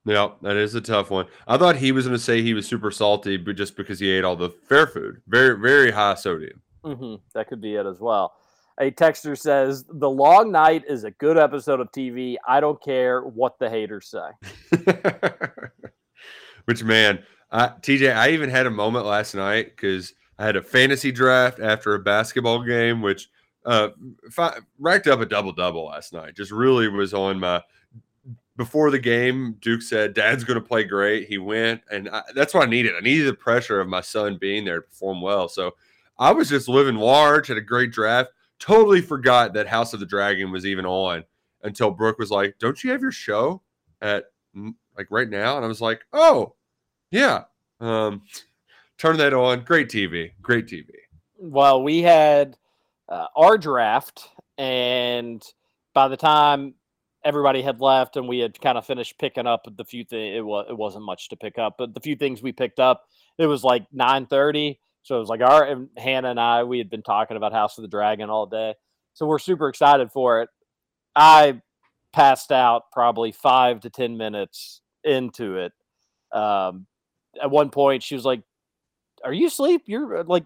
Yeah, 0.06 0.30
that 0.42 0.58
is 0.58 0.74
a 0.76 0.82
tough 0.82 1.12
one. 1.12 1.28
I 1.48 1.58
thought 1.58 1.76
he 1.76 1.92
was 1.92 2.06
going 2.06 2.18
to 2.18 2.24
say 2.24 2.42
he 2.42 2.54
was 2.56 2.68
super 2.68 2.90
salty, 2.92 3.38
but 3.38 3.56
just 3.56 3.78
because 3.78 4.00
he 4.00 4.10
ate 4.10 4.24
all 4.24 4.36
the 4.36 4.50
fair 4.50 4.88
food, 4.88 5.22
very, 5.28 5.60
very 5.60 5.92
high 5.92 6.16
sodium. 6.16 6.62
hmm 6.84 7.16
That 7.36 7.48
could 7.48 7.62
be 7.62 7.76
it 7.76 7.86
as 7.86 8.00
well. 8.00 8.34
A 8.80 8.90
texter 8.90 9.38
says 9.38 9.86
the 9.88 10.10
long 10.10 10.52
night 10.52 10.84
is 10.90 11.04
a 11.04 11.12
good 11.12 11.38
episode 11.38 11.80
of 11.80 11.92
TV. 11.92 12.38
I 12.48 12.60
don't 12.60 12.82
care 12.82 13.22
what 13.22 13.60
the 13.60 13.70
haters 13.70 14.10
say. 14.10 14.82
Which 16.66 16.84
man, 16.84 17.24
I, 17.52 17.68
TJ, 17.68 18.16
I 18.16 18.30
even 18.30 18.50
had 18.50 18.66
a 18.66 18.72
moment 18.72 19.06
last 19.06 19.36
night 19.36 19.76
because 19.76 20.14
I 20.42 20.46
had 20.46 20.56
a 20.56 20.62
fantasy 20.64 21.12
draft 21.12 21.60
after 21.60 21.94
a 21.94 22.00
basketball 22.00 22.64
game, 22.64 23.00
which 23.04 23.30
uh, 23.64 23.90
fi- 24.32 24.58
racked 24.80 25.06
up 25.06 25.20
a 25.20 25.26
double 25.26 25.52
double 25.52 25.86
last 25.86 26.14
night. 26.14 26.36
Just 26.36 26.52
really 26.52 26.88
was 26.88 27.14
on 27.14 27.40
my. 27.40 27.62
Before 28.58 28.90
the 28.90 29.00
game, 29.00 29.58
Duke 29.62 29.84
said, 29.84 30.16
"Dad's 30.16 30.44
going 30.44 30.60
to 30.60 30.68
play 30.68 30.84
great." 30.84 31.28
He 31.28 31.38
went, 31.38 31.82
and 31.92 32.10
I, 32.10 32.24
that's 32.34 32.56
what 32.56 32.68
I 32.68 32.70
needed. 32.72 32.94
I 32.98 33.02
needed 33.02 33.28
the 33.28 33.36
pressure 33.36 33.80
of 33.80 33.88
my 33.88 34.02
son 34.02 34.40
being 34.42 34.66
there 34.66 34.78
to 34.78 34.88
perform 34.88 35.22
well. 35.22 35.48
So 35.48 35.76
I 36.18 36.32
was 36.32 36.50
just 36.50 36.68
living 36.68 36.96
large, 36.96 37.48
had 37.48 37.58
a 37.58 37.62
great 37.62 37.92
draft. 37.92 38.32
Totally 38.58 39.02
forgot 39.02 39.54
that 39.54 39.68
House 39.68 39.94
of 39.94 40.00
the 40.00 40.08
Dragon 40.08 40.52
was 40.52 40.66
even 40.66 40.88
on 40.88 41.24
until 41.62 41.92
Brooke 41.92 42.18
was 42.18 42.32
like, 42.32 42.56
"Don't 42.58 42.84
you 42.84 42.90
have 42.90 43.02
your 43.02 43.12
show 43.12 43.62
at 44.02 44.26
like 44.98 45.08
right 45.12 45.30
now?" 45.30 45.56
And 45.56 45.64
I 45.64 45.68
was 45.68 45.82
like, 45.82 46.04
"Oh, 46.14 46.56
yeah." 47.12 47.44
Um, 47.80 48.24
turn 49.02 49.18
that 49.18 49.34
on. 49.34 49.64
Great 49.64 49.90
TV. 49.90 50.32
Great 50.42 50.68
TV. 50.68 50.86
well, 51.38 51.82
we 51.82 52.04
had 52.04 52.56
uh, 53.10 53.26
our 53.36 53.58
draft, 53.58 54.30
and 54.58 55.44
by 55.94 56.08
the 56.08 56.18
time 56.18 56.76
everybody 57.24 57.62
had 57.62 57.82
left 57.82 58.16
and 58.16 58.28
we 58.28 58.40
had 58.40 58.60
kind 58.62 58.78
of 58.78 58.86
finished 58.86 59.20
picking 59.20 59.48
up 59.48 59.68
the 59.76 59.86
few 59.86 60.04
things, 60.04 60.38
it 60.38 60.46
was 60.46 60.68
it 60.70 60.78
wasn't 60.78 61.04
much 61.04 61.30
to 61.30 61.36
pick 61.36 61.58
up, 61.58 61.76
but 61.78 61.94
the 61.94 62.00
few 62.00 62.16
things 62.16 62.42
we 62.44 62.52
picked 62.52 62.80
up, 62.80 63.06
it 63.38 63.48
was 63.48 63.64
like 63.64 63.86
nine 63.92 64.28
thirty. 64.28 64.80
So 65.04 65.16
it 65.16 65.20
was 65.20 65.30
like 65.30 65.42
our 65.42 65.66
and 65.66 65.90
Hannah 65.98 66.30
and 66.30 66.40
I, 66.40 66.64
we 66.64 66.78
had 66.78 66.90
been 66.90 67.02
talking 67.02 67.36
about 67.36 67.54
House 67.54 67.78
of 67.80 67.82
the 67.82 67.88
Dragon 67.88 68.30
all 68.30 68.46
day, 68.46 68.76
so 69.14 69.26
we're 69.26 69.40
super 69.40 69.68
excited 69.68 70.12
for 70.12 70.44
it. 70.44 70.50
I 71.16 71.62
passed 72.14 72.52
out 72.52 72.84
probably 72.92 73.32
five 73.32 73.80
to 73.82 73.90
ten 73.90 74.16
minutes 74.16 74.82
into 75.04 75.58
it. 75.58 75.74
Um, 76.32 76.86
at 77.42 77.50
one 77.50 77.72
point, 77.72 78.04
she 78.04 78.14
was 78.14 78.26
like, 78.26 78.42
"Are 79.24 79.34
you 79.34 79.48
asleep? 79.48 79.84
You're 79.86 80.20
uh, 80.20 80.24
like." 80.26 80.46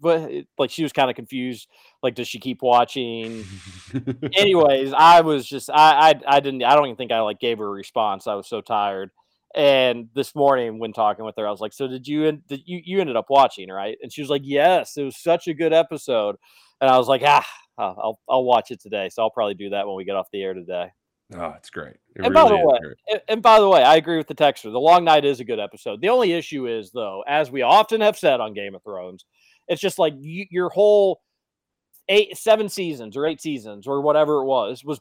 But 0.00 0.32
like 0.58 0.70
she 0.70 0.82
was 0.82 0.92
kind 0.92 1.08
of 1.10 1.14
confused. 1.14 1.68
Like, 2.02 2.16
does 2.16 2.26
she 2.26 2.40
keep 2.40 2.60
watching? 2.60 3.44
Anyways, 4.36 4.92
I 4.92 5.20
was 5.20 5.46
just 5.46 5.70
I, 5.70 6.10
I 6.10 6.14
I 6.26 6.40
didn't 6.40 6.64
I 6.64 6.74
don't 6.74 6.86
even 6.86 6.96
think 6.96 7.12
I 7.12 7.20
like 7.20 7.38
gave 7.38 7.58
her 7.58 7.66
a 7.66 7.70
response. 7.70 8.26
I 8.26 8.34
was 8.34 8.48
so 8.48 8.60
tired. 8.60 9.10
And 9.54 10.08
this 10.14 10.34
morning 10.34 10.78
when 10.78 10.92
talking 10.92 11.24
with 11.24 11.36
her, 11.36 11.46
I 11.46 11.50
was 11.50 11.60
like, 11.60 11.72
"So 11.72 11.86
did 11.86 12.08
you 12.08 12.32
did 12.48 12.62
you 12.64 12.80
you 12.84 13.00
ended 13.00 13.16
up 13.16 13.26
watching, 13.28 13.68
right?" 13.68 13.96
And 14.02 14.12
she 14.12 14.22
was 14.22 14.30
like, 14.30 14.42
"Yes, 14.44 14.96
it 14.96 15.04
was 15.04 15.16
such 15.16 15.46
a 15.46 15.54
good 15.54 15.72
episode." 15.72 16.36
And 16.80 16.90
I 16.90 16.98
was 16.98 17.06
like, 17.06 17.22
"Ah, 17.24 17.46
I'll 17.78 18.18
I'll 18.28 18.44
watch 18.44 18.70
it 18.70 18.80
today." 18.80 19.08
So 19.08 19.22
I'll 19.22 19.30
probably 19.30 19.54
do 19.54 19.70
that 19.70 19.86
when 19.86 19.94
we 19.94 20.04
get 20.04 20.16
off 20.16 20.26
the 20.32 20.42
air 20.42 20.54
today. 20.54 20.90
Oh, 21.34 21.54
it's 21.56 21.70
great. 21.70 21.96
It 22.14 22.24
and 22.24 22.34
by 22.34 22.48
the 22.48 22.56
way, 22.56 22.78
great. 22.80 23.22
and 23.28 23.42
by 23.42 23.58
the 23.58 23.68
way, 23.68 23.82
I 23.82 23.96
agree 23.96 24.16
with 24.16 24.26
the 24.26 24.34
texture. 24.34 24.70
The 24.70 24.78
Long 24.78 25.04
Night 25.04 25.24
is 25.24 25.40
a 25.40 25.44
good 25.44 25.60
episode. 25.60 26.00
The 26.00 26.08
only 26.08 26.32
issue 26.32 26.66
is, 26.66 26.90
though, 26.90 27.24
as 27.26 27.50
we 27.50 27.62
often 27.62 28.00
have 28.00 28.18
said 28.18 28.40
on 28.40 28.54
Game 28.54 28.74
of 28.74 28.82
Thrones, 28.82 29.24
it's 29.68 29.80
just 29.80 29.98
like 29.98 30.14
you, 30.18 30.46
your 30.50 30.68
whole 30.68 31.20
eight, 32.08 32.36
seven 32.36 32.68
seasons 32.68 33.16
or 33.16 33.26
eight 33.26 33.40
seasons 33.40 33.86
or 33.86 34.00
whatever 34.00 34.42
it 34.42 34.46
was 34.46 34.84
was 34.84 35.00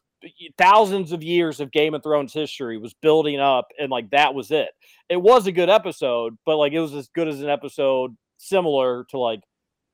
thousands 0.58 1.12
of 1.12 1.24
years 1.24 1.60
of 1.60 1.72
Game 1.72 1.94
of 1.94 2.04
Thrones 2.04 2.34
history 2.34 2.78
was 2.78 2.94
building 2.94 3.40
up, 3.40 3.68
and 3.80 3.92
like 3.92 4.10
that 4.12 4.34
was 4.34 4.52
it. 4.52 4.70
It 5.10 5.18
was 5.18 5.48
a 5.48 5.52
good 5.52 5.70
episode, 5.70 6.38
but 6.46 6.58
like 6.58 6.74
it 6.74 6.80
was 6.80 6.94
as 6.94 7.10
good 7.10 7.28
as 7.28 7.42
an 7.42 7.50
episode 7.50 8.16
similar 8.38 9.06
to 9.10 9.18
like 9.18 9.42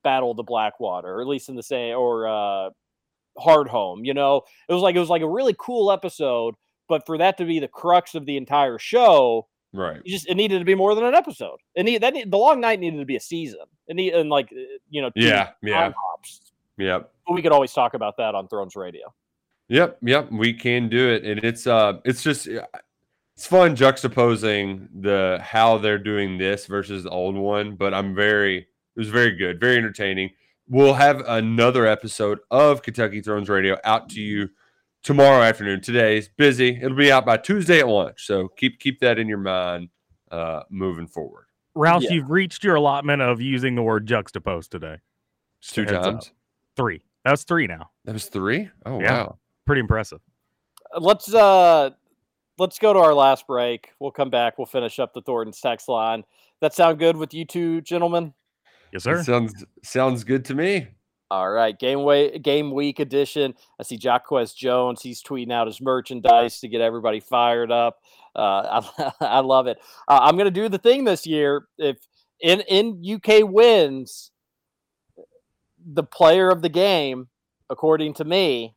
Battle 0.04 0.32
of 0.32 0.38
the 0.38 0.44
Blackwater, 0.44 1.16
or 1.16 1.22
at 1.22 1.28
least 1.28 1.50
in 1.50 1.56
the 1.56 1.64
same 1.64 1.96
or 1.96 2.28
uh 2.28 2.70
Hardhome. 3.38 4.06
You 4.06 4.14
know, 4.14 4.42
it 4.68 4.74
was 4.74 4.82
like 4.82 4.96
it 4.96 5.00
was 5.00 5.10
like 5.10 5.22
a 5.22 5.30
really 5.30 5.56
cool 5.58 5.92
episode, 5.92 6.56
but 6.88 7.06
for 7.06 7.18
that 7.18 7.38
to 7.38 7.46
be 7.46 7.60
the 7.60 7.68
crux 7.68 8.16
of 8.16 8.26
the 8.26 8.38
entire 8.38 8.78
show, 8.80 9.48
Right. 9.74 10.02
you 10.06 10.12
just 10.14 10.28
it 10.30 10.36
needed 10.36 10.60
to 10.60 10.66
be 10.66 10.76
more 10.76 10.96
than 10.96 11.04
an 11.04 11.14
episode. 11.16 11.58
It 11.76 11.84
need 11.84 12.02
that 12.02 12.14
need, 12.14 12.32
the 12.32 12.38
long 12.38 12.60
night 12.62 12.80
needed 12.80 13.00
to 13.00 13.06
be 13.06 13.16
a 13.16 13.20
season. 13.20 13.66
It 13.88 13.96
need 13.96 14.14
and 14.14 14.30
like 14.30 14.50
uh, 14.52 14.60
you 14.90 15.02
know 15.02 15.12
Yeah, 15.16 15.50
yeah. 15.62 15.92
hops. 15.96 16.42
Yep. 16.78 17.12
But 17.28 17.34
we 17.34 17.42
could 17.42 17.52
always 17.52 17.74
talk 17.74 17.94
about 17.94 18.18
that 18.18 18.36
on 18.36 18.48
Thrones 18.48 18.76
Radio. 18.76 19.14
Yep, 19.70 19.98
yep, 20.02 20.32
we 20.32 20.54
can 20.54 20.88
do 20.88 21.10
it, 21.10 21.26
and 21.26 21.44
it's 21.44 21.68
uh, 21.68 22.00
it's 22.06 22.24
just 22.24 22.48
it's 22.48 23.46
fun 23.46 23.76
juxtaposing 23.76 24.88
the 25.02 25.40
how 25.44 25.78
they're 25.78 25.98
doing 26.00 26.38
this 26.38 26.66
versus 26.66 27.04
the 27.04 27.10
old 27.10 27.36
one. 27.36 27.76
But 27.76 27.94
I'm 27.94 28.16
very, 28.16 28.60
it 28.60 28.66
was 28.96 29.10
very 29.10 29.36
good, 29.36 29.60
very 29.60 29.76
entertaining. 29.78 30.30
We'll 30.69 30.94
have 30.95 31.22
another 31.27 31.85
episode 31.88 32.39
of 32.52 32.81
Kentucky 32.81 33.22
Thrones 33.22 33.48
Radio 33.49 33.77
out 33.84 34.10
to 34.10 34.22
you 34.22 34.49
tomorrow 35.03 35.41
afternoon. 35.41 35.81
Today's 35.81 36.27
busy; 36.27 36.76
it'll 36.81 36.98
be 36.98 37.11
out 37.11 37.26
by 37.26 37.38
Tuesday 37.38 37.80
at 37.80 37.88
lunch, 37.88 38.26
so 38.26 38.49
keep 38.49 38.80
keep 38.80 38.99
that 38.99 39.18
in 39.18 39.27
your 39.30 39.38
mind 39.38 39.89
uh, 40.30 40.64
moving 40.69 41.07
forward. 41.07 41.45
Roush, 41.76 42.02
Yeah. 42.02 42.11
you've 42.14 42.30
reached 42.30 42.64
your 42.64 42.76
allotment 42.76 43.22
of 43.22 43.39
using 43.39 43.76
the 43.76 43.81
word 43.84 44.07
juxtapose 44.07 44.68
today. 44.68 44.98
It's 45.61 45.72
two 45.72 45.84
Heads 45.84 45.94
up. 45.94 46.03
times. 46.03 46.31
Three. 46.76 47.02
That's 47.23 47.44
three 47.44 47.68
now. 47.68 47.91
That 48.06 48.14
was 48.14 48.26
three. 48.26 48.69
Oh 48.85 48.99
Yeah. 48.99 49.23
wow! 49.23 49.38
Pretty 49.65 49.80
impressive. 49.80 50.19
Uh, 50.94 50.99
Let's 50.99 51.34
uh 51.34 51.91
let's 52.57 52.77
go 52.80 52.91
to 52.91 52.99
our 52.99 53.14
last 53.14 53.48
break. 53.48 53.91
We'll 53.99 54.11
come 54.11 54.30
back. 54.30 54.57
We'll 54.57 54.65
finish 54.65 54.99
up 54.99 55.14
the 55.14 55.22
Thornton's 55.22 55.61
text 55.61 55.88
line. 55.88 56.23
That 56.60 56.73
sound 56.73 56.99
good 56.99 57.15
with 57.15 57.34
you 57.34 57.45
two 57.45 57.80
gentlemen? 57.81 58.34
Yes, 58.92 59.04
That 59.04 59.18
sir. 59.18 59.24
sounds 59.24 59.66
sounds 59.84 60.24
good 60.24 60.46
to 60.46 60.56
me. 60.56 60.88
All 61.30 61.50
right, 61.50 61.78
game 61.78 62.04
way 62.04 62.38
game 62.40 62.72
week 62.72 63.00
edition. 63.00 63.54
I 63.80 63.84
see 63.84 63.98
Jacquez 63.98 64.56
Jones. 64.56 65.02
He's 65.02 65.22
tweeting 65.22 65.52
out 65.52 65.68
his 65.68 65.82
merchandise 65.82 66.60
to 66.62 66.68
get 66.70 66.80
everybody 66.82 67.20
fired 67.20 67.72
up. 67.72 67.98
Uh, 68.36 68.82
I, 68.98 69.12
I 69.22 69.40
love 69.40 69.68
it. 69.68 69.78
Uh, 70.08 70.20
I'm 70.22 70.38
gonna 70.38 70.52
do 70.52 70.70
the 70.70 70.78
thing 70.78 71.04
this 71.04 71.28
year. 71.28 71.68
If 71.78 71.98
in 72.40 72.62
in 72.62 73.04
UK 73.06 73.42
wins, 73.44 74.32
the 75.86 76.04
player 76.04 76.50
of 76.50 76.62
the 76.62 76.70
game, 76.70 77.28
according 77.70 78.14
to 78.16 78.24
me, 78.26 78.76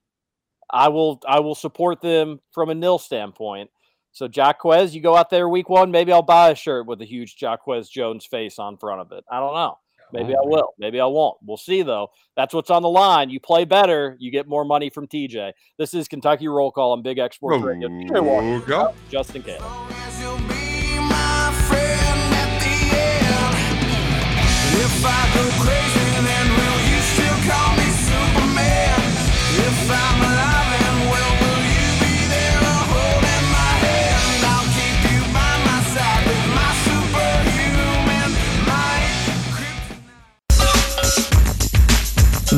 I 0.71 0.89
will 0.89 1.21
I 1.29 1.41
will 1.41 1.55
support 1.55 2.01
them 2.01 2.41
from 2.53 2.69
a 2.71 2.75
nil 2.75 2.99
standpoint. 2.99 3.71
So 4.13 4.27
Jacquez, 4.27 4.93
you 4.93 5.01
go 5.01 5.15
out 5.17 5.31
there 5.31 5.49
week 5.49 5.69
one. 5.69 5.93
Maybe 5.93 6.13
I'll 6.13 6.23
buy 6.23 6.51
a 6.51 6.55
shirt 6.57 6.87
with 6.87 7.01
a 7.01 7.05
huge 7.05 7.37
Jacquez 7.37 7.89
Jones 7.89 8.27
face 8.27 8.59
on 8.59 8.77
front 8.77 9.01
of 9.01 9.13
it. 9.13 9.25
I 9.31 9.39
don't 9.39 9.55
know. 9.55 9.79
Maybe 10.13 10.35
I 10.35 10.39
Oh, 10.41 10.45
man. 10.45 10.51
will. 10.51 10.75
Maybe 10.79 11.01
I 11.01 11.07
won't. 11.07 11.39
We'll 11.45 11.57
see 11.57 11.83
though. 11.83 12.11
That's 12.37 12.53
what's 12.55 12.71
on 12.71 12.83
the 12.83 12.89
line. 12.89 13.31
You 13.31 13.41
play 13.41 13.65
better, 13.65 14.17
you 14.19 14.31
get 14.31 14.47
more 14.49 14.65
money 14.65 14.91
from 14.91 15.07
TJ. 15.07 15.53
This 15.79 15.95
is 15.95 16.09
Kentucky 16.09 16.49
Roll 16.49 16.71
Call 16.73 16.93
on 16.93 17.03
Big 17.03 17.19
X 17.19 17.37
Sports 17.37 17.63
Radio. 17.63 17.89
TJ 17.89 18.21
Walker, 18.23 18.73
Roll 18.73 18.95
Justin 19.11 19.43
Caleb. 19.43 19.65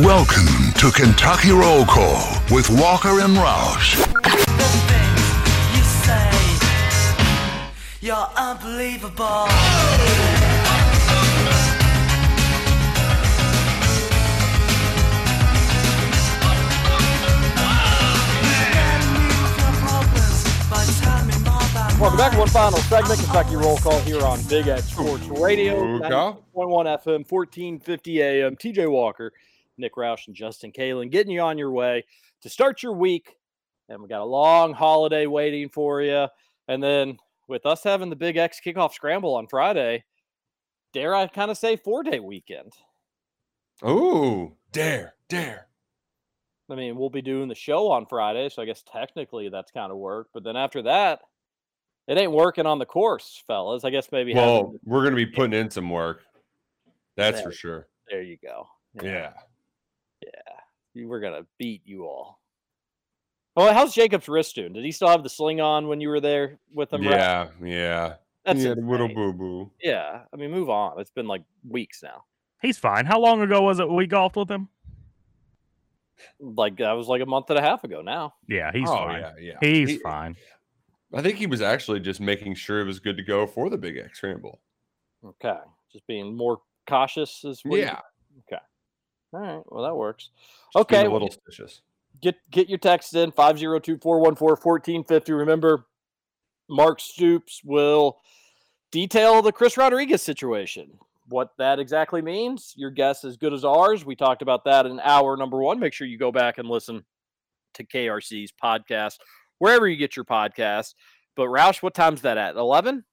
Welcome 0.02 0.72
to 0.78 0.90
Kentucky 0.90 1.52
Roll 1.52 1.84
Call 1.84 2.34
with 2.50 2.68
Walker 2.70 3.20
and 3.20 3.36
Roush. 3.36 3.98
You 5.76 5.82
say 6.02 6.28
you're 8.00 8.28
unbelievable. 8.36 9.46
Welcome 22.00 22.18
back. 22.18 22.32
To 22.32 22.38
one 22.40 22.48
final 22.48 22.78
segment, 22.80 23.20
Kentucky 23.20 23.54
Roll 23.54 23.76
Call 23.76 24.00
here 24.00 24.22
on 24.22 24.42
Big 24.48 24.66
X 24.66 24.86
Sports 24.86 25.28
Radio, 25.28 25.80
Roll 25.80 26.00
call. 26.00 26.44
91 26.56 26.86
FM, 26.86 27.30
1450 27.30 28.20
AM. 28.20 28.56
TJ 28.56 28.90
Walker, 28.90 29.32
Nick 29.78 29.96
Roush, 29.96 30.26
and 30.26 30.36
Justin 30.36 30.72
Kalen 30.72 31.10
getting 31.10 31.32
you 31.32 31.40
on 31.40 31.58
your 31.58 31.70
way 31.70 32.04
to 32.42 32.48
start 32.48 32.82
your 32.82 32.92
week. 32.92 33.36
And 33.88 34.00
we 34.00 34.08
got 34.08 34.20
a 34.20 34.24
long 34.24 34.72
holiday 34.72 35.26
waiting 35.26 35.68
for 35.68 36.02
you. 36.02 36.26
And 36.68 36.82
then 36.82 37.18
with 37.48 37.66
us 37.66 37.82
having 37.82 38.10
the 38.10 38.16
Big 38.16 38.36
X 38.36 38.60
kickoff 38.64 38.92
scramble 38.92 39.34
on 39.34 39.46
Friday, 39.46 40.04
dare 40.92 41.14
I 41.14 41.26
kind 41.26 41.50
of 41.50 41.58
say 41.58 41.76
four 41.76 42.02
day 42.02 42.20
weekend. 42.20 42.72
Oh, 43.82 44.52
dare, 44.70 45.14
dare. 45.28 45.66
I 46.70 46.74
mean, 46.74 46.96
we'll 46.96 47.10
be 47.10 47.22
doing 47.22 47.48
the 47.48 47.54
show 47.54 47.90
on 47.90 48.06
Friday, 48.06 48.48
so 48.48 48.62
I 48.62 48.64
guess 48.64 48.82
technically 48.90 49.48
that's 49.48 49.70
kind 49.72 49.92
of 49.92 49.98
work. 49.98 50.28
But 50.32 50.44
then 50.44 50.56
after 50.56 50.82
that, 50.82 51.20
it 52.08 52.16
ain't 52.16 52.32
working 52.32 52.66
on 52.66 52.78
the 52.78 52.86
course, 52.86 53.42
fellas. 53.46 53.84
I 53.84 53.90
guess 53.90 54.10
maybe 54.10 54.32
having 54.32 54.48
Well, 54.48 54.74
we're 54.84 55.04
gonna 55.04 55.16
be 55.16 55.26
putting 55.26 55.52
in 55.52 55.70
some 55.70 55.90
work. 55.90 56.22
That's 57.16 57.42
for 57.42 57.52
sure. 57.52 57.88
There 58.08 58.22
you 58.22 58.38
go. 58.42 58.68
Yeah. 58.94 59.02
Yeah. 59.04 59.32
You 60.94 61.08
were 61.08 61.20
gonna 61.20 61.46
beat 61.58 61.82
you 61.84 62.04
all. 62.06 62.40
Well, 63.56 63.72
how's 63.74 63.94
Jacob's 63.94 64.28
wrist 64.28 64.54
doing? 64.54 64.72
Did 64.72 64.84
he 64.84 64.92
still 64.92 65.08
have 65.08 65.22
the 65.22 65.28
sling 65.28 65.60
on 65.60 65.88
when 65.88 66.00
you 66.00 66.08
were 66.08 66.20
there 66.20 66.58
with 66.74 66.92
him? 66.92 67.02
Ralph? 67.02 67.50
Yeah, 67.60 67.66
yeah. 67.68 68.14
That's 68.44 68.62
he 68.62 68.68
a 68.68 68.74
little 68.74 69.08
boo 69.08 69.32
boo. 69.32 69.70
Yeah. 69.80 70.22
I 70.32 70.36
mean, 70.36 70.50
move 70.50 70.70
on. 70.70 70.98
It's 71.00 71.10
been 71.10 71.28
like 71.28 71.42
weeks 71.68 72.02
now. 72.02 72.24
He's 72.62 72.78
fine. 72.78 73.04
How 73.06 73.20
long 73.20 73.40
ago 73.42 73.62
was 73.62 73.78
it 73.78 73.88
we 73.88 74.06
golfed 74.06 74.36
with 74.36 74.50
him? 74.50 74.68
Like 76.40 76.76
that 76.78 76.92
was 76.92 77.08
like 77.08 77.20
a 77.22 77.26
month 77.26 77.50
and 77.50 77.58
a 77.58 77.62
half 77.62 77.84
ago 77.84 78.00
now. 78.02 78.34
Yeah, 78.48 78.70
he's 78.72 78.88
Oh, 78.88 78.94
fine. 78.96 79.20
yeah, 79.20 79.32
yeah. 79.40 79.58
He's 79.60 79.90
He- 79.90 79.98
fine. 79.98 80.36
I 81.14 81.20
think 81.20 81.36
he 81.36 81.46
was 81.46 81.60
actually 81.60 82.00
just 82.00 82.20
making 82.20 82.54
sure 82.54 82.80
it 82.80 82.84
was 82.86 82.98
good 82.98 83.18
to 83.18 83.22
go 83.22 83.46
for 83.46 83.68
the 83.68 83.76
Big 83.76 83.98
X 83.98 84.16
scramble. 84.18 84.60
Okay. 85.24 85.58
Just 85.92 86.06
being 86.06 86.34
more 86.34 86.62
cautious 86.88 87.44
is 87.44 87.60
what 87.64 87.76
you- 87.76 87.82
Yeah. 87.84 88.00
Okay. 88.50 88.62
All 89.32 89.40
right. 89.40 89.62
Well, 89.66 89.84
that 89.84 89.94
works. 89.94 90.30
Just 90.74 90.82
okay. 90.82 91.08
little 91.08 91.30
get 92.22 92.36
get 92.50 92.68
your 92.68 92.78
text 92.78 93.14
in 93.14 93.30
502-414-1450 93.32 95.36
remember 95.36 95.84
mark 96.70 97.00
stoops 97.00 97.60
will 97.64 98.20
detail 98.90 99.42
the 99.42 99.52
chris 99.52 99.76
rodriguez 99.76 100.22
situation 100.22 100.90
what 101.28 101.50
that 101.58 101.78
exactly 101.78 102.22
means 102.22 102.72
your 102.76 102.90
guess 102.90 103.22
is 103.24 103.36
good 103.36 103.52
as 103.52 103.64
ours 103.64 104.06
we 104.06 104.16
talked 104.16 104.42
about 104.42 104.64
that 104.64 104.86
in 104.86 104.98
hour 105.00 105.36
number 105.36 105.58
one 105.58 105.78
make 105.78 105.92
sure 105.92 106.06
you 106.06 106.18
go 106.18 106.32
back 106.32 106.56
and 106.58 106.68
listen 106.68 107.04
to 107.74 107.84
krc's 107.84 108.52
podcast 108.62 109.16
wherever 109.58 109.88
you 109.88 109.96
get 109.96 110.16
your 110.16 110.24
podcast 110.24 110.94
but 111.36 111.48
roush 111.48 111.82
what 111.82 111.94
time's 111.94 112.22
that 112.22 112.38
at 112.38 112.56
11 112.56 113.04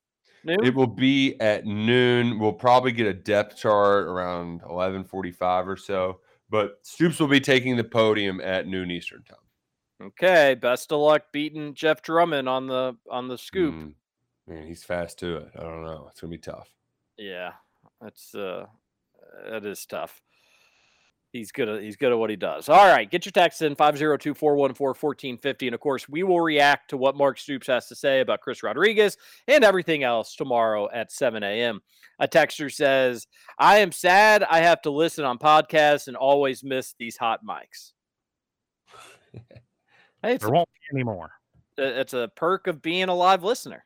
noon 0.43 0.63
It 0.65 0.73
will 0.75 0.87
be 0.87 1.39
at 1.39 1.65
noon. 1.65 2.39
We'll 2.39 2.53
probably 2.53 2.91
get 2.91 3.07
a 3.07 3.13
depth 3.13 3.57
chart 3.57 4.05
around 4.05 4.61
eleven 4.69 5.03
forty-five 5.03 5.67
or 5.67 5.77
so. 5.77 6.21
But 6.49 6.79
Stoops 6.81 7.19
will 7.19 7.27
be 7.27 7.39
taking 7.39 7.75
the 7.77 7.83
podium 7.83 8.41
at 8.41 8.65
noon 8.67 8.89
Eastern 8.91 9.23
time. 9.23 9.37
okay 10.07 10.55
best 10.55 10.91
of 10.91 10.99
luck 10.99 11.23
beating 11.33 11.73
jeff 11.73 12.01
drummond 12.01 12.47
on 12.47 12.67
the 12.67 12.95
on 13.11 13.27
the 13.27 13.37
scoop 13.37 13.73
Mm, 13.75 13.93
man, 14.47 14.65
he's 14.65 14.83
fast 14.83 15.19
to 15.19 15.37
it. 15.37 15.51
I 15.57 15.61
don't 15.63 15.83
know. 15.83 16.07
It's 16.09 16.21
gonna 16.21 16.31
be 16.31 16.37
tough. 16.37 16.73
Yeah, 17.17 17.51
that's 18.01 18.33
uh, 18.33 18.65
that 19.49 19.65
is 19.65 19.85
tough. 19.85 20.21
He's 21.31 21.51
good 21.51 21.69
at 21.69 21.81
he's 21.83 21.95
good 21.95 22.11
at 22.11 22.17
what 22.17 22.31
he 22.31 22.35
does. 22.35 22.69
All 22.69 22.87
right, 22.87 23.09
get 23.09 23.23
your 23.25 23.31
text 23.31 23.61
in 23.61 23.75
502-414-1450 23.75 25.67
and 25.67 25.75
of 25.75 25.79
course, 25.79 26.09
we 26.09 26.23
will 26.23 26.41
react 26.41 26.89
to 26.89 26.97
what 26.97 27.15
Mark 27.15 27.37
Stoops 27.37 27.67
has 27.67 27.87
to 27.87 27.95
say 27.95 28.21
about 28.21 28.41
Chris 28.41 28.63
Rodriguez 28.63 29.15
and 29.47 29.63
everything 29.63 30.03
else 30.03 30.35
tomorrow 30.35 30.89
at 30.91 31.11
7 31.11 31.43
a.m. 31.43 31.81
A 32.17 32.27
texter 32.27 32.73
says, 32.73 33.27
"I 33.59 33.77
am 33.77 33.91
sad 33.91 34.43
I 34.43 34.59
have 34.61 34.81
to 34.81 34.89
listen 34.89 35.23
on 35.23 35.37
podcasts 35.37 36.07
and 36.07 36.17
always 36.17 36.63
miss 36.63 36.95
these 36.97 37.15
hot 37.17 37.41
mics." 37.45 37.91
Hey, 40.21 40.33
it's 40.33 40.43
There 40.43 40.49
a, 40.53 40.57
won't 40.57 40.67
be 40.73 40.97
any 40.97 41.03
more. 41.05 41.31
it's 41.77 42.13
a 42.13 42.29
perk 42.35 42.67
of 42.67 42.81
being 42.81 43.07
a 43.07 43.15
live 43.15 43.41
listener. 43.41 43.85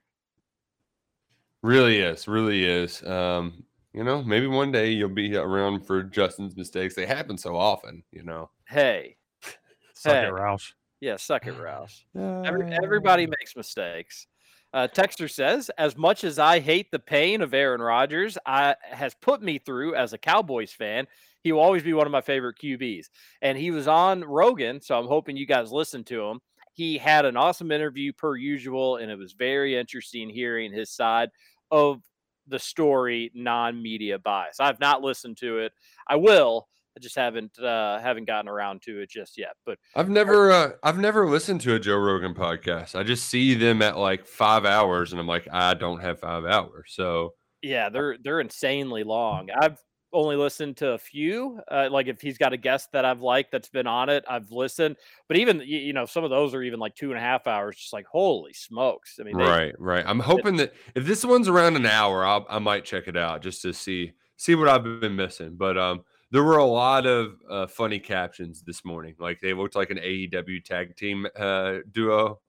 Really 1.61 1.99
is, 1.99 2.27
really 2.27 2.65
is. 2.65 3.03
Um, 3.03 3.63
you 3.93 4.03
know, 4.03 4.23
maybe 4.23 4.47
one 4.47 4.71
day 4.71 4.89
you'll 4.91 5.09
be 5.09 5.35
around 5.35 5.85
for 5.85 6.03
Justin's 6.03 6.55
mistakes. 6.55 6.95
They 6.95 7.05
happen 7.05 7.37
so 7.37 7.55
often, 7.55 8.03
you 8.11 8.23
know. 8.23 8.49
Hey, 8.67 9.17
Suck 9.93 10.13
Hey. 10.13 10.27
it, 10.27 10.31
Roush. 10.31 10.73
Yeah, 10.99 11.17
suck 11.17 11.45
it, 11.47 11.51
Rouse. 11.53 12.05
Every, 12.15 12.71
everybody 12.83 13.25
makes 13.27 13.55
mistakes. 13.55 14.27
Uh, 14.73 14.87
Texter 14.87 15.29
says, 15.29 15.69
as 15.77 15.95
much 15.97 16.23
as 16.23 16.39
I 16.39 16.59
hate 16.59 16.89
the 16.91 16.97
pain 16.97 17.41
of 17.41 17.53
Aaron 17.53 17.81
Rodgers, 17.81 18.37
I 18.45 18.75
has 18.89 19.13
put 19.13 19.41
me 19.43 19.59
through 19.59 19.93
as 19.95 20.13
a 20.13 20.17
Cowboys 20.17 20.71
fan. 20.71 21.05
He 21.43 21.51
will 21.51 21.59
always 21.59 21.83
be 21.83 21.93
one 21.93 22.07
of 22.07 22.11
my 22.11 22.21
favorite 22.21 22.55
QBs. 22.57 23.07
And 23.43 23.55
he 23.57 23.69
was 23.69 23.87
on 23.87 24.23
Rogan, 24.23 24.81
so 24.81 24.97
I'm 24.97 25.05
hoping 25.07 25.37
you 25.37 25.45
guys 25.45 25.71
listen 25.71 26.03
to 26.05 26.23
him. 26.23 26.39
He 26.73 26.97
had 26.97 27.25
an 27.25 27.37
awesome 27.37 27.71
interview 27.71 28.13
per 28.13 28.35
usual, 28.35 28.95
and 28.95 29.11
it 29.11 29.17
was 29.17 29.33
very 29.33 29.77
interesting 29.77 30.27
hearing 30.29 30.71
his 30.71 30.89
side 30.89 31.29
of 31.69 32.01
the 32.47 32.59
story, 32.59 33.31
non-media 33.33 34.19
bias. 34.19 34.59
I've 34.59 34.79
not 34.79 35.01
listened 35.01 35.37
to 35.37 35.59
it. 35.59 35.73
I 36.07 36.15
will. 36.17 36.67
I 36.95 36.99
just 36.99 37.15
haven't 37.15 37.57
uh, 37.57 37.99
haven't 37.99 38.25
gotten 38.25 38.47
around 38.47 38.83
to 38.83 38.99
it 38.99 39.09
just 39.09 39.37
yet. 39.37 39.55
But 39.65 39.79
I've 39.95 40.09
never 40.09 40.51
uh, 40.51 40.71
I've 40.83 40.99
never 40.99 41.27
listened 41.27 41.61
to 41.61 41.73
a 41.73 41.79
Joe 41.79 41.97
Rogan 41.97 42.35
podcast. 42.35 42.95
I 42.95 43.03
just 43.03 43.29
see 43.29 43.55
them 43.55 43.81
at 43.81 43.97
like 43.97 44.27
five 44.27 44.65
hours 44.65 45.11
and 45.11 45.19
I'm 45.19 45.27
like, 45.27 45.47
I 45.51 45.73
don't 45.73 46.01
have 46.01 46.19
five 46.19 46.45
hours. 46.45 46.93
So 46.95 47.33
Yeah, 47.63 47.89
they're 47.89 48.17
they're 48.23 48.41
insanely 48.41 49.03
long. 49.03 49.49
I've 49.59 49.77
only 50.13 50.35
listened 50.35 50.77
to 50.77 50.91
a 50.91 50.97
few. 50.97 51.59
Uh, 51.69 51.89
like 51.91 52.07
if 52.07 52.21
he's 52.21 52.37
got 52.37 52.53
a 52.53 52.57
guest 52.57 52.91
that 52.93 53.03
I've 53.05 53.21
liked 53.21 53.51
that's 53.51 53.69
been 53.69 53.87
on 53.87 54.09
it, 54.09 54.23
I've 54.29 54.51
listened. 54.51 54.95
But 55.27 55.37
even 55.37 55.61
you 55.65 55.93
know 55.93 56.05
some 56.05 56.23
of 56.23 56.29
those 56.29 56.53
are 56.53 56.61
even 56.63 56.79
like 56.79 56.95
two 56.95 57.09
and 57.09 57.17
a 57.17 57.21
half 57.21 57.47
hours. 57.47 57.75
Just 57.77 57.93
like 57.93 58.05
holy 58.05 58.53
smokes! 58.53 59.17
I 59.19 59.23
mean, 59.23 59.37
they- 59.37 59.43
right, 59.43 59.73
right. 59.79 60.05
I'm 60.07 60.19
hoping 60.19 60.55
that 60.57 60.73
if 60.95 61.05
this 61.05 61.25
one's 61.25 61.47
around 61.47 61.75
an 61.75 61.85
hour, 61.85 62.23
I'll, 62.25 62.45
I 62.49 62.59
might 62.59 62.85
check 62.85 63.07
it 63.07 63.17
out 63.17 63.41
just 63.41 63.61
to 63.63 63.73
see 63.73 64.13
see 64.37 64.55
what 64.55 64.69
I've 64.69 64.83
been 65.01 65.15
missing. 65.15 65.55
But 65.55 65.77
um, 65.77 66.03
there 66.31 66.43
were 66.43 66.57
a 66.57 66.65
lot 66.65 67.05
of 67.05 67.35
uh, 67.49 67.67
funny 67.67 67.99
captions 67.99 68.61
this 68.61 68.83
morning. 68.85 69.15
Like 69.19 69.39
they 69.41 69.53
looked 69.53 69.75
like 69.75 69.89
an 69.89 69.97
AEW 69.97 70.63
tag 70.63 70.95
team 70.95 71.27
uh, 71.37 71.77
duo. 71.91 72.39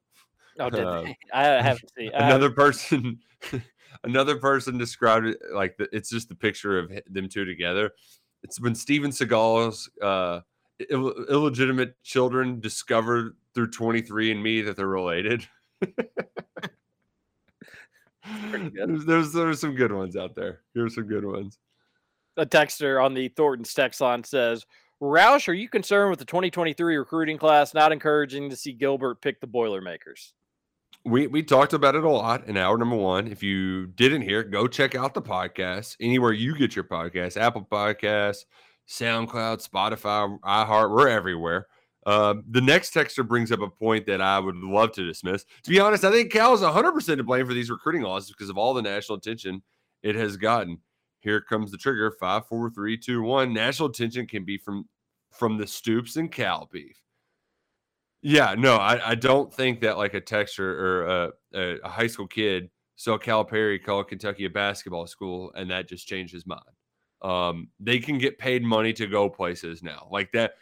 Oh, 0.59 0.71
did 0.71 0.85
Uh, 0.85 1.03
they? 1.03 1.17
I 1.33 1.45
haven't 1.63 1.91
seen. 1.99 2.11
I 2.15 2.27
another 2.29 2.51
person 2.51 3.19
another 4.05 4.37
person 4.37 4.79
described 4.79 5.27
it 5.27 5.39
like 5.53 5.77
the, 5.77 5.89
it's 5.93 6.11
just 6.11 6.29
the 6.29 6.35
picture 6.35 6.79
of 6.79 6.93
them 7.11 7.29
two 7.29 7.45
together. 7.45 7.91
It's 8.43 8.61
when 8.61 8.75
steven 8.75 9.11
seagal's 9.11 9.91
uh 10.01 10.41
Ill- 10.91 11.25
illegitimate 11.31 12.03
children 12.03 12.59
discovered 12.59 13.37
through 13.55 13.71
23andMe 13.71 14.65
that 14.65 14.77
they're 14.77 14.89
related. 14.89 15.47
There's, 18.73 19.05
there's 19.05 19.33
there's 19.33 19.61
some 19.61 19.75
good 19.75 19.93
ones 19.93 20.17
out 20.17 20.35
there. 20.35 20.63
Here's 20.73 20.95
some 20.95 21.07
good 21.07 21.25
ones. 21.25 21.59
A 22.37 22.47
texter 22.47 23.03
on 23.03 23.15
the 23.15 23.29
Thornton's 23.29 23.75
text 23.75 24.01
line 24.01 24.25
says, 24.25 24.65
"Roush, 25.01 25.47
are 25.47 25.53
you 25.53 25.69
concerned 25.69 26.11
with 26.11 26.19
the 26.19 26.25
2023 26.25 26.97
recruiting 26.97 27.37
class? 27.39 27.75
Not 27.75 27.93
encouraging 27.93 28.49
to 28.51 28.57
see 28.57 28.73
Gilbert 28.73 29.21
pick 29.21 29.41
the 29.41 29.47
Boilermakers?" 29.47 30.33
We 31.05 31.27
we 31.27 31.43
talked 31.43 31.73
about 31.73 31.95
it 31.95 32.05
a 32.05 32.09
lot 32.09 32.47
in 32.47 32.57
hour 32.57 32.79
number 32.79 32.97
one. 32.97 33.27
If 33.29 33.43
you 33.43 33.87
didn't 33.87 34.23
hear, 34.23 34.43
go 34.43 34.67
check 34.67 34.95
out 34.95 35.15
the 35.15 35.23
podcast 35.23 35.97
anywhere 36.01 36.33
you 36.33 36.57
get 36.57 36.75
your 36.75 36.85
podcast, 36.85 37.37
Apple 37.37 37.67
Podcasts, 37.71 38.45
SoundCloud, 38.89 39.67
Spotify, 39.67 40.39
iHeart, 40.41 40.91
we're 40.91 41.09
everywhere. 41.09 41.67
Uh, 42.07 42.35
the 42.51 42.61
next 42.61 42.93
texter 42.93 43.27
brings 43.27 43.51
up 43.51 43.61
a 43.61 43.69
point 43.69 44.07
that 44.07 44.21
I 44.21 44.39
would 44.39 44.57
love 44.57 44.93
to 44.93 45.05
dismiss. 45.05 45.45
To 45.63 45.71
be 45.71 45.81
honest, 45.81 46.05
I 46.05 46.11
think 46.11 46.31
Cal 46.31 46.53
is 46.53 46.61
100% 46.61 47.17
to 47.17 47.23
blame 47.23 47.47
for 47.47 47.55
these 47.55 47.71
recruiting 47.71 48.03
losses 48.03 48.31
because 48.31 48.51
of 48.51 48.59
all 48.59 48.75
the 48.75 48.83
national 48.83 49.19
attention 49.19 49.63
it 50.03 50.15
has 50.15 50.37
gotten. 50.37 50.79
Here 51.21 51.41
comes 51.41 51.71
the 51.71 51.79
trigger: 51.79 52.15
five, 52.21 52.47
four, 52.47 52.71
three, 52.71 52.99
two, 52.99 53.23
one. 53.23 53.53
National 53.53 53.89
attention 53.89 54.27
can 54.27 54.45
be 54.45 54.59
from 54.59 54.87
from 55.31 55.59
the 55.59 55.67
Stoops 55.67 56.17
and 56.17 56.31
Cal 56.31 56.69
beef. 56.71 57.04
Yeah, 58.27 58.55
no, 58.57 58.77
I, 58.77 59.11
I 59.11 59.15
don't 59.17 59.53
think 59.53 59.81
that 59.83 59.99
like 59.99 60.15
a 60.15 60.21
texter 60.21 60.61
or 60.61 61.05
a, 61.05 61.33
a, 61.55 61.77
a 61.85 61.89
high 61.91 62.07
school 62.07 62.27
kid 62.27 62.71
saw 62.97 63.19
Calipari 63.19 63.83
call 63.83 64.03
Kentucky 64.03 64.47
a 64.47 64.51
basketball 64.51 65.07
school 65.07 65.53
and 65.55 65.71
that 65.71 65.89
just 65.89 66.07
changed 66.09 66.33
his 66.33 66.47
mind. 66.47 66.63
Um, 67.21 67.69
they 67.79 67.99
can 67.99 68.17
get 68.17 68.39
paid 68.39 68.63
money 68.63 68.95
to 68.95 69.07
go 69.07 69.29
places 69.29 69.83
now. 69.83 70.09
Like 70.11 70.33
that, 70.33 70.55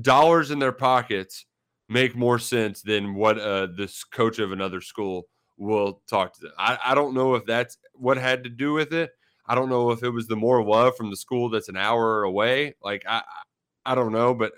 dollars 0.00 0.50
in 0.50 0.58
their 0.58 0.72
pockets 0.72 1.44
make 1.90 2.16
more 2.16 2.38
sense 2.38 2.80
than 2.80 3.14
what 3.14 3.38
uh, 3.38 3.68
this 3.76 4.02
coach 4.04 4.38
of 4.38 4.52
another 4.52 4.80
school 4.80 5.24
will 5.58 6.00
talk 6.08 6.32
to 6.34 6.40
them. 6.40 6.52
I, 6.58 6.78
I 6.86 6.94
don't 6.94 7.14
know 7.14 7.34
if 7.34 7.44
that's 7.44 7.76
what 7.92 8.16
had 8.16 8.44
to 8.44 8.50
do 8.50 8.72
with 8.72 8.94
it. 8.94 9.10
I 9.46 9.54
don't 9.54 9.68
know 9.68 9.90
if 9.90 10.02
it 10.02 10.08
was 10.10 10.26
the 10.26 10.36
more 10.36 10.64
love 10.64 10.96
from 10.96 11.10
the 11.10 11.16
school 11.16 11.50
that's 11.50 11.68
an 11.68 11.76
hour 11.76 12.22
away. 12.22 12.76
Like 12.82 13.04
I 13.06 13.22
I 13.84 13.94
don't 13.94 14.12
know, 14.12 14.32
but 14.34 14.52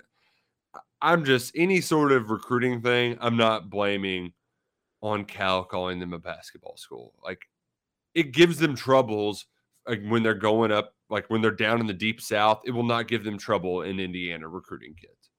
I'm 1.01 1.23
just 1.25 1.51
any 1.55 1.81
sort 1.81 2.11
of 2.11 2.29
recruiting 2.29 2.81
thing. 2.81 3.17
I'm 3.21 3.37
not 3.37 3.69
blaming 3.69 4.33
on 5.01 5.25
Cal 5.25 5.63
calling 5.63 5.99
them 5.99 6.13
a 6.13 6.19
basketball 6.19 6.77
school. 6.77 7.13
Like 7.23 7.41
it 8.15 8.31
gives 8.31 8.57
them 8.57 8.75
troubles 8.75 9.45
like 9.87 10.01
when 10.07 10.23
they're 10.23 10.33
going 10.33 10.71
up, 10.71 10.93
like 11.09 11.29
when 11.29 11.41
they're 11.41 11.51
down 11.51 11.79
in 11.79 11.87
the 11.87 11.93
deep 11.93 12.19
south. 12.19 12.61
It 12.65 12.71
will 12.71 12.83
not 12.83 13.07
give 13.07 13.23
them 13.23 13.37
trouble 13.37 13.83
in 13.83 13.99
Indiana 13.99 14.47
recruiting 14.47 14.95
kids. 14.99 15.29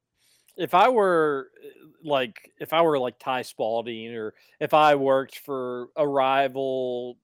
if 0.57 0.75
I 0.75 0.89
were 0.89 1.51
uh, 1.65 1.87
like 2.05 2.53
if 2.61 2.73
I 2.73 2.83
were 2.83 2.99
like 2.99 3.19
Ty 3.19 3.43
Spalding 3.43 4.15
or 4.15 4.35
if 4.61 4.75
I 4.75 4.95
worked 4.95 5.39
for 5.39 5.89
a 5.97 6.07
rival 6.07 7.19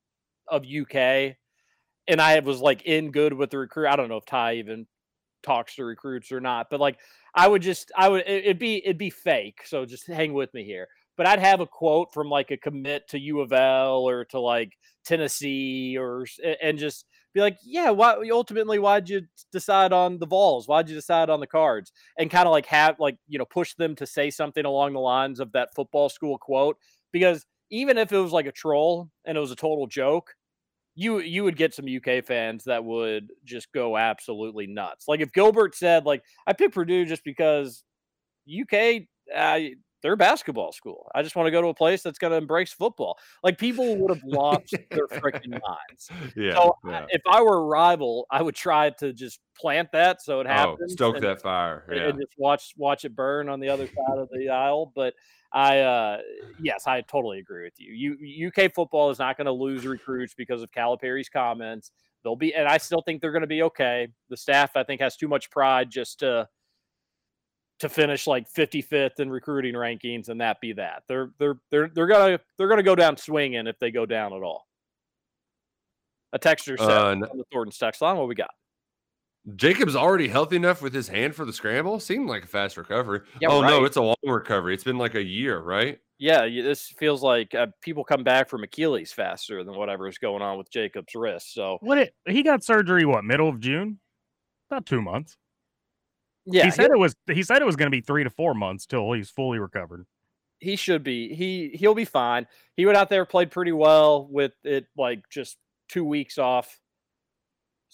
of 0.48 0.64
UK 0.64 1.36
and 2.08 2.20
I 2.20 2.38
was 2.40 2.60
like 2.60 2.82
in 2.82 3.10
good 3.10 3.32
with 3.32 3.50
the 3.50 3.58
recruit, 3.58 3.88
I 3.88 3.96
don't 3.96 4.08
know 4.08 4.16
if 4.16 4.26
Ty 4.26 4.56
even 4.56 4.86
talks 5.42 5.76
to 5.76 5.84
recruits 5.84 6.32
or 6.32 6.40
not, 6.40 6.68
but 6.70 6.80
like 6.80 6.98
I 7.34 7.48
would 7.48 7.62
just 7.62 7.90
I 7.96 8.08
would 8.08 8.22
it- 8.22 8.44
it'd 8.44 8.58
be 8.58 8.76
it'd 8.84 8.98
be 8.98 9.10
fake. 9.10 9.62
So 9.66 9.84
just 9.86 10.06
hang 10.06 10.32
with 10.34 10.52
me 10.54 10.64
here. 10.64 10.88
But 11.16 11.26
I'd 11.26 11.38
have 11.40 11.60
a 11.60 11.66
quote 11.66 12.12
from 12.12 12.28
like 12.28 12.50
a 12.50 12.56
commit 12.56 13.08
to 13.08 13.18
U 13.20 13.40
of 13.40 13.52
L 13.52 14.08
or 14.08 14.24
to 14.26 14.40
like 14.40 14.72
Tennessee 15.04 15.96
or 15.98 16.26
and 16.62 16.78
just 16.78 17.06
be 17.34 17.40
like, 17.40 17.58
yeah, 17.64 17.90
why 17.90 18.16
ultimately 18.32 18.78
why'd 18.78 19.08
you 19.08 19.22
decide 19.52 19.92
on 19.92 20.18
the 20.18 20.26
Vols? 20.26 20.68
Why'd 20.68 20.88
you 20.88 20.94
decide 20.94 21.30
on 21.30 21.40
the 21.40 21.46
cards? 21.46 21.92
And 22.18 22.30
kind 22.30 22.46
of 22.46 22.52
like 22.52 22.66
have 22.66 22.98
like, 23.00 23.16
you 23.28 23.38
know, 23.38 23.44
push 23.44 23.74
them 23.74 23.94
to 23.96 24.06
say 24.06 24.30
something 24.30 24.64
along 24.64 24.92
the 24.92 25.00
lines 25.00 25.40
of 25.40 25.52
that 25.52 25.74
football 25.74 26.08
school 26.08 26.38
quote. 26.38 26.76
Because 27.12 27.44
even 27.70 27.98
if 27.98 28.12
it 28.12 28.18
was 28.18 28.32
like 28.32 28.46
a 28.46 28.52
troll 28.52 29.10
and 29.24 29.36
it 29.36 29.40
was 29.40 29.50
a 29.50 29.56
total 29.56 29.86
joke, 29.86 30.34
you 30.94 31.18
you 31.20 31.44
would 31.44 31.56
get 31.56 31.74
some 31.74 31.86
UK 31.86 32.24
fans 32.24 32.64
that 32.64 32.84
would 32.84 33.28
just 33.44 33.72
go 33.72 33.96
absolutely 33.96 34.66
nuts. 34.66 35.08
Like 35.08 35.20
if 35.20 35.32
Gilbert 35.32 35.74
said, 35.74 36.04
like, 36.04 36.22
I 36.46 36.52
picked 36.52 36.74
Purdue 36.74 37.04
just 37.04 37.24
because 37.24 37.82
UK 38.48 39.02
uh, 39.34 39.60
they're 40.02 40.12
a 40.12 40.16
basketball 40.18 40.70
school. 40.70 41.10
I 41.14 41.22
just 41.22 41.34
want 41.34 41.46
to 41.46 41.50
go 41.50 41.62
to 41.62 41.68
a 41.68 41.74
place 41.74 42.02
that's 42.02 42.18
going 42.18 42.30
to 42.32 42.36
embrace 42.36 42.74
football. 42.74 43.18
Like 43.42 43.56
people 43.56 43.96
would 43.96 44.10
have 44.10 44.22
lost 44.22 44.74
their 44.90 45.06
freaking 45.08 45.48
minds. 45.50 46.10
Yeah, 46.36 46.52
So 46.54 46.76
I- 46.84 47.06
if 47.08 47.22
I 47.26 47.40
were 47.40 47.56
a 47.56 47.64
rival, 47.64 48.26
I 48.30 48.42
would 48.42 48.54
try 48.54 48.90
to 48.98 49.14
just 49.14 49.40
plant 49.58 49.88
that 49.92 50.20
so 50.20 50.40
it 50.40 50.46
Oh, 50.46 50.50
happens. 50.50 50.92
stoke 50.92 51.16
and- 51.16 51.24
that 51.24 51.40
fire. 51.40 51.86
Yeah. 51.90 52.08
and 52.10 52.18
just 52.20 52.34
watch 52.36 52.74
watch 52.76 53.06
it 53.06 53.16
burn 53.16 53.48
on 53.48 53.60
the 53.60 53.70
other 53.70 53.86
side 53.86 54.18
of 54.18 54.28
the 54.30 54.50
aisle. 54.50 54.92
But 54.94 55.14
I, 55.54 55.78
uh, 55.78 56.18
yes, 56.60 56.88
I 56.88 57.00
totally 57.02 57.38
agree 57.38 57.62
with 57.62 57.74
you. 57.78 58.16
You 58.18 58.48
UK 58.48 58.74
football 58.74 59.10
is 59.10 59.20
not 59.20 59.36
going 59.36 59.46
to 59.46 59.52
lose 59.52 59.86
recruits 59.86 60.34
because 60.34 60.62
of 60.62 60.72
Calipari's 60.72 61.28
comments. 61.28 61.92
They'll 62.24 62.34
be, 62.34 62.54
and 62.54 62.66
I 62.66 62.78
still 62.78 63.02
think 63.02 63.20
they're 63.20 63.30
going 63.30 63.42
to 63.42 63.46
be 63.46 63.62
okay. 63.62 64.08
The 64.30 64.36
staff, 64.36 64.72
I 64.74 64.82
think, 64.82 65.00
has 65.00 65.16
too 65.16 65.28
much 65.28 65.50
pride 65.50 65.90
just 65.90 66.18
to 66.20 66.48
to 67.80 67.88
finish 67.88 68.26
like 68.26 68.48
55th 68.52 69.18
in 69.18 69.30
recruiting 69.30 69.74
rankings 69.74 70.28
and 70.28 70.40
that 70.40 70.60
be 70.60 70.72
that. 70.72 71.02
They're 71.06 71.30
they're 71.38 71.56
they're 71.70 71.88
they're 71.88 72.06
gonna 72.06 72.40
they're 72.56 72.68
gonna 72.68 72.82
go 72.82 72.94
down 72.94 73.16
swinging 73.16 73.66
if 73.66 73.78
they 73.78 73.90
go 73.90 74.06
down 74.06 74.32
at 74.32 74.42
all. 74.42 74.66
A 76.32 76.38
texture 76.38 76.76
said 76.76 76.90
Uh, 76.90 77.10
on 77.10 77.20
the 77.20 77.44
Thornton's 77.52 77.78
text 77.78 78.00
line. 78.00 78.16
What 78.16 78.26
we 78.26 78.34
got? 78.34 78.50
Jacob's 79.56 79.94
already 79.94 80.28
healthy 80.28 80.56
enough 80.56 80.80
with 80.80 80.94
his 80.94 81.08
hand 81.08 81.34
for 81.34 81.44
the 81.44 81.52
scramble. 81.52 82.00
Seemed 82.00 82.28
like 82.28 82.44
a 82.44 82.46
fast 82.46 82.76
recovery. 82.76 83.20
Yeah, 83.40 83.48
oh 83.48 83.60
no, 83.60 83.84
it's 83.84 83.96
a 83.96 84.02
long 84.02 84.16
recovery. 84.24 84.72
It's 84.74 84.84
been 84.84 84.98
like 84.98 85.14
a 85.14 85.22
year, 85.22 85.60
right? 85.60 85.98
Yeah, 86.18 86.46
this 86.46 86.86
feels 86.98 87.22
like 87.22 87.54
uh, 87.54 87.66
people 87.82 88.04
come 88.04 88.24
back 88.24 88.48
from 88.48 88.62
Achilles 88.62 89.12
faster 89.12 89.62
than 89.64 89.74
whatever 89.74 90.08
is 90.08 90.16
going 90.16 90.42
on 90.42 90.56
with 90.56 90.70
Jacob's 90.70 91.14
wrist. 91.14 91.52
So 91.52 91.78
What 91.80 91.98
it, 91.98 92.14
he 92.26 92.42
got 92.42 92.64
surgery 92.64 93.04
what 93.04 93.24
middle 93.24 93.48
of 93.48 93.60
June? 93.60 93.98
About 94.70 94.86
two 94.86 95.02
months. 95.02 95.36
yeah, 96.46 96.64
he 96.64 96.70
said 96.70 96.90
it 96.90 96.98
was 96.98 97.14
he 97.30 97.42
said 97.42 97.60
it 97.60 97.66
was 97.66 97.76
going 97.76 97.90
to 97.90 97.94
be 97.94 98.00
three 98.00 98.24
to 98.24 98.30
four 98.30 98.54
months 98.54 98.86
till 98.86 99.12
he's 99.12 99.28
fully 99.28 99.58
recovered. 99.58 100.06
he 100.60 100.76
should 100.76 101.02
be. 101.02 101.34
He 101.34 101.70
he'll 101.74 101.94
be 101.94 102.06
fine. 102.06 102.46
He 102.76 102.86
went 102.86 102.96
out 102.96 103.10
there 103.10 103.26
played 103.26 103.50
pretty 103.50 103.72
well 103.72 104.26
with 104.30 104.52
it 104.64 104.86
like 104.96 105.28
just 105.28 105.58
two 105.90 106.04
weeks 106.04 106.38
off. 106.38 106.80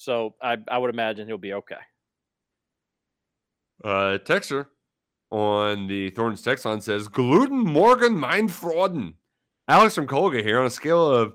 So 0.01 0.35
I 0.41 0.57
I 0.67 0.79
would 0.79 0.89
imagine 0.89 1.27
he'll 1.27 1.37
be 1.37 1.53
okay. 1.53 1.77
Uh, 3.85 4.17
texter 4.25 4.69
on 5.31 5.89
the 5.89 6.09
Thornton's 6.11 6.41
text 6.41 6.65
line 6.65 6.81
says 6.81 7.07
gluten 7.07 7.59
Morgan 7.59 8.17
mind 8.17 8.49
frauden. 8.49 9.13
Alex 9.69 9.95
from 9.95 10.07
Colga 10.07 10.43
here 10.43 10.59
on 10.59 10.65
a 10.65 10.71
scale 10.71 11.07
of 11.07 11.35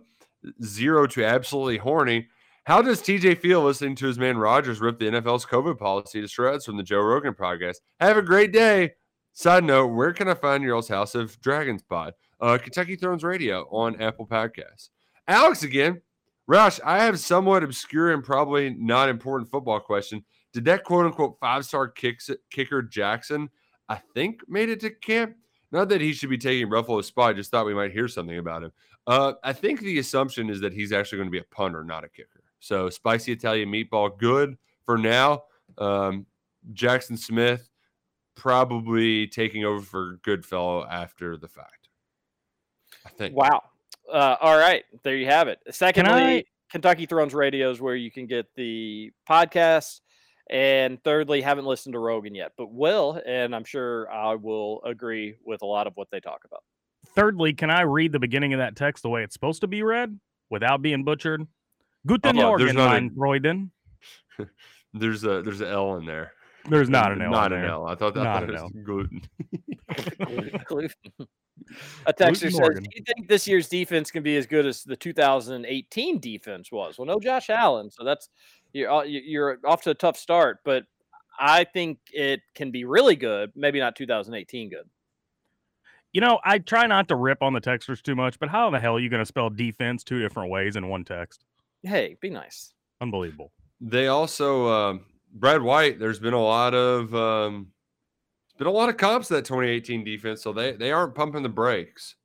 zero 0.63 1.05
to 1.05 1.23
absolutely 1.23 1.77
horny. 1.77 2.27
How 2.63 2.81
does 2.81 3.03
TJ 3.03 3.37
feel 3.37 3.61
listening 3.61 3.95
to 3.97 4.07
his 4.07 4.17
man 4.17 4.35
Rodgers 4.35 4.81
rip 4.81 4.97
the 4.97 5.11
NFL's 5.11 5.45
COVID 5.45 5.77
policy 5.77 6.21
to 6.21 6.27
shreds 6.27 6.65
from 6.65 6.77
the 6.77 6.83
Joe 6.83 7.01
Rogan 7.01 7.35
podcast? 7.35 7.75
Have 7.99 8.17
a 8.17 8.23
great 8.23 8.51
day. 8.51 8.93
Side 9.33 9.63
note, 9.63 9.87
where 9.89 10.11
can 10.11 10.27
I 10.27 10.33
find 10.33 10.63
your 10.63 10.73
all's 10.73 10.87
House 10.87 11.13
of 11.13 11.39
Dragons 11.39 11.83
pod? 11.83 12.15
Uh, 12.41 12.57
Kentucky 12.57 12.95
Thrones 12.95 13.23
Radio 13.23 13.67
on 13.69 14.01
Apple 14.01 14.25
Podcasts. 14.25 14.89
Alex 15.27 15.61
again. 15.61 16.01
Roush, 16.49 16.79
I 16.85 17.03
have 17.03 17.19
somewhat 17.19 17.63
obscure 17.63 18.13
and 18.13 18.23
probably 18.23 18.69
not 18.69 19.09
important 19.09 19.49
football 19.49 19.79
question. 19.79 20.23
Did 20.53 20.65
that 20.65 20.83
quote 20.83 21.05
unquote 21.05 21.37
five 21.39 21.65
star 21.65 21.87
kicker 21.87 22.81
Jackson, 22.81 23.49
I 23.89 23.99
think, 24.13 24.41
made 24.47 24.69
it 24.69 24.79
to 24.81 24.91
camp? 24.91 25.35
Not 25.71 25.89
that 25.89 26.01
he 26.01 26.13
should 26.13 26.29
be 26.29 26.37
taking 26.37 26.69
Ruffolo's 26.69 27.07
spot. 27.07 27.35
Just 27.35 27.51
thought 27.51 27.65
we 27.65 27.73
might 27.73 27.91
hear 27.91 28.07
something 28.07 28.37
about 28.37 28.63
him. 28.63 28.71
Uh, 29.07 29.33
I 29.43 29.53
think 29.53 29.81
the 29.81 29.99
assumption 29.99 30.49
is 30.49 30.61
that 30.61 30.73
he's 30.73 30.91
actually 30.91 31.17
going 31.17 31.27
to 31.27 31.31
be 31.31 31.39
a 31.39 31.55
punter, 31.55 31.83
not 31.83 32.03
a 32.03 32.09
kicker. 32.09 32.43
So 32.59 32.89
spicy 32.89 33.31
Italian 33.31 33.69
meatball, 33.69 34.17
good 34.17 34.57
for 34.85 34.97
now. 34.97 35.43
Um, 35.77 36.25
Jackson 36.73 37.17
Smith 37.17 37.69
probably 38.35 39.27
taking 39.27 39.65
over 39.65 39.81
for 39.81 40.19
Goodfellow 40.23 40.85
after 40.85 41.37
the 41.37 41.47
fact. 41.47 41.89
I 43.05 43.09
think. 43.09 43.35
Wow. 43.35 43.63
Uh, 44.11 44.35
all 44.39 44.57
right, 44.57 44.83
there 45.03 45.15
you 45.15 45.25
have 45.25 45.47
it. 45.47 45.59
Secondly, 45.71 46.11
I- 46.11 46.43
Kentucky 46.71 47.05
Thrones 47.05 47.33
Radio 47.33 47.71
is 47.71 47.79
where 47.81 47.95
you 47.95 48.11
can 48.11 48.27
get 48.27 48.47
the 48.55 49.11
podcast. 49.29 50.01
And 50.47 51.03
thirdly, 51.03 51.41
haven't 51.41 51.65
listened 51.65 51.93
to 51.93 51.99
Rogan 51.99 52.35
yet, 52.35 52.51
but 52.55 52.71
will, 52.71 53.19
and 53.25 53.55
I'm 53.55 53.63
sure 53.63 54.11
I 54.11 54.35
will 54.35 54.79
agree 54.83 55.35
with 55.43 55.63
a 55.63 55.65
lot 55.65 55.87
of 55.87 55.93
what 55.95 56.09
they 56.11 56.19
talk 56.19 56.41
about. 56.45 56.61
Thirdly, 57.15 57.53
can 57.53 57.71
I 57.71 57.81
read 57.81 58.11
the 58.11 58.19
beginning 58.19 58.53
of 58.53 58.59
that 58.59 58.75
text 58.75 59.01
the 59.01 59.09
way 59.09 59.23
it's 59.23 59.33
supposed 59.33 59.61
to 59.61 59.67
be 59.67 59.81
read 59.81 60.19
without 60.51 60.83
being 60.83 61.03
butchered? 61.03 61.47
Guten 62.05 62.37
Oh, 62.37 62.41
Morgen, 62.43 62.75
mein 62.75 63.09
Freuden. 63.09 63.69
There's 64.93 65.23
a 65.23 65.41
there's 65.41 65.61
an 65.61 65.67
L 65.67 65.95
in 65.95 66.05
there. 66.05 66.31
There's 66.69 66.89
not 66.89 67.11
an 67.11 67.21
L 67.21 67.31
Not 67.31 67.51
in 67.51 67.59
an 67.59 67.63
there. 67.63 67.71
L. 67.71 67.85
I 67.87 67.95
thought 67.95 68.13
that 68.15 68.23
Not 68.23 68.47
was 68.47 68.61
an 68.61 68.77
L. 68.77 68.83
gluten. 68.83 69.21
A 72.05 72.13
texter 72.13 72.51
says, 72.51 72.79
"Do 72.79 72.89
you 72.93 73.03
think 73.05 73.27
this 73.27 73.47
year's 73.47 73.67
defense 73.69 74.11
can 74.11 74.23
be 74.23 74.35
as 74.37 74.45
good 74.45 74.65
as 74.65 74.83
the 74.83 74.95
2018 74.95 76.19
defense 76.19 76.71
was?" 76.71 76.97
Well, 76.97 77.05
no 77.07 77.19
Josh 77.19 77.49
Allen, 77.49 77.89
so 77.91 78.03
that's 78.03 78.29
you're 78.73 78.91
uh, 78.91 79.03
you- 79.03 79.21
you're 79.25 79.59
off 79.65 79.81
to 79.83 79.91
a 79.91 79.95
tough 79.95 80.17
start, 80.17 80.59
but 80.65 80.83
I 81.39 81.63
think 81.63 81.99
it 82.11 82.41
can 82.55 82.71
be 82.71 82.83
really 82.85 83.15
good. 83.15 83.51
Maybe 83.55 83.79
not 83.79 83.95
2018 83.95 84.69
good. 84.69 84.89
You 86.13 86.21
know, 86.21 86.39
I 86.45 86.59
try 86.59 86.87
not 86.87 87.07
to 87.09 87.15
rip 87.15 87.41
on 87.41 87.53
the 87.53 87.61
texters 87.61 88.01
too 88.01 88.15
much, 88.15 88.39
but 88.39 88.49
how 88.49 88.69
the 88.69 88.79
hell 88.79 88.95
are 88.95 88.99
you 88.99 89.09
going 89.09 89.21
to 89.21 89.25
spell 89.25 89.49
defense 89.49 90.03
two 90.03 90.19
different 90.19 90.49
ways 90.49 90.75
in 90.75 90.87
one 90.87 91.03
text? 91.03 91.43
Hey, 91.83 92.15
be 92.21 92.29
nice. 92.29 92.73
Unbelievable. 93.01 93.51
They 93.81 94.07
also 94.07 94.67
um, 94.69 95.05
Brad 95.35 95.61
White. 95.61 95.99
There's 95.99 96.19
been 96.19 96.33
a 96.33 96.41
lot 96.41 96.73
of 96.73 97.13
um, 97.13 97.67
there's 98.47 98.59
been 98.59 98.67
a 98.67 98.71
lot 98.71 98.89
of 98.89 98.97
comps 98.97 99.27
to 99.27 99.35
that 99.35 99.45
2018 99.45 100.03
defense, 100.03 100.41
so 100.41 100.53
they 100.53 100.71
they 100.71 100.91
aren't 100.91 101.13
pumping 101.13 101.43
the 101.43 101.49
brakes. 101.49 102.15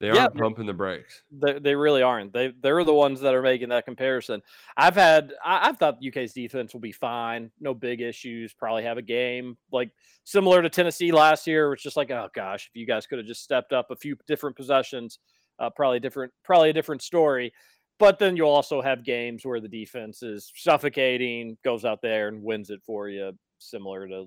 They 0.00 0.08
Yeah, 0.08 0.24
aren't 0.24 0.36
pumping 0.36 0.66
the 0.66 0.74
brakes. 0.74 1.22
They, 1.30 1.58
they 1.58 1.74
really 1.74 2.02
aren't. 2.02 2.32
They 2.32 2.52
they're 2.60 2.84
the 2.84 2.92
ones 2.92 3.20
that 3.22 3.34
are 3.34 3.40
making 3.40 3.70
that 3.70 3.86
comparison. 3.86 4.42
I've 4.76 4.96
had 4.96 5.32
I, 5.42 5.68
I've 5.68 5.78
thought 5.78 5.98
UK's 6.06 6.34
defense 6.34 6.74
will 6.74 6.80
be 6.80 6.92
fine, 6.92 7.50
no 7.58 7.72
big 7.72 8.02
issues. 8.02 8.52
Probably 8.52 8.82
have 8.82 8.98
a 8.98 9.02
game 9.02 9.56
like 9.72 9.90
similar 10.24 10.60
to 10.60 10.68
Tennessee 10.68 11.10
last 11.10 11.46
year. 11.46 11.72
It's 11.72 11.82
just 11.82 11.96
like 11.96 12.10
oh 12.10 12.28
gosh, 12.34 12.68
if 12.72 12.78
you 12.78 12.86
guys 12.86 13.06
could 13.06 13.18
have 13.18 13.26
just 13.26 13.42
stepped 13.42 13.72
up 13.72 13.90
a 13.90 13.96
few 13.96 14.16
different 14.26 14.56
possessions, 14.56 15.20
uh, 15.58 15.70
probably 15.70 16.00
different, 16.00 16.32
probably 16.44 16.70
a 16.70 16.74
different 16.74 17.00
story. 17.00 17.52
But 17.98 18.18
then 18.18 18.36
you'll 18.36 18.48
also 18.50 18.82
have 18.82 19.04
games 19.04 19.44
where 19.44 19.60
the 19.60 19.68
defense 19.68 20.22
is 20.22 20.50
suffocating, 20.56 21.56
goes 21.64 21.84
out 21.84 22.02
there 22.02 22.28
and 22.28 22.42
wins 22.42 22.70
it 22.70 22.80
for 22.84 23.08
you, 23.08 23.32
similar 23.58 24.08
to 24.08 24.26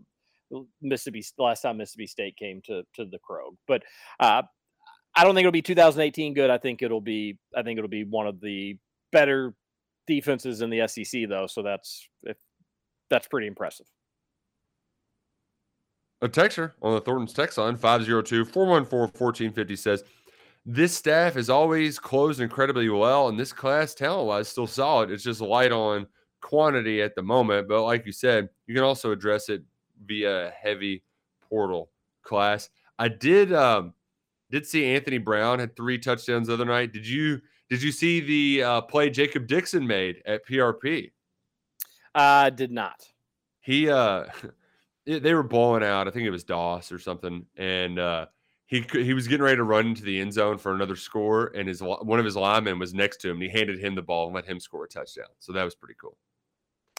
Mississippi 0.81 1.23
last 1.37 1.61
time 1.61 1.77
Mississippi 1.77 2.07
State 2.07 2.37
came 2.37 2.61
to 2.65 2.83
to 2.95 3.05
the 3.05 3.19
Krog. 3.19 3.55
But 3.67 3.83
uh, 4.19 4.43
I 5.15 5.23
don't 5.23 5.35
think 5.35 5.43
it'll 5.43 5.51
be 5.51 5.61
2018 5.61 6.33
good. 6.33 6.49
I 6.49 6.57
think 6.57 6.81
it'll 6.81 7.01
be 7.01 7.37
I 7.55 7.63
think 7.63 7.77
it'll 7.77 7.89
be 7.89 8.05
one 8.05 8.27
of 8.27 8.39
the 8.39 8.77
better 9.11 9.53
defenses 10.05 10.61
in 10.61 10.69
the 10.69 10.87
SEC 10.87 11.27
though. 11.27 11.47
So 11.47 11.61
that's 11.61 12.07
that's 13.09 13.27
pretty 13.27 13.47
impressive. 13.47 13.87
A 16.21 16.27
texter 16.27 16.71
on 16.81 16.93
the 16.93 17.01
Thornton's 17.01 17.33
text 17.33 17.57
line 17.57 17.77
502 17.77 18.45
414 18.45 18.99
1450 18.99 19.75
says, 19.75 20.03
This 20.69 20.93
staff 20.93 21.37
is 21.37 21.49
always 21.49 21.97
closed 21.97 22.41
incredibly 22.41 22.89
well, 22.89 23.29
and 23.29 23.39
this 23.39 23.53
class, 23.53 23.93
talent 23.93 24.27
wise, 24.27 24.49
still 24.49 24.67
solid. 24.67 25.09
It's 25.09 25.23
just 25.23 25.39
light 25.39 25.71
on 25.71 26.07
quantity 26.41 27.01
at 27.01 27.15
the 27.15 27.21
moment. 27.21 27.69
But 27.69 27.83
like 27.83 28.05
you 28.05 28.11
said, 28.11 28.49
you 28.67 28.75
can 28.75 28.83
also 28.83 29.13
address 29.13 29.47
it 29.47 29.63
via 30.05 30.51
heavy 30.61 31.03
portal 31.39 31.89
class. 32.21 32.69
I 32.99 33.07
did, 33.07 33.53
um, 33.53 33.93
did 34.51 34.67
see 34.67 34.93
Anthony 34.93 35.19
Brown 35.19 35.59
had 35.59 35.73
three 35.77 35.97
touchdowns 35.97 36.47
the 36.47 36.53
other 36.55 36.65
night. 36.65 36.91
Did 36.91 37.07
you 37.07 37.39
did 37.69 37.81
you 37.81 37.93
see 37.93 38.19
the 38.19 38.63
uh, 38.63 38.81
play 38.81 39.09
Jacob 39.09 39.47
Dixon 39.47 39.87
made 39.87 40.21
at 40.25 40.45
PRP? 40.45 41.11
I 42.13 42.49
did 42.49 42.71
not. 42.71 43.07
He 43.61 43.89
uh 43.89 44.25
they 45.05 45.33
were 45.33 45.43
balling 45.43 45.83
out. 45.83 46.09
I 46.09 46.11
think 46.11 46.25
it 46.25 46.31
was 46.31 46.43
Doss 46.43 46.91
or 46.91 46.99
something, 46.99 47.45
and 47.55 47.99
uh, 47.99 48.25
he 48.67 48.85
he 48.91 49.13
was 49.13 49.27
getting 49.27 49.43
ready 49.43 49.55
to 49.57 49.63
run 49.63 49.87
into 49.87 50.03
the 50.03 50.19
end 50.19 50.33
zone 50.33 50.57
for 50.57 50.73
another 50.73 50.95
score, 50.95 51.51
and 51.55 51.67
his 51.67 51.81
one 51.81 52.19
of 52.19 52.25
his 52.25 52.35
linemen 52.35 52.77
was 52.79 52.93
next 52.93 53.17
to 53.21 53.29
him. 53.29 53.37
And 53.37 53.43
he 53.43 53.49
handed 53.49 53.79
him 53.83 53.95
the 53.95 54.01
ball 54.01 54.27
and 54.27 54.35
let 54.35 54.45
him 54.45 54.59
score 54.59 54.83
a 54.83 54.87
touchdown. 54.87 55.27
So 55.39 55.53
that 55.53 55.63
was 55.63 55.73
pretty 55.75 55.95
cool. 55.99 56.17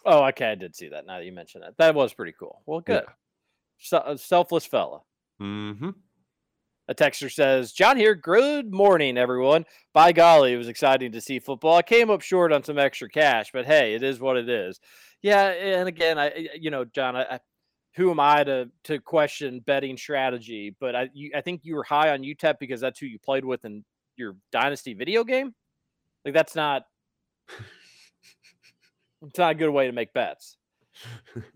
Oh, 0.04 0.24
okay, 0.26 0.50
I 0.50 0.54
did 0.54 0.74
see 0.74 0.88
that. 0.88 1.06
Now 1.06 1.18
that 1.18 1.24
you 1.26 1.32
mention 1.32 1.60
that, 1.60 1.76
that 1.78 1.94
was 1.94 2.14
pretty 2.14 2.34
cool. 2.38 2.62
Well, 2.66 2.80
good. 2.80 3.04
Se- 3.78 4.00
a 4.04 4.16
selfless 4.18 4.64
fella. 4.64 5.00
Mm-hmm. 5.40 5.90
A 6.90 6.94
texter 6.94 7.30
says, 7.30 7.72
John 7.72 7.98
here. 7.98 8.14
Good 8.14 8.72
morning, 8.72 9.18
everyone. 9.18 9.66
By 9.92 10.12
golly, 10.12 10.54
it 10.54 10.56
was 10.56 10.68
exciting 10.68 11.12
to 11.12 11.20
see 11.20 11.38
football. 11.38 11.76
I 11.76 11.82
came 11.82 12.08
up 12.08 12.22
short 12.22 12.50
on 12.50 12.64
some 12.64 12.78
extra 12.78 13.10
cash, 13.10 13.50
but 13.52 13.66
hey, 13.66 13.94
it 13.94 14.02
is 14.02 14.20
what 14.20 14.38
it 14.38 14.48
is. 14.48 14.80
Yeah, 15.20 15.48
and 15.48 15.86
again, 15.88 16.18
I, 16.18 16.26
I- 16.28 16.48
you 16.58 16.70
know, 16.70 16.84
John, 16.86 17.14
I, 17.14 17.24
I, 17.24 17.40
who 17.98 18.12
am 18.12 18.20
I 18.20 18.44
to 18.44 18.70
to 18.84 19.00
question 19.00 19.58
betting 19.58 19.96
strategy? 19.96 20.74
But 20.78 20.94
I, 20.94 21.10
you, 21.12 21.32
I 21.34 21.40
think 21.40 21.62
you 21.64 21.74
were 21.74 21.82
high 21.82 22.10
on 22.10 22.22
UTEP 22.22 22.58
because 22.60 22.80
that's 22.80 23.00
who 23.00 23.06
you 23.06 23.18
played 23.18 23.44
with 23.44 23.64
in 23.64 23.84
your 24.16 24.36
dynasty 24.52 24.94
video 24.94 25.24
game. 25.24 25.52
Like 26.24 26.32
that's 26.32 26.54
not, 26.54 26.84
it's 29.26 29.38
not 29.38 29.50
a 29.50 29.54
good 29.56 29.70
way 29.70 29.86
to 29.86 29.92
make 29.92 30.12
bets. 30.12 30.56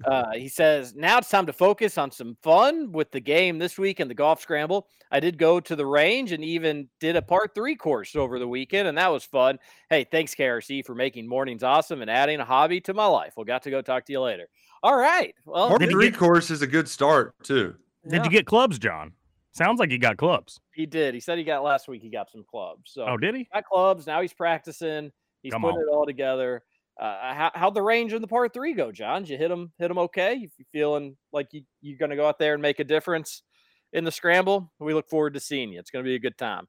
Uh, 0.05 0.33
he 0.33 0.49
says, 0.49 0.95
now 0.95 1.19
it's 1.19 1.29
time 1.29 1.47
to 1.47 1.53
focus 1.53 1.99
on 1.99 2.11
some 2.11 2.37
fun 2.43 2.93
with 2.93 3.11
the 3.11 3.21
game 3.21 3.59
this 3.59 3.79
week 3.79 4.01
and 4.01 4.11
the 4.11 4.15
golf 4.15 4.41
scramble. 4.41 4.87
I 5.11 5.21
did 5.21 5.39
go 5.39 5.61
to 5.61 5.77
the 5.77 5.87
range 5.87 6.33
and 6.33 6.45
even 6.45 6.89
did 7.01 7.17
a 7.17 7.23
part 7.23 7.55
three 7.55 7.77
course 7.77 8.15
over 8.15 8.39
the 8.39 8.49
weekend, 8.49 8.89
and 8.89 8.97
that 8.99 9.13
was 9.13 9.25
fun. 9.25 9.59
Hey, 9.91 10.05
thanks, 10.05 10.35
KRC, 10.35 10.85
for 10.85 10.95
making 10.95 11.29
mornings 11.29 11.63
awesome 11.63 12.03
and 12.03 12.11
adding 12.11 12.41
a 12.41 12.45
hobby 12.45 12.81
to 12.83 12.95
my 12.95 13.07
life. 13.07 13.35
We'll 13.37 13.47
got 13.47 13.63
to 13.65 13.71
go 13.71 13.83
talk 13.83 14.07
to 14.07 14.13
you 14.13 14.21
later. 14.21 14.49
All 14.83 14.97
right. 14.97 15.35
Well, 15.47 15.69
Part 15.69 15.83
three 15.89 16.11
course 16.11 16.51
is 16.51 16.63
a 16.63 16.67
good 16.67 16.89
start 16.89 17.35
too. 17.45 17.75
Did 18.09 18.25
you 18.25 18.31
get 18.31 18.47
clubs, 18.47 18.79
John? 18.79 19.13
Sounds 19.53 19.79
like 19.79 19.91
he 19.91 19.99
got 19.99 20.17
clubs. 20.17 20.59
he 20.75 20.87
did. 20.87 21.15
He 21.15 21.21
said 21.21 21.39
he 21.39 21.45
got 21.45 21.63
last 21.63 21.87
week, 21.87 22.03
he 22.03 22.09
got 22.11 22.31
some 22.31 22.43
clubs. 22.51 22.91
So 22.93 23.05
Oh, 23.07 23.17
did 23.17 23.35
he? 23.35 23.47
got 23.53 23.65
clubs. 23.65 24.07
Now 24.07 24.21
he's 24.23 24.33
practicing. 24.33 25.13
He's 25.43 25.53
Come 25.53 25.63
putting 25.63 25.77
on. 25.79 25.89
it 25.89 25.93
all 25.93 26.07
together. 26.07 26.63
Uh, 27.01 27.35
how, 27.35 27.51
how'd 27.55 27.75
the 27.75 27.83
range 27.83 28.13
in 28.13 28.21
the 28.23 28.29
part 28.29 28.53
three 28.55 28.73
go, 28.75 28.91
John? 28.93 29.23
Did 29.23 29.31
you 29.31 29.39
hit 29.39 29.51
him? 29.51 29.73
Hit 29.79 29.91
him 29.91 29.99
okay? 29.99 30.35
You 30.35 30.49
you 30.59 30.65
feeling 30.73 31.17
like 31.33 31.49
you, 31.53 31.63
you're 31.81 31.99
going 31.99 32.11
to 32.11 32.17
go 32.17 32.27
out 32.27 32.39
there 32.39 32.55
and 32.55 32.63
make 32.63 32.81
a 32.81 32.85
difference 32.85 33.43
in 33.93 34.05
the 34.05 34.11
scramble? 34.13 34.73
We 34.79 34.95
look 34.95 35.09
forward 35.09 35.35
to 35.35 35.41
seeing 35.41 35.71
you. 35.73 35.79
It's 35.79 35.91
going 35.91 36.05
to 36.05 36.09
be 36.09 36.15
a 36.17 36.21
good 36.21 36.37
time. 36.39 36.67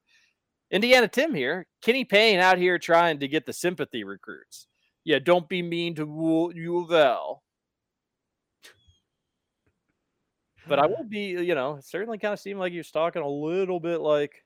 Indiana 0.71 1.07
Tim 1.07 1.33
here. 1.33 1.67
Kenny 1.81 2.03
Payne 2.05 2.39
out 2.39 2.57
here 2.57 2.77
trying 2.79 3.19
to 3.19 3.27
get 3.27 3.45
the 3.45 3.53
sympathy 3.53 4.03
recruits. 4.03 4.67
Yeah, 5.05 5.19
don't 5.19 5.47
be 5.47 5.61
mean 5.61 5.95
to 5.95 6.05
Wool- 6.05 6.53
U 6.55 6.79
of 6.79 6.91
L. 6.91 7.42
But 10.67 10.79
I 10.79 10.85
will 10.87 11.03
be, 11.03 11.29
you 11.29 11.55
know, 11.55 11.75
it 11.75 11.85
certainly 11.85 12.17
kind 12.17 12.33
of 12.33 12.39
seemed 12.39 12.59
like 12.59 12.71
he 12.71 12.77
was 12.77 12.91
talking 12.91 13.21
a 13.21 13.27
little 13.27 13.79
bit 13.79 14.01
like 14.01 14.43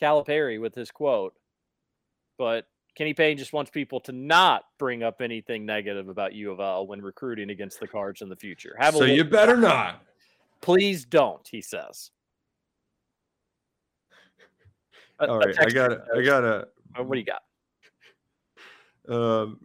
Calipari 0.00 0.60
with 0.60 0.74
his 0.74 0.90
quote. 0.90 1.34
But 2.38 2.66
Kenny 2.96 3.14
Payne 3.14 3.36
just 3.36 3.52
wants 3.52 3.70
people 3.70 4.00
to 4.00 4.12
not 4.12 4.64
bring 4.78 5.02
up 5.02 5.20
anything 5.20 5.66
negative 5.66 6.08
about 6.08 6.32
U 6.34 6.52
of 6.52 6.60
L 6.60 6.86
when 6.86 7.00
recruiting 7.02 7.50
against 7.50 7.80
the 7.80 7.88
Cards 7.88 8.22
in 8.22 8.28
the 8.28 8.36
future. 8.36 8.76
Have 8.78 8.94
a 8.94 8.98
So 8.98 9.04
you 9.04 9.24
better 9.24 9.56
not. 9.56 10.02
Please 10.60 11.04
don't, 11.04 11.46
he 11.46 11.60
says. 11.60 12.10
A- 15.20 15.28
All 15.28 15.42
a 15.42 15.46
right, 15.46 15.56
I 15.58 15.70
got 15.70 15.92
I 16.16 16.22
got 16.22 16.40
to 16.40 16.68
Uh, 16.98 17.02
What 17.02 17.14
do 17.14 17.18
you 17.18 17.26
got? 17.26 17.42
Um, 19.06 19.58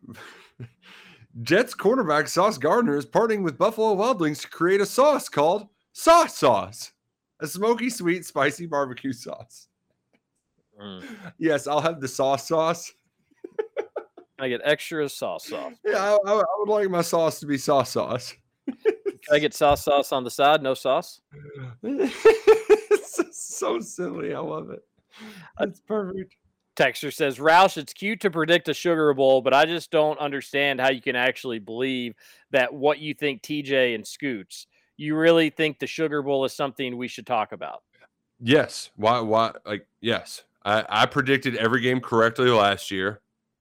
Jets 1.41 1.73
cornerback 1.73 2.27
Sauce 2.27 2.57
Gardner 2.57 2.97
is 2.97 3.05
partnering 3.05 3.43
with 3.43 3.57
Buffalo 3.57 3.93
Wild 3.93 4.19
Wings 4.19 4.39
to 4.41 4.49
create 4.49 4.81
a 4.81 4.85
sauce 4.85 5.29
called 5.29 5.67
Sauce 5.93 6.37
Sauce, 6.37 6.91
a 7.39 7.47
smoky, 7.47 7.89
sweet, 7.89 8.25
spicy 8.25 8.65
barbecue 8.65 9.13
sauce. 9.13 9.67
Mm. 10.81 11.03
Yes, 11.37 11.67
I'll 11.67 11.81
have 11.81 12.01
the 12.01 12.07
sauce 12.07 12.47
sauce. 12.47 12.91
Can 13.57 14.45
I 14.45 14.49
get 14.49 14.61
extra 14.63 15.07
sauce 15.09 15.47
sauce? 15.49 15.73
Yeah, 15.85 15.97
I, 15.97 16.17
I- 16.31 16.43
would 16.59 16.69
like 16.69 16.89
my 16.89 17.01
sauce 17.01 17.39
to 17.41 17.45
be 17.45 17.57
sauce 17.57 17.91
sauce. 17.91 18.33
Can 18.65 19.35
I 19.35 19.39
get 19.39 19.53
sauce 19.53 19.83
sauce 19.83 20.11
on 20.11 20.23
the 20.23 20.31
side? 20.31 20.63
No 20.63 20.73
sauce? 20.73 21.21
it's 21.83 23.57
so 23.57 23.79
silly. 23.79 24.33
I 24.33 24.39
love 24.39 24.69
it. 24.71 24.81
That's 25.57 25.81
perfect. 25.81 26.35
Texter 26.79 27.13
says, 27.13 27.39
Roush, 27.39 27.77
it's 27.77 27.91
cute 27.91 28.21
to 28.21 28.31
predict 28.31 28.69
a 28.69 28.73
Sugar 28.73 29.13
Bowl, 29.13 29.41
but 29.41 29.53
I 29.53 29.65
just 29.65 29.91
don't 29.91 30.17
understand 30.17 30.79
how 30.79 30.89
you 30.89 31.01
can 31.01 31.15
actually 31.15 31.59
believe 31.59 32.15
that 32.51 32.73
what 32.73 32.99
you 32.99 33.13
think 33.13 33.41
TJ 33.41 33.95
and 33.95 34.07
Scoots, 34.07 34.65
you 34.95 35.17
really 35.17 35.49
think 35.49 35.79
the 35.79 35.87
Sugar 35.87 36.21
Bowl 36.21 36.45
is 36.45 36.53
something 36.53 36.95
we 36.95 37.09
should 37.09 37.27
talk 37.27 37.51
about. 37.51 37.83
Yes. 38.39 38.91
Why? 38.95 39.19
Why? 39.19 39.51
Like, 39.65 39.87
yes. 39.99 40.43
I, 40.63 40.85
I 40.87 41.05
predicted 41.05 41.57
every 41.57 41.81
game 41.81 41.99
correctly 41.99 42.49
last 42.49 42.91
year. 42.91 43.19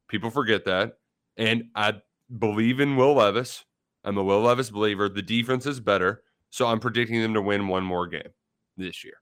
People 0.09 0.31
forget 0.31 0.65
that. 0.67 0.99
And 1.37 1.65
I 1.75 1.95
believe 2.39 2.79
in 2.79 2.95
Will 2.95 3.15
Levis. 3.15 3.65
I'm 4.05 4.17
a 4.17 4.23
Will 4.23 4.43
Levis 4.43 4.71
believer. 4.71 5.09
The 5.09 5.23
defense 5.23 5.67
is 5.67 5.81
better. 5.81 6.23
So 6.51 6.67
I'm 6.67 6.79
predicting 6.79 7.21
them 7.21 7.35
to 7.35 7.43
win 7.43 7.67
one 7.67 7.85
more 7.85 8.07
game 8.07 8.31
this 8.77 9.05
year. 9.05 9.15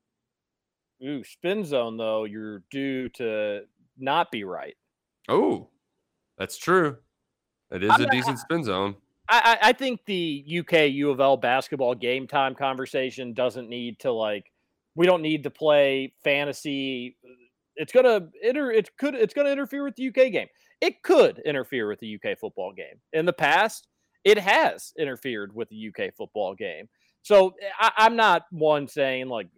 Ooh, 1.02 1.24
spin 1.24 1.64
zone, 1.64 1.96
though, 1.96 2.24
you're 2.24 2.62
due 2.70 3.08
to 3.10 3.62
not 3.98 4.30
be 4.30 4.44
right. 4.44 4.76
Oh, 5.28 5.68
that's 6.38 6.56
true. 6.58 6.96
It 7.70 7.82
is 7.82 7.90
I'm 7.90 8.00
a 8.00 8.04
not- 8.04 8.12
decent 8.12 8.38
spin 8.38 8.64
zone. 8.64 8.96
I, 9.28 9.58
I 9.62 9.68
I 9.70 9.72
think 9.72 10.00
the 10.06 10.44
UK 10.60 10.88
U 10.90 11.10
of 11.10 11.18
L 11.20 11.36
basketball 11.36 11.94
game 11.96 12.28
time 12.28 12.54
conversation 12.54 13.34
doesn't 13.34 13.68
need 13.68 13.98
to 14.00 14.12
like 14.12 14.52
we 14.94 15.04
don't 15.04 15.20
need 15.22 15.42
to 15.42 15.50
play 15.50 16.12
fantasy. 16.22 17.16
It's 17.74 17.92
gonna 17.92 18.28
inter 18.42 18.70
it 18.70 18.96
could 18.96 19.14
it's 19.16 19.34
gonna 19.34 19.50
interfere 19.50 19.82
with 19.84 19.96
the 19.96 20.08
UK 20.08 20.30
game. 20.30 20.46
It 20.80 21.02
could 21.02 21.40
interfere 21.44 21.88
with 21.88 21.98
the 21.98 22.14
UK 22.22 22.38
football 22.38 22.72
game. 22.72 23.00
In 23.12 23.26
the 23.26 23.32
past, 23.32 23.88
it 24.24 24.38
has 24.38 24.92
interfered 24.98 25.52
with 25.54 25.68
the 25.70 25.88
UK 25.88 26.14
football 26.14 26.54
game. 26.54 26.88
So 27.22 27.54
eh, 27.60 27.68
I, 27.80 27.90
I'm 27.98 28.14
not 28.14 28.44
one 28.50 28.86
saying 28.86 29.26
like 29.28 29.48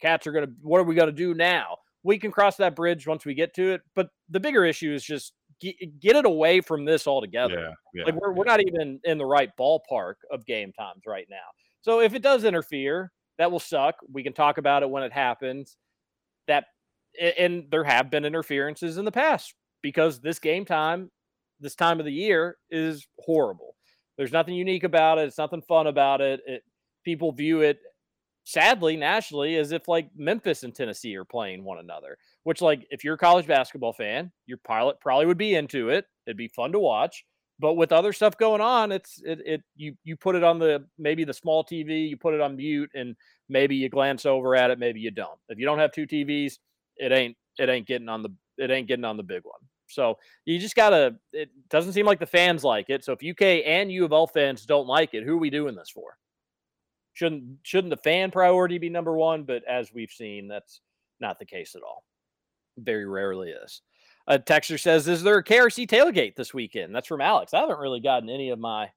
cats 0.00 0.26
are 0.28 0.32
gonna 0.32 0.52
what 0.62 0.78
are 0.78 0.84
we 0.84 0.94
gonna 0.94 1.10
do 1.10 1.34
now? 1.34 1.78
We 2.02 2.18
can 2.18 2.30
cross 2.30 2.56
that 2.56 2.74
bridge 2.74 3.06
once 3.06 3.24
we 3.24 3.34
get 3.34 3.54
to 3.54 3.72
it. 3.72 3.82
But 3.94 4.10
the 4.28 4.40
bigger 4.40 4.64
issue 4.64 4.92
is 4.92 5.04
just 5.04 5.32
get, 5.60 6.00
get 6.00 6.16
it 6.16 6.24
away 6.24 6.60
from 6.60 6.84
this 6.84 7.06
altogether. 7.06 7.60
Yeah, 7.60 7.72
yeah, 7.94 8.04
like 8.04 8.14
we're, 8.14 8.32
we're 8.32 8.44
not 8.44 8.60
even 8.60 9.00
in 9.04 9.18
the 9.18 9.26
right 9.26 9.50
ballpark 9.58 10.14
of 10.30 10.46
game 10.46 10.72
times 10.72 11.02
right 11.06 11.26
now. 11.30 11.36
So 11.82 12.00
if 12.00 12.14
it 12.14 12.22
does 12.22 12.44
interfere, 12.44 13.12
that 13.38 13.50
will 13.50 13.60
suck. 13.60 13.96
We 14.12 14.22
can 14.22 14.32
talk 14.32 14.58
about 14.58 14.82
it 14.82 14.90
when 14.90 15.02
it 15.02 15.12
happens. 15.12 15.76
That 16.46 16.64
and 17.20 17.64
there 17.70 17.84
have 17.84 18.10
been 18.10 18.24
interferences 18.24 18.96
in 18.96 19.04
the 19.04 19.12
past 19.12 19.54
because 19.82 20.20
this 20.20 20.38
game 20.38 20.64
time, 20.64 21.10
this 21.58 21.74
time 21.74 21.98
of 21.98 22.06
the 22.06 22.12
year 22.12 22.56
is 22.70 23.06
horrible. 23.18 23.74
There's 24.16 24.32
nothing 24.32 24.54
unique 24.54 24.84
about 24.84 25.18
it. 25.18 25.22
It's 25.22 25.38
nothing 25.38 25.62
fun 25.62 25.86
about 25.86 26.20
it. 26.20 26.40
it 26.46 26.62
people 27.04 27.32
view 27.32 27.62
it 27.62 27.78
sadly 28.44 28.96
nationally 28.96 29.56
as 29.56 29.72
if 29.72 29.88
like 29.88 30.10
Memphis 30.16 30.62
and 30.62 30.74
Tennessee 30.74 31.16
are 31.16 31.24
playing 31.24 31.64
one 31.64 31.78
another. 31.78 32.16
Which 32.44 32.60
like 32.60 32.86
if 32.90 33.04
you're 33.04 33.14
a 33.14 33.18
college 33.18 33.46
basketball 33.46 33.92
fan, 33.92 34.32
your 34.46 34.58
pilot 34.58 35.00
probably 35.00 35.26
would 35.26 35.38
be 35.38 35.54
into 35.54 35.90
it. 35.90 36.06
It'd 36.26 36.36
be 36.36 36.48
fun 36.48 36.72
to 36.72 36.78
watch. 36.78 37.24
But 37.58 37.74
with 37.74 37.92
other 37.92 38.14
stuff 38.14 38.38
going 38.38 38.62
on, 38.62 38.90
it's 38.90 39.20
it, 39.22 39.40
it 39.44 39.62
you 39.76 39.94
you 40.02 40.16
put 40.16 40.34
it 40.34 40.42
on 40.42 40.58
the 40.58 40.86
maybe 40.98 41.24
the 41.24 41.34
small 41.34 41.62
TV, 41.62 42.08
you 42.08 42.16
put 42.16 42.32
it 42.32 42.40
on 42.40 42.56
mute, 42.56 42.90
and 42.94 43.14
maybe 43.50 43.76
you 43.76 43.90
glance 43.90 44.24
over 44.24 44.56
at 44.56 44.70
it, 44.70 44.78
maybe 44.78 45.00
you 45.00 45.10
don't. 45.10 45.38
If 45.50 45.58
you 45.58 45.66
don't 45.66 45.78
have 45.78 45.92
two 45.92 46.06
TVs, 46.06 46.54
it 46.96 47.12
ain't 47.12 47.36
it 47.58 47.68
ain't 47.68 47.86
getting 47.86 48.08
on 48.08 48.22
the 48.22 48.30
it 48.56 48.70
ain't 48.70 48.88
getting 48.88 49.04
on 49.04 49.18
the 49.18 49.22
big 49.22 49.42
one. 49.44 49.60
So 49.88 50.18
you 50.46 50.58
just 50.58 50.76
gotta. 50.76 51.16
It 51.32 51.50
doesn't 51.68 51.92
seem 51.92 52.06
like 52.06 52.20
the 52.20 52.26
fans 52.26 52.64
like 52.64 52.88
it. 52.88 53.04
So 53.04 53.12
if 53.12 53.28
UK 53.28 53.66
and 53.66 53.92
U 53.92 54.06
of 54.06 54.12
L 54.12 54.26
fans 54.26 54.64
don't 54.64 54.86
like 54.86 55.12
it, 55.12 55.24
who 55.24 55.34
are 55.34 55.38
we 55.38 55.50
doing 55.50 55.74
this 55.74 55.90
for? 55.90 56.16
Shouldn't 57.12 57.58
shouldn't 57.62 57.90
the 57.90 57.96
fan 57.96 58.30
priority 58.30 58.78
be 58.78 58.88
number 58.88 59.16
one? 59.16 59.44
But 59.44 59.62
as 59.68 59.92
we've 59.92 60.10
seen, 60.10 60.48
that's 60.48 60.80
not 61.20 61.38
the 61.38 61.46
case 61.46 61.74
at 61.74 61.82
all. 61.82 62.04
Very 62.78 63.06
rarely 63.06 63.50
is. 63.50 63.82
A 64.26 64.38
texter 64.38 64.78
says, 64.78 65.08
"Is 65.08 65.22
there 65.22 65.38
a 65.38 65.44
KRC 65.44 65.86
tailgate 65.86 66.36
this 66.36 66.54
weekend?" 66.54 66.94
That's 66.94 67.08
from 67.08 67.20
Alex. 67.20 67.52
I 67.52 67.60
haven't 67.60 67.80
really 67.80 68.00
gotten 68.00 68.30
any 68.30 68.50
of 68.50 68.58
my 68.58 68.90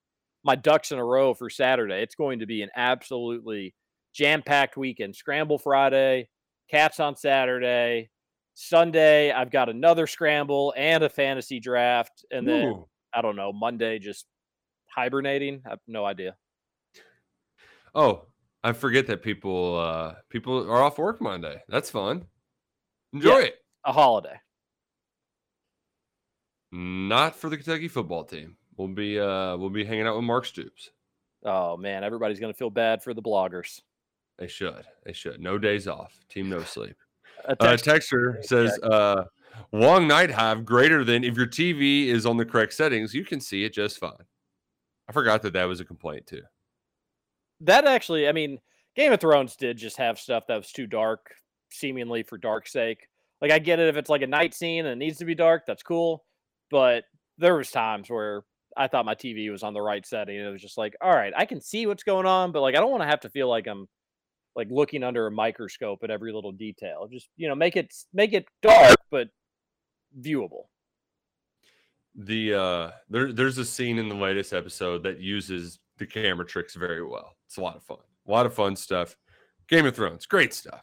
my 0.44 0.56
ducks 0.56 0.92
in 0.92 1.00
a 1.00 1.06
row 1.06 1.34
for 1.34 1.50
Saturday. 1.50 2.02
It's 2.02 2.16
going 2.16 2.40
to 2.40 2.46
be 2.46 2.62
an 2.62 2.70
absolutely 2.76 3.74
jam 4.14 4.42
packed 4.42 4.78
weekend. 4.78 5.16
Scramble 5.16 5.58
Friday, 5.58 6.30
Cats 6.70 7.00
on 7.00 7.16
Saturday, 7.16 8.10
Sunday. 8.54 9.32
I've 9.32 9.52
got 9.52 9.70
another 9.70 10.08
scramble 10.08 10.74
and 10.78 11.04
a 11.04 11.10
fantasy 11.10 11.60
draft, 11.60 12.26
and 12.32 12.48
then 12.48 12.68
Ooh. 12.68 12.88
I 13.14 13.22
don't 13.22 13.36
know 13.36 13.54
Monday 13.54 14.00
just 14.00 14.26
hibernating. 14.96 15.62
I 15.66 15.72
have 15.72 15.80
no 15.88 16.06
idea. 16.06 16.36
Oh, 17.96 18.28
I 18.64 18.74
forget 18.74 19.08
that 19.08 19.22
people 19.22 19.78
uh 19.78 20.16
people 20.30 20.70
are 20.72 20.82
off 20.84 20.98
work 20.98 21.22
Monday. 21.22 21.62
That's 21.68 21.90
fun. 21.90 22.26
Enjoy 23.14 23.40
Yeah. 23.40 23.46
it. 23.46 23.56
A 23.86 23.92
holiday. 23.92 24.40
Not 26.72 27.36
for 27.36 27.50
the 27.50 27.58
Kentucky 27.58 27.88
football 27.88 28.24
team. 28.24 28.58
We'll 28.78 28.88
be 28.88 29.20
uh 29.20 29.56
we'll 29.58 29.70
be 29.70 29.86
hanging 29.86 30.08
out 30.08 30.16
with 30.16 30.26
Mark 30.26 30.46
Stoops. 30.46 30.92
Oh 31.46 31.78
man, 31.78 32.04
everybody's 32.04 32.40
gonna 32.40 32.54
feel 32.54 32.70
bad 32.72 33.04
for 33.04 33.14
the 33.14 33.22
bloggers. 33.22 33.82
They 34.40 34.48
should. 34.48 34.84
They 35.06 35.14
should. 35.14 35.40
No 35.40 35.58
days 35.60 35.88
off. 35.88 36.18
Team 36.30 36.50
no 36.50 36.64
sleep. 36.64 36.96
A 37.46 37.52
Uh, 37.52 37.56
text- 37.68 37.86
texture 37.86 38.40
says 38.42 38.80
uh 38.80 39.26
long 39.72 40.08
night 40.08 40.32
hive 40.32 40.66
greater 40.66 41.04
than 41.04 41.24
if 41.24 41.36
your 41.38 41.46
TV 41.46 42.08
is 42.08 42.26
on 42.26 42.38
the 42.38 42.46
correct 42.46 42.74
settings, 42.74 43.14
you 43.14 43.24
can 43.26 43.40
see 43.40 43.64
it 43.66 43.74
just 43.74 44.00
fine. 44.00 44.26
I 45.08 45.12
forgot 45.12 45.42
that 45.44 45.54
that 45.54 45.66
was 45.66 45.80
a 45.80 45.86
complaint 45.86 46.26
too. 46.26 46.42
That 47.64 47.86
actually, 47.86 48.28
I 48.28 48.32
mean, 48.32 48.60
Game 48.96 49.12
of 49.12 49.20
Thrones 49.20 49.56
did 49.56 49.78
just 49.78 49.98
have 49.98 50.20
stuff 50.20 50.46
that 50.48 50.58
was 50.58 50.72
too 50.72 50.88
dark, 50.88 51.34
seemingly 51.72 52.24
for 52.24 52.38
dark 52.38 52.68
sake. 52.68 53.08
Like 53.42 53.52
I 53.52 53.60
get 53.60 53.80
it 53.80 53.90
if 53.90 53.98
it's 53.98 54.10
like 54.10 54.22
a 54.22 54.28
night 54.28 54.54
scene 54.54 54.86
and 54.86 55.02
it 55.02 55.04
needs 55.04 55.18
to 55.20 55.26
be 55.26 55.36
dark, 55.36 55.64
that's 55.66 55.84
cool. 55.84 56.24
But 56.70 57.04
there 57.38 57.56
was 57.56 57.72
times 57.72 58.10
where 58.10 58.44
I 58.78 58.88
thought 58.88 59.06
my 59.06 59.16
TV 59.16 59.52
was 59.52 59.64
on 59.64 59.74
the 59.74 59.82
right 59.82 60.06
setting 60.06 60.38
and 60.38 60.48
it 60.48 60.52
was 60.52 60.62
just 60.62 60.78
like, 60.78 60.96
all 61.02 61.12
right, 61.12 61.34
I 61.36 61.46
can 61.46 61.60
see 61.60 61.86
what's 61.86 62.04
going 62.04 62.26
on, 62.26 62.52
but 62.52 62.62
like 62.62 62.76
I 62.76 62.80
don't 62.80 62.92
want 62.92 63.04
to 63.04 63.10
have 63.10 63.22
to 63.22 63.30
feel 63.30 63.50
like 63.50 63.68
I'm 63.68 63.88
like 64.56 64.68
looking 64.70 65.04
under 65.04 65.28
a 65.28 65.32
microscope 65.32 66.00
at 66.04 66.12
every 66.12 66.32
little 66.32 66.52
detail. 66.52 67.08
Just, 67.12 67.30
you 67.36 67.48
know, 67.48 67.56
make 67.56 67.76
it 67.76 67.94
make 68.14 68.34
it 68.34 68.46
dark 68.62 68.98
but 69.12 69.30
viewable. 70.20 70.66
The 72.16 72.54
uh 72.54 72.92
there 73.10 73.34
there's 73.34 73.58
a 73.58 73.66
scene 73.66 73.98
in 73.98 74.08
the 74.08 74.16
latest 74.16 74.54
episode 74.54 75.04
that 75.04 75.20
uses 75.20 75.80
the 75.98 76.06
camera 76.06 76.46
tricks 76.46 76.76
very 76.76 77.06
well. 77.06 77.34
It's 77.54 77.60
a 77.60 77.62
lot 77.62 77.76
of 77.76 77.84
fun. 77.84 78.00
A 78.28 78.32
lot 78.32 78.48
of 78.48 78.56
fun 78.56 78.76
stuff. 78.76 79.16
Game 79.70 79.86
of 79.86 79.96
Thrones, 79.96 80.26
great 80.26 80.56
stuff. 80.56 80.82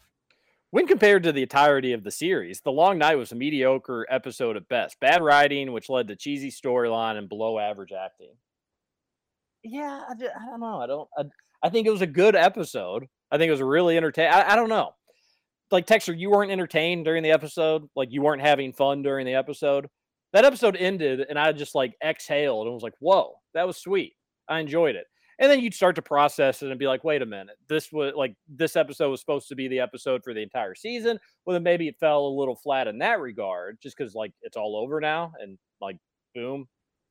When 0.70 0.86
compared 0.86 1.24
to 1.24 1.32
the 1.32 1.42
entirety 1.42 1.92
of 1.94 2.04
the 2.04 2.12
series, 2.12 2.60
The 2.60 2.70
Long 2.70 2.96
Night 2.96 3.16
was 3.16 3.32
a 3.32 3.34
mediocre 3.34 4.06
episode 4.08 4.56
at 4.56 4.68
best. 4.68 5.00
Bad 5.00 5.20
writing, 5.20 5.72
which 5.72 5.88
led 5.88 6.06
to 6.06 6.14
cheesy 6.14 6.48
storyline 6.48 7.18
and 7.18 7.28
below 7.28 7.58
average 7.58 7.90
acting. 7.90 8.34
Yeah, 9.64 10.04
I, 10.08 10.14
ju- 10.14 10.28
I 10.28 10.46
don't 10.46 10.60
know. 10.60 10.80
I 10.80 10.86
don't. 10.86 11.08
I, 11.18 11.24
I 11.60 11.70
think 11.70 11.88
it 11.88 11.90
was 11.90 12.02
a 12.02 12.06
good 12.06 12.36
episode. 12.36 13.08
I 13.32 13.36
think 13.36 13.48
it 13.48 13.52
was 13.52 13.62
really 13.62 13.96
entertaining. 13.96 14.32
I, 14.32 14.52
I 14.52 14.54
don't 14.54 14.68
know. 14.68 14.92
Like 15.72 15.88
Texter, 15.88 16.16
you 16.16 16.30
weren't 16.30 16.52
entertained 16.52 17.04
during 17.04 17.24
the 17.24 17.32
episode. 17.32 17.88
Like 17.96 18.12
you 18.12 18.22
weren't 18.22 18.42
having 18.42 18.72
fun 18.72 19.02
during 19.02 19.26
the 19.26 19.34
episode. 19.34 19.88
That 20.34 20.44
episode 20.44 20.76
ended, 20.76 21.26
and 21.28 21.36
I 21.36 21.50
just 21.50 21.74
like 21.74 21.94
exhaled 22.00 22.68
and 22.68 22.74
was 22.74 22.84
like, 22.84 22.94
"Whoa, 23.00 23.40
that 23.54 23.66
was 23.66 23.76
sweet. 23.76 24.14
I 24.48 24.60
enjoyed 24.60 24.94
it." 24.94 25.08
And 25.40 25.50
then 25.50 25.60
you'd 25.60 25.74
start 25.74 25.96
to 25.96 26.02
process 26.02 26.62
it 26.62 26.70
and 26.70 26.78
be 26.78 26.86
like, 26.86 27.02
"Wait 27.02 27.22
a 27.22 27.26
minute, 27.26 27.56
this 27.68 27.90
was 27.90 28.12
like 28.14 28.36
this 28.48 28.76
episode 28.76 29.10
was 29.10 29.20
supposed 29.20 29.48
to 29.48 29.56
be 29.56 29.68
the 29.68 29.80
episode 29.80 30.22
for 30.22 30.34
the 30.34 30.42
entire 30.42 30.74
season." 30.74 31.18
Well, 31.44 31.54
then 31.54 31.62
maybe 31.62 31.88
it 31.88 31.96
fell 31.98 32.26
a 32.26 32.38
little 32.38 32.56
flat 32.56 32.86
in 32.86 32.98
that 32.98 33.20
regard, 33.20 33.78
just 33.82 33.96
because 33.96 34.14
like 34.14 34.32
it's 34.42 34.56
all 34.56 34.76
over 34.76 35.00
now, 35.00 35.32
and 35.40 35.58
like 35.80 35.96
boom, 36.34 36.68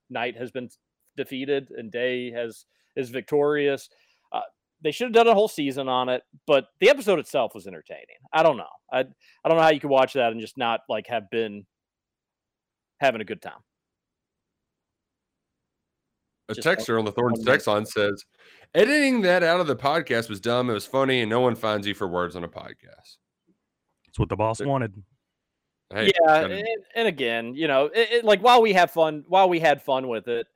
night 0.10 0.38
has 0.38 0.52
been 0.52 0.70
defeated 1.18 1.70
and 1.72 1.92
day 1.92 2.32
has 2.32 2.66
is 2.96 3.10
victorious. 3.10 3.90
Uh, 4.32 4.42
they 4.82 4.92
should 4.92 5.06
have 5.06 5.14
done 5.14 5.28
a 5.28 5.34
whole 5.34 5.48
season 5.48 5.90
on 5.90 6.08
it, 6.10 6.24
but 6.46 6.68
the 6.80 6.90
episode 6.90 7.20
itself 7.20 7.54
was 7.56 7.68
entertaining. 7.68 8.18
I 8.32 8.44
don't 8.44 8.58
know. 8.58 8.70
I 8.92 9.00
I 9.00 9.50
don't 9.50 9.58
know 9.58 9.64
how 9.64 9.72
you 9.72 9.80
could 9.80 9.90
watch 9.90 10.14
that 10.14 10.32
and 10.32 10.40
just 10.42 10.58
not 10.58 10.82
like 10.88 11.08
have 11.08 11.30
been 11.32 11.66
having 13.00 13.22
a 13.22 13.26
good 13.26 13.42
time. 13.42 13.60
A 16.50 16.54
texter 16.56 16.98
on 16.98 17.06
the 17.06 17.12
Thorns 17.12 17.40
one 17.40 17.46
text 17.46 17.68
line 17.68 17.86
says, 17.86 18.26
editing 18.74 19.22
that 19.22 19.44
out 19.44 19.60
of 19.60 19.68
the 19.68 19.76
podcast 19.76 20.30
was 20.30 20.40
dumb. 20.40 20.70
It 20.70 20.74
was 20.74 20.86
funny, 20.86 21.22
and 21.22 21.30
no 21.30 21.40
one 21.40 21.56
finds 21.56 21.86
you 21.86 21.94
for 21.94 22.08
words 22.08 22.36
on 22.36 22.44
a 22.44 22.48
podcast. 22.48 23.18
That's 24.06 24.18
what 24.18 24.30
the 24.30 24.36
boss 24.36 24.60
wanted. 24.62 25.04
Hey, 25.94 26.12
yeah, 26.24 26.32
I 26.34 26.48
mean, 26.48 26.52
and, 26.60 26.68
and 26.96 27.08
again, 27.08 27.56
you 27.56 27.68
know, 27.68 27.86
it, 27.86 28.12
it- 28.12 28.26
like 28.26 28.42
while 28.42 28.62
we 28.62 28.74
have 28.74 28.92
fun, 28.92 29.24
while 29.28 29.50
we 29.50 29.60
had 29.60 29.82
fun 29.82 30.08
with 30.08 30.28
it, 30.28 30.48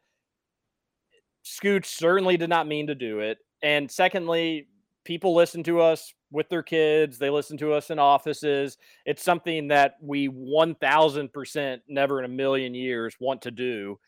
Scooch 1.46 1.86
certainly 1.86 2.38
did 2.38 2.50
not 2.50 2.68
mean 2.68 2.88
to 2.88 2.96
do 2.96 3.20
it. 3.20 3.38
And 3.62 3.90
secondly, 3.90 4.68
people 5.04 5.34
listen 5.36 5.64
to 5.64 5.82
us 5.82 6.14
with 6.32 6.50
their 6.50 6.64
kids. 6.64 7.18
They 7.18 7.30
listen 7.30 7.58
to 7.58 7.74
us 7.74 7.90
in 7.90 8.00
offices. 8.00 8.78
It's 9.06 9.24
something 9.24 9.68
that 9.70 9.96
we 10.02 10.26
one 10.28 10.76
thousand 10.76 11.34
percent 11.34 11.82
never 11.88 12.20
in 12.20 12.26
a 12.26 12.34
million 12.34 12.74
years 12.74 13.16
want 13.20 13.42
to 13.44 13.52
do. 13.52 14.00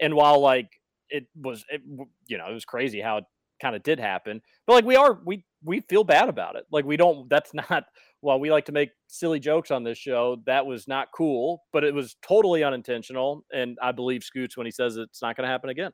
And 0.00 0.14
while 0.14 0.40
like 0.40 0.80
it 1.10 1.26
was, 1.34 1.64
it, 1.68 1.82
you 2.26 2.38
know, 2.38 2.46
it 2.48 2.54
was 2.54 2.64
crazy 2.64 3.00
how 3.00 3.18
it 3.18 3.24
kind 3.60 3.74
of 3.74 3.82
did 3.82 3.98
happen. 3.98 4.42
But 4.66 4.74
like 4.74 4.84
we 4.84 4.96
are, 4.96 5.18
we 5.24 5.44
we 5.64 5.80
feel 5.88 6.04
bad 6.04 6.28
about 6.28 6.56
it. 6.56 6.64
Like 6.70 6.84
we 6.84 6.96
don't. 6.96 7.28
That's 7.28 7.52
not. 7.70 7.84
While 8.20 8.40
we 8.40 8.50
like 8.50 8.64
to 8.64 8.72
make 8.72 8.90
silly 9.08 9.38
jokes 9.38 9.70
on 9.70 9.84
this 9.84 9.98
show, 9.98 10.38
that 10.46 10.66
was 10.66 10.88
not 10.88 11.08
cool. 11.14 11.62
But 11.72 11.84
it 11.84 11.94
was 11.94 12.16
totally 12.26 12.64
unintentional. 12.64 13.44
And 13.52 13.76
I 13.82 13.92
believe 13.92 14.24
Scoots 14.24 14.56
when 14.56 14.66
he 14.66 14.70
says 14.70 14.96
it's 14.96 15.22
not 15.22 15.36
going 15.36 15.46
to 15.46 15.50
happen 15.50 15.70
again. 15.70 15.92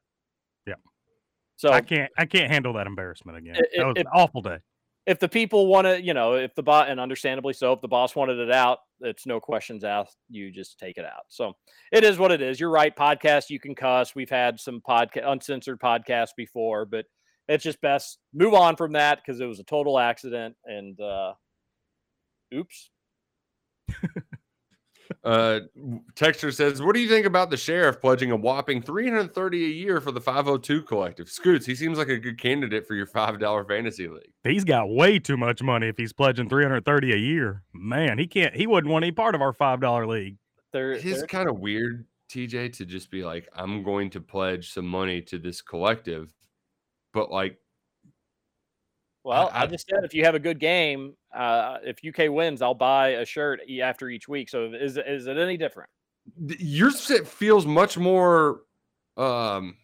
Yeah. 0.67 0.75
So 1.57 1.71
I 1.71 1.81
can't 1.81 2.11
I 2.19 2.27
can't 2.27 2.51
handle 2.51 2.73
that 2.75 2.87
embarrassment 2.87 3.39
again. 3.39 3.57
It- 3.57 3.69
that 3.77 3.87
was 3.87 3.95
it- 3.97 4.01
an 4.01 4.07
awful 4.15 4.41
day. 4.43 4.59
If 5.07 5.19
the 5.19 5.29
people 5.29 5.67
want 5.67 5.87
to, 5.87 6.03
you 6.03 6.15
know, 6.15 6.35
if 6.35 6.55
the 6.55 6.63
bot 6.63 6.89
and 6.89 7.01
understandably 7.01 7.53
so, 7.53 7.73
if 7.73 7.81
the 7.81 7.89
boss 7.89 8.15
wanted 8.15 8.39
it 8.39 8.53
out, 8.53 8.79
it's 9.01 9.27
no 9.27 9.41
questions 9.41 9.83
asked. 9.83 10.17
You 10.29 10.51
just 10.53 10.79
take 10.79 10.97
it 10.97 11.05
out. 11.05 11.25
So 11.29 11.55
it 11.91 12.05
is 12.05 12.19
what 12.19 12.31
it 12.31 12.41
is. 12.41 12.61
You're 12.61 12.71
right. 12.71 12.95
Podcast, 12.95 13.51
you 13.51 13.59
can 13.59 13.75
cuss. 13.75 14.15
We've 14.15 14.31
had 14.31 14.61
some 14.61 14.81
podcast 14.81 15.29
uncensored 15.29 15.81
podcasts 15.81 16.37
before, 16.37 16.85
but 16.85 17.07
it's 17.49 17.65
just 17.65 17.81
best 17.81 18.19
move 18.33 18.55
on 18.55 18.77
from 18.77 18.93
that 18.93 19.19
because 19.19 19.41
it 19.41 19.47
was 19.47 19.59
a 19.59 19.65
total 19.65 19.99
accident. 19.99 20.55
And 20.65 21.01
uh 21.01 21.33
oops. 22.55 22.91
uh, 25.25 25.61
texter 26.15 26.53
says, 26.53 26.83
"What 26.83 26.95
do 26.95 27.01
you 27.01 27.09
think 27.09 27.27
about 27.27 27.51
the 27.51 27.57
sheriff 27.57 28.01
pledging 28.01 28.31
a 28.31 28.37
whopping 28.37 28.83
330 28.83 29.65
a 29.65 29.69
year 29.69 30.01
for 30.01 30.13
the 30.13 30.21
502 30.21 30.83
collective?" 30.83 31.29
Scoots, 31.29 31.67
he 31.67 31.75
seems 31.75 31.99
like 31.99 32.09
a 32.09 32.19
good 32.19 32.39
candidate 32.41 32.87
for 32.87 32.95
your 32.95 33.07
five 33.07 33.39
dollar 33.39 33.65
fantasy 33.65 34.09
league. 34.09 34.33
He's 34.45 34.65
got 34.65 34.89
way 34.89 35.19
too 35.19 35.37
much 35.37 35.63
money 35.63 35.89
if 35.89 35.97
he's 35.97 36.13
pledging 36.13 36.49
330 36.49 37.13
a 37.13 37.17
year. 37.17 37.63
Man, 37.73 38.19
he 38.19 38.27
can't 38.27 38.55
he 38.55 38.67
wouldn't 38.67 38.93
want 38.93 39.05
any 39.05 39.13
part 39.13 39.35
of 39.35 39.43
our 39.43 39.53
five 39.53 39.81
dollar 39.81 40.07
league. 40.07 40.39
There, 40.73 40.93
It 40.93 41.05
is 41.05 41.23
kind 41.25 41.49
of 41.49 41.59
weird, 41.59 42.07
TJ, 42.31 42.73
to 42.79 42.87
just 42.87 43.11
be 43.11 43.25
like, 43.25 43.49
"I'm 43.55 43.83
going 43.83 44.11
to 44.11 44.21
pledge 44.21 44.73
some 44.73 44.87
money 44.87 45.21
to 45.23 45.39
this 45.39 45.61
collective," 45.61 46.33
but 47.13 47.31
like, 47.31 47.59
Well, 49.25 49.51
I, 49.53 49.63
I- 49.63 49.67
just 49.67 49.87
said 49.89 50.05
if 50.05 50.15
you 50.15 50.25
have 50.25 50.35
a 50.35 50.39
good 50.41 50.59
game, 50.59 51.15
uh, 51.35 51.79
if 51.85 51.99
UK 52.05 52.31
wins, 52.31 52.61
I'll 52.63 52.75
buy 52.75 53.11
a 53.11 53.25
shirt 53.25 53.61
after 53.83 54.09
each 54.09 54.29
week. 54.29 54.49
So 54.49 54.73
is 54.73 54.97
is 54.99 55.27
it 55.27 55.37
any 55.39 55.57
different? 55.57 55.91
yours 56.59 57.11
feels 57.27 57.67
much 57.67 57.99
more, 57.99 58.61
um, 59.17 59.77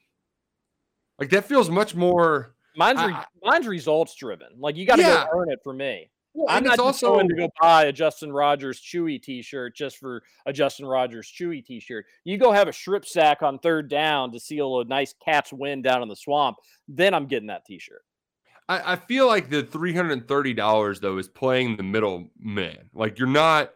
like 1.18 1.30
that 1.30 1.44
feels 1.44 1.68
much 1.68 1.94
more. 1.94 2.54
Mine's 2.76 2.98
re- 3.02 3.12
I- 3.12 3.24
mine's 3.42 3.66
results 3.66 4.14
driven. 4.14 4.48
Like 4.58 4.76
you 4.76 4.86
got 4.86 4.96
to 4.96 5.02
Yeah. 5.02 5.24
go 5.32 5.40
earn 5.40 5.50
it 5.50 5.58
for 5.64 5.72
me. 5.72 6.10
Well, 6.34 6.46
I'm 6.48 6.62
not 6.62 6.78
also- 6.78 7.08
going 7.14 7.28
to 7.28 7.34
go 7.34 7.48
buy 7.60 7.86
a 7.86 7.92
Justin 7.92 8.30
Rogers 8.32 8.80
Chewy 8.80 9.20
T-shirt 9.20 9.74
just 9.74 9.96
for 9.96 10.22
a 10.46 10.52
Justin 10.52 10.86
Rogers 10.86 11.32
Chewy 11.36 11.64
T-shirt. 11.64 12.06
You 12.22 12.38
go 12.38 12.52
have 12.52 12.68
a 12.68 12.72
strip 12.72 13.04
sack 13.04 13.42
on 13.42 13.58
third 13.58 13.88
down 13.88 14.30
to 14.32 14.38
seal 14.38 14.80
a 14.80 14.84
nice 14.84 15.14
cat's 15.24 15.52
win 15.52 15.82
down 15.82 16.02
in 16.02 16.08
the 16.08 16.14
swamp. 16.14 16.58
Then 16.86 17.14
I'm 17.14 17.26
getting 17.26 17.48
that 17.48 17.64
T-shirt. 17.64 18.04
I, 18.68 18.92
I 18.92 18.96
feel 18.96 19.26
like 19.26 19.48
the 19.48 19.62
three 19.62 19.94
hundred 19.94 20.12
and 20.12 20.28
thirty 20.28 20.54
dollars 20.54 21.00
though 21.00 21.18
is 21.18 21.28
playing 21.28 21.76
the 21.76 21.82
middle 21.82 22.28
man. 22.38 22.90
Like 22.92 23.18
you're 23.18 23.28
not 23.28 23.72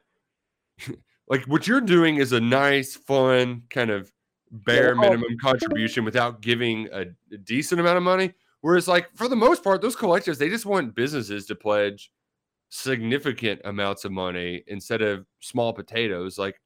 like 1.28 1.44
what 1.46 1.66
you're 1.66 1.80
doing 1.80 2.16
is 2.16 2.32
a 2.32 2.40
nice, 2.40 2.96
fun 2.96 3.62
kind 3.70 3.90
of 3.90 4.12
bare 4.50 4.92
oh, 4.92 5.00
minimum 5.00 5.36
contribution 5.40 6.04
without 6.04 6.42
giving 6.42 6.88
a, 6.92 7.06
a 7.32 7.38
decent 7.38 7.80
amount 7.80 7.96
of 7.96 8.02
money. 8.02 8.34
Whereas, 8.60 8.86
like 8.86 9.08
for 9.14 9.28
the 9.28 9.36
most 9.36 9.64
part, 9.64 9.80
those 9.80 9.96
collectives 9.96 10.38
they 10.38 10.48
just 10.48 10.66
want 10.66 10.94
businesses 10.94 11.46
to 11.46 11.54
pledge 11.54 12.10
significant 12.68 13.60
amounts 13.64 14.04
of 14.04 14.12
money 14.12 14.62
instead 14.66 15.02
of 15.02 15.26
small 15.40 15.72
potatoes. 15.72 16.38
Like 16.38 16.60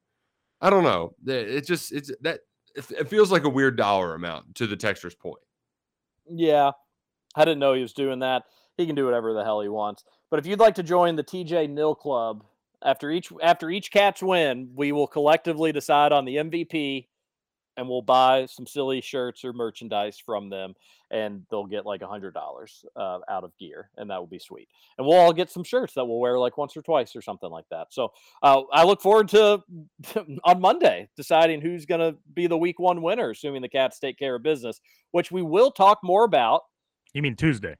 I 0.60 0.70
don't 0.70 0.84
know, 0.84 1.14
it 1.26 1.66
just 1.66 1.92
it's 1.92 2.10
that 2.22 2.40
it 2.74 2.90
it 2.90 3.08
feels 3.08 3.30
like 3.30 3.44
a 3.44 3.48
weird 3.48 3.76
dollar 3.76 4.14
amount 4.14 4.56
to 4.56 4.66
the 4.66 4.76
texter's 4.76 5.14
point. 5.14 5.40
Yeah, 6.28 6.72
I 7.36 7.44
didn't 7.44 7.60
know 7.60 7.74
he 7.74 7.82
was 7.82 7.92
doing 7.92 8.20
that. 8.20 8.44
He 8.76 8.86
can 8.86 8.94
do 8.94 9.04
whatever 9.04 9.32
the 9.32 9.44
hell 9.44 9.60
he 9.60 9.68
wants. 9.68 10.04
But 10.30 10.40
if 10.40 10.46
you'd 10.46 10.58
like 10.60 10.74
to 10.76 10.82
join 10.82 11.16
the 11.16 11.24
TJ 11.24 11.70
Nil 11.70 11.94
Club, 11.94 12.44
after 12.82 13.10
each 13.10 13.32
after 13.42 13.70
each 13.70 13.90
Cats 13.90 14.22
win, 14.22 14.70
we 14.74 14.92
will 14.92 15.06
collectively 15.06 15.72
decide 15.72 16.12
on 16.12 16.24
the 16.24 16.36
MVP, 16.36 17.06
and 17.76 17.88
we'll 17.88 18.02
buy 18.02 18.46
some 18.46 18.66
silly 18.66 19.00
shirts 19.00 19.44
or 19.44 19.52
merchandise 19.52 20.18
from 20.18 20.50
them, 20.50 20.74
and 21.10 21.46
they'll 21.50 21.66
get 21.66 21.86
like 21.86 22.02
a 22.02 22.06
hundred 22.06 22.34
dollars 22.34 22.84
uh, 22.96 23.20
out 23.28 23.44
of 23.44 23.56
gear, 23.58 23.90
and 23.96 24.10
that 24.10 24.18
will 24.18 24.26
be 24.26 24.38
sweet. 24.38 24.68
And 24.98 25.06
we'll 25.06 25.18
all 25.18 25.32
get 25.32 25.50
some 25.50 25.64
shirts 25.64 25.94
that 25.94 26.04
we'll 26.04 26.18
wear 26.18 26.38
like 26.38 26.58
once 26.58 26.76
or 26.76 26.82
twice 26.82 27.16
or 27.16 27.22
something 27.22 27.50
like 27.50 27.68
that. 27.70 27.92
So 27.92 28.12
uh, 28.42 28.62
I 28.72 28.84
look 28.84 29.00
forward 29.00 29.28
to 29.28 29.62
on 30.44 30.60
Monday 30.60 31.08
deciding 31.16 31.60
who's 31.60 31.86
going 31.86 32.00
to 32.00 32.18
be 32.34 32.46
the 32.46 32.58
Week 32.58 32.78
One 32.78 33.02
winner, 33.02 33.30
assuming 33.30 33.62
the 33.62 33.68
Cats 33.68 33.98
take 33.98 34.18
care 34.18 34.34
of 34.36 34.42
business, 34.42 34.80
which 35.12 35.32
we 35.32 35.42
will 35.42 35.70
talk 35.70 36.00
more 36.02 36.24
about 36.24 36.62
You 37.16 37.22
mean 37.22 37.34
Tuesday? 37.34 37.74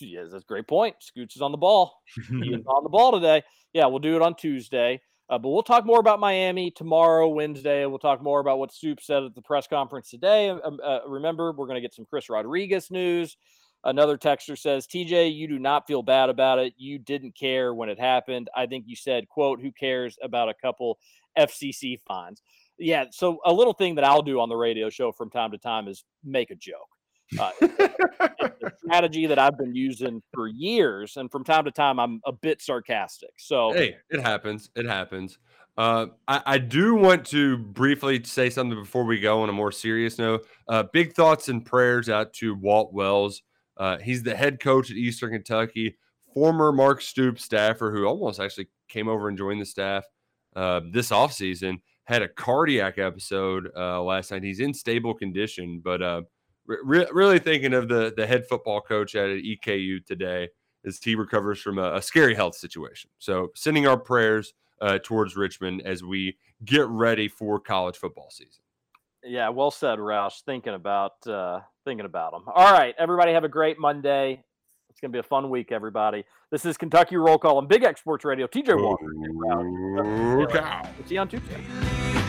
Yes, 0.00 0.28
that's 0.30 0.44
a 0.44 0.46
great 0.46 0.68
point. 0.68 0.94
Scoots 1.00 1.34
is 1.34 1.42
on 1.42 1.50
the 1.50 1.58
ball. 1.58 2.00
he 2.30 2.54
is 2.54 2.64
on 2.68 2.84
the 2.84 2.88
ball 2.88 3.10
today. 3.10 3.42
Yeah, 3.72 3.86
we'll 3.86 3.98
do 3.98 4.14
it 4.14 4.22
on 4.22 4.36
Tuesday. 4.36 5.00
Uh, 5.28 5.36
but 5.36 5.48
we'll 5.48 5.64
talk 5.64 5.84
more 5.84 5.98
about 5.98 6.20
Miami 6.20 6.70
tomorrow, 6.70 7.26
Wednesday. 7.26 7.84
We'll 7.86 7.98
talk 7.98 8.22
more 8.22 8.38
about 8.38 8.60
what 8.60 8.72
Soup 8.72 9.00
said 9.02 9.24
at 9.24 9.34
the 9.34 9.42
press 9.42 9.66
conference 9.66 10.10
today. 10.10 10.50
Um, 10.50 10.78
uh, 10.80 11.00
remember, 11.08 11.50
we're 11.50 11.66
going 11.66 11.74
to 11.74 11.80
get 11.80 11.92
some 11.92 12.06
Chris 12.08 12.30
Rodriguez 12.30 12.88
news. 12.92 13.36
Another 13.82 14.16
texter 14.16 14.56
says, 14.56 14.86
TJ, 14.86 15.34
you 15.34 15.48
do 15.48 15.58
not 15.58 15.88
feel 15.88 16.04
bad 16.04 16.28
about 16.28 16.60
it. 16.60 16.74
You 16.76 17.00
didn't 17.00 17.34
care 17.34 17.74
when 17.74 17.88
it 17.88 17.98
happened. 17.98 18.48
I 18.56 18.66
think 18.66 18.84
you 18.86 18.94
said, 18.94 19.28
quote, 19.28 19.60
who 19.60 19.72
cares 19.72 20.16
about 20.22 20.48
a 20.48 20.54
couple 20.54 21.00
FCC 21.36 21.98
fines? 22.06 22.42
Yeah. 22.78 23.06
So 23.10 23.40
a 23.44 23.52
little 23.52 23.74
thing 23.74 23.96
that 23.96 24.04
I'll 24.04 24.22
do 24.22 24.38
on 24.38 24.48
the 24.48 24.56
radio 24.56 24.88
show 24.88 25.10
from 25.10 25.30
time 25.30 25.50
to 25.50 25.58
time 25.58 25.88
is 25.88 26.04
make 26.22 26.52
a 26.52 26.54
joke. 26.54 26.91
Uh, 27.38 27.50
it's, 27.60 28.62
a 28.62 28.72
strategy 28.84 29.26
that 29.26 29.38
I've 29.38 29.56
been 29.56 29.74
using 29.74 30.22
for 30.34 30.48
years, 30.48 31.16
and 31.16 31.30
from 31.30 31.44
time 31.44 31.64
to 31.64 31.70
time, 31.70 31.98
I'm 31.98 32.20
a 32.26 32.32
bit 32.32 32.60
sarcastic. 32.60 33.30
So, 33.38 33.72
hey, 33.72 33.96
it 34.10 34.20
happens. 34.20 34.70
It 34.76 34.86
happens. 34.86 35.38
Uh, 35.76 36.06
I, 36.28 36.42
I, 36.44 36.58
do 36.58 36.94
want 36.94 37.24
to 37.28 37.56
briefly 37.56 38.22
say 38.24 38.50
something 38.50 38.78
before 38.78 39.04
we 39.04 39.18
go 39.18 39.40
on 39.40 39.48
a 39.48 39.52
more 39.52 39.72
serious 39.72 40.18
note. 40.18 40.46
Uh, 40.68 40.82
big 40.92 41.14
thoughts 41.14 41.48
and 41.48 41.64
prayers 41.64 42.10
out 42.10 42.34
to 42.34 42.54
Walt 42.54 42.92
Wells. 42.92 43.42
Uh, 43.78 43.96
he's 43.96 44.22
the 44.22 44.36
head 44.36 44.60
coach 44.60 44.90
at 44.90 44.98
Eastern 44.98 45.32
Kentucky, 45.32 45.96
former 46.34 46.72
Mark 46.72 47.00
Stoops 47.00 47.42
staffer 47.42 47.90
who 47.90 48.04
almost 48.04 48.38
actually 48.38 48.68
came 48.88 49.08
over 49.08 49.28
and 49.28 49.38
joined 49.38 49.62
the 49.62 49.66
staff 49.66 50.04
uh, 50.56 50.82
this 50.92 51.08
offseason. 51.08 51.80
Had 52.04 52.20
a 52.20 52.28
cardiac 52.28 52.98
episode 52.98 53.70
uh, 53.74 54.02
last 54.02 54.30
night. 54.30 54.42
He's 54.42 54.60
in 54.60 54.74
stable 54.74 55.14
condition, 55.14 55.80
but 55.82 56.02
re- 56.66 57.06
really 57.12 57.38
thinking 57.38 57.74
of 57.74 57.88
the 57.88 58.12
the 58.16 58.26
head 58.26 58.46
football 58.46 58.80
coach 58.80 59.14
at 59.14 59.28
EKU 59.28 60.04
today 60.04 60.48
as 60.84 60.98
he 61.02 61.14
recovers 61.14 61.60
from 61.60 61.78
a, 61.78 61.94
a 61.94 62.02
scary 62.02 62.34
health 62.34 62.56
situation. 62.56 63.10
So 63.18 63.50
sending 63.54 63.86
our 63.86 63.96
prayers 63.96 64.54
uh, 64.80 64.98
towards 65.02 65.36
Richmond 65.36 65.82
as 65.82 66.02
we 66.02 66.36
get 66.64 66.86
ready 66.88 67.28
for 67.28 67.60
college 67.60 67.96
football 67.96 68.30
season. 68.30 68.62
Yeah, 69.24 69.48
well 69.50 69.70
said, 69.70 69.98
Roush. 69.98 70.42
Thinking 70.44 70.74
about 70.74 71.24
uh, 71.26 71.60
thinking 71.84 72.06
about 72.06 72.32
them. 72.32 72.44
All 72.52 72.72
right, 72.72 72.94
everybody, 72.98 73.32
have 73.32 73.44
a 73.44 73.48
great 73.48 73.78
Monday. 73.78 74.42
It's 74.90 75.00
gonna 75.00 75.12
be 75.12 75.20
a 75.20 75.22
fun 75.22 75.48
week, 75.48 75.70
everybody. 75.70 76.24
This 76.50 76.64
is 76.66 76.76
Kentucky 76.76 77.16
Roll 77.16 77.38
Call 77.38 77.58
on 77.58 77.66
Big 77.66 77.84
X 77.84 78.00
Sports 78.00 78.24
Radio. 78.24 78.46
TJ 78.46 78.82
Walker. 78.82 79.06
We'll 80.98 81.06
see 81.06 81.14
you 81.14 81.20
on 81.20 81.28
Tuesday. 81.28 82.21